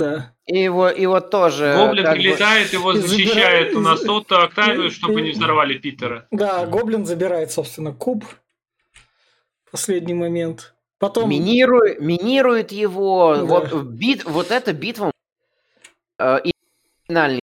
Да. 0.00 0.32
И 0.46 0.58
его, 0.58 0.88
его 0.88 1.20
тоже... 1.20 1.74
Гоблин 1.76 2.10
прилетает, 2.10 2.70
бы... 2.70 2.76
его 2.76 2.92
защищает 2.94 3.74
у 3.74 3.80
нас 3.80 4.00
тот 4.00 4.32
Октавиус, 4.32 4.94
чтобы 4.94 5.20
не 5.20 5.32
взорвали 5.32 5.74
Питера. 5.74 6.26
Да, 6.30 6.64
Гоблин 6.64 7.04
забирает, 7.04 7.52
собственно, 7.52 7.92
куб. 7.92 8.24
Последний 9.70 10.14
момент. 10.14 10.74
Потом... 10.98 11.28
Минирует, 11.28 12.00
минирует 12.00 12.72
его. 12.72 13.36
Да. 13.36 13.44
Вот, 13.44 13.72
бит, 13.84 14.24
вот 14.24 14.50
эта 14.50 14.72
битва 14.72 15.12
э, 16.18 16.38
финальный. 17.06 17.40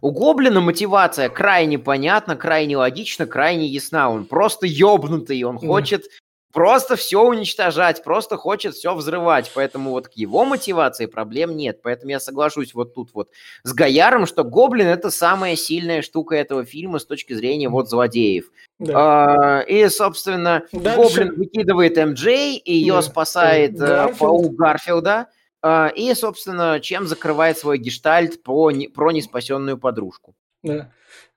У 0.00 0.12
Гоблина 0.12 0.62
мотивация 0.62 1.28
крайне 1.28 1.78
понятна, 1.78 2.36
крайне 2.36 2.78
логична, 2.78 3.26
крайне 3.26 3.66
ясна. 3.66 4.10
Он 4.10 4.24
просто 4.24 4.66
ёбнутый, 4.66 5.42
он 5.42 5.58
да. 5.58 5.66
хочет 5.66 6.06
просто 6.52 6.96
все 6.96 7.22
уничтожать, 7.22 8.04
просто 8.04 8.36
хочет 8.36 8.74
все 8.74 8.94
взрывать. 8.94 9.50
Поэтому 9.54 9.90
вот 9.90 10.08
к 10.08 10.12
его 10.12 10.44
мотивации 10.44 11.06
проблем 11.06 11.56
нет. 11.56 11.80
Поэтому 11.82 12.10
я 12.10 12.20
соглашусь 12.20 12.74
вот 12.74 12.94
тут 12.94 13.10
вот 13.14 13.30
с 13.64 13.72
Гаяром, 13.72 14.26
что 14.26 14.44
Гоблин 14.44 14.86
это 14.86 15.10
самая 15.10 15.56
сильная 15.56 16.02
штука 16.02 16.36
этого 16.36 16.64
фильма 16.64 16.98
с 16.98 17.06
точки 17.06 17.32
зрения 17.32 17.68
вот 17.68 17.88
злодеев. 17.88 18.50
Да. 18.78 18.92
А, 18.94 19.60
и, 19.60 19.88
собственно, 19.88 20.64
Дальше... 20.72 20.96
Гоблин 20.96 21.34
выкидывает 21.36 21.96
МД, 21.96 22.26
ее 22.64 22.94
да. 22.94 23.02
спасает 23.02 23.74
э, 23.74 23.78
Гарфилд. 23.78 24.18
паук 24.18 24.54
Гарфилда. 24.54 25.26
А, 25.62 25.88
и, 25.94 26.12
собственно, 26.14 26.80
чем 26.80 27.06
закрывает 27.06 27.56
свой 27.58 27.78
гештальт 27.78 28.42
про, 28.42 28.70
не, 28.70 28.88
про 28.88 29.12
неспасенную 29.12 29.78
подружку. 29.78 30.34
Да. 30.62 30.90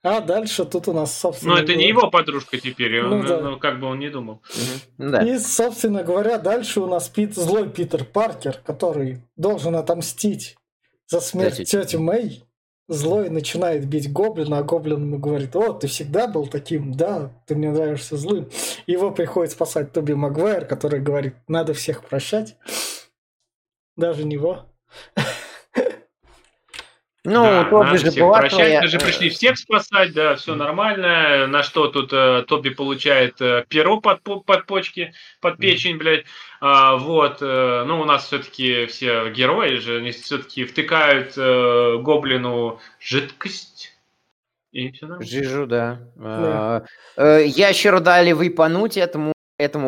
А 0.06 0.20
дальше 0.20 0.64
тут 0.64 0.86
у 0.86 0.92
нас, 0.92 1.18
собственно... 1.18 1.56
Ну, 1.56 1.60
это 1.60 1.74
не 1.74 1.88
его 1.88 2.08
подружка 2.08 2.60
теперь, 2.60 3.02
ну, 3.02 3.16
он, 3.16 3.26
да. 3.26 3.40
ну, 3.40 3.58
как 3.58 3.80
бы 3.80 3.88
он 3.88 3.98
не 3.98 4.08
думал. 4.08 4.40
Угу. 4.98 5.10
Да. 5.10 5.22
И, 5.22 5.36
собственно 5.40 6.04
говоря, 6.04 6.38
дальше 6.38 6.80
у 6.80 6.86
нас 6.86 7.08
Пит, 7.08 7.34
злой 7.34 7.68
Питер 7.68 8.04
Паркер, 8.04 8.60
который 8.64 9.18
должен 9.34 9.74
отомстить 9.74 10.56
за 11.08 11.20
смерть 11.20 11.64
Кстати, 11.64 11.86
тети 11.86 11.96
Мэй. 11.96 12.44
Злой 12.86 13.30
начинает 13.30 13.84
бить 13.88 14.12
Гоблина, 14.12 14.58
а 14.58 14.62
Гоблин 14.62 15.02
ему 15.02 15.18
говорит, 15.18 15.56
о, 15.56 15.72
ты 15.72 15.88
всегда 15.88 16.28
был 16.28 16.46
таким, 16.46 16.94
да, 16.94 17.32
ты 17.48 17.56
мне 17.56 17.72
нравишься 17.72 18.16
злым. 18.16 18.48
Его 18.86 19.10
приходит 19.10 19.50
спасать 19.50 19.92
Тоби 19.92 20.12
Магуайр, 20.12 20.66
который 20.66 21.00
говорит, 21.00 21.34
надо 21.48 21.74
всех 21.74 22.04
прощать. 22.04 22.56
Даже 23.96 24.22
него. 24.22 24.66
Ну, 27.26 27.42
да, 27.42 27.64
Тоби 27.64 27.96
же 27.96 28.12
была 28.12 28.38
прощать. 28.38 28.58
твоя... 28.58 28.80
Мы 28.82 28.86
же 28.86 28.98
пришли 28.98 29.30
всех 29.30 29.58
спасать, 29.58 30.12
да, 30.12 30.36
все 30.36 30.54
нормально. 30.54 31.46
На 31.48 31.64
что 31.64 31.88
тут 31.88 32.12
э, 32.12 32.44
Тоби 32.46 32.68
получает 32.68 33.40
э, 33.40 33.64
перо 33.68 34.00
под, 34.00 34.22
под 34.22 34.66
почки, 34.66 35.12
под 35.40 35.58
печень, 35.58 35.98
блядь. 35.98 36.24
А, 36.60 36.96
вот, 36.96 37.38
э, 37.40 37.84
ну, 37.86 38.00
у 38.00 38.04
нас 38.04 38.26
все-таки 38.26 38.86
все 38.86 39.30
герои 39.30 39.76
же, 39.76 39.98
они 39.98 40.12
все-таки 40.12 40.64
втыкают 40.64 41.32
э, 41.36 41.96
гоблину 41.98 42.78
жидкость. 43.00 43.92
И 44.70 44.92
все 44.92 45.06
нормально. 45.06 45.26
Жижу, 45.28 45.66
да. 45.66 45.98
да. 46.14 46.84
А, 47.16 47.38
э, 47.40 47.46
ящеру 47.46 48.00
дали 48.00 48.32
выпануть 48.32 48.96
этому, 48.96 49.32
этому 49.58 49.85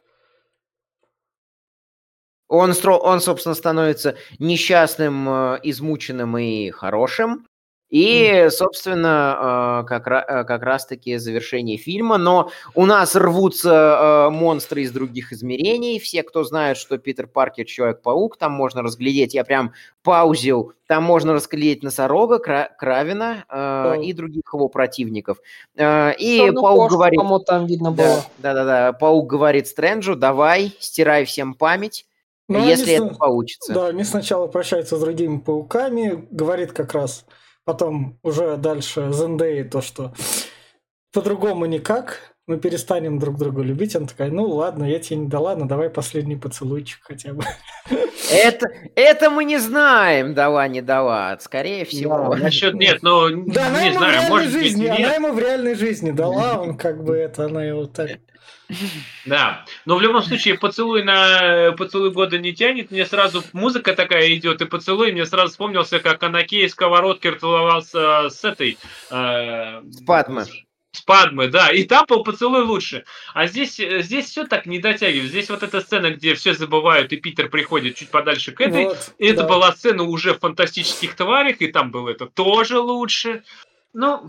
он, 2.48 2.72
он, 2.84 3.20
собственно, 3.20 3.54
становится 3.54 4.16
несчастным, 4.38 5.28
э, 5.28 5.60
измученным 5.62 6.36
и 6.38 6.70
хорошим. 6.70 7.46
И, 7.90 8.48
собственно, 8.50 9.82
э, 9.82 9.86
как, 9.86 10.06
э, 10.08 10.44
как 10.44 10.62
раз-таки 10.62 11.16
завершение 11.16 11.78
фильма. 11.78 12.18
Но 12.18 12.50
у 12.74 12.84
нас 12.84 13.16
рвутся 13.16 14.28
монстры 14.30 14.82
из 14.82 14.92
других 14.92 15.32
измерений. 15.32 15.98
Все, 15.98 16.22
кто 16.22 16.44
знает, 16.44 16.76
что 16.76 16.98
Питер 16.98 17.26
Паркер 17.26 17.64
Человек-паук, 17.64 18.36
там 18.36 18.52
можно 18.52 18.82
разглядеть, 18.82 19.32
я 19.34 19.44
прям 19.44 19.72
паузил, 20.02 20.72
там 20.88 21.04
можно 21.04 21.34
разглядеть 21.34 21.82
носорога, 21.82 22.38
Кравина 22.38 23.44
э, 23.50 24.02
и 24.02 24.14
других 24.14 24.44
его 24.52 24.68
противников. 24.68 25.36
Э, 25.76 26.14
и 26.14 26.50
ну, 26.50 26.62
Паук 26.62 26.90
говорит... 26.90 27.20
там 27.46 27.66
видно 27.66 27.92
было. 27.92 28.24
Да-да-да, 28.38 28.94
Паук 28.94 29.28
говорит 29.28 29.66
Стрэнджу, 29.66 30.16
давай, 30.16 30.74
стирай 30.80 31.26
всем 31.26 31.52
память, 31.52 32.06
но 32.48 32.60
ну, 32.60 32.66
Если 32.66 32.94
они, 32.94 33.06
это 33.06 33.14
получится. 33.16 33.72
Да, 33.72 33.86
они 33.88 34.04
сначала 34.04 34.46
прощаются 34.46 34.96
с 34.96 35.00
другими 35.00 35.38
пауками, 35.38 36.26
говорит 36.30 36.72
как 36.72 36.94
раз 36.94 37.24
потом 37.68 38.18
уже 38.22 38.56
дальше 38.56 39.12
Зендей 39.12 39.62
то, 39.62 39.82
что 39.82 40.14
по-другому 41.12 41.66
никак, 41.66 42.34
мы 42.48 42.58
перестанем 42.58 43.18
друг 43.18 43.38
друга 43.38 43.62
любить. 43.62 43.94
Она 43.94 44.06
такая, 44.06 44.30
ну 44.30 44.48
ладно, 44.48 44.84
я 44.84 44.98
тебе 44.98 45.16
не 45.16 45.28
дала, 45.28 45.54
но 45.54 45.66
давай 45.66 45.90
последний 45.90 46.36
поцелуйчик 46.36 47.00
хотя 47.02 47.34
бы. 47.34 47.44
Это, 48.30 48.66
это 48.94 49.30
мы 49.30 49.44
не 49.44 49.58
знаем, 49.58 50.34
дала, 50.34 50.66
не 50.66 50.80
дала, 50.80 51.38
скорее 51.40 51.84
всего. 51.84 52.08
Да, 52.28 52.36
насчет 52.36 52.74
нет, 52.74 53.02
но 53.02 53.28
да, 53.28 53.82
не 53.82 53.92
знаю, 53.92 54.28
может 54.28 54.50
жизни, 54.50 54.88
быть, 54.88 54.98
нет. 54.98 55.06
Она 55.06 55.14
ему 55.14 55.32
в 55.32 55.38
реальной 55.38 55.74
жизни 55.74 56.10
дала, 56.10 56.60
он 56.60 56.76
как 56.76 57.04
бы 57.04 57.16
это, 57.16 57.44
она 57.44 57.64
его 57.64 57.86
так... 57.86 58.10
Да, 59.24 59.64
но 59.86 59.96
в 59.96 60.02
любом 60.02 60.22
случае 60.22 60.58
поцелуй 60.58 61.02
на 61.02 61.72
поцелуй 61.72 62.10
года 62.12 62.38
не 62.38 62.54
тянет. 62.54 62.90
Мне 62.90 63.06
сразу 63.06 63.42
музыка 63.52 63.94
такая 63.94 64.34
идет, 64.34 64.60
и 64.60 64.66
поцелуй 64.66 65.12
мне 65.12 65.24
сразу 65.24 65.52
вспомнился, 65.52 66.00
как 66.00 66.22
Анакей 66.22 66.68
сковородки 66.68 67.30
целовался 67.30 68.28
с 68.28 68.44
этой... 68.44 68.78
Э, 69.10 69.80
с 69.82 70.02
Падмой. 70.02 70.67
С 70.98 71.00
Падмой, 71.00 71.48
да. 71.48 71.70
И 71.70 71.84
там 71.84 72.06
был 72.08 72.24
поцелуй 72.24 72.64
лучше. 72.64 73.04
А 73.32 73.46
здесь, 73.46 73.76
здесь 73.76 74.26
все 74.26 74.44
так 74.46 74.66
не 74.66 74.80
дотягивает. 74.80 75.30
Здесь 75.30 75.48
вот 75.48 75.62
эта 75.62 75.80
сцена, 75.80 76.10
где 76.10 76.34
все 76.34 76.54
забывают, 76.54 77.12
и 77.12 77.16
Питер 77.16 77.48
приходит 77.48 77.94
чуть 77.94 78.10
подальше 78.10 78.50
к 78.50 78.60
этой. 78.60 78.86
Вот, 78.86 79.14
это 79.16 79.42
да. 79.42 79.48
была 79.48 79.72
сцена 79.72 80.02
уже 80.02 80.34
в 80.34 80.40
фантастических 80.40 81.14
тварях, 81.14 81.60
и 81.60 81.68
там 81.68 81.92
было 81.92 82.10
это 82.10 82.26
тоже 82.26 82.80
лучше. 82.80 83.44
Ну... 83.92 84.28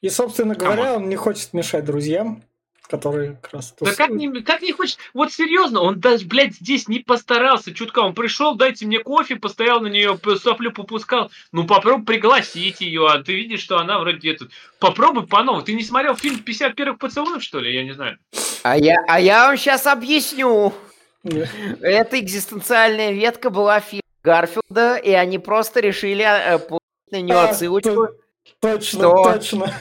И, 0.00 0.10
собственно 0.10 0.54
говоря, 0.54 0.94
он 0.94 1.08
не 1.08 1.16
хочет 1.16 1.52
мешать 1.54 1.84
друзьям 1.84 2.44
который 2.88 3.36
как 3.40 3.52
раз... 3.54 3.74
Да 3.80 3.94
как 3.94 4.10
не, 4.10 4.42
как 4.42 4.62
не 4.62 4.72
хочешь? 4.72 4.96
Вот 5.14 5.32
серьезно, 5.32 5.80
он 5.80 6.00
даже, 6.00 6.26
блядь, 6.26 6.54
здесь 6.54 6.88
не 6.88 7.00
постарался 7.00 7.72
чутка. 7.72 8.00
Он 8.00 8.14
пришел, 8.14 8.54
дайте 8.54 8.86
мне 8.86 8.98
кофе, 8.98 9.36
постоял 9.36 9.80
на 9.80 9.86
нее, 9.86 10.18
соплю 10.40 10.70
попускал. 10.70 11.30
Ну 11.52 11.66
попробуй 11.66 12.04
пригласить 12.04 12.80
ее, 12.80 13.06
а 13.08 13.22
ты 13.22 13.34
видишь, 13.34 13.60
что 13.60 13.78
она 13.78 13.98
вроде 13.98 14.32
этот. 14.32 14.50
Попробуй 14.78 15.26
по-новому. 15.26 15.62
Ты 15.64 15.72
не 15.72 15.82
смотрел 15.82 16.14
фильм 16.14 16.40
50 16.40 16.74
первых 16.74 16.98
поцелуев, 16.98 17.42
что 17.42 17.58
ли? 17.58 17.74
Я 17.74 17.84
не 17.84 17.92
знаю. 17.92 18.18
А 18.62 18.76
я, 18.76 18.96
а 19.08 19.20
я 19.20 19.48
вам 19.48 19.56
сейчас 19.56 19.86
объясню. 19.86 20.72
Эта 21.22 22.20
экзистенциальная 22.20 23.12
ветка 23.12 23.48
была 23.48 23.80
в 23.80 23.84
фильме 23.84 24.02
Гарфилда, 24.22 24.96
и 24.96 25.12
они 25.12 25.38
просто 25.38 25.80
решили 25.80 26.24
э, 26.24 26.58
получить 26.58 27.10
на 27.10 27.20
нее 27.22 27.34
а, 27.34 27.48
отсылочку. 27.48 28.08
Точно, 28.60 28.98
что, 28.98 29.32
точно. 29.32 29.74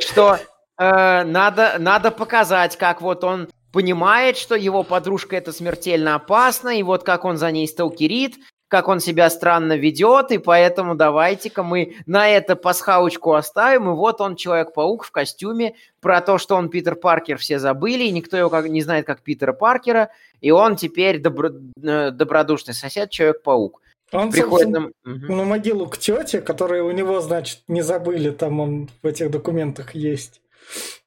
Что 0.00 0.38
э, 0.78 1.24
надо, 1.24 1.76
надо 1.78 2.10
показать, 2.10 2.76
как 2.76 3.00
вот 3.00 3.24
он 3.24 3.48
понимает, 3.72 4.36
что 4.36 4.54
его 4.54 4.84
подружка 4.84 5.36
это 5.36 5.52
смертельно 5.52 6.14
опасно, 6.14 6.78
и 6.78 6.82
вот 6.82 7.02
как 7.02 7.24
он 7.24 7.36
за 7.36 7.50
ней 7.50 7.66
сталкерит, 7.66 8.36
как 8.68 8.88
он 8.88 9.00
себя 9.00 9.30
странно 9.30 9.76
ведет, 9.76 10.30
и 10.30 10.38
поэтому 10.38 10.94
давайте-ка 10.94 11.62
мы 11.62 11.96
на 12.06 12.28
это 12.28 12.56
пасхалочку 12.56 13.34
оставим, 13.34 13.90
и 13.90 13.94
вот 13.94 14.20
он 14.20 14.36
Человек-паук 14.36 15.04
в 15.04 15.10
костюме, 15.10 15.74
про 16.00 16.20
то, 16.20 16.38
что 16.38 16.56
он 16.56 16.68
Питер 16.68 16.96
Паркер, 16.96 17.38
все 17.38 17.58
забыли, 17.58 18.04
и 18.04 18.10
никто 18.10 18.36
его 18.36 18.50
как, 18.50 18.68
не 18.68 18.82
знает 18.82 19.06
как 19.06 19.22
Питера 19.22 19.52
Паркера, 19.52 20.10
и 20.40 20.50
он 20.50 20.76
теперь 20.76 21.20
добро, 21.20 21.50
э, 21.82 22.10
добродушный 22.10 22.74
сосед 22.74 23.10
Человек-паук. 23.10 23.80
Он 24.12 24.30
приходит 24.30 24.68
на... 24.68 24.90
на 25.04 25.44
могилу 25.44 25.86
к 25.86 25.98
тете, 25.98 26.40
которая 26.40 26.82
у 26.84 26.90
него, 26.90 27.20
значит, 27.20 27.62
не 27.66 27.82
забыли, 27.82 28.30
там 28.30 28.60
он 28.60 28.88
в 29.02 29.06
этих 29.06 29.30
документах 29.30 29.94
есть. 29.94 30.40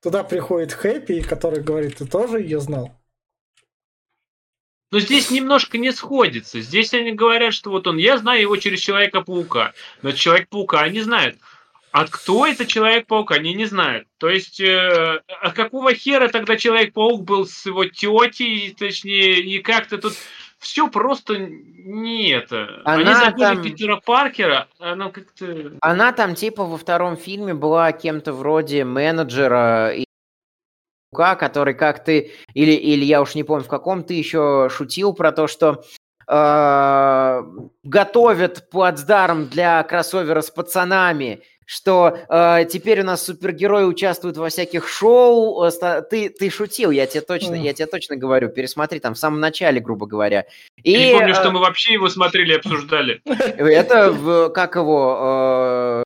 Туда 0.02 0.24
приходит 0.24 0.74
Хэппи, 0.74 1.22
который 1.22 1.62
говорит, 1.62 1.98
ты 1.98 2.06
тоже 2.06 2.40
ее 2.40 2.60
знал? 2.60 2.98
Но 4.92 5.00
здесь 5.00 5.32
немножко 5.32 5.78
не 5.78 5.92
сходится. 5.92 6.62
Здесь 6.62 6.94
они 6.94 7.12
говорят, 7.12 7.54
что 7.54 7.72
вот 7.72 7.88
он, 7.88 7.98
я 7.98 8.18
знаю 8.18 8.42
его 8.42 8.56
через 8.56 8.80
Человека-паука. 8.80 9.74
Но 10.02 10.12
Человек-паука 10.12 10.80
они 10.80 11.02
знают. 11.02 11.38
А 11.92 12.06
кто 12.06 12.46
это 12.46 12.66
Человек-паук, 12.66 13.32
они 13.32 13.54
не 13.54 13.66
знают. 13.66 14.08
То 14.18 14.30
есть, 14.30 14.60
э, 14.60 15.22
а 15.28 15.52
какого 15.52 15.94
хера 15.94 16.28
тогда 16.30 16.56
Человек-паук 16.56 17.24
был 17.24 17.46
с 17.46 17.66
его 17.66 17.86
тетей, 17.86 18.76
точнее, 18.78 19.40
и 19.40 19.60
как-то 19.60 19.98
тут 19.98 20.14
все 20.60 20.88
просто 20.90 21.38
не 21.38 22.30
это. 22.32 22.82
Она 22.84 22.96
Они 22.96 23.14
забыли 23.14 23.44
там... 23.44 23.64
Питера 23.64 24.02
Паркера, 24.04 24.68
она 24.80 25.12
как-то... 25.12 25.74
Она 25.82 26.12
там 26.12 26.36
типа 26.36 26.66
во 26.66 26.78
втором 26.78 27.18
фильме 27.18 27.54
была 27.54 27.92
кем-то 27.92 28.34
вроде 28.34 28.84
менеджера 28.84 29.92
и 29.94 30.06
который 31.14 31.74
как 31.74 32.04
ты, 32.04 32.32
или, 32.54 32.74
или 32.74 33.04
я 33.04 33.22
уж 33.22 33.34
не 33.34 33.44
помню, 33.44 33.64
в 33.64 33.70
каком 33.70 34.04
ты 34.04 34.14
еще 34.14 34.70
шутил 34.70 35.14
про 35.14 35.32
то, 35.32 35.48
что 35.48 35.84
э, 36.28 37.44
готовят 37.84 38.70
плацдарм 38.70 39.48
для 39.48 39.82
кроссовера 39.84 40.42
с 40.42 40.52
пацанами, 40.52 41.42
что 41.68 42.18
э, 42.30 42.66
теперь 42.70 43.02
у 43.02 43.04
нас 43.04 43.26
супергерои 43.26 43.84
участвуют 43.84 44.38
во 44.38 44.48
всяких 44.48 44.88
шоу. 44.88 45.62
Э, 45.66 46.02
ты, 46.02 46.30
ты 46.30 46.50
шутил, 46.50 46.92
я 46.92 47.06
тебе 47.06 47.20
точно, 47.20 47.56
я 47.56 47.74
тебе 47.74 47.88
точно 47.88 48.16
говорю. 48.16 48.48
Пересмотри 48.48 49.02
там 49.02 49.16
в 49.16 49.18
самом 49.18 49.42
начале, 49.42 49.82
грубо 49.82 50.08
говоря. 50.08 50.46
И, 50.82 50.92
я 50.92 51.08
не 51.08 51.12
помню, 51.12 51.32
э, 51.32 51.34
что 51.34 51.52
мы 51.52 51.60
вообще 51.60 51.94
его 51.94 52.08
смотрели 52.08 52.54
и 52.54 52.56
обсуждали. 52.56 53.22
Это 53.26 54.12
в, 54.14 54.50
как 54.50 54.78
его 54.78 56.04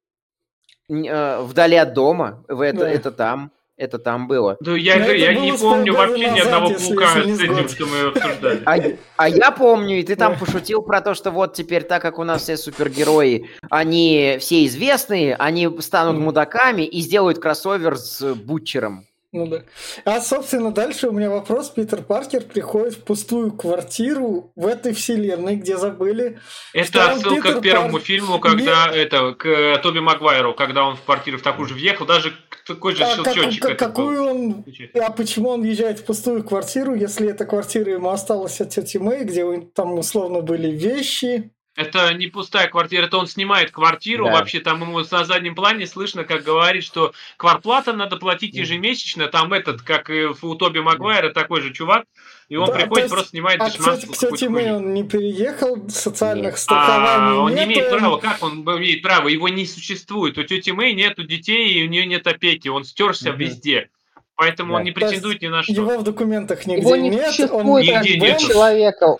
э, 0.89 0.95
э, 0.95 1.41
вдали 1.41 1.75
от 1.75 1.93
дома. 1.93 2.43
Это, 2.47 2.85
это 2.85 3.11
там. 3.11 3.51
Это 3.81 3.97
там 3.97 4.27
было. 4.27 4.57
Да 4.59 4.75
я, 4.77 4.99
Но 4.99 5.11
я 5.11 5.33
не 5.33 5.53
помню 5.53 5.95
вообще 5.95 6.27
назад, 6.27 6.35
ни 6.35 6.39
одного 6.39 6.67
паука 6.69 7.07
с 7.07 7.41
этим, 7.41 7.67
что 7.67 7.85
мы 7.87 7.99
обсуждали. 8.09 8.61
А, 8.63 8.77
а 9.17 9.27
я 9.27 9.49
помню, 9.49 9.97
и 9.97 10.03
ты 10.03 10.15
там 10.15 10.37
пошутил 10.37 10.83
про 10.83 11.01
то, 11.01 11.15
что 11.15 11.31
вот 11.31 11.55
теперь, 11.55 11.81
так 11.81 11.99
как 11.99 12.19
у 12.19 12.23
нас 12.23 12.43
все 12.43 12.57
супергерои, 12.57 13.49
они 13.71 14.37
все 14.39 14.67
известные, 14.67 15.35
они 15.35 15.67
станут 15.79 16.21
мудаками 16.21 16.83
и 16.83 17.01
сделают 17.01 17.39
кроссовер 17.39 17.97
с 17.97 18.35
Бутчером. 18.35 19.07
Ну 19.33 19.47
да. 19.47 19.63
А, 20.03 20.19
собственно, 20.19 20.71
дальше 20.71 21.07
у 21.07 21.13
меня 21.13 21.29
вопрос. 21.29 21.69
Питер 21.69 22.01
Паркер 22.01 22.43
приходит 22.43 22.95
в 22.95 23.03
пустую 23.05 23.53
квартиру 23.53 24.51
в 24.57 24.67
этой 24.67 24.93
вселенной, 24.93 25.55
где 25.55 25.77
забыли. 25.77 26.37
Это 26.73 27.11
отсылка 27.11 27.35
Питер 27.35 27.59
к 27.59 27.61
первому 27.61 27.93
Пар... 27.93 28.01
фильму, 28.01 28.39
когда 28.39 28.91
не... 28.91 28.97
это 28.97 29.33
к 29.33 29.45
э, 29.45 29.77
Тоби 29.77 29.99
Магуайру, 29.99 30.53
когда 30.53 30.83
он 30.83 30.97
в 30.97 31.01
квартиру 31.03 31.37
в 31.37 31.43
такую 31.43 31.69
же 31.69 31.75
въехал, 31.75 32.05
даже 32.05 32.33
такой 32.67 32.93
же 32.93 33.05
а, 33.05 33.15
щелчочек. 33.15 33.61
Как, 33.61 33.79
какую 33.79 34.23
он... 34.23 34.65
А 35.01 35.11
почему 35.11 35.49
он 35.49 35.61
въезжает 35.61 35.99
в 35.99 36.05
пустую 36.05 36.43
квартиру, 36.43 36.93
если 36.93 37.29
эта 37.29 37.45
квартира 37.45 37.93
ему 37.93 38.09
осталась 38.09 38.59
от 38.59 38.71
тети 38.71 38.97
Мэй, 38.97 39.23
где 39.23 39.45
там 39.73 39.93
условно 39.97 40.41
были 40.41 40.71
вещи? 40.71 41.53
Это 41.81 42.13
не 42.13 42.27
пустая 42.27 42.67
квартира, 42.67 43.03
это 43.03 43.17
он 43.17 43.27
снимает 43.27 43.71
квартиру. 43.71 44.25
Да. 44.25 44.31
Вообще 44.31 44.59
там 44.59 44.81
ему 44.81 44.99
на 44.99 45.25
заднем 45.25 45.55
плане 45.55 45.87
слышно, 45.87 46.23
как 46.23 46.43
говорит, 46.43 46.83
что 46.83 47.13
квартплата 47.37 47.93
надо 47.93 48.17
платить 48.17 48.55
ежемесячно. 48.55 49.27
Там 49.27 49.53
этот, 49.53 49.81
как 49.81 50.09
и 50.09 50.25
у 50.25 50.55
Тоби 50.55 50.79
Магуайра, 50.79 51.29
такой 51.29 51.61
же 51.61 51.73
чувак. 51.73 52.05
И 52.49 52.57
он 52.57 52.67
да, 52.67 52.73
приходит, 52.73 53.03
есть, 53.03 53.13
просто 53.13 53.29
снимает 53.29 53.61
а 53.61 53.69
кстати, 53.69 54.05
кстати, 54.07 54.43
мы 54.45 54.73
он 54.73 54.93
не 54.93 55.05
переехал, 55.05 55.87
социальных 55.89 56.57
страхований 56.57 57.37
а, 57.37 57.41
Он 57.43 57.55
не 57.55 57.63
имеет 57.63 57.89
права. 57.89 58.17
Как 58.17 58.43
он 58.43 58.63
имеет 58.77 59.01
право? 59.01 59.29
Его 59.29 59.47
не 59.47 59.65
существует. 59.65 60.37
У 60.37 60.43
тети 60.43 60.71
Мэй 60.71 60.93
нету 60.93 61.23
детей, 61.23 61.73
и 61.75 61.85
у 61.85 61.89
нее 61.89 62.05
нет 62.05 62.27
опеки. 62.27 62.67
Он 62.67 62.83
стерся 62.83 63.29
mm 63.29 63.37
везде. 63.37 63.89
Поэтому 64.35 64.73
да. 64.73 64.79
он 64.79 64.83
не 64.83 64.91
претендует 64.91 65.41
ни 65.41 65.47
на 65.47 65.63
что. 65.63 65.71
Его 65.71 65.97
в 65.97 66.03
документах 66.03 66.65
нигде 66.65 66.81
его 66.81 66.95
не 66.95 67.09
нет. 67.09 67.39
Он 67.51 67.79
нигде 67.79 68.17
нет. 68.17 68.39
человека. 68.39 69.17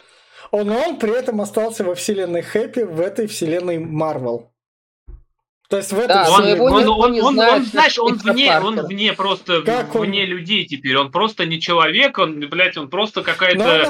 Он, 0.52 0.70
он 0.70 1.00
при 1.00 1.18
этом 1.18 1.42
остался 1.42 1.84
во 1.84 1.96
вселенной 1.96 2.42
Хэппи, 2.42 2.82
в 2.82 3.00
этой 3.00 3.28
вселенной 3.28 3.80
Марвел. 3.80 4.52
То 5.70 5.78
есть 5.78 5.94
в 5.94 5.98
этом 5.98 6.26
да, 6.26 6.30
он, 6.30 6.46
его 6.46 6.66
он, 6.66 6.90
он, 6.90 7.12
не 7.14 7.22
он, 7.22 7.34
знает, 7.36 7.54
он, 7.54 7.66
знаешь, 7.66 7.98
он 7.98 8.18
вне, 8.18 8.60
он 8.60 8.86
вне 8.86 9.14
просто 9.14 9.62
как 9.62 9.96
вне 9.96 10.24
он? 10.24 10.28
людей 10.28 10.66
теперь. 10.66 10.98
Он 10.98 11.10
просто 11.14 11.46
не 11.46 11.62
человек, 11.62 12.18
он, 12.18 12.42
блядь, 12.42 12.76
он 12.76 12.90
просто 12.90 13.24
какая-то 13.24 13.84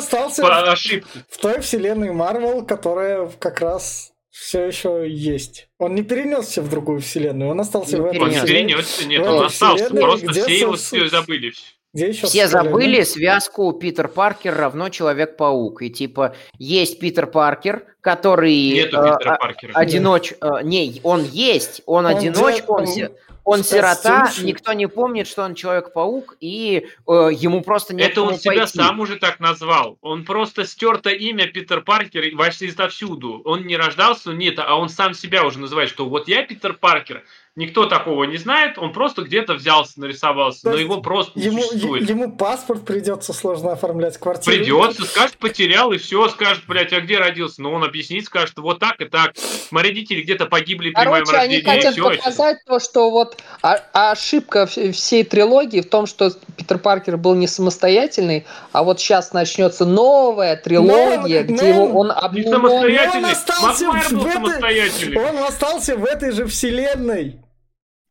ошибка. 0.71 1.09
В 1.27 1.37
той 1.39 1.59
вселенной 1.61 2.11
Марвел, 2.11 2.63
которая 2.63 3.27
как 3.39 3.61
раз 3.61 4.13
все 4.29 4.67
еще 4.67 5.05
есть. 5.09 5.69
Он 5.79 5.95
не 5.95 6.03
перенесся 6.03 6.61
в 6.61 6.69
другую 6.69 7.01
вселенную, 7.01 7.49
он 7.49 7.59
остался 7.59 7.97
не 7.97 8.01
в 8.03 8.05
этой 8.05 8.19
Он 8.19 8.29
не 8.29 8.41
перенесся, 8.41 9.07
нет, 9.07 9.25
он 9.25 9.45
остался, 9.45 9.89
просто 9.89 10.31
все 10.33 10.59
его 10.59 11.07
забыли. 11.07 11.51
Где 11.93 12.09
еще 12.09 12.27
Все 12.27 12.47
забыли 12.47 13.03
связку 13.03 13.73
Питер 13.73 14.07
Паркер 14.07 14.55
равно 14.55 14.89
Человек-паук. 14.89 15.81
И 15.81 15.89
типа 15.89 16.35
есть 16.57 16.99
Питер 16.99 17.27
Паркер, 17.27 17.83
который... 17.99 18.71
Нету 18.71 18.97
э, 18.97 19.11
Питера 19.11 19.35
Паркера. 19.35 19.73
Одиноч... 19.73 20.33
Э, 20.41 20.63
не, 20.63 21.01
он 21.03 21.23
есть, 21.23 21.81
он, 21.85 22.05
он 22.05 22.15
одиноч, 22.15 22.63
он, 22.67 22.85
он, 22.87 23.09
он 23.43 23.63
сирота, 23.63 24.31
никто 24.41 24.71
не 24.71 24.87
помнит, 24.87 25.27
что 25.27 25.43
он 25.43 25.55
Человек-паук, 25.55 26.37
и 26.39 26.87
э, 27.07 27.29
ему 27.33 27.61
просто 27.61 27.93
нет 27.93 28.11
Это 28.11 28.21
он 28.21 28.37
себя 28.37 28.59
пойти. 28.59 28.77
сам 28.77 28.99
уже 29.01 29.17
так 29.17 29.41
назвал. 29.41 29.97
Он 30.01 30.23
просто 30.23 30.65
стерто 30.65 31.09
имя 31.09 31.47
Питер 31.47 31.81
Паркер 31.81 32.35
вообще 32.35 32.67
изовсюду. 32.67 33.41
Он 33.43 33.65
не 33.65 33.75
рождался, 33.75 34.31
нет, 34.31 34.59
а 34.59 34.75
он 34.75 34.87
сам 34.87 35.13
себя 35.13 35.45
уже 35.45 35.59
называет, 35.59 35.89
что 35.89 36.07
вот 36.07 36.27
я 36.29 36.43
Питер 36.43 36.73
Паркер, 36.73 37.23
Никто 37.57 37.85
такого 37.85 38.23
не 38.23 38.37
знает, 38.37 38.77
он 38.77 38.93
просто 38.93 39.23
где-то 39.23 39.55
взялся, 39.55 39.99
нарисовался, 39.99 40.69
но 40.69 40.77
его 40.77 41.01
просто 41.01 41.37
не 41.37 41.47
ему, 41.47 41.61
существует. 41.61 42.09
Ему 42.09 42.31
паспорт 42.31 42.85
придется 42.85 43.33
сложно 43.33 43.73
оформлять 43.73 44.17
квартиру. 44.17 44.55
Придется, 44.55 45.03
скажет, 45.03 45.35
потерял, 45.35 45.91
и 45.91 45.97
все, 45.97 46.29
скажет, 46.29 46.63
блядь, 46.65 46.93
а 46.93 47.01
где 47.01 47.17
родился? 47.17 47.61
Ну, 47.61 47.73
он 47.73 47.83
объяснит, 47.83 48.23
скажет, 48.23 48.57
вот 48.57 48.79
так 48.79 49.01
и 49.01 49.05
так. 49.05 49.33
Мои 49.69 49.83
родители 49.83 50.21
где-то 50.21 50.45
погибли 50.45 50.91
при 50.91 51.03
Короче, 51.03 51.11
моем 51.11 51.25
рождении. 51.25 51.55
они 51.57 51.65
хотят 51.65 51.93
все, 51.93 52.09
показать 52.09 52.63
то, 52.65 52.79
что 52.79 53.11
вот 53.11 53.37
ошибка 53.61 54.65
всей 54.65 55.25
трилогии 55.25 55.81
в 55.81 55.89
том, 55.89 56.05
что 56.05 56.31
Питер 56.55 56.77
Паркер 56.77 57.17
был 57.17 57.35
не 57.35 57.47
самостоятельный, 57.47 58.45
а 58.71 58.83
вот 58.83 59.01
сейчас 59.01 59.33
начнется 59.33 59.83
новая 59.83 60.55
трилогия, 60.55 61.41
но, 61.41 61.53
где 61.53 61.61
но, 61.63 61.67
его 61.67 61.99
он 61.99 62.11
обнулен. 62.11 62.45
Не 62.45 62.51
самостоятельный, 62.53 63.17
он 63.17 63.25
остался, 63.25 63.91
в 63.91 63.95
этой, 63.95 64.33
самостоятельный. 64.33 65.17
он 65.17 65.37
остался 65.43 65.97
в 65.97 66.05
этой 66.05 66.31
же 66.31 66.45
вселенной. 66.45 67.40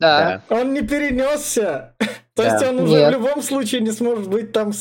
Да. 0.01 0.43
Он 0.49 0.73
не 0.73 0.83
перенесся. 0.83 1.95
То 2.35 2.45
есть 2.45 2.67
он 2.67 2.81
уже 2.81 3.07
в 3.07 3.11
любом 3.11 3.43
случае 3.43 3.83
не 3.83 3.91
сможет 3.91 4.29
быть 4.29 4.53
там 4.53 4.73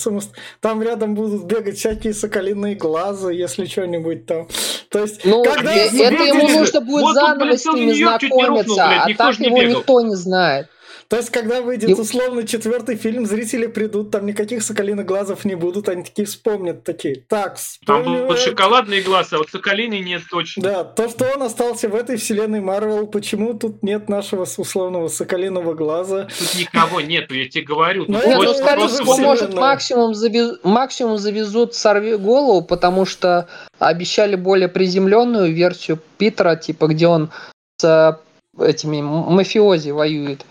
Там 0.62 0.82
рядом 0.82 1.14
будут 1.14 1.44
бегать 1.44 1.78
всякие 1.78 2.14
соколиные 2.14 2.76
глаза, 2.76 3.32
если 3.32 3.66
что-нибудь 3.66 4.26
там. 4.26 4.48
То 4.90 5.00
есть, 5.00 5.26
ну, 5.26 5.44
когда... 5.44 5.74
это 5.76 6.24
ему 6.24 6.48
нужно 6.48 6.82
будет 6.82 7.14
заново 7.14 7.58
с 7.58 7.66
ними 7.66 7.92
знакомиться, 7.92 8.86
а 8.86 9.14
так 9.14 9.40
его 9.40 9.62
никто 9.62 10.02
не 10.02 10.16
знает. 10.16 10.68
То 11.10 11.18
есть, 11.18 11.32
когда 11.32 11.64
выйдет 11.64 11.98
условно 11.98 12.46
четвертый 12.46 12.96
фильм, 12.96 13.26
зрители 13.26 13.66
придут, 13.66 14.12
там 14.12 14.28
никаких 14.28 14.62
соколиных 14.62 15.08
глазов 15.08 15.44
не 15.44 15.56
будут, 15.56 15.90
они 15.90 16.04
такие 16.04 16.28
вспомнят, 16.28 16.84
такие, 16.84 17.24
так, 17.28 17.58
Там 17.84 18.04
будут 18.04 18.38
шоколадные 18.38 19.02
глаза, 19.02 19.38
а 19.38 19.40
вот 19.40 19.50
соколиный 19.50 20.02
нет 20.02 20.22
точно. 20.30 20.62
Да, 20.62 20.84
то, 20.84 21.10
что 21.10 21.26
он 21.36 21.42
остался 21.42 21.90
в 21.90 21.96
этой 21.96 22.18
вселенной 22.18 22.62
Марвел, 22.62 23.08
почему 23.08 23.56
тут 23.56 23.82
нет 23.82 24.08
нашего 24.08 24.44
условного 24.44 25.08
соколиного 25.08 25.74
глаза? 25.74 26.26
Тут 26.26 26.60
никого 26.60 27.02
нету, 27.02 27.34
я 27.34 27.50
тебе 27.50 27.64
говорю. 27.64 28.06
Ну, 28.08 28.24
нет, 28.24 28.38
ну, 28.38 28.54
скорее 28.54 28.88
всего, 28.88 29.18
может, 29.18 29.56
максимум, 29.56 30.14
завез... 30.14 30.60
максимум 30.62 31.18
завезут 31.18 31.74
«Сорви 31.74 32.18
голову», 32.18 32.62
потому 32.62 33.08
что 33.08 33.48
обещали 33.80 34.36
более 34.36 34.68
приземленную 34.68 35.52
версию 35.52 36.00
Питера, 36.20 36.56
типа, 36.56 36.86
где 36.86 37.08
он 37.08 37.32
с 37.82 38.22
этими 38.60 39.02
мафиози 39.02 39.90
воюет 39.90 40.46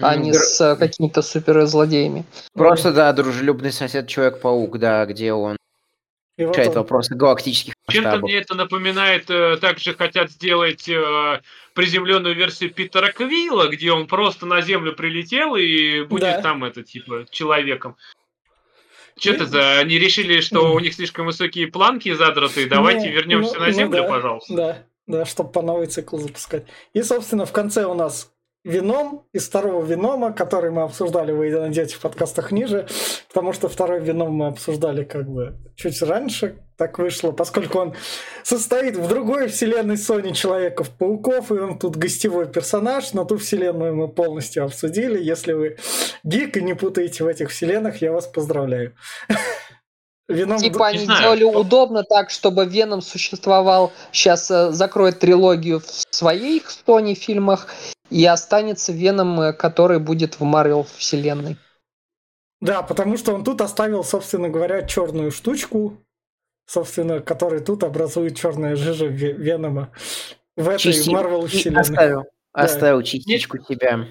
а 0.00 0.16
не 0.16 0.32
с 0.32 0.76
какими-то 0.76 1.22
суперзлодеями. 1.22 2.24
Просто, 2.54 2.92
да, 2.92 3.12
дружелюбный 3.12 3.72
сосед 3.72 4.08
Человек-паук, 4.08 4.78
да, 4.78 5.04
где 5.06 5.32
он 5.32 5.56
и 6.38 6.44
решает 6.44 6.68
вот 6.68 6.76
вопросы 6.76 7.14
галактических 7.14 7.74
Чем-то 7.90 8.18
мне 8.18 8.36
это 8.36 8.54
напоминает, 8.54 9.28
э, 9.28 9.58
также 9.58 9.94
хотят 9.94 10.30
сделать 10.30 10.88
э, 10.88 11.40
приземленную 11.74 12.34
версию 12.34 12.72
Питера 12.72 13.12
Квилла, 13.12 13.68
где 13.68 13.92
он 13.92 14.06
просто 14.06 14.46
на 14.46 14.62
Землю 14.62 14.94
прилетел 14.94 15.56
и 15.56 16.02
будет 16.04 16.22
да. 16.22 16.40
там, 16.40 16.64
это, 16.64 16.82
типа, 16.82 17.26
человеком. 17.30 17.96
Что-то 19.18 19.44
за... 19.44 19.78
Они 19.78 19.98
решили, 19.98 20.40
что 20.40 20.72
у 20.72 20.80
них 20.80 20.94
слишком 20.94 21.26
высокие 21.26 21.66
планки 21.66 22.12
задраты, 22.14 22.66
давайте 22.66 23.08
ну, 23.08 23.12
вернемся 23.12 23.54
ну, 23.54 23.60
на 23.60 23.70
Землю, 23.70 23.98
ну, 23.98 24.02
да, 24.02 24.08
пожалуйста. 24.08 24.54
Да, 24.54 24.82
да, 25.06 25.24
чтобы 25.26 25.52
по 25.52 25.60
новый 25.60 25.86
цикл 25.86 26.16
запускать. 26.16 26.64
И, 26.94 27.02
собственно, 27.02 27.44
в 27.44 27.52
конце 27.52 27.84
у 27.84 27.92
нас 27.92 28.32
Вином 28.64 29.26
из 29.32 29.48
второго 29.48 29.84
Винома, 29.84 30.32
который 30.32 30.70
мы 30.70 30.82
обсуждали, 30.82 31.32
вы 31.32 31.50
найдете 31.50 31.96
в 31.96 32.00
подкастах 32.00 32.52
ниже, 32.52 32.86
потому 33.28 33.52
что 33.52 33.68
второй 33.68 34.00
Вином 34.00 34.34
мы 34.34 34.46
обсуждали 34.46 35.02
как 35.02 35.28
бы 35.28 35.56
чуть 35.74 36.00
раньше, 36.00 36.58
так 36.76 37.00
вышло, 37.00 37.32
поскольку 37.32 37.78
он 37.78 37.94
состоит 38.44 38.96
в 38.96 39.08
другой 39.08 39.48
вселенной 39.48 39.96
Sony 39.96 40.32
Человеков-пауков, 40.32 41.50
и 41.50 41.54
он 41.54 41.76
тут 41.76 41.96
гостевой 41.96 42.46
персонаж, 42.46 43.12
но 43.14 43.24
ту 43.24 43.36
вселенную 43.36 43.96
мы 43.96 44.06
полностью 44.06 44.64
обсудили. 44.64 45.20
Если 45.20 45.54
вы 45.54 45.76
гик 46.22 46.56
и 46.56 46.62
не 46.62 46.74
путаете 46.74 47.24
в 47.24 47.26
этих 47.26 47.50
вселенных, 47.50 48.00
я 48.00 48.12
вас 48.12 48.28
поздравляю. 48.28 48.94
Веном... 50.28 50.58
Типа 50.58 50.86
они 50.86 50.98
знаю, 50.98 51.18
сделали 51.18 51.50
что... 51.50 51.58
удобно 51.58 52.04
так, 52.04 52.30
чтобы 52.30 52.64
Веном 52.64 53.02
существовал, 53.02 53.92
сейчас 54.12 54.50
э, 54.52 54.70
закроет 54.70 55.18
трилогию 55.18 55.80
в 55.80 56.14
своих 56.14 56.70
Sony 56.86 57.14
фильмах, 57.14 57.66
и 58.12 58.24
останется 58.26 58.92
Веном, 58.92 59.40
э, 59.40 59.52
который 59.52 59.98
будет 59.98 60.38
в 60.38 60.44
Марвел 60.44 60.86
вселенной. 60.96 61.56
Да, 62.60 62.82
потому 62.82 63.16
что 63.16 63.34
он 63.34 63.42
тут 63.42 63.60
оставил, 63.60 64.04
собственно 64.04 64.48
говоря, 64.48 64.82
черную 64.82 65.32
штучку, 65.32 65.96
собственно, 66.66 67.20
который 67.20 67.60
тут 67.60 67.82
образует 67.82 68.36
черная 68.36 68.76
жижа 68.76 69.06
Венома 69.06 69.90
в 70.56 70.68
этой 70.68 70.94
Марвел 71.10 71.46
вселенной. 71.46 71.80
Оставил, 71.80 72.22
да. 72.54 72.62
оставил 72.62 73.02
частичку 73.02 73.58
себя. 73.64 74.06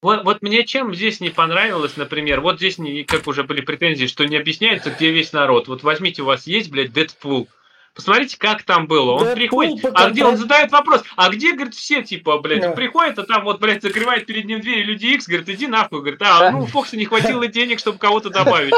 Вот, 0.00 0.24
вот 0.24 0.42
мне 0.42 0.64
чем 0.64 0.92
здесь 0.94 1.20
не 1.20 1.30
понравилось, 1.30 1.96
например, 1.96 2.40
вот 2.40 2.56
здесь, 2.56 2.78
не, 2.78 3.04
как 3.04 3.28
уже 3.28 3.44
были 3.44 3.60
претензии, 3.60 4.06
что 4.06 4.24
не 4.24 4.36
объясняется, 4.36 4.90
где 4.90 5.12
весь 5.12 5.32
народ. 5.32 5.68
Вот 5.68 5.84
возьмите, 5.84 6.22
у 6.22 6.24
вас 6.24 6.48
есть, 6.48 6.70
блядь, 6.70 6.92
Дэдпул. 6.92 7.48
Посмотрите, 7.94 8.38
как 8.38 8.62
там 8.62 8.86
было. 8.86 9.12
Он 9.12 9.18
Дэдпул 9.18 9.34
приходит, 9.36 9.84
а 9.94 10.10
где 10.10 10.24
он 10.24 10.38
задает 10.38 10.72
вопрос, 10.72 11.02
а 11.14 11.28
где, 11.28 11.52
говорит, 11.52 11.74
все, 11.74 12.02
типа, 12.02 12.38
блядь, 12.38 12.64
он 12.64 12.74
приходит, 12.74 13.18
а 13.18 13.24
там 13.24 13.44
вот, 13.44 13.60
блядь, 13.60 13.82
закрывает 13.82 14.24
перед 14.26 14.46
ним 14.46 14.60
дверь 14.60 14.82
Люди 14.84 15.06
Икс, 15.06 15.26
говорит, 15.26 15.48
иди 15.50 15.66
нахуй, 15.66 16.00
говорит, 16.00 16.22
а, 16.22 16.50
ну, 16.50 16.66
Фокса 16.66 16.96
не 16.96 17.04
хватило 17.04 17.46
денег, 17.46 17.78
чтобы 17.78 17.98
кого-то 17.98 18.30
добавить. 18.30 18.74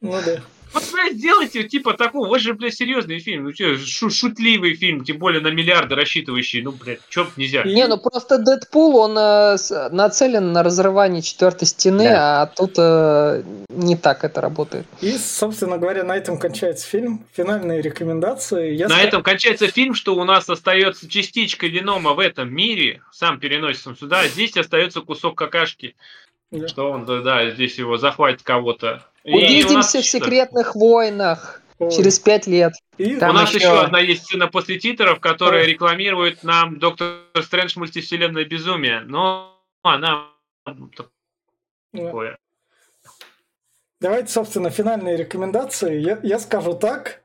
Ну 0.00 0.18
да. 0.24 0.40
Вот, 0.72 0.84
блядь, 0.92 1.14
сделайте, 1.14 1.64
типа, 1.64 1.94
такого, 1.94 2.28
вас 2.28 2.42
же, 2.42 2.54
блядь, 2.54 2.74
серьезный 2.74 3.18
фильм, 3.18 3.44
ну, 3.44 3.52
что, 3.52 4.10
шутливый 4.10 4.74
фильм, 4.74 5.04
тем 5.04 5.18
более 5.18 5.40
на 5.40 5.48
миллиарды 5.48 5.94
рассчитывающий, 5.94 6.62
ну, 6.62 6.72
блядь, 6.72 7.00
чё 7.08 7.26
нельзя. 7.36 7.64
Не, 7.64 7.86
ну, 7.88 7.98
просто 7.98 8.38
Дэдпул, 8.38 8.96
он 8.96 9.18
э, 9.18 9.56
нацелен 9.90 10.52
на 10.52 10.62
разрывание 10.62 11.22
четвертой 11.22 11.66
стены, 11.66 12.04
да. 12.04 12.42
а 12.42 12.46
тут 12.46 12.74
э, 12.78 13.42
не 13.68 13.96
так 13.96 14.24
это 14.24 14.40
работает. 14.40 14.86
И, 15.00 15.16
собственно 15.18 15.78
говоря, 15.78 16.04
на 16.04 16.16
этом 16.16 16.38
кончается 16.38 16.86
фильм. 16.86 17.24
Финальные 17.32 17.82
рекомендации. 17.82 18.74
Я 18.74 18.88
на 18.88 19.00
sk... 19.00 19.06
этом 19.06 19.22
кончается 19.22 19.66
фильм, 19.66 19.94
что 19.94 20.14
у 20.14 20.24
нас 20.24 20.48
остается 20.48 21.08
частичка 21.08 21.66
Венома 21.66 22.14
в 22.14 22.20
этом 22.20 22.52
мире, 22.54 23.02
сам 23.12 23.40
переносится 23.40 23.94
сюда, 23.94 24.20
а 24.20 24.28
здесь 24.28 24.56
остается 24.56 25.00
кусок 25.00 25.36
какашки. 25.36 25.96
Да. 26.50 26.68
Что 26.68 26.90
он, 26.90 27.04
да, 27.04 27.20
да, 27.20 27.50
здесь 27.50 27.78
его 27.78 27.96
захватит 27.96 28.42
кого-то. 28.42 29.06
Увидимся 29.24 30.00
в 30.00 30.06
секретных 30.06 30.74
войнах. 30.74 31.62
Ой. 31.78 31.90
Через 31.90 32.18
пять 32.18 32.46
лет. 32.46 32.74
И 32.98 33.16
Там 33.16 33.30
у 33.30 33.32
нас 33.32 33.54
еще... 33.54 33.66
еще 33.66 33.80
одна 33.80 34.00
есть 34.00 34.24
сцена 34.24 34.48
после 34.48 34.78
титров, 34.78 35.18
которая 35.18 35.62
Ой. 35.62 35.68
рекламирует 35.68 36.42
нам 36.42 36.78
Доктор 36.78 37.22
Стрэндж 37.40 37.78
мультивселенная 37.78 38.44
безумие. 38.44 39.00
Но 39.00 39.58
она 39.82 40.26
такое. 41.92 42.36
Давайте, 44.00 44.28
собственно, 44.28 44.68
финальные 44.68 45.16
рекомендации. 45.16 46.00
Я, 46.00 46.18
я 46.22 46.38
скажу 46.38 46.74
так. 46.74 47.22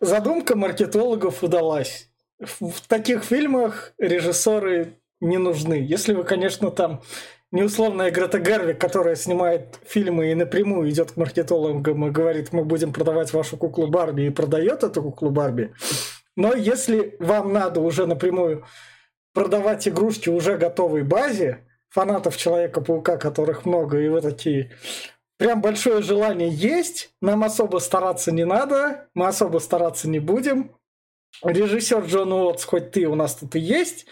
Задумка 0.00 0.56
маркетологов 0.56 1.42
удалась. 1.42 2.08
В, 2.38 2.70
в 2.70 2.80
таких 2.82 3.24
фильмах 3.24 3.94
режиссеры 3.98 4.94
не 5.20 5.38
нужны. 5.38 5.74
Если 5.74 6.12
вы, 6.12 6.22
конечно, 6.22 6.70
там 6.70 7.02
не 7.50 7.62
условная 7.62 8.10
Грета 8.10 8.38
Гервик, 8.38 8.80
которая 8.80 9.16
снимает 9.16 9.78
фильмы 9.86 10.30
и 10.30 10.34
напрямую 10.34 10.90
идет 10.90 11.12
к 11.12 11.16
маркетологам 11.16 12.06
и 12.06 12.10
говорит, 12.10 12.52
мы 12.52 12.64
будем 12.64 12.92
продавать 12.92 13.32
вашу 13.32 13.56
куклу 13.56 13.86
Барби 13.88 14.22
и 14.22 14.30
продает 14.30 14.82
эту 14.82 15.02
куклу 15.02 15.30
Барби. 15.30 15.72
Но 16.36 16.54
если 16.54 17.16
вам 17.18 17.52
надо 17.52 17.80
уже 17.80 18.06
напрямую 18.06 18.64
продавать 19.32 19.88
игрушки 19.88 20.28
уже 20.28 20.56
готовой 20.56 21.02
базе, 21.02 21.64
фанатов 21.88 22.36
Человека-паука, 22.36 23.16
которых 23.16 23.64
много, 23.64 23.98
и 23.98 24.08
вы 24.08 24.20
такие, 24.20 24.72
прям 25.38 25.60
большое 25.62 26.02
желание 26.02 26.50
есть, 26.50 27.10
нам 27.22 27.44
особо 27.44 27.78
стараться 27.78 28.30
не 28.30 28.44
надо, 28.44 29.08
мы 29.14 29.26
особо 29.26 29.58
стараться 29.58 30.08
не 30.08 30.18
будем, 30.18 30.72
режиссер 31.42 32.04
Джон 32.04 32.32
Уотс, 32.32 32.64
хоть 32.64 32.90
ты 32.90 33.06
у 33.06 33.14
нас 33.14 33.36
тут 33.36 33.54
и 33.54 33.60
есть, 33.60 34.06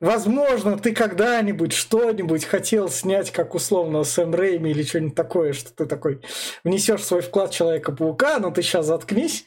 возможно, 0.00 0.78
ты 0.78 0.92
когда-нибудь 0.92 1.72
что-нибудь 1.72 2.44
хотел 2.44 2.88
снять, 2.88 3.30
как 3.30 3.54
условно 3.54 4.02
Сэм 4.04 4.34
Рейми 4.34 4.70
или 4.70 4.82
что-нибудь 4.82 5.14
такое, 5.14 5.52
что 5.52 5.72
ты 5.72 5.86
такой 5.86 6.20
внесешь 6.64 7.04
свой 7.04 7.20
вклад 7.20 7.50
Человека-паука, 7.52 8.38
но 8.40 8.50
ты 8.50 8.62
сейчас 8.62 8.86
заткнись, 8.86 9.46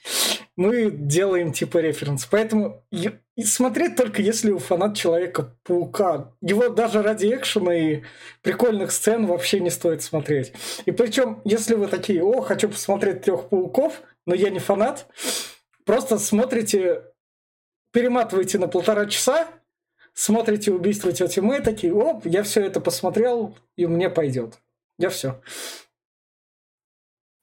мы 0.55 0.89
делаем 0.89 1.51
типа 1.51 1.79
референс. 1.79 2.25
Поэтому 2.25 2.85
и 2.91 3.43
смотреть 3.43 3.97
только 3.97 4.21
если 4.21 4.51
у 4.51 4.59
фанат 4.59 4.95
Человека-паука. 4.95 6.31
Его 6.41 6.69
даже 6.69 7.01
ради 7.01 7.27
экшена 7.27 7.75
и 7.75 8.03
прикольных 8.41 8.91
сцен 8.91 9.25
вообще 9.25 9.59
не 9.59 9.69
стоит 9.69 10.01
смотреть. 10.01 10.53
И 10.85 10.91
причем, 10.91 11.41
если 11.43 11.75
вы 11.75 11.87
такие, 11.87 12.23
о, 12.23 12.41
хочу 12.41 12.69
посмотреть 12.69 13.23
трех 13.23 13.49
пауков, 13.49 14.01
но 14.25 14.33
я 14.33 14.49
не 14.49 14.59
фанат, 14.59 15.07
просто 15.83 16.17
смотрите 16.17 17.03
перематываете 17.95 18.59
на 18.59 18.67
полтора 18.67 19.05
часа, 19.05 19.47
смотрите 20.13 20.71
убийство 20.71 21.13
тети 21.13 21.39
Мэй, 21.39 21.61
такие, 21.61 21.93
оп, 21.93 22.25
я 22.25 22.43
все 22.43 22.61
это 22.65 22.81
посмотрел, 22.81 23.57
и 23.77 23.87
мне 23.87 24.09
пойдет. 24.09 24.55
Я 24.99 25.09
все. 25.09 25.41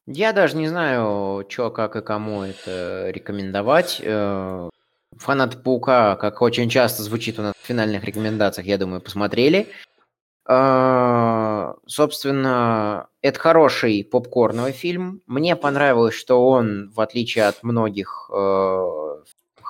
Я 0.07 0.35
даже 0.35 0.59
не 0.59 0.69
знаю, 0.69 1.47
что, 1.49 1.71
как 1.71 1.97
и 1.97 2.03
кому 2.03 2.43
это 2.43 3.09
рекомендовать. 3.09 3.99
Э, 4.05 4.69
Фанат 5.17 5.63
Паука, 5.63 6.17
как 6.17 6.43
очень 6.43 6.69
часто 6.69 7.03
звучит 7.03 7.39
у 7.39 7.43
нас 7.43 7.55
в 7.57 7.67
финальных 7.67 8.05
рекомендациях, 8.05 8.67
я 8.67 8.77
думаю, 8.77 9.01
посмотрели. 9.01 9.69
Э, 10.47 11.73
собственно, 11.87 13.09
это 13.23 13.41
хороший 13.41 14.05
попкорновый 14.05 14.73
фильм. 14.73 15.23
Мне 15.27 15.57
понравилось, 15.57 16.15
что 16.15 16.47
он, 16.47 16.91
в 16.91 17.01
отличие 17.01 17.47
от 17.47 17.63
многих 17.63 18.29
э, 18.31 19.03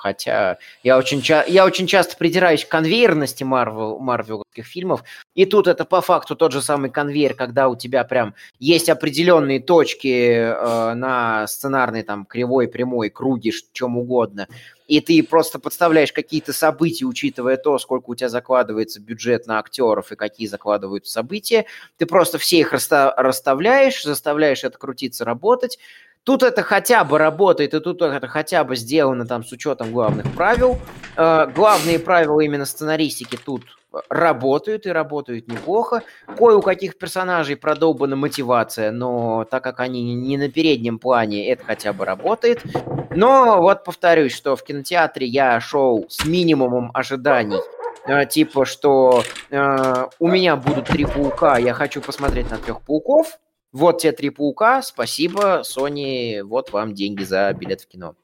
хотя 0.02 0.58
я 0.82 0.98
очень, 0.98 1.22
ча- 1.22 1.44
я 1.46 1.64
очень 1.64 1.86
часто 1.86 2.16
придираюсь 2.16 2.64
к 2.64 2.68
конвейерности 2.68 3.44
Марвел, 3.44 4.00
марвелских 4.00 4.66
фильмов, 4.66 5.04
и 5.36 5.46
тут 5.46 5.68
это 5.68 5.84
по 5.84 6.00
факту 6.00 6.34
тот 6.34 6.50
же 6.50 6.60
самый 6.60 6.90
конвейер, 6.90 7.34
когда 7.34 7.68
у 7.68 7.76
тебя 7.76 8.02
прям 8.02 8.34
есть 8.58 8.88
определенные 8.88 9.60
точки 9.60 10.08
э, 10.08 10.94
на 10.94 11.46
сценарной 11.46 12.02
там 12.02 12.24
кривой, 12.24 12.66
прямой, 12.66 13.10
круге, 13.10 13.52
чем 13.72 13.96
угодно, 13.96 14.48
и 14.88 15.00
ты 15.00 15.22
просто 15.22 15.60
подставляешь 15.60 16.12
какие-то 16.12 16.52
события, 16.52 17.04
учитывая 17.04 17.56
то, 17.56 17.78
сколько 17.78 18.10
у 18.10 18.14
тебя 18.16 18.28
закладывается 18.28 19.00
бюджет 19.00 19.46
на 19.46 19.60
актеров 19.60 20.10
и 20.10 20.16
какие 20.16 20.48
закладываются 20.48 21.12
события, 21.12 21.66
ты 21.96 22.06
просто 22.06 22.38
все 22.38 22.58
их 22.58 22.72
расставляешь, 22.72 24.02
заставляешь 24.02 24.64
это 24.64 24.76
крутиться, 24.78 25.24
работать, 25.24 25.78
Тут 26.24 26.44
это 26.44 26.62
хотя 26.62 27.02
бы 27.02 27.18
работает, 27.18 27.74
и 27.74 27.80
тут 27.80 28.00
это 28.00 28.28
хотя 28.28 28.62
бы 28.62 28.76
сделано 28.76 29.26
там 29.26 29.44
с 29.44 29.50
учетом 29.50 29.92
главных 29.92 30.32
правил. 30.34 30.78
Э, 31.16 31.46
главные 31.52 31.98
правила 31.98 32.40
именно 32.40 32.64
сценаристики 32.64 33.36
тут 33.36 33.64
работают 34.08 34.86
и 34.86 34.90
работают 34.90 35.48
неплохо. 35.48 36.02
Кое 36.38 36.56
у 36.56 36.62
каких 36.62 36.96
персонажей 36.96 37.56
продолбана 37.56 38.16
мотивация, 38.16 38.90
но 38.92 39.44
так 39.50 39.64
как 39.64 39.80
они 39.80 40.14
не 40.14 40.36
на 40.36 40.48
переднем 40.48 40.98
плане, 40.98 41.48
это 41.50 41.64
хотя 41.64 41.92
бы 41.92 42.04
работает. 42.04 42.62
Но 43.10 43.60
вот 43.60 43.84
повторюсь, 43.84 44.34
что 44.34 44.54
в 44.54 44.62
кинотеатре 44.62 45.26
я 45.26 45.60
шел 45.60 46.06
с 46.08 46.24
минимумом 46.24 46.90
ожиданий. 46.94 47.60
Э, 48.06 48.26
типа, 48.26 48.64
что 48.64 49.22
э, 49.50 50.06
у 50.18 50.28
меня 50.28 50.56
будут 50.56 50.86
три 50.86 51.04
паука, 51.04 51.58
я 51.58 51.74
хочу 51.74 52.00
посмотреть 52.00 52.50
на 52.50 52.58
трех 52.58 52.80
пауков. 52.82 53.38
Вот 53.72 54.02
те 54.02 54.12
три 54.12 54.30
паука, 54.30 54.82
спасибо, 54.82 55.62
Sony, 55.64 56.42
вот 56.42 56.72
вам 56.72 56.94
деньги 56.94 57.22
за 57.22 57.52
билет 57.54 57.80
в 57.80 57.88
кино. 57.88 58.14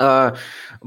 А, 0.00 0.36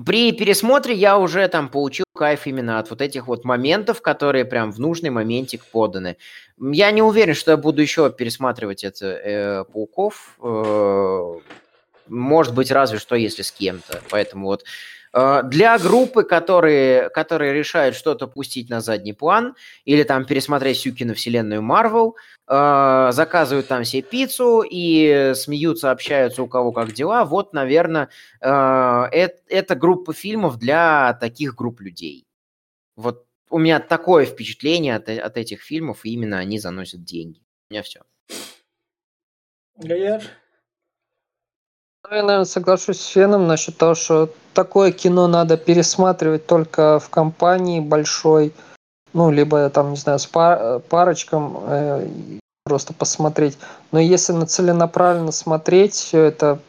при 0.05 0.31
пересмотре 0.31 0.95
я 0.95 1.17
уже 1.17 1.45
там 1.49 1.67
получил 1.67 2.05
кайф 2.15 2.47
именно 2.47 2.79
от 2.79 2.89
вот 2.89 3.01
этих 3.01 3.27
вот 3.27 3.43
моментов, 3.43 4.01
которые 4.01 4.45
прям 4.45 4.71
в 4.71 4.79
нужный 4.79 5.09
моментик 5.09 5.65
поданы. 5.65 6.15
Я 6.57 6.91
не 6.91 7.01
уверен, 7.01 7.33
что 7.33 7.51
я 7.51 7.57
буду 7.57 7.81
еще 7.81 8.09
пересматривать 8.09 8.85
это 8.85 9.07
э, 9.07 9.63
пауков. 9.65 10.37
Э, 10.41 11.39
может 12.07 12.53
быть, 12.53 12.71
разве 12.71 12.99
что 12.99 13.15
если 13.15 13.41
с 13.41 13.51
кем-то. 13.51 14.01
Поэтому 14.09 14.45
вот 14.47 14.63
для 15.13 15.77
группы, 15.77 16.23
которые, 16.23 17.09
которые 17.09 17.53
решают 17.53 17.95
что-то 17.95 18.27
пустить 18.27 18.69
на 18.69 18.79
задний 18.79 19.13
план 19.13 19.55
или 19.83 20.03
там 20.03 20.25
пересмотреть 20.25 20.77
всю 20.77 20.93
киновселенную 20.93 21.61
Марвел, 21.61 22.15
э, 22.47 23.09
заказывают 23.11 23.67
там 23.67 23.83
себе 23.83 24.03
пиццу 24.03 24.63
и 24.69 25.33
смеются, 25.35 25.91
общаются 25.91 26.43
у 26.43 26.47
кого 26.47 26.71
как 26.71 26.93
дела, 26.93 27.25
вот, 27.25 27.51
наверное, 27.53 28.09
э, 28.39 29.27
это 29.49 29.75
группа 29.75 30.13
фильмов 30.13 30.57
для 30.57 31.17
таких 31.19 31.55
групп 31.55 31.81
людей. 31.81 32.25
Вот 32.95 33.25
у 33.49 33.59
меня 33.59 33.79
такое 33.79 34.25
впечатление 34.25 34.95
от, 34.95 35.09
от 35.09 35.37
этих 35.37 35.61
фильмов, 35.61 36.05
и 36.05 36.11
именно 36.11 36.39
они 36.39 36.57
заносят 36.57 37.03
деньги. 37.03 37.41
У 37.69 37.73
меня 37.73 37.83
все. 37.83 38.01
Гаяр? 39.75 40.23
Я, 42.09 42.23
наверное, 42.23 42.45
соглашусь 42.45 42.99
с 42.99 43.05
Феном 43.05 43.47
насчет 43.47 43.77
того, 43.77 43.95
что 43.95 44.29
такое 44.53 44.91
кино 44.91 45.27
надо 45.27 45.55
пересматривать 45.55 46.45
только 46.47 46.99
в 46.99 47.09
компании 47.09 47.79
большой, 47.79 48.53
ну, 49.13 49.31
либо 49.31 49.69
там, 49.69 49.91
не 49.91 49.97
знаю, 49.97 50.19
с 50.19 50.25
пар 50.25 50.79
парочком 50.79 51.57
э, 51.67 52.07
просто 52.65 52.93
посмотреть. 52.93 53.57
Но 53.91 53.99
если 53.99 54.33
нацеленаправленно 54.33 55.31
смотреть 55.31 55.93
все 55.93 56.23
это, 56.23 56.59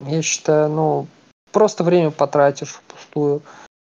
я 0.00 0.22
считаю, 0.22 0.70
ну, 0.70 1.06
просто 1.52 1.84
время 1.84 2.10
потратишь 2.10 2.74
впустую. 2.74 3.42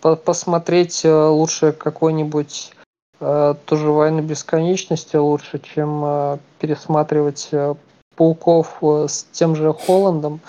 По 0.02 0.14
Посмотреть 0.14 1.04
э, 1.04 1.12
лучше 1.12 1.72
какой-нибудь 1.72 2.72
э, 3.20 3.54
тоже 3.64 3.90
«Войны 3.90 4.20
бесконечности» 4.20 5.16
лучше, 5.16 5.58
чем 5.58 6.02
э, 6.04 6.38
пересматривать 6.58 7.48
э, 7.52 7.74
пауков 8.20 8.76
э, 8.82 9.06
с 9.08 9.24
тем 9.32 9.56
же 9.56 9.72
Холландом, 9.72 10.40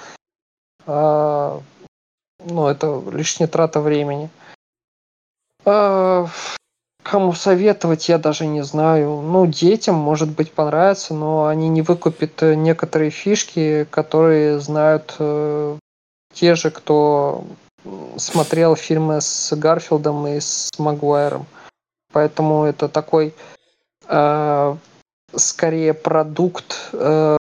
а, 0.85 1.61
ну, 2.43 2.67
это 2.67 3.01
лишняя 3.09 3.47
трата 3.47 3.79
времени. 3.79 4.29
А, 5.63 6.27
кому 7.01 7.31
советовать, 7.31 8.09
я 8.09 8.17
даже 8.17 8.45
не 8.45 8.61
знаю. 8.61 9.21
Ну, 9.21 9.45
детям, 9.45 9.95
может 9.95 10.29
быть, 10.29 10.51
понравится, 10.51 11.13
но 11.13 11.45
они 11.45 11.69
не 11.69 11.81
выкупят 11.81 12.43
э, 12.43 12.55
некоторые 12.55 13.09
фишки, 13.09 13.87
которые 13.89 14.59
знают 14.59 15.15
э, 15.19 15.77
те 16.33 16.55
же, 16.55 16.71
кто 16.71 17.45
смотрел 18.17 18.75
фильмы 18.75 19.21
с 19.21 19.55
Гарфилдом 19.55 20.27
и 20.27 20.41
с 20.41 20.69
Магуайром. 20.77 21.45
Поэтому 22.11 22.65
это 22.65 22.89
такой 22.89 23.33
э, 24.09 24.75
скорее 25.33 25.93
продукт 25.93 26.89
э, 26.93 27.37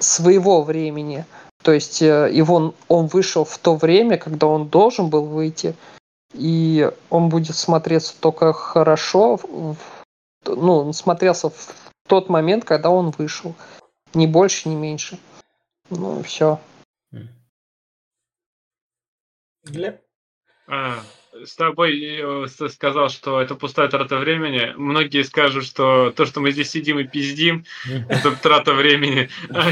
своего 0.00 0.62
времени. 0.62 1.24
То 1.62 1.72
есть 1.72 2.00
э, 2.02 2.30
его, 2.32 2.74
он 2.88 3.06
вышел 3.06 3.44
в 3.44 3.58
то 3.58 3.76
время, 3.76 4.16
когда 4.16 4.46
он 4.46 4.68
должен 4.68 5.10
был 5.10 5.26
выйти, 5.26 5.74
и 6.32 6.90
он 7.10 7.28
будет 7.28 7.56
смотреться 7.56 8.14
только 8.18 8.52
хорошо, 8.52 9.38
ну, 10.44 10.76
он 10.76 10.92
смотрелся 10.92 11.50
в 11.50 11.74
тот 12.08 12.28
момент, 12.28 12.64
когда 12.64 12.90
он 12.90 13.10
вышел. 13.10 13.54
Ни 14.14 14.26
больше, 14.26 14.68
ни 14.68 14.74
меньше. 14.74 15.18
Ну, 15.90 16.22
все. 16.22 16.58
Глеб? 19.64 20.00
А, 20.66 21.00
с 21.44 21.54
тобой 21.56 22.00
э, 22.02 22.46
сказал, 22.68 23.08
что 23.08 23.40
это 23.40 23.54
пустая 23.54 23.88
трата 23.88 24.18
времени. 24.18 24.72
Многие 24.76 25.22
скажут, 25.22 25.64
что 25.64 26.10
то, 26.10 26.26
что 26.26 26.40
мы 26.40 26.50
здесь 26.50 26.70
сидим 26.70 26.98
и 26.98 27.04
пиздим, 27.04 27.64
это 28.08 28.32
трата 28.36 28.74
времени. 28.74 29.28
А 29.50 29.70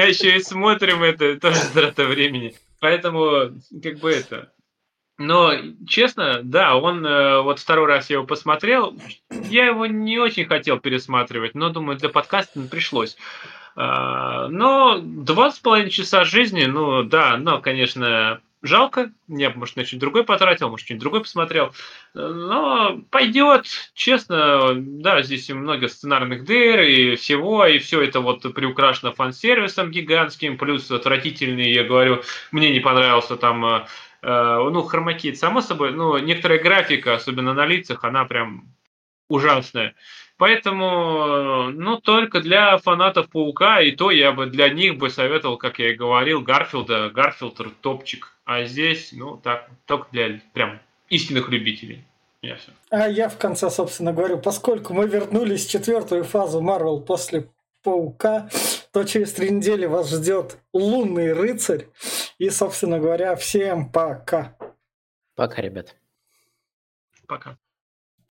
еще 0.00 0.36
и 0.36 0.42
смотрим 0.42 1.02
это, 1.02 1.38
тоже 1.38 1.60
трата 1.72 2.06
времени. 2.06 2.54
Поэтому, 2.80 3.52
как 3.82 3.98
бы 3.98 4.10
это... 4.10 4.52
Но, 5.18 5.50
честно, 5.88 6.40
да, 6.42 6.76
он, 6.76 7.04
э, 7.06 7.40
вот 7.40 7.58
второй 7.58 7.86
раз 7.86 8.10
я 8.10 8.16
его 8.16 8.26
посмотрел, 8.26 8.94
я 9.48 9.66
его 9.66 9.86
не 9.86 10.18
очень 10.18 10.44
хотел 10.44 10.78
пересматривать, 10.78 11.54
но, 11.54 11.70
думаю, 11.70 11.96
для 11.96 12.10
подкаста 12.10 12.60
пришлось. 12.70 13.16
А, 13.76 14.48
но 14.48 14.98
два 14.98 15.50
с 15.50 15.58
половиной 15.58 15.90
часа 15.90 16.24
жизни, 16.24 16.64
ну 16.64 17.02
да, 17.02 17.36
но, 17.36 17.60
конечно, 17.60 18.40
жалко. 18.62 19.12
Я, 19.28 19.50
может, 19.50 19.76
на 19.76 19.84
что-нибудь 19.84 20.00
другой 20.00 20.24
потратил, 20.24 20.70
может, 20.70 20.84
что-нибудь 20.84 21.02
другое 21.02 21.20
посмотрел. 21.22 21.72
Но 22.14 23.00
пойдет, 23.10 23.66
честно, 23.94 24.74
да, 24.76 25.22
здесь 25.22 25.48
много 25.50 25.88
сценарных 25.88 26.44
дыр 26.44 26.80
и 26.82 27.16
всего, 27.16 27.66
и 27.66 27.78
все 27.78 28.02
это 28.02 28.20
вот 28.20 28.42
приукрашено 28.54 29.12
фан-сервисом 29.12 29.90
гигантским, 29.90 30.58
плюс 30.58 30.90
отвратительный, 30.90 31.72
я 31.72 31.84
говорю, 31.84 32.22
мне 32.52 32.72
не 32.72 32.80
понравился 32.80 33.36
там, 33.36 33.64
э, 33.64 33.84
ну, 34.22 34.82
хромакит, 34.82 35.38
само 35.38 35.60
собой, 35.60 35.92
ну, 35.92 36.18
некоторая 36.18 36.58
графика, 36.58 37.14
особенно 37.14 37.54
на 37.54 37.66
лицах, 37.66 38.04
она 38.04 38.24
прям 38.24 38.74
ужасная. 39.28 39.94
Поэтому, 40.38 41.70
ну, 41.72 41.98
только 41.98 42.40
для 42.40 42.76
фанатов 42.76 43.30
Паука, 43.30 43.80
и 43.80 43.92
то 43.92 44.10
я 44.10 44.32
бы 44.32 44.46
для 44.46 44.68
них 44.68 44.98
бы 44.98 45.08
советовал, 45.08 45.56
как 45.56 45.78
я 45.78 45.90
и 45.92 45.94
говорил, 45.94 46.42
Гарфилда. 46.42 47.10
Гарфилд 47.10 47.80
топчик. 47.80 48.35
А 48.46 48.64
здесь, 48.64 49.12
ну, 49.12 49.36
так, 49.36 49.68
только 49.86 50.06
для 50.12 50.40
прям 50.52 50.80
истинных 51.08 51.48
любителей. 51.48 52.04
Я 52.42 52.56
все. 52.56 52.70
А 52.90 53.08
я 53.08 53.28
в 53.28 53.36
конце, 53.38 53.70
собственно, 53.70 54.12
говорю, 54.12 54.38
поскольку 54.38 54.94
мы 54.94 55.08
вернулись 55.08 55.66
в 55.66 55.70
четвертую 55.70 56.22
фазу 56.22 56.60
Марвел 56.60 57.00
после 57.00 57.50
Паука, 57.82 58.48
то 58.92 59.02
через 59.02 59.32
три 59.32 59.50
недели 59.50 59.86
вас 59.86 60.10
ждет 60.10 60.58
Лунный 60.72 61.32
рыцарь. 61.32 61.88
И, 62.38 62.48
собственно 62.50 63.00
говоря, 63.00 63.34
всем 63.34 63.90
пока. 63.90 64.56
Пока, 65.34 65.60
ребят. 65.60 65.96
Пока. 67.26 67.58